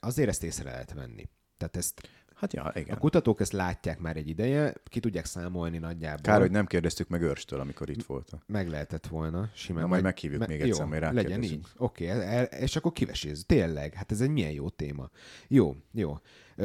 azért 0.00 0.28
ezt 0.28 0.42
észre 0.42 0.70
lehet 0.70 0.92
venni. 0.92 1.28
Tehát 1.56 1.76
ezt 1.76 2.08
Hát 2.42 2.52
ja, 2.52 2.72
igen. 2.74 2.96
a 2.96 2.98
kutatók 2.98 3.40
ezt 3.40 3.52
látják 3.52 3.98
már 3.98 4.16
egy 4.16 4.28
ideje, 4.28 4.74
ki 4.84 5.00
tudják 5.00 5.24
számolni 5.24 5.78
nagyjából. 5.78 6.22
Kár, 6.22 6.40
hogy 6.40 6.50
nem 6.50 6.66
kérdeztük 6.66 7.08
meg 7.08 7.22
őrstől, 7.22 7.60
amikor 7.60 7.90
itt 7.90 8.02
volt. 8.02 8.30
Meg 8.46 8.68
lehetett 8.68 9.06
volna, 9.06 9.50
simán. 9.54 9.82
Na, 9.82 9.88
majd 9.88 10.02
meghívjuk 10.02 10.46
még 10.46 10.60
egyszer, 10.60 10.84
jó, 10.84 10.90
majd 10.90 11.14
legyen 11.14 11.42
így. 11.42 11.60
Oké, 11.76 12.12
okay, 12.12 12.46
és 12.60 12.76
akkor 12.76 12.92
kivesézzük. 12.92 13.46
Tényleg, 13.46 13.94
hát 13.94 14.12
ez 14.12 14.20
egy 14.20 14.28
milyen 14.28 14.50
jó 14.50 14.68
téma. 14.68 15.10
Jó, 15.48 15.76
jó. 15.92 16.18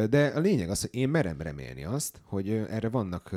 De 0.09 0.27
a 0.27 0.39
lényeg 0.39 0.69
az, 0.69 0.81
hogy 0.81 0.95
én 0.95 1.09
merem 1.09 1.41
remélni 1.41 1.83
azt, 1.83 2.21
hogy 2.23 2.49
erre 2.49 2.89
vannak 2.89 3.35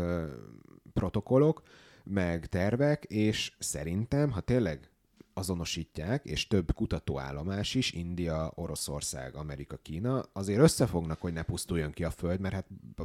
protokollok, 0.92 1.62
meg 2.04 2.46
tervek, 2.46 3.04
és 3.04 3.52
szerintem, 3.58 4.30
ha 4.30 4.40
tényleg 4.40 4.90
azonosítják, 5.34 6.24
és 6.24 6.46
több 6.46 6.74
kutatóállomás 6.74 7.74
is, 7.74 7.92
India, 7.92 8.52
Oroszország, 8.54 9.34
Amerika, 9.34 9.76
Kína, 9.82 10.22
azért 10.32 10.60
összefognak, 10.60 11.20
hogy 11.20 11.32
ne 11.32 11.42
pusztuljon 11.42 11.92
ki 11.92 12.04
a 12.04 12.10
Föld, 12.10 12.40
mert 12.40 12.54
hát 12.54 12.66
a 12.96 13.02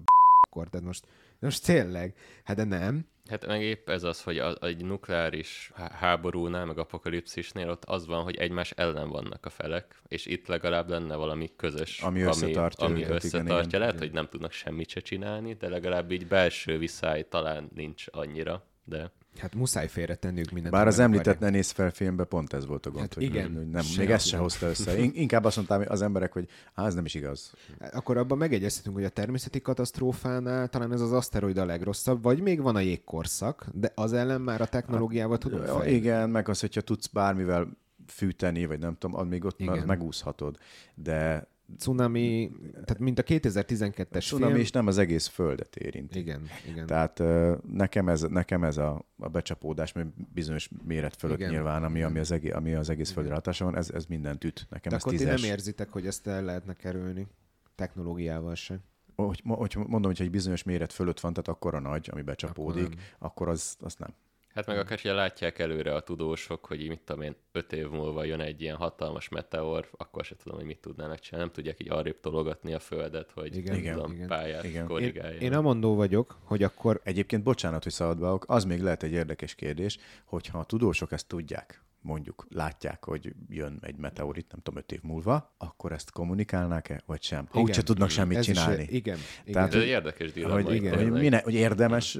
akkor, 0.55 0.69
tehát 0.69 0.85
most, 0.85 1.05
most 1.39 1.65
tényleg, 1.65 2.15
hát 2.43 2.55
de 2.55 2.63
nem. 2.63 3.05
Hát 3.29 3.47
meg 3.47 3.61
épp 3.61 3.89
ez 3.89 4.03
az, 4.03 4.21
hogy 4.23 4.37
a, 4.37 4.55
egy 4.61 4.85
nukleáris 4.85 5.71
há- 5.75 5.91
háborúnál, 5.91 6.65
meg 6.65 6.77
apokalipszisnél 6.77 7.69
ott 7.69 7.85
az 7.85 8.05
van, 8.05 8.23
hogy 8.23 8.35
egymás 8.35 8.71
ellen 8.71 9.09
vannak 9.09 9.45
a 9.45 9.49
felek, 9.49 10.01
és 10.07 10.25
itt 10.25 10.47
legalább 10.47 10.89
lenne 10.89 11.15
valami 11.15 11.51
közös, 11.55 12.01
Ami 12.01 12.21
összetartja 12.21 12.85
ami, 12.85 12.93
ami 12.93 13.03
őket, 13.03 13.23
igen, 13.23 13.39
összetartja. 13.41 13.67
igen, 13.67 13.79
Lehet, 13.79 13.95
igen. 13.95 14.07
hogy 14.07 14.15
nem 14.15 14.27
tudnak 14.29 14.51
semmit 14.51 14.89
se 14.89 14.99
csinálni, 14.99 15.53
de 15.53 15.69
legalább 15.69 16.11
így 16.11 16.27
belső 16.27 16.77
viszály 16.77 17.27
talán 17.29 17.69
nincs 17.75 18.05
annyira, 18.11 18.63
de 18.83 19.11
Hát 19.39 19.55
muszáj 19.55 19.87
félretenniük 19.87 20.51
mindent. 20.51 20.73
Bár 20.73 20.87
az 20.87 20.95
nem 20.97 21.05
említett 21.05 21.39
ne 21.39 21.49
néz 21.49 21.69
fel 21.71 21.91
filmbe, 21.91 22.23
pont 22.23 22.53
ez 22.53 22.65
volt 22.65 22.85
a 22.85 22.89
gond, 22.89 23.01
Hát 23.01 23.13
hogy, 23.13 23.23
igen, 23.23 23.69
nem, 23.71 23.81
se 23.81 23.99
még 23.99 24.09
ezt 24.11 24.25
se 24.25 24.33
nem. 24.35 24.41
hozta 24.43 24.67
össze. 24.67 24.97
In- 24.97 25.15
Inkább 25.15 25.43
azt 25.43 25.55
mondtam 25.55 25.83
az 25.87 26.01
emberek, 26.01 26.33
hogy 26.33 26.47
hát 26.73 26.85
ez 26.85 26.93
nem 26.93 27.05
is 27.05 27.13
igaz. 27.13 27.53
Akkor 27.91 28.17
abban 28.17 28.37
megegyezhetünk, 28.37 28.95
hogy 28.95 29.03
a 29.05 29.09
természeti 29.09 29.61
katasztrófánál 29.61 30.67
talán 30.67 30.91
ez 30.93 31.01
az 31.01 31.11
aszteroida 31.11 31.61
a 31.61 31.65
legrosszabb, 31.65 32.23
vagy 32.23 32.39
még 32.41 32.61
van 32.61 32.75
a 32.75 32.79
jégkorszak, 32.79 33.65
de 33.73 33.91
az 33.95 34.13
ellen 34.13 34.41
már 34.41 34.61
a 34.61 34.65
technológiával 34.67 35.37
tudunk 35.37 35.61
Ja, 35.65 35.67
fejlődni. 35.73 35.95
igen, 35.95 36.29
meg 36.29 36.49
az, 36.49 36.59
hogyha 36.59 36.81
tudsz 36.81 37.07
bármivel 37.07 37.67
fűteni, 38.07 38.65
vagy 38.65 38.79
nem 38.79 38.95
tudom, 38.97 39.27
még 39.27 39.45
ott 39.45 39.59
Igen. 39.61 39.83
megúszhatod. 39.85 40.57
De 40.95 41.47
Cunami, 41.77 42.51
tehát 42.71 42.99
mint 42.99 43.19
a 43.19 43.23
2012-es 43.23 44.27
cunami 44.27 44.51
film. 44.51 44.61
is 44.61 44.71
nem 44.71 44.87
az 44.87 44.97
egész 44.97 45.27
földet 45.27 45.75
érint. 45.75 46.15
Igen, 46.15 46.47
igen. 46.67 46.85
Tehát 46.85 47.23
nekem 47.71 48.09
ez, 48.09 48.21
nekem 48.21 48.63
ez 48.63 48.77
a, 48.77 49.05
a 49.17 49.27
becsapódás, 49.27 49.91
mert 49.91 50.07
bizonyos 50.33 50.69
méret 50.83 51.15
fölött 51.15 51.37
Igen. 51.37 51.49
Nyilván, 51.49 51.83
ami, 51.83 52.03
ami, 52.03 52.19
az 52.19 52.31
egész, 52.31 52.53
ami 52.53 52.73
az 52.73 52.89
egész 52.89 53.11
földre 53.11 53.33
hatása 53.33 53.65
van, 53.65 53.77
ez, 53.77 53.89
ez 53.89 54.05
mindent 54.05 54.43
üt. 54.43 54.67
Nekem 54.69 54.89
de 54.89 54.95
ez 54.95 55.01
akkor 55.01 55.13
ti 55.13 55.17
tízes. 55.17 55.41
nem 55.41 55.49
érzitek, 55.49 55.89
hogy 55.89 56.07
ezt 56.07 56.27
el 56.27 56.43
lehetne 56.43 56.73
kerülni 56.73 57.27
technológiával 57.75 58.55
se. 58.55 58.79
Hogy, 59.15 59.41
hogy 59.45 59.75
mondom, 59.75 60.11
hogy 60.11 60.21
egy 60.21 60.31
bizonyos 60.31 60.63
méret 60.63 60.93
fölött 60.93 61.19
van, 61.19 61.33
tehát 61.33 61.47
akkora 61.47 61.79
nagy, 61.79 62.09
ami 62.11 62.21
becsapódik, 62.21 62.83
Akkor 62.83 62.97
akkor, 63.17 63.27
akkor 63.27 63.47
az, 63.47 63.75
az 63.79 63.95
nem. 63.95 64.13
Hát 64.55 64.65
meg 64.65 64.77
akár, 64.77 64.99
hogyha 64.99 65.13
látják 65.13 65.59
előre 65.59 65.95
a 65.95 65.99
tudósok, 65.99 66.65
hogy 66.65 66.81
így, 66.81 66.87
mit 66.87 66.99
tudom 66.99 67.21
én, 67.21 67.35
öt 67.51 67.73
év 67.73 67.89
múlva 67.89 68.23
jön 68.23 68.39
egy 68.39 68.61
ilyen 68.61 68.75
hatalmas 68.75 69.29
meteor, 69.29 69.89
akkor 69.97 70.25
se 70.25 70.35
tudom, 70.35 70.57
hogy 70.57 70.67
mit 70.67 70.79
tudnának 70.79 71.19
csinálni. 71.19 71.45
Nem 71.45 71.55
tudják 71.55 71.81
így 71.81 71.91
arrébb 71.91 72.19
tologatni 72.19 72.73
a 72.73 72.79
földet, 72.79 73.31
hogy 73.31 73.55
Igen, 73.55 73.75
igen, 73.75 73.95
tudom, 73.95 74.11
igen. 74.11 74.27
pályát 74.27 74.63
Igen. 74.63 74.89
igen. 74.97 75.31
Én, 75.31 75.39
én 75.39 75.53
amondó 75.53 75.95
vagyok, 75.95 76.37
hogy 76.43 76.63
akkor 76.63 77.01
Egyébként, 77.03 77.43
bocsánat, 77.43 77.83
hogy 77.83 77.91
szabadba 77.91 78.39
az 78.45 78.63
még 78.63 78.81
lehet 78.81 79.03
egy 79.03 79.11
érdekes 79.11 79.55
kérdés, 79.55 79.97
hogyha 80.25 80.59
a 80.59 80.63
tudósok 80.63 81.11
ezt 81.11 81.27
tudják, 81.27 81.84
mondjuk 82.05 82.45
látják, 82.49 83.05
hogy 83.05 83.35
jön 83.49 83.79
egy 83.81 83.97
meteorit, 83.97 84.51
nem 84.51 84.59
tudom, 84.61 84.79
öt 84.79 84.91
év 84.91 85.01
múlva, 85.01 85.53
akkor 85.57 85.91
ezt 85.91 86.11
kommunikálnák-e, 86.11 87.01
vagy 87.05 87.23
sem? 87.23 87.39
Ha 87.45 87.49
Igen. 87.51 87.63
úgyse 87.63 87.83
tudnak 87.83 88.09
semmit 88.09 88.37
ez 88.37 88.47
is- 88.47 88.53
csinálni. 88.57 88.87
igen, 88.89 89.17
igen. 89.43 89.53
Tehát, 89.53 89.73
Ez 89.75 89.81
egy 89.81 89.87
érdekes 89.87 90.31
dilemma. 90.33 90.53
hogy, 90.53 90.73
igen. 90.75 90.95
hogy, 90.97 91.11
mine, 91.11 91.41
hogy 91.43 91.53
érdemes 91.53 92.19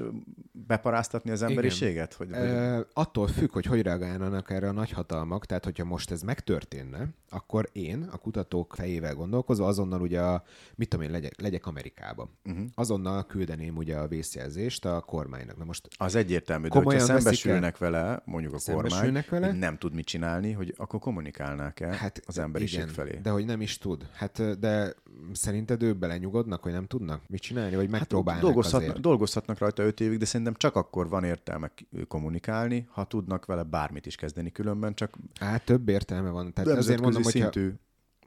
beparáztatni 0.52 1.30
az 1.30 1.42
emberiséget? 1.42 2.14
Hogy, 2.14 2.28
hogy, 2.30 2.38
Ö, 2.38 2.80
attól 2.92 3.26
függ, 3.28 3.52
hogy 3.52 3.66
hogy 3.66 3.82
reagálnának 3.82 4.50
erre 4.50 4.68
a 4.68 4.72
nagyhatalmak, 4.72 5.46
tehát 5.46 5.64
hogyha 5.64 5.84
most 5.84 6.10
ez 6.10 6.22
megtörténne, 6.22 7.08
akkor 7.28 7.68
én, 7.72 8.08
a 8.12 8.16
kutatók 8.16 8.74
fejével 8.74 9.14
gondolkozva, 9.14 9.66
azonnal 9.66 10.00
ugye, 10.00 10.20
a, 10.20 10.42
mit 10.74 10.88
tudom 10.88 11.04
én, 11.04 11.10
legyek, 11.10 11.40
legyek 11.40 11.66
Amerikába. 11.66 12.30
Uh-huh. 12.44 12.64
Azonnal 12.74 13.26
küldeném 13.26 13.76
ugye 13.76 13.96
a 13.96 14.06
vészjelzést 14.08 14.84
a 14.84 15.00
kormánynak. 15.00 15.56
Na 15.56 15.64
most 15.64 15.88
az 15.96 16.14
egyértelmű, 16.14 16.68
de 16.68 16.74
hogyha 16.74 16.90
veszik-e? 16.90 17.18
szembesülnek 17.18 17.78
vele, 17.78 18.22
mondjuk 18.24 18.54
a 18.54 18.72
kormány, 18.72 19.12
vele? 19.28 19.46
hogy 19.48 19.58
nem 19.76 19.90
tud 19.90 19.94
mit 19.94 20.06
csinálni, 20.06 20.52
hogy 20.52 20.74
akkor 20.76 21.00
kommunikálnák-e 21.00 21.86
hát, 21.86 22.20
az 22.26 22.38
emberiség 22.38 22.78
igen, 22.78 22.92
felé? 22.92 23.18
De 23.22 23.30
hogy 23.30 23.44
nem 23.44 23.60
is 23.60 23.78
tud. 23.78 24.08
Hát 24.12 24.58
de 24.58 24.94
szerinted 25.32 25.82
ők 25.82 25.96
belenyugodnak, 25.96 26.62
hogy 26.62 26.72
nem 26.72 26.86
tudnak 26.86 27.22
mit 27.28 27.40
csinálni, 27.40 27.76
vagy 27.76 27.88
megpróbálnak 27.88 28.42
Hát 28.42 28.52
dolgozhatnak, 28.52 28.88
azért? 28.90 29.04
dolgozhatnak 29.04 29.58
rajta 29.58 29.82
öt 29.82 30.00
évig, 30.00 30.18
de 30.18 30.24
szerintem 30.24 30.54
csak 30.54 30.76
akkor 30.76 31.08
van 31.08 31.24
értelme 31.24 31.72
kommunikálni, 32.08 32.86
ha 32.90 33.04
tudnak 33.04 33.46
vele 33.46 33.62
bármit 33.62 34.06
is 34.06 34.14
kezdeni 34.14 34.52
különben, 34.52 34.94
csak 34.94 35.16
Hát 35.40 35.64
több 35.64 35.88
értelme 35.88 36.30
van. 36.30 36.52
Tehát 36.52 36.78
azért 36.78 37.00
mondom, 37.00 37.22
szintű 37.22 37.72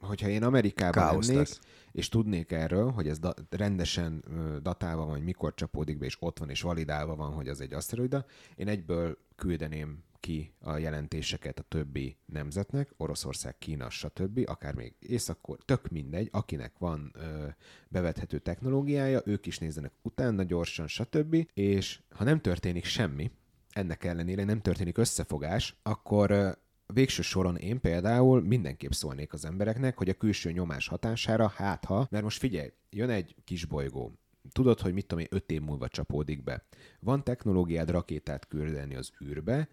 hogyha 0.00 0.28
én 0.28 0.42
Amerikában 0.42 0.92
Káosz 0.92 1.26
lennék, 1.26 1.40
lesz. 1.40 1.60
és 1.92 2.08
tudnék 2.08 2.52
erről, 2.52 2.90
hogy 2.90 3.08
ez 3.08 3.18
da- 3.18 3.34
rendesen 3.50 4.24
datálva 4.62 5.04
van, 5.04 5.14
hogy 5.14 5.24
mikor 5.24 5.54
csapódik 5.54 5.98
be, 5.98 6.04
és 6.04 6.16
ott 6.20 6.38
van, 6.38 6.50
és 6.50 6.62
validálva 6.62 7.16
van, 7.16 7.32
hogy 7.32 7.48
az 7.48 7.60
egy 7.60 7.72
aszteroida, 7.72 8.24
én 8.56 8.68
egyből 8.68 9.18
küldeném 9.36 10.02
ki 10.20 10.54
a 10.60 10.76
jelentéseket 10.76 11.58
a 11.58 11.62
többi 11.62 12.16
nemzetnek, 12.26 12.94
Oroszország, 12.96 13.58
Kína, 13.58 13.90
stb., 13.90 14.42
akár 14.46 14.74
még 14.74 14.94
Észak, 14.98 15.64
tök 15.64 15.88
mindegy, 15.88 16.28
akinek 16.32 16.78
van 16.78 17.12
ö, 17.14 17.46
bevethető 17.88 18.38
technológiája, 18.38 19.22
ők 19.24 19.46
is 19.46 19.58
nézzenek 19.58 19.92
utána 20.02 20.42
gyorsan, 20.42 20.86
stb., 20.86 21.46
és 21.54 22.00
ha 22.10 22.24
nem 22.24 22.40
történik 22.40 22.84
semmi, 22.84 23.30
ennek 23.70 24.04
ellenére 24.04 24.44
nem 24.44 24.60
történik 24.60 24.98
összefogás, 24.98 25.76
akkor 25.82 26.30
ö, 26.30 26.50
végső 26.86 27.22
soron 27.22 27.56
én 27.56 27.80
például 27.80 28.42
mindenképp 28.42 28.90
szólnék 28.90 29.32
az 29.32 29.44
embereknek, 29.44 29.96
hogy 29.96 30.08
a 30.08 30.14
külső 30.14 30.52
nyomás 30.52 30.88
hatására, 30.88 31.48
hát 31.48 31.84
ha, 31.84 32.06
mert 32.10 32.24
most 32.24 32.38
figyelj, 32.38 32.72
jön 32.90 33.10
egy 33.10 33.34
kis 33.44 33.64
bolygó, 33.64 34.12
tudod, 34.52 34.80
hogy 34.80 34.92
mit 34.92 35.06
tudom 35.06 35.24
én, 35.24 35.28
öt 35.30 35.50
év 35.50 35.60
múlva 35.60 35.88
csapódik 35.88 36.42
be. 36.42 36.64
Van 37.00 37.24
technológiád 37.24 37.90
rakétát 37.90 38.48
küldeni 38.48 38.94
az 38.94 39.10
űrbe, 39.24 39.68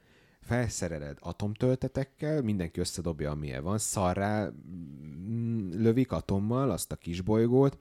felszereled 0.47 1.17
atomtöltetekkel, 1.19 2.41
mindenki 2.41 2.79
összedobja, 2.79 3.31
amilyen 3.31 3.63
van, 3.63 3.77
szarrá 3.77 4.49
mm, 5.29 5.69
lövik 5.81 6.11
atommal 6.11 6.71
azt 6.71 6.91
a 6.91 6.95
kisbolygót. 6.95 7.77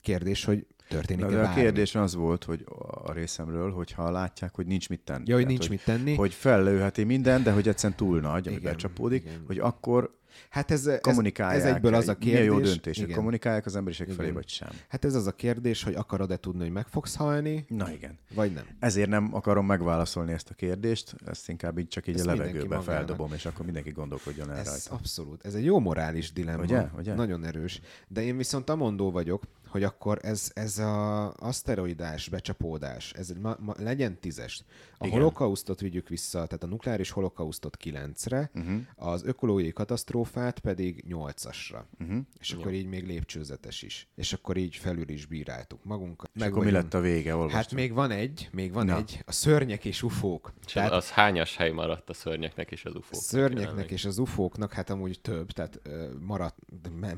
Kérdés, 0.00 0.44
hogy 0.44 0.66
történik 0.88 1.24
De, 1.24 1.36
de 1.36 1.42
a 1.42 1.54
kérdés 1.54 1.94
az 1.94 2.14
volt, 2.14 2.44
hogy 2.44 2.64
a 3.04 3.12
részemről, 3.12 3.72
hogyha 3.72 4.10
látják, 4.10 4.54
hogy 4.54 4.66
nincs 4.66 4.88
mit 4.88 5.00
tenni. 5.00 5.24
Ja, 5.26 5.34
hogy 5.34 5.46
nincs 5.46 5.60
hogy, 5.60 5.70
mit 5.70 5.84
tenni. 5.84 6.14
Hogy 6.14 6.34
fellőheti 6.34 7.04
minden, 7.04 7.42
de 7.42 7.52
hogy 7.52 7.68
egyszerűen 7.68 7.98
túl 7.98 8.20
nagy, 8.20 8.46
ami 8.46 8.56
igen, 8.56 8.72
becsapódik, 8.72 9.24
igen. 9.24 9.42
hogy 9.46 9.58
akkor 9.58 10.17
Hát 10.48 10.70
ez, 10.70 10.90
kommunikálják. 11.00 11.64
Ez, 11.64 11.74
egyből 11.74 11.94
az 11.94 12.08
a 12.08 12.14
kérdés. 12.14 12.32
Milyen 12.32 12.44
jó 12.44 12.60
döntés, 12.60 12.96
igen. 12.96 13.06
hogy 13.06 13.16
kommunikálják 13.16 13.66
az 13.66 13.76
emberiség 13.76 14.06
igen. 14.06 14.18
felé, 14.18 14.30
vagy 14.30 14.48
sem. 14.48 14.68
Hát 14.88 15.04
ez 15.04 15.14
az 15.14 15.26
a 15.26 15.32
kérdés, 15.32 15.82
hogy 15.82 15.94
akarod-e 15.94 16.36
tudni, 16.36 16.62
hogy 16.62 16.72
meg 16.72 16.86
fogsz 16.86 17.16
halni? 17.16 17.64
Na 17.68 17.92
igen. 17.92 18.18
Vagy 18.34 18.52
nem. 18.52 18.64
Ezért 18.78 19.08
nem 19.08 19.34
akarom 19.34 19.66
megválaszolni 19.66 20.32
ezt 20.32 20.50
a 20.50 20.54
kérdést, 20.54 21.14
ezt 21.26 21.48
inkább 21.48 21.78
így 21.78 21.88
csak 21.88 22.06
így 22.06 22.14
ezt 22.14 22.26
a 22.26 22.34
levegőbe 22.34 22.80
feldobom, 22.80 23.32
és 23.32 23.46
akkor 23.46 23.64
mindenki 23.64 23.90
gondolkodjon 23.90 24.50
el 24.50 24.56
ez 24.56 24.66
rajta. 24.66 24.94
Abszolút. 24.94 25.44
Ez 25.44 25.54
egy 25.54 25.64
jó 25.64 25.78
morális 25.78 26.32
dilemma. 26.32 26.62
Ugye? 26.62 26.86
Ugye? 26.96 27.14
Nagyon 27.14 27.44
erős. 27.44 27.80
De 28.08 28.22
én 28.22 28.36
viszont 28.36 28.70
amondó 28.70 29.10
vagyok, 29.10 29.42
hogy 29.68 29.82
akkor 29.82 30.18
ez, 30.22 30.50
ez 30.54 30.78
a 30.78 31.32
aszteroidás 31.34 32.28
becsapódás, 32.28 33.12
ez 33.12 33.32
ma, 33.42 33.56
ma, 33.60 33.74
legyen 33.78 34.20
tízes. 34.20 34.62
A 34.98 35.06
Igen. 35.06 35.18
holokausztot 35.18 35.80
vigyük 35.80 36.08
vissza, 36.08 36.46
tehát 36.46 36.62
a 36.62 36.66
nukleáris 36.66 37.10
holokausztot 37.10 37.76
kilencre, 37.76 38.50
uh-huh. 38.54 38.80
az 38.94 39.24
ökológiai 39.24 39.72
katasztrófát 39.72 40.58
pedig 40.58 41.04
nyolcasra. 41.06 41.86
Uh-huh. 42.00 42.18
És 42.38 42.52
akkor 42.52 42.72
Jó. 42.72 42.78
így 42.78 42.86
még 42.86 43.06
lépcsőzetes 43.06 43.82
is. 43.82 44.08
És 44.14 44.32
akkor 44.32 44.56
így 44.56 44.76
felül 44.76 45.08
is 45.08 45.26
bíráltuk 45.26 45.84
magunkat. 45.84 46.30
És 46.34 46.40
Meg 46.40 46.50
akkor 46.50 46.64
mi 46.64 46.70
lett 46.70 46.94
a 46.94 47.00
vége? 47.00 47.34
Olvastam. 47.34 47.60
Hát 47.60 47.72
még 47.72 47.92
van 47.92 48.10
egy, 48.10 48.48
még 48.52 48.72
van 48.72 48.86
Na. 48.86 48.96
egy, 48.96 49.22
a 49.26 49.32
szörnyek 49.32 49.84
és 49.84 50.02
ufók. 50.02 50.52
És 50.66 50.72
tehát, 50.72 50.92
az 50.92 51.10
hányas 51.10 51.56
hely 51.56 51.70
maradt 51.70 52.10
a 52.10 52.14
szörnyeknek 52.14 52.70
és 52.70 52.84
az 52.84 52.94
ufóknak? 52.94 53.22
Szörnyeknek 53.22 53.90
és 53.90 54.04
az 54.04 54.18
ufóknak, 54.18 54.72
hát 54.72 54.90
amúgy 54.90 55.20
több, 55.20 55.50
tehát 55.50 55.80
maradt, 56.20 56.58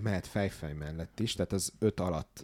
mehet 0.03 0.27
fejfej 0.27 0.73
mellett 0.73 1.21
is, 1.21 1.35
tehát 1.35 1.53
az 1.53 1.73
öt 1.79 2.01
alatt 2.01 2.40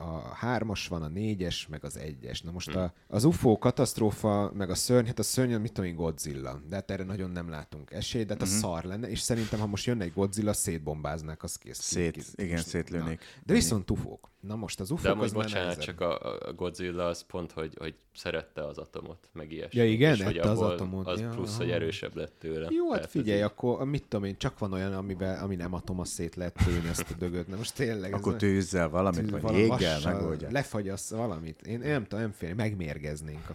a 0.00 0.34
hármas 0.34 0.88
van, 0.88 1.02
a 1.02 1.08
négyes, 1.08 1.66
meg 1.66 1.84
az 1.84 1.96
egyes. 1.96 2.40
Na 2.40 2.50
most 2.50 2.70
hmm. 2.70 2.82
a, 2.82 2.92
az 3.08 3.24
UFO 3.24 3.58
katasztrófa, 3.58 4.52
meg 4.54 4.70
a 4.70 4.74
szörny, 4.74 5.06
hát 5.06 5.18
a 5.18 5.22
szörny, 5.22 5.54
mit 5.54 5.72
tudom 5.72 5.90
én, 5.90 5.96
Godzilla. 5.96 6.60
De 6.68 6.74
hát 6.74 6.90
erre 6.90 7.04
nagyon 7.04 7.30
nem 7.30 7.48
látunk 7.48 7.90
esélyt, 7.90 8.26
de 8.26 8.34
hát 8.38 8.48
hmm. 8.48 8.56
a 8.56 8.60
szar 8.60 8.84
lenne, 8.84 9.08
és 9.08 9.20
szerintem, 9.20 9.60
ha 9.60 9.66
most 9.66 9.86
jönne 9.86 10.04
egy 10.04 10.12
Godzilla, 10.12 10.52
szétbombáznák, 10.52 11.42
az 11.42 11.56
kész. 11.56 11.80
Szét, 11.80 12.12
ki, 12.12 12.42
igen, 12.42 12.62
szétlőnék. 12.62 13.18
Na. 13.18 13.42
De 13.46 13.52
viszont 13.52 13.90
ufók. 13.90 14.30
Na 14.40 14.56
most 14.56 14.80
az 14.80 14.90
ufók 14.90 15.04
De 15.04 15.14
most 15.14 15.34
bocsánat, 15.34 15.80
csak 15.80 16.00
a, 16.00 16.38
Godzilla 16.56 17.06
az 17.06 17.22
pont, 17.26 17.52
hogy, 17.52 17.74
hogy 17.78 17.94
szerette 18.14 18.66
az 18.66 18.78
atomot, 18.78 19.28
meg 19.32 19.52
ilyesmi. 19.52 19.80
Ja 19.80 19.86
igen, 19.86 20.14
és 20.14 20.22
hogy 20.22 20.38
az 20.38 20.60
atomot. 20.60 21.06
Az 21.06 21.20
ja, 21.20 21.28
plusz, 21.28 21.48
aha. 21.48 21.58
hogy 21.58 21.70
erősebb 21.70 22.16
lett 22.16 22.34
tőle. 22.38 22.68
Jó, 22.70 22.92
hát 22.92 23.06
figyelj, 23.06 23.38
így... 23.38 23.44
akkor 23.44 23.84
mit 23.84 24.04
tudom 24.08 24.24
én, 24.24 24.36
csak 24.38 24.58
van 24.58 24.72
olyan, 24.72 24.92
amivel, 24.92 25.42
ami 25.42 25.56
nem 25.56 25.74
atom, 25.74 26.00
az 26.00 26.08
szét 26.08 26.34
lehet 26.34 26.56
tőni 26.64 26.88
azt 26.88 27.10
a 27.10 27.14
dögöt. 27.18 27.48
Na 27.48 27.56
most 27.56 27.74
tényleg. 27.74 28.14
Akkor 28.14 28.36
tűzzel 28.36 28.88
valamit, 28.88 29.30
tűz, 29.30 29.40
vagy 29.40 29.56
jéggel 29.56 30.00
megoldja. 30.04 30.50
Lefagyasz 30.50 31.10
valamit. 31.10 31.62
Én, 31.62 31.82
én 31.82 31.90
nem 31.90 32.02
tudom, 32.02 32.20
nem 32.20 32.32
félni, 32.32 32.54
megmérgeznénk. 32.54 33.48
A... 33.48 33.54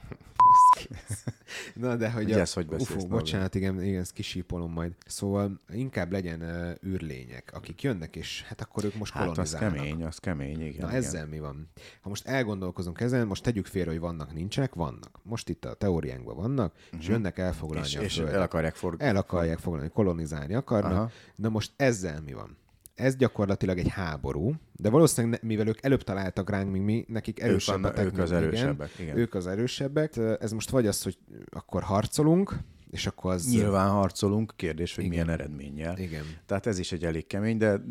Na 1.74 1.96
de 1.96 2.12
hogy 2.12 2.32
a, 2.32 2.40
ez, 2.40 2.54
hogy 2.54 2.68
ufó, 2.70 3.08
bocsánat, 3.08 3.56
igen, 3.56 3.84
igen, 3.84 4.02
ezt 4.02 4.14
kisípolom 4.14 4.72
majd. 4.72 4.92
Szóval 5.06 5.60
inkább 5.74 6.12
legyen 6.12 6.42
uh, 6.42 6.90
űrlények, 6.92 7.52
akik 7.54 7.82
jönnek, 7.82 8.16
és 8.16 8.44
hát 8.44 8.62
akkor 8.62 8.84
ők 8.84 8.96
most 8.96 9.14
hát 9.14 9.28
kolonizálnak. 9.28 9.72
az 9.72 9.78
kemény, 9.78 10.04
az 10.04 10.18
kemény, 10.18 10.62
igen. 10.62 10.82
Na 10.82 10.88
igen. 10.88 10.90
ezzel 10.90 11.28
mi 11.28 11.40
van? 11.40 11.70
Ha 12.02 12.10
most 12.10 12.28
elgondolkozunk 12.28 13.02
ezen, 13.02 13.28
most 13.28 13.44
tegyük 13.44 13.66
félre, 13.66 13.90
hogy 13.90 14.00
vannak, 14.00 14.34
nincsenek, 14.34 14.74
vannak. 14.74 15.20
Most 15.24 15.50
itt 15.50 15.66
a 15.66 15.74
teóriánkban 15.74 16.36
vannak, 16.36 16.74
uh-huh. 16.74 17.00
és 17.00 17.06
mhm. 17.06 17.14
jönnek 17.14 17.38
elfoglalni 17.38 17.88
és, 17.88 17.96
a 17.96 18.02
és 18.02 18.18
el 18.18 18.42
akarják, 18.42 18.76
for... 18.76 18.96
el 18.98 19.16
akarják 19.16 19.60
foglalni, 19.60 19.90
kolonizálni 19.90 20.54
akarnak. 20.54 20.92
Aha. 20.92 21.12
Na 21.36 21.50
most 21.50 21.72
ezzel 21.76 22.22
mi 22.22 22.34
van? 22.34 22.58
Ez 22.96 23.16
gyakorlatilag 23.16 23.78
egy 23.78 23.88
háború, 23.88 24.54
de 24.72 24.90
valószínűleg, 24.90 25.44
mivel 25.44 25.68
ők 25.68 25.84
előbb 25.84 26.02
találtak 26.02 26.50
ránk, 26.50 26.72
mint 26.72 26.86
mi, 26.86 27.06
nekik 27.08 27.40
erősebb 27.40 27.86
ők, 27.86 27.98
a 27.98 28.04
ők 28.04 28.18
az 28.18 28.32
erősebbek. 28.32 28.90
Igen, 28.94 29.06
igen. 29.06 29.18
Ők 29.18 29.34
az 29.34 29.48
erősebbek. 29.48 30.18
Ez 30.40 30.52
most 30.52 30.70
vagy 30.70 30.88
az, 30.88 31.04
hogy 31.04 31.18
akkor 31.50 31.84
harcolunk, 31.84 32.58
és 32.96 33.08
akkor 33.08 33.34
az... 33.34 33.50
Nyilván 33.50 33.90
harcolunk, 33.90 34.54
kérdés, 34.56 34.96
hogy 34.96 35.04
igen. 35.04 35.16
milyen 35.16 35.40
eredménnyel. 35.40 35.98
Igen. 35.98 36.24
Tehát 36.46 36.66
ez 36.66 36.80
is 36.80 36.92
egy 36.92 37.06
elég 37.06 37.28
kemény, 37.28 37.58
de 37.58 37.82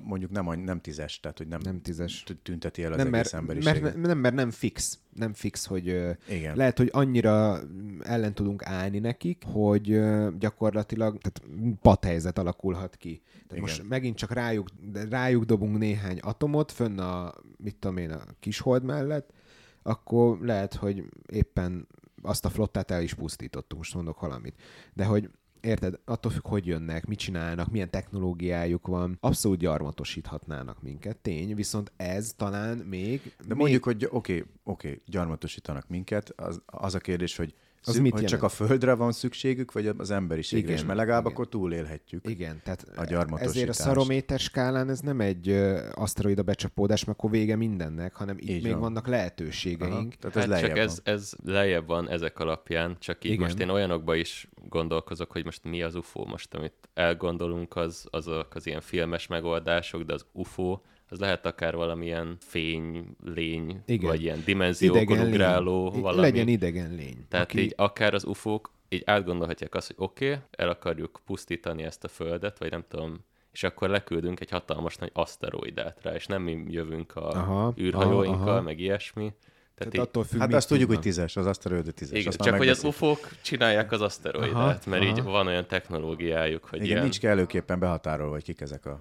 mondjuk 0.00 0.30
nem, 0.30 0.60
nem 0.60 0.80
tízes, 0.80 1.20
tehát 1.20 1.38
hogy 1.38 1.46
nem, 1.46 1.60
nem 1.62 1.82
tízes. 1.82 2.24
tünteti 2.42 2.82
el 2.82 2.92
az 2.92 2.98
nem, 2.98 3.14
egész 3.14 3.32
mert. 3.32 3.82
Mert, 3.82 3.96
nem, 3.96 4.18
mert 4.18 4.34
nem 4.34 4.50
fix. 4.50 4.98
Nem 5.12 5.32
fix, 5.32 5.66
hogy 5.66 5.86
Igen. 6.28 6.56
lehet, 6.56 6.78
hogy 6.78 6.88
annyira 6.92 7.60
ellen 8.02 8.34
tudunk 8.34 8.64
állni 8.64 8.98
nekik, 8.98 9.42
hogy 9.46 10.00
gyakorlatilag 10.38 11.18
tehát 11.18 11.56
padhelyzet 11.82 12.38
alakulhat 12.38 12.96
ki. 12.96 13.22
Tehát 13.32 13.48
Igen. 13.50 13.60
most 13.60 13.88
megint 13.88 14.16
csak 14.16 14.32
rájuk, 14.32 14.68
rájuk 15.10 15.44
dobunk 15.44 15.78
néhány 15.78 16.18
atomot 16.18 16.72
fönn 16.72 16.98
a, 16.98 17.32
mit 17.56 17.76
tudom 17.76 17.96
én, 17.96 18.10
a 18.10 18.20
kishold 18.40 18.84
mellett, 18.84 19.32
akkor 19.82 20.38
lehet, 20.40 20.74
hogy 20.74 21.04
éppen 21.26 21.86
azt 22.24 22.44
a 22.44 22.50
flottát 22.50 22.90
el 22.90 23.02
is 23.02 23.14
pusztítottuk, 23.14 23.78
most 23.78 23.94
mondok 23.94 24.20
valamit. 24.20 24.54
De 24.92 25.04
hogy 25.04 25.30
érted, 25.64 25.98
attól 26.04 26.32
függ, 26.32 26.46
hogy 26.46 26.66
jönnek, 26.66 27.06
mit 27.06 27.18
csinálnak, 27.18 27.70
milyen 27.70 27.90
technológiájuk 27.90 28.86
van, 28.86 29.16
abszolút 29.20 29.58
gyarmatosíthatnának 29.58 30.82
minket, 30.82 31.16
tény, 31.16 31.54
viszont 31.54 31.92
ez 31.96 32.32
talán 32.36 32.78
még... 32.78 33.20
De 33.38 33.44
még... 33.48 33.56
mondjuk, 33.56 33.84
hogy 33.84 34.04
oké, 34.10 34.14
okay, 34.16 34.52
oké, 34.64 34.88
okay, 34.88 35.02
gyarmatosítanak 35.06 35.88
minket, 35.88 36.32
az, 36.36 36.62
az 36.66 36.94
a 36.94 36.98
kérdés, 36.98 37.36
hogy 37.36 37.54
az 37.86 37.98
mit 37.98 38.12
hogy 38.12 38.24
csak 38.24 38.42
a 38.42 38.48
földre 38.48 38.94
van 38.94 39.12
szükségük, 39.12 39.72
vagy 39.72 39.86
az 39.98 40.10
emberiségre, 40.10 40.72
igen, 40.72 40.84
és 40.84 40.94
legalább 40.94 41.20
igen. 41.20 41.32
akkor 41.32 41.48
túlélhetjük 41.48 42.28
Igen, 42.28 42.60
tehát 42.64 42.82
a 42.82 43.40
ezért 43.40 43.68
a 43.68 43.72
szarométer 43.72 44.38
skálán 44.38 44.90
ez 44.90 45.00
nem 45.00 45.20
egy 45.20 45.48
aszteroida 45.94 46.42
becsapódás, 46.42 47.04
mert 47.04 47.18
akkor 47.18 47.30
vége 47.30 47.56
mindennek, 47.56 48.14
hanem 48.14 48.36
itt 48.38 48.48
Így 48.48 48.62
még 48.62 48.72
van. 48.72 48.80
vannak 48.80 49.06
lehetőségeink. 49.06 49.92
Aha, 49.92 50.30
tehát 50.30 50.36
ez 50.36 50.50
hát 50.50 50.60
csak 50.60 50.78
ez, 50.78 51.00
ez 51.04 51.32
lejjebb 51.44 51.86
van 51.86 52.08
ezek 52.08 52.38
alapján, 52.38 52.96
csak 52.98 53.24
így 53.24 53.32
igen. 53.32 53.44
most 53.44 53.58
én 53.58 53.68
olyanokba 53.68 54.14
is 54.14 54.48
gondolkozok, 54.68 55.32
hogy 55.32 55.44
most 55.44 55.64
mi 55.64 55.82
az 55.82 55.94
UFO, 55.94 56.24
most 56.24 56.54
amit 56.54 56.88
elgondolunk, 56.94 57.76
az, 57.76 58.06
azok 58.10 58.54
az 58.54 58.66
ilyen 58.66 58.80
filmes 58.80 59.26
megoldások, 59.26 60.02
de 60.02 60.12
az 60.12 60.26
UFO 60.32 60.80
az 61.14 61.20
lehet 61.20 61.46
akár 61.46 61.74
valamilyen 61.76 62.36
fény, 62.40 63.16
lény, 63.24 63.82
Igen. 63.86 64.08
vagy 64.08 64.22
ilyen 64.22 64.42
dimenziókon 64.44 65.18
ugráló 65.18 65.90
lény. 65.90 66.00
valami. 66.00 66.20
Legyen 66.20 66.48
idegen 66.48 66.94
lény. 66.94 67.26
Tehát 67.28 67.46
aki... 67.46 67.60
így 67.60 67.72
akár 67.76 68.14
az 68.14 68.24
ufók 68.24 68.72
így 68.88 69.02
átgondolhatják 69.04 69.74
azt, 69.74 69.86
hogy 69.86 69.96
oké, 69.98 70.26
okay, 70.26 70.38
el 70.50 70.68
akarjuk 70.68 71.20
pusztítani 71.26 71.82
ezt 71.82 72.04
a 72.04 72.08
földet, 72.08 72.58
vagy 72.58 72.70
nem 72.70 72.84
tudom, 72.88 73.24
és 73.52 73.62
akkor 73.62 73.88
leküldünk 73.88 74.40
egy 74.40 74.50
hatalmas 74.50 74.96
nagy 74.96 75.10
aszteroidát 75.12 75.98
rá, 76.02 76.14
és 76.14 76.26
nem 76.26 76.42
mi 76.42 76.64
jövünk 76.68 77.16
a 77.16 77.28
aha, 77.28 77.74
űrhajóinkkal, 77.78 78.40
aha, 78.40 78.50
aha. 78.50 78.62
meg 78.62 78.80
ilyesmi, 78.80 79.32
tehát, 79.74 79.92
Tehát 79.92 80.08
attól 80.08 80.24
függ, 80.24 80.38
hát 80.40 80.54
azt 80.54 80.68
tudjuk, 80.68 80.88
hogy 80.88 81.00
tízes, 81.00 81.36
az 81.36 81.46
aszteroida 81.46 81.90
tízes. 81.90 82.18
Igen, 82.18 82.32
csak 82.32 82.56
hogy 82.56 82.68
az 82.68 82.84
ufók 82.84 83.28
csinálják 83.42 83.92
az 83.92 84.00
aszteroidát, 84.00 84.54
aha, 84.54 84.78
mert 84.86 85.02
aha. 85.02 85.10
így 85.10 85.22
van 85.22 85.46
olyan 85.46 85.66
technológiájuk, 85.66 86.64
hogy 86.64 86.78
Igen, 86.78 86.90
ilyen... 86.90 87.02
nincs 87.02 87.20
kellőképpen 87.20 87.78
behatárolva, 87.78 88.32
hogy 88.32 88.42
kik 88.42 88.60
ezek 88.60 88.86
a 88.86 89.00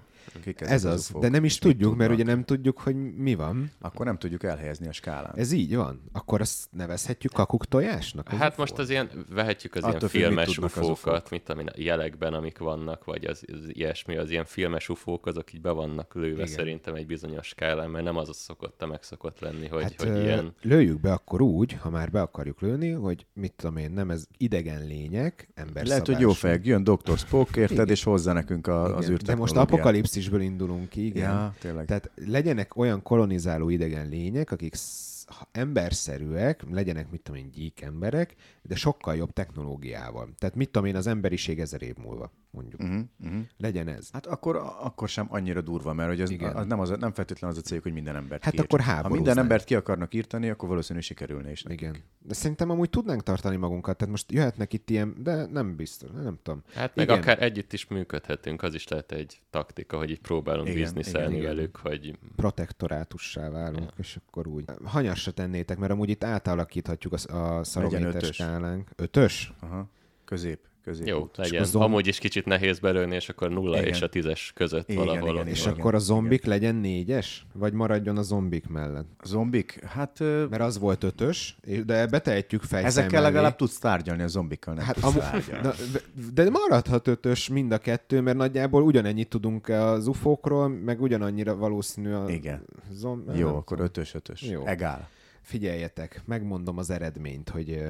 Ez 0.55 0.85
az, 0.85 1.11
az 1.13 1.21
de 1.21 1.29
nem 1.29 1.43
is 1.43 1.57
tudjuk, 1.57 1.95
mert 1.95 2.11
ugye 2.11 2.23
nem 2.23 2.43
tudjuk, 2.43 2.79
hogy 2.79 2.95
mi 3.15 3.35
van. 3.35 3.71
Akkor 3.81 4.05
nem 4.05 4.17
tudjuk 4.17 4.43
elhelyezni 4.43 4.87
a 4.87 4.91
skálán. 4.91 5.33
Ez 5.35 5.51
így 5.51 5.75
van. 5.75 6.01
Akkor 6.11 6.41
azt 6.41 6.67
nevezhetjük 6.71 7.33
kakuk 7.33 7.65
tojásnak? 7.65 8.27
Az 8.31 8.37
hát 8.37 8.51
ufó? 8.51 8.61
most 8.61 8.77
az 8.77 8.89
ilyen, 8.89 9.25
vehetjük 9.29 9.75
az 9.75 9.83
Attól 9.83 10.09
ilyen 10.11 10.29
filmes 10.29 10.57
ufókat, 10.57 11.29
mint 11.29 11.49
amin 11.49 11.67
a 11.67 11.73
jelekben, 11.75 12.33
amik 12.33 12.57
vannak, 12.57 13.05
vagy 13.05 13.25
az, 13.25 13.43
az 13.47 13.59
ilyesmi, 13.67 14.17
az 14.17 14.29
ilyen 14.29 14.45
filmes 14.45 14.89
ufók, 14.89 15.25
azok 15.25 15.53
így 15.53 15.61
be 15.61 15.71
vannak 15.71 16.13
lőve 16.15 16.33
Igen. 16.33 16.47
szerintem 16.47 16.95
egy 16.95 17.05
bizonyos 17.05 17.47
skálán, 17.47 17.89
mert 17.89 18.05
nem 18.05 18.17
az 18.17 18.29
a 18.29 18.33
szokott 18.33 18.81
a 18.81 18.87
megszokott 18.87 19.39
lenni, 19.39 19.67
hogy, 19.67 19.83
hát, 19.83 20.01
hogy 20.01 20.23
ilyen 20.23 20.53
lőjük 20.61 20.99
be 20.99 21.11
akkor 21.11 21.41
úgy, 21.41 21.73
ha 21.73 21.89
már 21.89 22.11
be 22.11 22.21
akarjuk 22.21 22.61
lőni, 22.61 22.91
hogy 22.91 23.25
mit 23.33 23.53
tudom 23.53 23.77
én, 23.77 23.91
nem 23.91 24.09
ez 24.09 24.25
idegen 24.37 24.85
lények, 24.85 25.49
ember 25.53 25.85
Lehet, 25.85 26.07
hogy 26.07 26.19
jó 26.19 26.31
fej, 26.31 26.59
jön 26.63 26.83
Dr. 26.83 27.17
Spock, 27.17 27.55
érted, 27.55 27.89
és 27.89 28.03
hozza 28.03 28.33
nekünk 28.33 28.67
a, 28.67 28.81
igen. 28.83 28.97
az 28.97 29.09
űrtechnológiát. 29.09 29.25
De 29.25 29.35
most 29.35 29.55
apokalipszisből 30.13 30.41
indulunk 30.41 30.89
ki, 30.89 31.05
igen. 31.05 31.31
Ja, 31.31 31.53
tényleg. 31.59 31.85
Tehát 31.85 32.11
legyenek 32.15 32.77
olyan 32.77 33.01
kolonizáló 33.01 33.69
idegen 33.69 34.09
lények, 34.09 34.51
akik 34.51 34.75
emberszerűek, 35.51 36.63
legyenek, 36.71 37.11
mit 37.11 37.21
tudom 37.21 37.41
én, 37.41 37.49
gyík 37.51 37.81
emberek, 37.81 38.35
de 38.61 38.75
sokkal 38.75 39.15
jobb 39.15 39.31
technológiával. 39.33 40.29
Tehát 40.37 40.55
mit 40.55 40.69
tudom 40.69 40.87
én, 40.87 40.95
az 40.95 41.07
emberiség 41.07 41.59
ezer 41.59 41.81
év 41.81 41.95
múlva, 41.95 42.31
mondjuk. 42.53 42.81
Uh-huh, 42.81 43.01
uh-huh. 43.23 43.41
Legyen 43.57 43.87
ez. 43.87 44.09
Hát 44.11 44.25
akkor, 44.25 44.55
akkor 44.79 45.09
sem 45.09 45.27
annyira 45.29 45.61
durva, 45.61 45.93
mert 45.93 46.09
hogy 46.09 46.21
az, 46.21 46.29
Igen. 46.29 46.55
az 46.55 46.65
nem, 46.65 46.79
az, 46.79 46.89
nem 46.89 47.13
feltétlenül 47.13 47.55
az 47.55 47.61
a 47.63 47.67
cél, 47.67 47.79
hogy 47.83 47.93
minden 47.93 48.15
embert 48.15 48.43
Hát 48.43 48.59
akkor 48.59 48.81
Ha 48.81 49.09
minden 49.09 49.37
embert 49.37 49.63
ki 49.63 49.75
akarnak 49.75 50.13
írtani, 50.13 50.49
akkor 50.49 50.69
valószínűleg 50.69 51.03
sikerülne 51.07 51.51
is 51.51 51.63
nekik. 51.63 51.81
Igen. 51.81 51.95
De 52.19 52.33
szerintem 52.33 52.69
amúgy 52.69 52.89
tudnánk 52.89 53.23
tartani 53.23 53.55
magunkat, 53.55 53.97
tehát 53.97 54.11
most 54.11 54.31
jöhetnek 54.31 54.73
itt 54.73 54.89
ilyen, 54.89 55.15
de 55.17 55.45
nem 55.45 55.75
biztos, 55.75 56.09
nem 56.23 56.39
tudom. 56.43 56.63
Hát 56.73 56.95
meg 56.95 57.05
igen. 57.05 57.17
akár 57.17 57.41
együtt 57.41 57.73
is 57.73 57.87
működhetünk, 57.87 58.63
az 58.63 58.73
is 58.73 58.87
lehet 58.87 59.11
egy 59.11 59.41
taktika, 59.49 59.97
hogy 59.97 60.09
így 60.09 60.21
próbálunk 60.21 60.73
bizniszelni 60.73 61.41
velük, 61.41 61.75
hogy... 61.75 62.17
Protektorátussá 62.35 63.49
válunk, 63.49 63.89
ja. 63.89 63.93
és 63.97 64.19
akkor 64.27 64.47
úgy. 64.47 64.65
Hanyasra 64.83 65.31
tennétek, 65.31 65.77
mert 65.77 65.91
amúgy 65.91 66.09
itt 66.09 66.23
átalakíthatjuk 66.23 67.13
a, 67.13 67.37
a 67.37 67.63
szarométer 67.63 68.21
skálánk. 68.23 68.89
Ötös? 68.95 69.53
Aha. 69.59 69.89
Közép 70.25 70.59
közé. 70.83 71.03
Jó, 71.05 71.29
legyen. 71.35 71.63
Zomb... 71.63 71.85
Amúgy 71.85 72.07
is 72.07 72.17
kicsit 72.17 72.45
nehéz 72.45 72.79
belőni, 72.79 73.15
és 73.15 73.29
akkor 73.29 73.49
nulla 73.49 73.77
igen. 73.77 73.87
és 73.87 74.01
a 74.01 74.09
tízes 74.09 74.51
között 74.55 74.89
igen, 74.89 75.05
valahol. 75.05 75.29
Igen, 75.29 75.47
és 75.47 75.61
igen, 75.61 75.73
akkor 75.73 75.95
a 75.95 75.99
zombik 75.99 76.39
igen. 76.39 76.49
legyen 76.49 76.75
négyes? 76.75 77.45
Vagy 77.53 77.73
maradjon 77.73 78.17
a 78.17 78.21
zombik 78.21 78.67
mellett? 78.67 79.07
A 79.17 79.27
zombik? 79.27 79.83
Hát... 79.85 80.19
Mert 80.19 80.61
az 80.61 80.79
volt 80.79 81.03
ötös, 81.03 81.57
de 81.85 82.07
betehetjük 82.07 82.61
fejszem 82.61 82.87
Ezekkel 82.87 83.21
mellé. 83.21 83.33
legalább 83.33 83.55
tudsz 83.55 83.79
tárgyalni, 83.79 84.23
a 84.23 84.27
zombikkal 84.27 84.73
nem 84.73 84.85
hát 84.85 84.95
tudsz 84.95 85.15
am- 85.15 85.73
de, 86.33 86.43
de 86.43 86.49
maradhat 86.49 87.07
ötös 87.07 87.49
mind 87.49 87.71
a 87.71 87.77
kettő, 87.77 88.21
mert 88.21 88.37
nagyjából 88.37 88.83
ugyanennyit 88.83 89.29
tudunk 89.29 89.69
az 89.69 90.07
ufókról, 90.07 90.67
meg 90.67 91.01
ugyanannyira 91.01 91.55
valószínű 91.55 92.11
a 92.11 92.29
Igen. 92.29 92.65
Zomb... 92.91 93.35
Jó, 93.35 93.55
akkor 93.55 93.79
ötös, 93.79 94.13
ötös. 94.13 94.41
Jó. 94.41 94.65
Egál 94.65 95.09
figyeljetek, 95.43 96.21
megmondom 96.25 96.77
az 96.77 96.89
eredményt, 96.89 97.49
hogy 97.49 97.83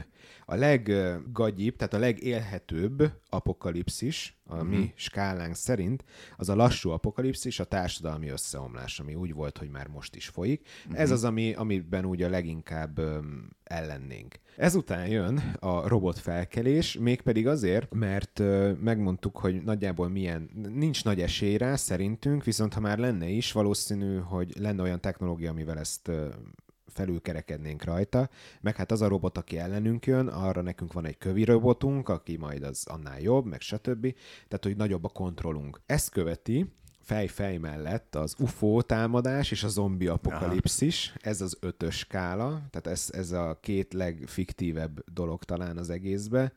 a 0.46 0.56
leggagyibb, 0.56 1.76
tehát 1.76 1.94
a 1.94 1.98
legélhetőbb 1.98 3.12
apokalipszis, 3.30 4.38
a 4.46 4.64
mi 4.64 4.92
skálánk 4.96 5.56
szerint, 5.56 6.04
az 6.38 6.50
a 6.50 6.56
lassú 6.56 6.90
apokalipszis, 6.90 7.60
a 7.60 7.64
társadalmi 7.64 8.30
összeomlás, 8.30 9.00
ami 9.00 9.16
úgy 9.16 9.34
volt, 9.34 9.58
hogy 9.58 9.70
már 9.70 9.88
most 9.88 10.16
is 10.16 10.28
folyik. 10.28 10.68
Uh-huh. 10.86 11.02
Ez 11.02 11.12
az, 11.12 11.24
ami, 11.24 11.54
amiben 11.54 12.06
úgy 12.06 12.22
a 12.22 12.30
leginkább 12.30 13.00
um, 13.00 13.50
ellennénk. 13.64 14.40
Ezután 14.58 15.08
jön 15.08 15.38
a 15.60 15.88
robotfelkelés, 15.88 16.98
mégpedig 16.98 17.48
azért, 17.48 17.94
mert 17.94 18.42
megmondtuk, 18.82 19.38
hogy 19.38 19.64
nagyjából 19.64 20.10
milyen, 20.10 20.50
nincs 20.74 21.04
nagy 21.04 21.22
esély 21.22 21.58
rá 21.58 21.76
szerintünk, 21.76 22.44
viszont 22.44 22.74
ha 22.74 22.80
már 22.80 22.98
lenne 22.98 23.28
is, 23.28 23.52
valószínű, 23.52 24.18
hogy 24.18 24.60
lenne 24.60 24.82
olyan 24.82 25.02
technológia, 25.02 25.50
amivel 25.50 25.80
ezt 25.80 26.12
felülkerekednénk 26.94 27.84
rajta, 27.84 28.30
meg 28.62 28.76
hát 28.76 28.92
az 28.92 29.02
a 29.02 29.08
robot, 29.08 29.38
aki 29.38 29.58
ellenünk 29.58 30.06
jön, 30.06 30.28
arra 30.28 30.62
nekünk 30.62 30.94
van 30.94 31.06
egy 31.06 31.18
kövi 31.18 31.44
robotunk, 31.44 32.10
aki 32.10 32.38
majd 32.38 32.64
az 32.64 32.86
annál 32.88 33.20
jobb, 33.20 33.46
meg 33.46 33.62
stb. 33.62 34.02
Tehát, 34.48 34.64
hogy 34.64 34.76
nagyobb 34.76 35.04
a 35.04 35.10
kontrollunk. 35.10 35.82
Ezt 35.86 36.10
követi 36.10 36.72
fej-fej 37.04 37.58
mellett 37.58 38.16
az 38.16 38.36
UFO 38.40 38.82
támadás 38.82 39.52
és 39.52 39.64
a 39.64 39.68
zombi 39.68 40.08
apokalipszis, 40.08 41.14
ez 41.22 41.42
az 41.42 41.58
ötös 41.60 41.98
skála, 41.98 42.48
tehát 42.70 42.88
ez, 42.88 43.10
ez 43.12 43.32
a 43.32 43.58
két 43.62 43.94
legfiktívebb 43.94 45.04
dolog 45.14 45.44
talán 45.44 45.78
az 45.78 45.90
egészbe. 45.90 46.54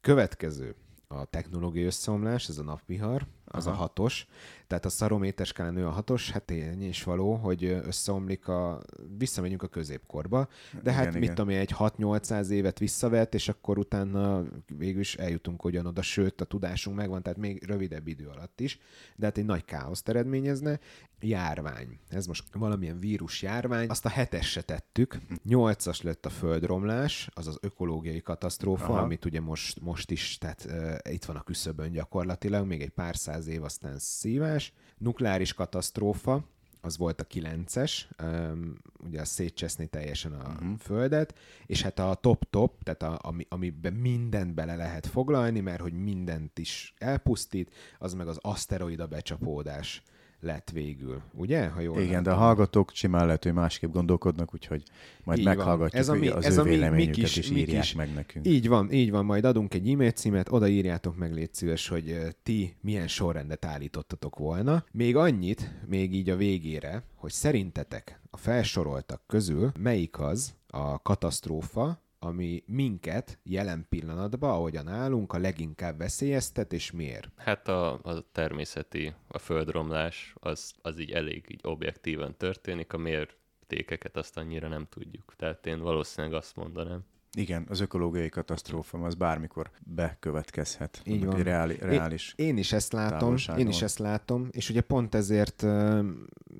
Következő, 0.00 0.74
a 1.08 1.24
technológiai 1.24 1.84
összeomlás, 1.84 2.48
ez 2.48 2.58
a 2.58 2.62
napvihar, 2.62 3.26
az 3.44 3.66
Aha. 3.66 3.76
a 3.76 3.78
hatos. 3.78 4.26
Tehát 4.66 4.84
a 4.84 4.88
szarométer 4.88 5.46
skálán 5.46 5.76
ő 5.76 5.86
a 5.86 5.90
hatos, 5.90 6.30
hát 6.30 6.50
ennyi 6.50 6.86
is 6.86 7.02
való, 7.02 7.34
hogy 7.34 7.64
összeomlik 7.64 8.48
a... 8.48 8.82
visszamegyünk 9.18 9.62
a 9.62 9.66
középkorba, 9.66 10.48
de 10.82 10.92
hát 10.92 11.02
igen, 11.02 11.12
mit 11.12 11.22
igen. 11.22 11.34
tudom 11.34 11.50
én, 11.50 11.58
egy 11.58 11.74
6-800 11.78 12.48
évet 12.48 12.78
visszavett, 12.78 13.34
és 13.34 13.48
akkor 13.48 13.78
utána 13.78 14.44
végül 14.76 15.00
is 15.00 15.14
eljutunk 15.14 15.64
ugyanoda, 15.64 16.02
sőt 16.02 16.40
a 16.40 16.44
tudásunk 16.44 16.96
megvan, 16.96 17.22
tehát 17.22 17.38
még 17.38 17.64
rövidebb 17.64 18.08
idő 18.08 18.26
alatt 18.26 18.60
is, 18.60 18.78
de 19.16 19.26
hát 19.26 19.38
egy 19.38 19.44
nagy 19.44 19.64
káoszt 19.64 20.08
eredményezne. 20.08 20.78
Járvány. 21.20 21.98
Ez 22.08 22.26
most 22.26 22.44
valamilyen 22.52 22.98
vírus 22.98 23.42
járvány. 23.42 23.88
Azt 23.88 24.04
a 24.04 24.08
hetesre 24.08 24.60
tettük. 24.60 25.18
Nyolcas 25.44 26.02
lett 26.02 26.26
a 26.26 26.30
földromlás, 26.30 27.28
az 27.34 27.46
az 27.46 27.58
ökológiai 27.60 28.20
katasztrófa, 28.20 28.84
Aha. 28.84 29.02
amit 29.02 29.24
ugye 29.24 29.40
most, 29.40 29.80
most 29.80 30.10
is, 30.10 30.38
tehát 30.38 30.66
uh, 30.68 31.12
itt 31.12 31.24
van 31.24 31.36
a 31.36 31.42
küszöbön 31.42 31.92
gyakorlatilag, 31.92 32.66
még 32.66 32.82
egy 32.82 32.90
pár 32.90 33.16
száz 33.16 33.33
száz 33.34 33.46
év, 33.46 33.62
aztán 33.64 33.98
szívás. 33.98 34.72
Nukleáris 34.98 35.54
katasztrófa, 35.54 36.44
az 36.80 36.96
volt 36.96 37.20
a 37.20 37.24
kilences, 37.24 38.08
um, 38.22 38.76
ugye 39.04 39.20
a 39.20 39.24
szétcseszni 39.24 39.86
teljesen 39.86 40.32
a 40.32 40.48
uh-huh. 40.48 40.78
földet, 40.78 41.34
és 41.66 41.82
hát 41.82 41.98
a 41.98 42.14
top-top, 42.14 42.82
tehát 42.82 43.02
a, 43.02 43.28
ami, 43.28 43.46
amiben 43.48 43.92
mindent 43.92 44.54
bele 44.54 44.76
lehet 44.76 45.06
foglalni, 45.06 45.60
mert 45.60 45.80
hogy 45.80 45.92
mindent 45.92 46.58
is 46.58 46.94
elpusztít, 46.98 47.74
az 47.98 48.14
meg 48.14 48.28
az 48.28 48.38
aszteroida 48.40 49.06
becsapódás 49.06 50.02
lett 50.44 50.70
végül, 50.70 51.22
ugye? 51.32 51.66
Ha 51.66 51.80
jól 51.80 51.96
Igen, 51.96 52.08
látom. 52.08 52.22
de 52.22 52.30
a 52.30 52.34
hallgatók 52.34 52.90
simán 52.94 53.26
lehet, 53.26 53.42
hogy 53.42 53.52
másképp 53.52 53.92
gondolkodnak, 53.92 54.54
úgyhogy 54.54 54.82
majd 55.24 55.38
így 55.38 55.44
meghallgatjuk 55.44 56.00
ez 56.00 56.08
a 56.08 56.14
mi, 56.14 56.28
az 56.28 56.44
ez 56.44 56.56
ő 56.56 56.60
a 56.60 56.62
véleményüket, 56.62 57.16
is, 57.16 57.36
és 57.36 57.50
írják 57.50 57.84
is, 57.84 57.94
meg 57.94 58.14
nekünk. 58.14 58.46
Így 58.46 58.68
van, 58.68 58.92
így 58.92 59.10
van, 59.10 59.24
majd 59.24 59.44
adunk 59.44 59.74
egy 59.74 59.90
e-mail 59.90 60.10
címet, 60.10 60.52
oda 60.52 60.68
írjátok 60.68 61.16
meg, 61.16 61.32
légy 61.32 61.54
szíves, 61.54 61.88
hogy 61.88 62.18
ti 62.42 62.76
milyen 62.80 63.08
sorrendet 63.08 63.64
állítottatok 63.64 64.36
volna. 64.36 64.84
Még 64.92 65.16
annyit, 65.16 65.70
még 65.86 66.14
így 66.14 66.30
a 66.30 66.36
végére, 66.36 67.02
hogy 67.14 67.32
szerintetek 67.32 68.20
a 68.30 68.36
felsoroltak 68.36 69.22
közül 69.26 69.72
melyik 69.78 70.20
az 70.20 70.54
a 70.66 71.02
katasztrófa, 71.02 72.02
ami 72.24 72.62
minket 72.66 73.38
jelen 73.42 73.86
pillanatban, 73.88 74.50
ahogyan 74.50 74.88
állunk, 74.88 75.32
a 75.32 75.38
leginkább 75.38 75.98
veszélyeztet, 75.98 76.72
és 76.72 76.90
miért? 76.90 77.28
Hát 77.36 77.68
a, 77.68 77.92
a 77.92 78.30
természeti, 78.32 79.14
a 79.28 79.38
földromlás, 79.38 80.34
az, 80.40 80.72
az 80.82 80.98
így 80.98 81.10
elég 81.10 81.44
így 81.48 81.60
objektíven 81.62 82.36
történik, 82.36 82.92
a 82.92 82.98
mértékeket 82.98 84.16
azt 84.16 84.36
annyira 84.36 84.68
nem 84.68 84.86
tudjuk. 84.90 85.34
Tehát 85.36 85.66
én 85.66 85.80
valószínűleg 85.80 86.36
azt 86.36 86.56
mondanám. 86.56 87.04
Igen, 87.36 87.66
az 87.68 87.80
ökológiai 87.80 88.28
katasztrófa 88.28 88.98
az 88.98 89.14
bármikor 89.14 89.70
bekövetkezhet. 89.80 91.00
Így 91.04 91.24
van. 91.24 91.42
Reáli, 91.42 91.76
reális 91.80 92.32
én, 92.36 92.46
én 92.46 92.56
is 92.56 92.72
ezt 92.72 92.92
látom, 92.92 93.34
én 93.56 93.68
is 93.68 93.82
ezt 93.82 93.98
látom, 93.98 94.48
és 94.50 94.70
ugye 94.70 94.80
pont 94.80 95.14
ezért, 95.14 95.62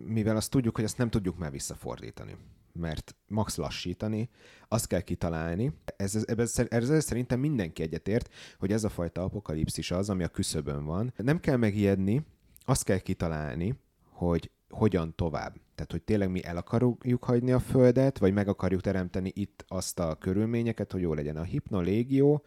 mivel 0.04 0.36
azt 0.36 0.50
tudjuk, 0.50 0.74
hogy 0.74 0.84
ezt 0.84 0.98
nem 0.98 1.10
tudjuk 1.10 1.38
már 1.38 1.50
visszafordítani 1.50 2.36
mert 2.74 3.16
max 3.28 3.56
lassítani, 3.56 4.28
azt 4.68 4.86
kell 4.86 5.00
kitalálni. 5.00 5.72
Ez, 5.96 6.14
ez, 6.26 6.58
ez, 6.68 6.90
ez 6.90 7.04
szerintem 7.04 7.40
mindenki 7.40 7.82
egyetért, 7.82 8.34
hogy 8.58 8.72
ez 8.72 8.84
a 8.84 8.88
fajta 8.88 9.22
apokalipszis 9.22 9.90
az, 9.90 10.10
ami 10.10 10.22
a 10.24 10.28
küszöbön 10.28 10.84
van. 10.84 11.12
Nem 11.16 11.40
kell 11.40 11.56
megijedni, 11.56 12.26
azt 12.64 12.84
kell 12.84 12.98
kitalálni, 12.98 13.74
hogy 14.10 14.50
hogyan 14.68 15.14
tovább. 15.14 15.56
Tehát, 15.74 15.90
hogy 15.90 16.02
tényleg 16.02 16.30
mi 16.30 16.44
el 16.44 16.56
akarjuk 16.56 17.24
hagyni 17.24 17.52
a 17.52 17.58
Földet, 17.58 18.18
vagy 18.18 18.32
meg 18.32 18.48
akarjuk 18.48 18.80
teremteni 18.80 19.32
itt 19.34 19.64
azt 19.68 19.98
a 19.98 20.14
körülményeket, 20.14 20.92
hogy 20.92 21.00
jó 21.00 21.14
legyen 21.14 21.36
a 21.36 21.42
hipnolégió, 21.42 22.44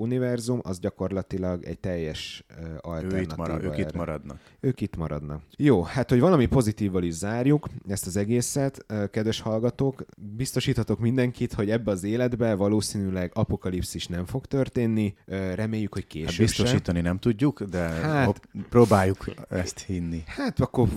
univerzum, 0.00 0.60
az 0.62 0.78
gyakorlatilag 0.78 1.64
egy 1.64 1.78
teljes 1.78 2.44
alternatíva. 2.80 3.18
Ő 3.18 3.22
itt 3.22 3.36
marad, 3.36 3.64
ők 3.64 3.78
itt 3.78 3.92
maradnak. 3.92 4.40
Ők 4.60 4.80
itt 4.80 4.96
maradnak. 4.96 5.42
Jó, 5.56 5.82
hát 5.82 6.10
hogy 6.10 6.20
valami 6.20 6.46
pozitívval 6.46 7.02
is 7.02 7.14
zárjuk 7.14 7.68
ezt 7.88 8.06
az 8.06 8.16
egészet, 8.16 8.86
kedves 9.10 9.40
hallgatók, 9.40 10.04
biztosíthatok 10.36 10.98
mindenkit, 10.98 11.52
hogy 11.52 11.70
ebbe 11.70 11.90
az 11.90 12.04
életbe 12.04 12.54
valószínűleg 12.54 13.30
apokalipszis 13.34 14.06
nem 14.06 14.26
fog 14.26 14.46
történni, 14.46 15.14
reméljük, 15.54 15.94
hogy 15.94 16.06
később 16.06 16.28
hát 16.28 16.38
biztosítani 16.38 16.96
sem. 16.96 17.06
nem 17.06 17.18
tudjuk, 17.18 17.62
de 17.62 17.78
hát, 17.78 18.40
próbáljuk 18.68 19.24
ezt 19.48 19.78
hinni. 19.78 20.22
Hát 20.26 20.60
akkor 20.60 20.88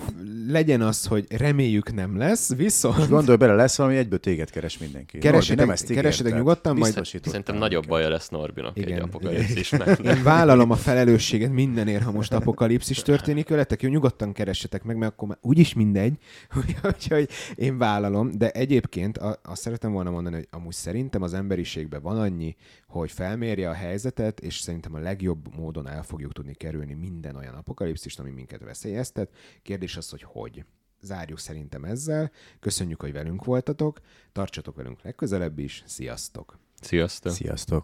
legyen 0.48 0.80
az, 0.80 1.06
hogy 1.06 1.26
reméljük 1.36 1.94
nem 1.94 2.16
lesz, 2.16 2.54
viszont... 2.54 3.08
Gondolj 3.08 3.36
bele, 3.36 3.54
lesz 3.54 3.76
valami, 3.76 3.96
egyből 3.96 4.20
téged 4.20 4.50
keres 4.50 4.78
mindenki. 4.78 5.18
Keresetek, 5.18 5.56
Norbi, 5.56 5.62
nem 5.62 5.70
ezt 5.70 5.92
keresetek 5.92 6.34
nyugodtan, 6.34 6.76
majd... 6.76 7.04
Szerintem 7.04 7.56
nagyobb 7.56 7.86
baja 7.86 8.08
lesz 8.08 8.28
Norbinak 8.28 8.76
Igen. 8.76 8.93
Egy 8.94 9.02
apokalipszis. 9.02 9.72
Én 10.04 10.22
vállalom 10.22 10.70
a 10.70 10.76
felelősséget 10.76 11.52
mindenért, 11.52 12.02
ha 12.02 12.12
most 12.12 12.32
apokalipszis 12.32 13.02
történik 13.02 13.48
veletek. 13.48 13.82
Jó, 13.82 13.88
nyugodtan 13.88 14.32
keressetek 14.32 14.82
meg, 14.82 14.96
mert 14.96 15.12
akkor 15.12 15.28
már 15.28 15.38
úgyis 15.40 15.74
mindegy, 15.74 16.18
úgyhogy 16.88 17.28
én 17.54 17.78
vállalom. 17.78 18.38
De 18.38 18.50
egyébként 18.50 19.18
azt 19.42 19.62
szeretem 19.62 19.92
volna 19.92 20.10
mondani, 20.10 20.34
hogy 20.34 20.48
amúgy 20.50 20.72
szerintem 20.72 21.22
az 21.22 21.34
emberiségben 21.34 22.02
van 22.02 22.18
annyi, 22.18 22.56
hogy 22.88 23.12
felmérje 23.12 23.68
a 23.68 23.74
helyzetet, 23.74 24.40
és 24.40 24.58
szerintem 24.58 24.94
a 24.94 24.98
legjobb 24.98 25.56
módon 25.56 25.88
el 25.88 26.02
fogjuk 26.02 26.32
tudni 26.32 26.54
kerülni 26.54 26.94
minden 26.94 27.36
olyan 27.36 27.54
apokalipszist, 27.54 28.20
ami 28.20 28.30
minket 28.30 28.64
veszélyeztet. 28.64 29.30
Kérdés 29.62 29.96
az, 29.96 30.10
hogy 30.10 30.22
hogy 30.22 30.64
zárjuk 31.04 31.38
szerintem 31.38 31.84
ezzel. 31.84 32.30
Köszönjük, 32.60 33.00
hogy 33.00 33.12
velünk 33.12 33.44
voltatok, 33.44 34.00
tartsatok 34.32 34.76
velünk 34.76 35.02
legközelebb 35.02 35.58
is, 35.58 35.82
sziasztok! 35.86 36.58
Sziasztok! 36.80 37.32
Sziasztok! 37.32 37.72